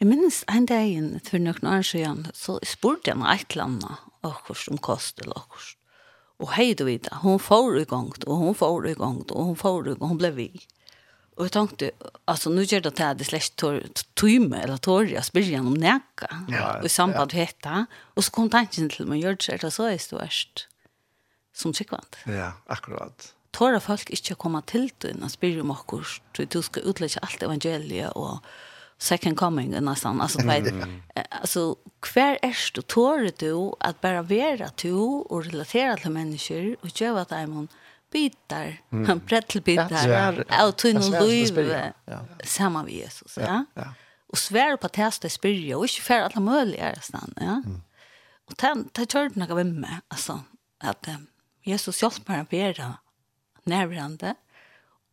jeg 0.00 0.08
minns 0.08 0.44
en 0.48 0.66
dag 0.66 1.20
för 1.24 1.38
noen 1.38 1.66
år 1.66 1.82
siden, 1.82 2.26
så 2.34 2.58
spurte 2.62 3.10
jag 3.10 3.34
ett 3.34 3.54
land 3.54 3.84
och 4.20 4.34
hur 4.48 4.54
som 4.54 4.78
kostar 4.78 5.28
och 5.28 5.81
Och 6.42 6.52
hei 6.52 6.74
du 6.74 6.84
vita, 6.84 7.18
hon 7.22 7.38
får 7.38 7.78
igång 7.78 8.12
och 8.26 8.36
hon 8.36 8.54
får 8.54 8.88
igång 8.88 9.22
och 9.30 9.44
hon 9.44 9.56
får 9.56 9.88
igång, 9.88 10.08
hon 10.08 10.18
blev 10.18 10.34
vi. 10.34 10.60
Och 11.36 11.44
jeg 11.44 11.52
tänkte, 11.52 11.90
alltså 12.24 12.50
nu 12.50 12.62
gjør 12.62 12.80
det 12.80 12.88
at 12.88 12.96
det 12.96 13.04
här 13.04 13.24
släkt 13.24 13.56
tøyme, 14.14 14.58
eller 14.62 14.76
torja 14.76 15.22
spyrjan 15.22 15.66
om 15.66 15.74
näka. 15.74 16.28
Ja, 16.48 16.82
i 16.84 16.88
samband 16.88 17.32
ja. 17.32 17.38
hetta. 17.38 17.86
Och 18.14 18.24
så 18.24 18.30
kom 18.30 18.50
tanken 18.50 18.88
till 18.88 19.06
men 19.06 19.20
gjør 19.20 19.36
det 19.36 19.70
så 19.70 19.86
er 19.86 19.90
det 19.92 20.00
störst. 20.00 20.68
Som 21.54 21.72
tjeckvand. 21.72 22.16
Ja, 22.26 22.52
akkurat. 22.66 23.34
Tåra 23.50 23.80
folk 23.80 24.10
inte 24.10 24.34
komma 24.34 24.62
till 24.62 24.90
døgn, 24.98 25.22
og 25.22 25.30
spyrir 25.30 25.60
om 25.60 25.70
okkurs. 25.70 26.20
Du 26.32 26.62
skal 26.62 26.82
utlägga 26.82 27.20
allt 27.22 27.42
evangeliet 27.42 28.12
och 28.12 28.38
second 29.02 29.36
coming 29.36 29.70
nästan 29.84 30.20
alltså 30.20 30.38
du 30.38 30.46
vet 30.46 30.74
alltså 31.30 31.76
kvar 32.00 32.38
är 32.42 32.56
du 32.74 32.82
tål 32.82 33.30
du 33.38 33.72
att 33.80 34.00
bara 34.00 34.22
vara 34.22 34.70
du 34.82 34.92
och 34.92 35.44
relatera 35.44 35.96
till 35.96 36.10
människor 36.10 36.76
och 36.80 37.00
göra 37.00 37.20
att 37.20 37.30
I'm 37.30 37.68
bitar 38.12 38.80
han 39.06 39.18
brettelbitar 39.26 40.44
av 40.60 40.72
tunnel 40.72 41.28
liv 41.28 41.74
samma 42.44 42.84
vi 42.84 42.92
Jesus 42.92 43.38
ja 43.40 43.64
ja. 43.74 43.94
och 44.26 44.38
svär 44.38 44.76
på 44.76 44.88
testa 44.88 45.28
spyrja 45.28 45.78
och 45.78 45.84
inte 45.84 46.00
för 46.00 46.20
alla 46.20 46.40
möjliga 46.40 46.88
nästan 46.88 47.34
ja. 47.36 47.62
Och 48.46 48.62
han 48.62 48.84
ta 48.84 49.06
kört 49.06 49.34
några 49.34 49.54
vem 49.54 49.80
med 49.80 50.00
alltså 50.08 50.40
att 50.84 51.08
Jesus 51.62 52.02
hjälper 52.02 52.32
mig 52.32 52.40
att 52.70 52.78
vara 52.78 52.94
närvarande 53.64 54.34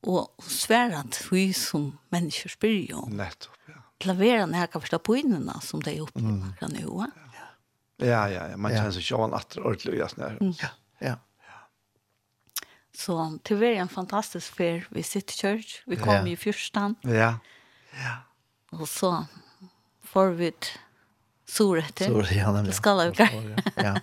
och 0.02 0.44
svära 0.44 0.98
att 0.98 1.28
vi 1.32 1.53
som 1.53 1.98
människor 2.10 2.49
spyrja 2.49 2.95
ju. 2.95 3.16
Nettopp 3.16 3.59
klavera 4.00 4.46
när 4.46 4.60
jag 4.60 4.72
kan 4.72 4.82
förstå 4.82 5.00
på 5.00 5.16
innan 5.16 5.62
som 5.62 5.84
det 5.84 5.98
är 5.98 6.02
uppe 6.02 6.20
mm. 6.20 6.54
kan 6.60 6.72
ju. 6.72 6.82
Ja. 6.82 7.08
Ja 7.98 8.30
ja, 8.30 8.50
ja. 8.50 8.58
man 8.58 8.72
känner 8.72 8.92
sig 8.92 9.18
en 9.18 9.34
att 9.34 9.58
ordentligt 9.58 9.96
just 9.96 10.18
när. 10.18 10.38
Ja. 10.40 10.68
Ja. 11.00 11.16
Så 12.96 13.40
det 13.44 13.56
var 13.56 13.64
en 13.64 13.88
fantastisk 13.88 14.56
fär 14.56 14.88
vi 14.90 15.04
sitter 15.04 15.34
church. 15.34 15.84
Vi 15.86 15.96
kom 15.96 16.14
ja. 16.14 16.28
ju 16.28 16.38
fyrstan. 16.38 16.96
Ja. 17.02 17.40
Ja. 17.92 18.18
Och 18.72 18.90
så 18.90 19.26
får 20.04 20.28
vi 20.28 20.54
Sorete. 21.46 22.06
Sorete, 22.06 22.36
ja, 22.36 22.52
nämligen. 22.52 22.74
Skala 22.74 23.06
Ja. 23.06 23.30
Ja. 23.76 24.00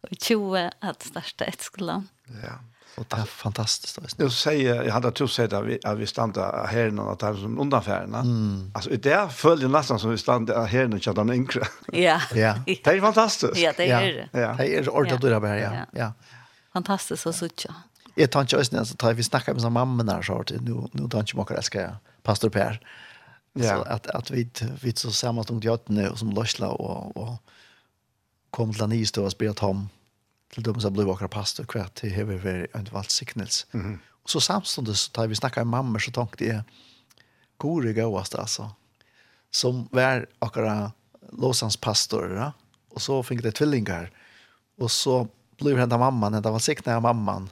Och 0.00 0.16
20 0.20 0.70
att 0.78 1.02
starta 1.02 1.44
ett 1.44 1.60
skolan. 1.60 2.08
Ja. 2.42 2.58
Och 2.94 3.06
det 3.08 3.16
är 3.16 3.24
fantastiskt. 3.24 3.98
Jag 4.16 4.32
säger, 4.32 4.82
jag 4.82 4.92
hade 4.92 5.10
tur 5.10 5.26
sett 5.26 5.52
att 5.52 5.64
vi, 5.64 5.78
att 5.84 5.98
vi 5.98 6.06
stannade 6.06 6.66
här 6.66 6.90
någon 6.90 7.12
att 7.12 7.18
det 7.18 7.26
här 7.26 7.34
som 7.34 7.60
undanfärna. 7.60 8.18
Mm. 8.18 8.70
Alltså 8.74 8.90
det 8.90 9.32
följer 9.32 9.68
nästan 9.68 9.98
som 9.98 10.10
vi 10.10 10.18
stannade 10.18 10.66
här 10.66 10.84
innan 10.84 11.00
chatta 11.00 11.24
de 11.24 11.32
yngre. 11.32 11.66
Ja. 11.92 12.20
ja. 12.34 12.54
Det 12.66 12.86
är 12.86 13.00
fantastiskt. 13.00 13.56
Ja, 13.56 13.72
det 13.76 13.90
är 13.90 14.28
det. 14.32 14.40
Ja. 14.40 14.54
Det 14.58 14.76
är 14.76 14.88
ordet 14.88 15.12
att 15.12 15.20
du 15.20 15.28
ja. 15.28 15.86
ja. 15.92 16.12
Fantastiskt 16.72 17.26
och 17.26 17.34
sitta. 17.34 17.74
Jag 18.14 18.30
tar 18.30 18.40
inte 18.40 18.56
ösnen, 18.56 18.86
så 18.86 18.96
tar 18.96 19.14
vi 19.14 19.22
snacka 19.22 19.54
med 19.54 19.72
mamma 19.72 20.02
där 20.02 20.22
så 20.22 20.40
att 20.40 20.50
nu, 20.50 20.88
nu 20.92 21.08
tar 21.08 21.20
inte 21.20 21.36
makar 21.36 21.54
älskar 21.54 21.96
pastor 22.22 22.48
Per. 22.48 22.80
Ja. 23.52 23.68
Så 23.68 23.82
att, 23.82 24.06
att 24.06 24.30
vi, 24.30 24.50
vi 24.82 24.92
så 24.92 25.10
sammanstånd 25.10 25.64
i 25.64 25.68
ötterna 25.68 26.16
som 26.16 26.30
lösla 26.30 26.68
och, 26.68 27.16
och 27.16 27.42
kom 28.50 28.72
till 28.72 28.80
den 28.80 28.88
nystå 28.88 29.24
och 29.24 29.32
spelat 29.32 29.58
honom 29.58 29.88
till 30.52 30.62
dem 30.62 30.80
som 30.80 30.92
ble 30.92 31.04
vakra 31.04 31.28
pastor 31.28 31.64
kvar 31.64 31.88
till 31.94 32.12
hever 32.12 32.36
vi 32.36 32.66
en 32.72 32.88
valdsignels. 32.92 33.66
Mm 33.72 33.86
-hmm. 33.86 33.98
Och 34.22 34.30
så 34.30 34.40
samståndet, 34.40 34.96
så 34.96 35.10
tar 35.10 35.26
vi 35.26 35.34
snacka 35.34 35.60
med 35.60 35.66
mamma, 35.66 35.98
så 35.98 36.10
tenkte 36.10 36.44
jeg, 36.44 36.62
gode 37.58 37.92
gåast 37.92 38.34
altså. 38.34 38.70
som 39.50 39.88
var 39.90 40.26
akkurat 40.38 40.92
Låsans 41.32 41.76
pastor 41.76 42.36
ja? 42.36 42.52
och 42.88 43.02
så 43.02 43.22
fick 43.22 43.42
det 43.42 43.52
tvillingar 43.52 44.10
och 44.78 44.90
så 44.90 45.28
blev 45.58 45.78
hända 45.78 45.98
mamman 45.98 46.34
hända 46.34 46.50
valdsignel 46.50 47.00
mamman 47.00 47.50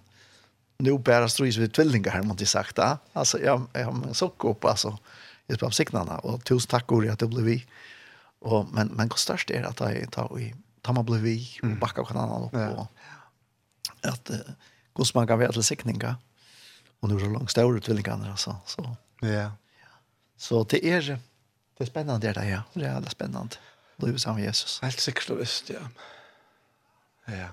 nu 0.78 0.98
bära 0.98 1.28
strys 1.28 1.56
vid 1.56 1.72
tvillingar 1.72 2.22
man 2.22 2.30
inte 2.30 2.46
sagt 2.46 2.78
ja? 2.78 2.98
alltså 3.12 3.38
jag 3.38 3.66
jag 3.72 4.16
så 4.16 4.32
upp 4.38 4.64
alltså 4.64 4.98
jag 5.46 5.56
spam 5.56 5.72
signarna 5.72 6.18
och 6.18 6.44
tusen 6.44 6.68
tack 6.68 6.86
Gori 6.86 7.08
att 7.08 7.18
det 7.18 7.26
blev 7.26 7.44
vi. 7.44 7.66
Och 8.38 8.66
men 8.72 8.88
men 8.88 9.08
kostar 9.08 9.42
det 9.46 9.64
att 9.64 9.80
jag 9.80 10.10
tar 10.10 10.38
i 10.38 10.54
tar 10.82 10.92
man 10.92 11.04
blev 11.04 11.20
vi 11.20 11.58
och 11.62 11.68
backar 11.68 12.04
kan 12.04 12.16
annan 12.16 12.42
upp 12.42 12.78
och 12.78 12.86
att 14.02 14.30
hur 14.96 15.10
man 15.14 15.26
kan 15.26 15.38
vara 15.38 15.52
till 15.52 15.62
sikninga 15.62 16.16
och 17.00 17.08
nu 17.08 17.14
är 17.14 17.20
det 17.20 17.26
långt 17.26 17.50
större 17.50 17.76
utbildningar 17.76 18.30
alltså 18.30 18.56
så 18.66 18.96
ja 19.20 19.52
så 20.36 20.64
det 20.64 20.86
är 20.86 21.18
det 21.78 21.84
är 21.84 21.86
spännande 21.86 22.26
det 22.26 22.40
där 22.40 22.50
ja 22.50 22.62
det 22.72 22.84
är 22.84 22.94
väldigt 22.94 23.12
spännande 23.12 23.56
då 23.96 24.06
är 24.06 24.32
med 24.32 24.44
Jesus 24.44 24.80
helt 24.82 25.00
säkert 25.00 25.30
och 25.30 25.40
visst 25.40 25.70
ja 25.70 25.80
ja 27.24 27.48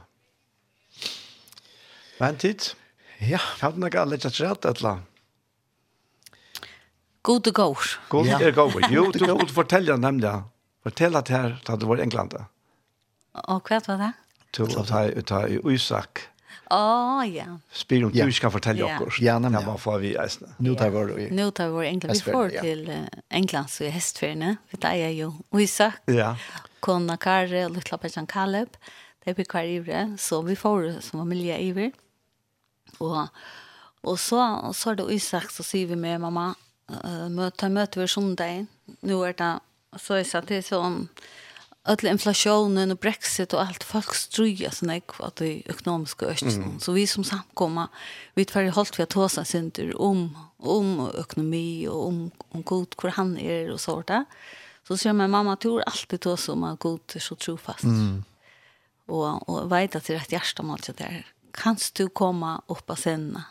Men 2.19 2.37
tid? 2.37 2.61
Ja. 3.17 3.39
Har 3.61 3.71
du 3.71 3.81
noe 3.81 4.05
litt 4.05 4.25
at 4.25 4.39
rett 4.41 4.65
et 4.65 4.81
eller 4.81 5.03
God 7.21 7.43
to 7.43 7.51
go. 7.51 7.75
God 8.09 8.29
to 8.39 8.51
go. 8.55 8.71
Jo, 8.89 9.11
du 9.13 9.19
kan 9.19 9.47
fortelle 9.51 9.97
nemlig. 9.97 10.31
Fortell 10.83 11.15
at 11.19 11.29
her, 11.29 11.57
da 11.65 11.75
du 11.75 11.85
var 11.85 11.99
i 11.99 12.05
England. 12.05 12.33
Ja. 12.37 12.45
Og 13.45 13.69
hva 13.69 13.81
var 13.87 14.01
det? 14.01 14.13
Du 14.55 14.63
å 14.65 14.83
ta 14.87 15.43
i 15.47 15.59
Isak. 15.73 16.27
Å 16.73 17.23
ja. 17.29 17.47
Spyr 17.71 18.07
om 18.07 18.11
du 18.11 18.31
skal 18.35 18.51
fortelle 18.51 18.83
oss. 18.83 19.19
Ja, 19.23 19.37
nemlig. 19.39 19.61
Ja, 19.61 19.67
hva 19.69 19.77
får 19.79 19.99
vi 20.03 20.13
eisene? 20.19 20.51
Nå 20.63 20.73
tar 20.79 20.91
vi. 20.91 21.29
Nå 21.31 21.49
tar 21.55 21.71
vi 21.71 21.85
England. 21.87 22.15
Vi 22.17 22.33
får 22.33 22.57
til 22.59 22.83
England, 23.29 23.71
så 23.71 23.85
i 23.87 23.91
hestferiene. 23.93 24.57
Vi 24.71 24.79
tar 24.83 24.97
jo 25.15 25.31
Isak. 25.55 26.01
Ja. 26.11 26.33
Kona 26.83 27.15
Kare, 27.17 27.67
Lutla 27.71 27.99
Pejan 28.01 28.27
Kaleb. 28.27 28.75
Det 29.23 29.35
blir 29.35 29.47
kvar 29.47 29.67
ivre. 29.67 30.17
Så 30.19 30.41
vi 30.43 30.55
får 30.55 30.99
som 31.05 31.23
familie 31.23 31.59
ivre. 31.63 31.91
Og, 32.99 33.27
og 34.03 34.19
så, 34.19 34.41
så 34.75 34.91
er 34.91 34.99
det 34.99 35.09
Isak, 35.15 35.51
så 35.51 35.63
sier 35.63 35.87
vi 35.91 35.97
med 35.99 36.21
mamma, 36.23 36.49
uh, 36.91 37.49
ta 37.55 37.69
møte 37.71 38.01
vi 38.01 38.07
sundag. 38.11 38.67
Nå 39.07 39.19
er 39.27 39.35
det, 39.39 39.51
så 39.99 40.19
er 40.19 40.27
det 40.27 40.47
til 40.47 40.63
sånn, 40.65 41.01
öll 41.87 42.05
inflationen 42.07 42.91
och 42.91 42.97
brexit 42.97 43.53
och 43.53 43.61
allt 43.61 43.83
folk 43.83 44.15
struja 44.15 44.71
såna 44.71 45.01
att 45.19 45.35
det 45.35 45.69
ekonomiska 45.69 46.25
östen 46.25 46.63
mm. 46.63 46.79
så 46.79 46.91
vi 46.91 47.07
som 47.07 47.23
samkomma 47.23 47.87
vi 48.33 48.45
tar 48.45 48.61
i 48.61 48.69
hållt 48.69 48.99
vi 48.99 49.03
att 49.03 49.09
tåsa 49.09 49.45
synter 49.45 50.01
om 50.01 50.37
om 50.57 51.11
ekonomi 51.19 51.87
och 51.87 52.07
om 52.07 52.31
om 52.49 52.61
god 52.63 52.95
hur 53.01 53.09
han 53.09 53.37
är 53.37 53.71
och 53.71 53.81
så 53.81 54.01
där 54.01 54.25
så 54.87 54.97
ser 54.97 55.13
man 55.13 55.29
mamma 55.29 55.55
tror 55.55 55.81
alltid 55.81 56.21
tåsa 56.21 56.51
om 56.51 56.59
man 56.59 56.77
god 56.79 57.13
så 57.19 57.35
trofast 57.35 57.83
mm. 57.83 58.23
och 59.05 59.49
och 59.49 59.71
vet 59.71 59.95
att 59.95 60.05
det 60.05 60.13
är 60.13 60.19
rätt 60.19 60.31
hjärta 60.31 60.63
om 60.63 60.69
allt 60.69 60.87
det 60.87 60.97
där 60.97 61.25
kan 61.51 61.77
du 61.93 62.09
komma 62.09 62.61
upp 62.67 62.85
på 62.85 62.95
scenen 62.95 63.41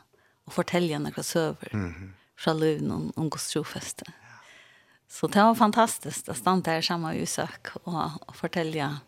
och 0.45 0.53
fortälja 0.53 0.99
några 0.99 1.23
söver 1.23 1.69
mm. 1.73 2.13
från 2.39 2.61
Lund 2.61 2.93
om, 2.93 3.13
om 3.17 3.31
Guds 3.31 3.49
trofäste. 3.49 4.05
Så 5.09 5.27
det 5.27 5.43
var 5.43 5.55
fantastiskt 5.55 6.29
att 6.29 6.37
stanna 6.37 6.63
där 6.63 6.83
samma 6.83 7.15
i 7.15 7.23
Usak 7.23 7.69
och, 7.83 8.11
och 8.27 8.37
fortälja 8.37 8.99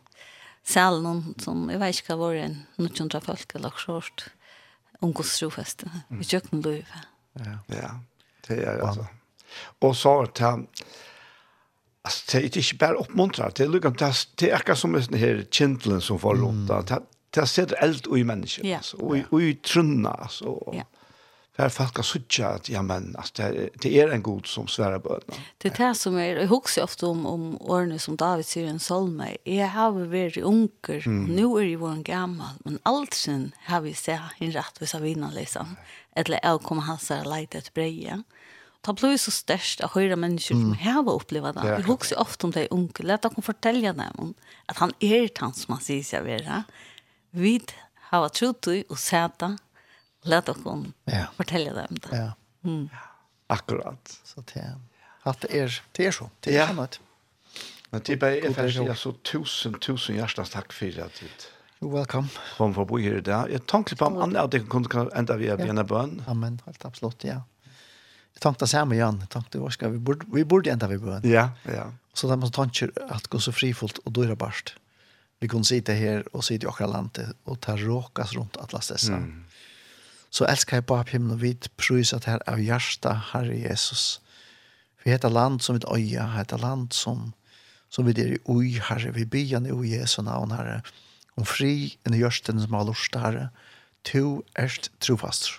selv 0.63 1.23
som, 1.39 1.71
jag 1.71 1.79
vet 1.79 1.97
inte 1.97 2.13
hva 2.13 2.17
var 2.21 2.35
det, 2.37 2.49
noen 2.77 2.95
kjønner 2.95 3.25
folk 3.25 3.55
eller 3.57 3.77
skjort, 3.77 4.27
om 5.01 5.13
Guds 5.17 5.39
trofäste 5.39 5.89
vi 6.09 6.27
kjøkken 6.27 6.63
løyve. 6.65 7.05
Ja, 7.39 7.55
ja, 7.73 7.93
det 8.49 8.59
er 8.65 8.83
altså. 8.85 9.07
Og 9.81 9.95
så 9.97 10.13
er 10.23 10.33
det, 10.37 10.51
altså, 12.05 12.25
det 12.33 12.41
er 12.41 12.61
ikke 12.61 12.81
bare 12.83 13.01
oppmuntret, 13.01 13.57
det 13.57 13.65
er 13.65 13.73
lukket, 13.73 14.05
det 14.41 14.51
er 14.51 14.59
akkurat 14.59 14.83
som 14.83 14.97
den 14.99 15.19
her 15.19 15.45
kjentelen 15.49 16.05
som 16.05 16.21
får 16.21 16.37
lånta, 16.43 16.83
det 16.83 17.03
det 17.35 17.45
sett 17.49 17.75
eld 17.85 18.07
i 18.17 18.23
mennesker, 18.25 18.65
altså, 18.79 18.97
og 19.05 19.43
i 19.45 19.55
trunna, 19.65 20.15
altså, 20.25 20.53
og, 20.53 20.77
ja 20.77 20.85
där 21.59 21.69
folk 21.69 21.97
har 21.97 22.03
suttit 22.03 22.45
att 22.45 22.69
ja 22.69 22.83
men 22.83 23.17
att 23.17 23.35
det, 23.35 23.69
det 23.75 24.01
är 24.01 24.09
en 24.09 24.23
god 24.23 24.47
som 24.47 24.67
svärar 24.67 24.99
på 24.99 25.19
det. 25.19 25.35
Det 25.59 25.81
är 25.81 25.89
det 25.89 25.95
som 25.95 26.17
är 26.17 26.37
jag 26.37 26.47
huxar 26.47 26.83
ofta 26.83 27.07
om 27.07 27.27
om 27.27 27.63
åren 27.63 27.99
som 27.99 28.17
David 28.17 28.47
säger 28.47 28.69
en 28.69 28.79
psalm 28.79 29.23
är 29.45 29.67
har 29.67 29.93
vi 29.93 30.07
varit 30.07 30.37
unker 30.37 31.07
mm. 31.07 31.25
nu 31.25 31.43
är 31.43 31.63
ju 31.63 31.77
vår 31.77 31.97
gammal 32.03 32.55
men 32.65 32.79
alltsen 32.83 33.53
har 33.67 33.81
vi 33.81 33.95
sett 33.95 34.21
en 34.39 34.53
rätt 34.53 34.83
vis 34.83 34.95
av 34.95 35.07
innan 35.07 35.35
liksom 35.35 35.77
eller 36.13 36.41
jag 36.43 36.63
kommer 36.63 36.83
han 36.83 36.99
så 36.99 37.37
lite 37.37 37.59
ett 37.59 37.75
breje. 37.75 38.23
Ta 38.81 38.93
blir 38.93 39.17
så 39.17 39.31
störst 39.31 39.81
att 39.81 39.93
höra 39.93 40.17
människor 40.17 40.55
som 40.55 40.75
har 40.75 41.13
upplevt 41.15 41.55
det. 41.55 41.69
Jag 41.69 41.83
huxar 41.83 42.21
ofta 42.21 42.47
om 42.47 42.51
det 42.51 42.69
onkel 42.71 43.07
lät 43.07 43.25
att 43.25 43.35
hon 43.35 43.43
fortälja 43.43 43.93
dem 43.93 44.35
att 44.67 44.79
han 44.79 44.93
är 44.99 45.29
tant 45.29 45.57
som 45.57 45.75
han 45.75 45.83
säger 45.83 46.03
sig 46.03 46.23
vara. 46.23 46.65
Vid 47.31 47.73
har 47.95 48.29
trott 48.29 48.67
och 48.89 48.99
sätta 48.99 49.59
Lät 50.29 50.49
och 50.49 50.57
hon 50.65 50.93
ja. 51.05 51.27
fortälla 51.37 51.73
dem 51.73 51.99
det. 52.11 52.17
Ja. 52.17 52.33
Mm. 52.65 52.89
Akkurat. 53.47 54.21
Så 54.25 54.45
det 54.55 54.61
är 54.61 54.75
att 55.23 55.41
det 55.41 55.61
är 55.61 55.83
det 55.93 56.07
är 56.07 56.13
så. 56.13 56.31
Det 56.41 56.57
är 56.57 56.59
ja. 56.59 56.69
annat. 56.69 57.01
Men 57.91 58.01
det 58.05 58.23
är 58.23 58.53
faktiskt 58.53 58.77
jag 58.77 58.99
så 58.99 59.13
tusen 59.13 59.75
tusen 59.75 60.17
hjärtans 60.17 60.51
tack 60.51 60.73
för 60.73 60.87
det. 60.87 61.11
Jo, 61.81 61.97
welcome. 61.97 62.29
Kom 62.57 62.75
förbi 62.75 63.03
här 63.03 63.17
idag. 63.17 63.51
Jag 63.53 63.67
tänkte 63.67 63.97
på 63.97 64.05
om 64.05 64.37
att 64.37 64.51
det 64.51 64.61
kunde 64.61 65.11
ända 65.15 65.37
vi 65.37 65.49
är 65.49 65.59
en 65.59 65.87
bön. 65.87 66.23
Amen, 66.27 66.61
helt 66.67 66.85
absolut, 66.85 67.25
ja. 67.25 67.43
Jag 68.33 68.41
tänkte 68.41 68.67
samma 68.67 68.95
igen. 68.95 69.17
Jag 69.21 69.29
tänkte 69.29 69.59
vad 69.59 69.73
ska 69.73 69.89
vi 69.89 69.99
borde 69.99 70.27
vi 70.33 70.45
borde 70.45 70.71
ända 70.71 70.87
vi 70.89 70.99
bön. 70.99 71.21
Ja, 71.25 71.51
ja. 71.63 71.93
Så 72.13 72.29
där 72.29 72.37
man 72.37 72.51
tanke 72.53 72.91
att 73.09 73.27
gå 73.27 73.41
så 73.41 73.53
frifullt 73.53 73.99
och 73.99 74.13
dyra 74.13 74.31
är 74.31 74.37
barst. 74.37 74.77
Vi 75.41 75.49
kunde 75.49 75.65
sitta 75.65 75.93
här 75.93 76.37
och 76.37 76.45
sitta 76.45 76.67
i 76.67 76.69
åkra 76.69 76.87
landet 76.87 77.29
och 77.45 77.61
ta 77.61 77.77
råkas 77.77 78.33
runt 78.33 78.57
Atlas 78.57 78.89
dessa. 78.89 79.13
Mm 79.13 79.48
så 80.31 80.47
elskar 80.49 80.77
jeg 80.77 80.87
bare 80.87 81.09
himmelen 81.09 81.39
og 81.39 81.43
vidt 81.43 81.69
prøys 81.77 82.13
at 82.13 82.29
her 82.29 82.43
av 82.47 82.61
hjärsta, 82.61 83.15
Herre 83.33 83.57
Jesus. 83.57 84.21
Vi 85.05 85.11
heter 85.11 85.33
land 85.33 85.61
som 85.61 85.79
vi 85.79 85.87
øye, 85.89 86.27
heter 86.37 86.59
land 86.59 86.93
som, 86.93 87.33
som 87.89 88.07
vi 88.07 88.13
er 88.21 88.35
i 88.37 88.43
ui, 88.45 88.77
Herre. 88.77 89.15
Vi 89.15 89.25
byen 89.25 89.67
i 89.67 89.73
ui 89.73 89.95
Jesu 89.95 90.23
navn, 90.23 90.53
Herre. 90.53 90.83
Om 91.37 91.47
fri 91.47 91.97
enn 92.05 92.19
hjørsten 92.19 92.61
som 92.61 92.77
har 92.77 92.85
lust, 92.85 93.17
Herre. 93.17 93.49
To 94.13 94.43
erst 94.59 94.91
trofast. 95.01 95.51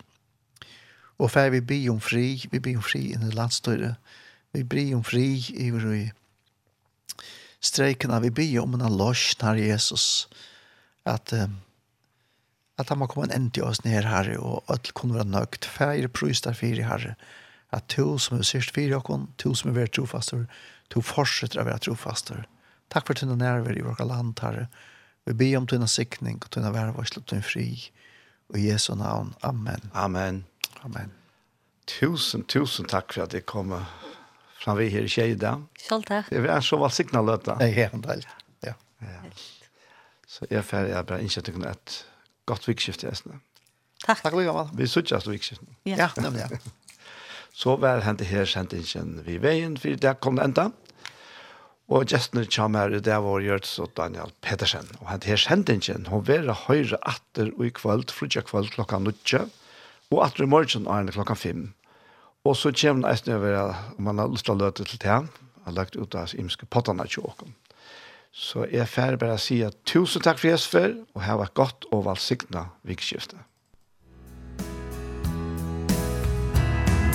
Og 1.19 1.31
fer 1.31 1.49
vi 1.49 1.61
by 1.61 1.79
om 1.89 1.99
fri, 1.99 2.45
vi 2.51 2.59
by 2.59 2.75
om 2.77 2.85
fri 2.85 3.09
inn 3.13 3.25
i 3.25 3.33
landstøyre. 3.35 3.95
Vi 4.53 4.63
by 4.63 4.85
om 4.95 5.03
fri 5.03 5.33
i 5.57 5.71
ui 5.73 6.09
streikene. 7.59 8.21
Vi 8.21 8.29
by 8.29 8.47
om 8.61 8.77
en 8.77 8.85
løsjon, 8.97 9.47
Herre 9.47 9.65
Jesus. 9.71 10.27
At 11.05 11.33
um, 11.33 11.59
at 12.79 12.89
han 12.89 13.01
må 13.01 13.07
komme 13.11 13.27
en 13.27 13.35
ende 13.35 13.53
til 13.57 13.67
oss 13.67 13.83
ned, 13.83 14.07
Herre, 14.07 14.37
og 14.39 14.63
alt 14.71 14.93
kunne 14.95 15.17
være 15.17 15.27
nøgt. 15.27 15.67
Færre 15.67 16.07
prøys 16.07 16.41
der 16.45 16.55
fire, 16.57 16.85
Herre, 16.87 17.15
at 17.75 17.89
to 17.91 18.17
som 18.17 18.39
er 18.39 18.47
sørst 18.47 18.73
fire 18.75 18.97
av 18.97 19.27
to 19.37 19.53
som 19.55 19.71
er 19.71 19.77
vært 19.81 19.97
trofaster, 19.97 20.45
to 20.89 21.03
fortsetter 21.05 21.61
å 21.61 21.67
være 21.67 21.83
trofaster. 21.89 22.45
Takk 22.89 23.09
for 23.09 23.19
tina 23.19 23.35
nerver 23.37 23.77
i 23.77 23.85
vårt 23.85 24.01
land, 24.01 24.39
Herre. 24.41 24.67
Vi 25.27 25.35
ber 25.37 25.57
om 25.59 25.67
tina 25.67 25.87
sikning, 25.87 26.39
og 26.41 26.49
tina 26.55 26.71
værvarsel, 26.73 27.21
og 27.21 27.27
tøyne 27.29 27.45
fri. 27.45 27.67
Og 28.49 28.57
i 28.57 28.69
Jesu 28.71 28.95
navn. 28.97 29.35
Amen. 29.45 29.91
Amen. 29.93 30.45
Amen. 30.81 31.11
Tusen, 31.89 32.45
tusen 32.49 32.87
takk 32.89 33.13
for 33.13 33.27
at 33.27 33.35
jeg 33.35 33.45
kom 33.49 33.75
fram 34.59 34.79
vi 34.79 34.89
her 34.89 35.05
i 35.05 35.11
Kjeida. 35.11 35.57
Selv 35.77 36.07
takk. 36.09 36.31
Det 36.31 36.49
er 36.49 36.65
så 36.65 36.79
valgsignal, 36.81 37.29
dette. 37.35 37.57
Ja, 37.61 37.89
ja, 37.91 38.39
ja. 38.65 38.73
ja. 39.05 39.33
Så 40.29 40.45
jeg 40.49 40.61
er 40.61 40.65
ferdig, 40.65 40.93
jeg 40.93 41.09
bare 41.09 41.25
innsett 41.25 41.49
ikke 41.49 41.69
etter 41.69 42.08
godt 42.49 42.67
vikskift, 42.67 43.05
Jesne. 43.05 43.39
Takk. 44.03 44.23
Takk, 44.23 44.35
Lygamal. 44.35 44.69
Vi 44.77 44.87
suttjast 44.89 45.27
og 45.29 45.35
vikskift. 45.35 45.63
Ja, 45.87 46.05
ja 46.05 46.09
nemlig, 46.21 46.45
ja. 46.47 46.59
Så 47.59 47.75
var 47.81 48.05
hente 48.05 48.23
her 48.23 48.45
sendingen 48.47 49.17
vi 49.25 49.39
veien, 49.41 49.75
for 49.77 49.97
det 49.99 50.19
kom 50.23 50.37
det 50.39 50.45
enda. 50.47 50.69
Og 51.89 52.05
gestene 52.07 52.45
kommer 52.45 52.85
her, 52.85 53.01
det 53.01 53.17
var 53.25 53.41
Gjørts 53.41 53.71
og 53.81 53.95
Daniel 53.97 54.31
Petersen. 54.45 54.87
Og 55.01 55.09
hente 55.09 55.31
her 55.31 55.41
sendingen, 55.41 56.05
hun 56.11 56.23
var 56.27 56.53
høyre 56.67 57.01
atter 57.09 57.49
og 57.57 57.65
i 57.65 57.73
kvöld, 57.73 58.13
frutja 58.13 58.45
kvöld 58.45 58.69
klokka 58.75 59.01
9, 59.01 59.41
og 60.13 60.23
atter 60.25 60.45
i 60.45 60.49
morgen 60.49 60.87
er 60.87 61.11
klokka 61.11 61.35
fem. 61.35 61.71
Og 62.45 62.55
så 62.55 62.71
kommer 62.71 63.17
det 63.25 63.35
over, 63.35 63.75
om 63.97 64.03
man 64.07 64.21
har 64.21 64.29
lyst 64.29 64.45
til 64.47 64.55
å 64.55 64.61
løte 64.61 64.85
til 64.85 65.01
det, 65.01 65.17
har 65.65 65.75
lagt 65.75 65.97
ut 65.97 66.15
av 66.15 66.31
imske 66.37 66.69
pottene 66.69 67.05
til 67.09 67.25
åkken. 67.27 67.57
Så 68.31 68.65
jeg 68.71 68.83
er 68.83 68.89
ferdig 68.89 69.19
bare 69.19 69.37
å 69.37 69.41
si 69.41 69.59
at 69.65 69.77
tusen 69.89 70.21
takk 70.21 70.39
for 70.41 70.51
Jesper, 70.51 70.93
og 71.15 71.23
ha 71.25 71.37
vært 71.39 71.55
godt 71.57 71.89
og 71.91 72.05
valgsiktene 72.05 72.67
vikskiftet. 72.87 73.41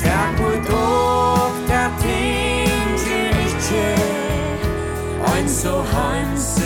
Takk 0.02 0.36
for 0.40 0.58
dere 1.70 1.86
ting 2.02 2.98
til 3.06 3.40
ikke, 3.46 3.86
og 5.22 5.32
en 5.38 5.48
så 5.48 5.78
hans 5.94 6.63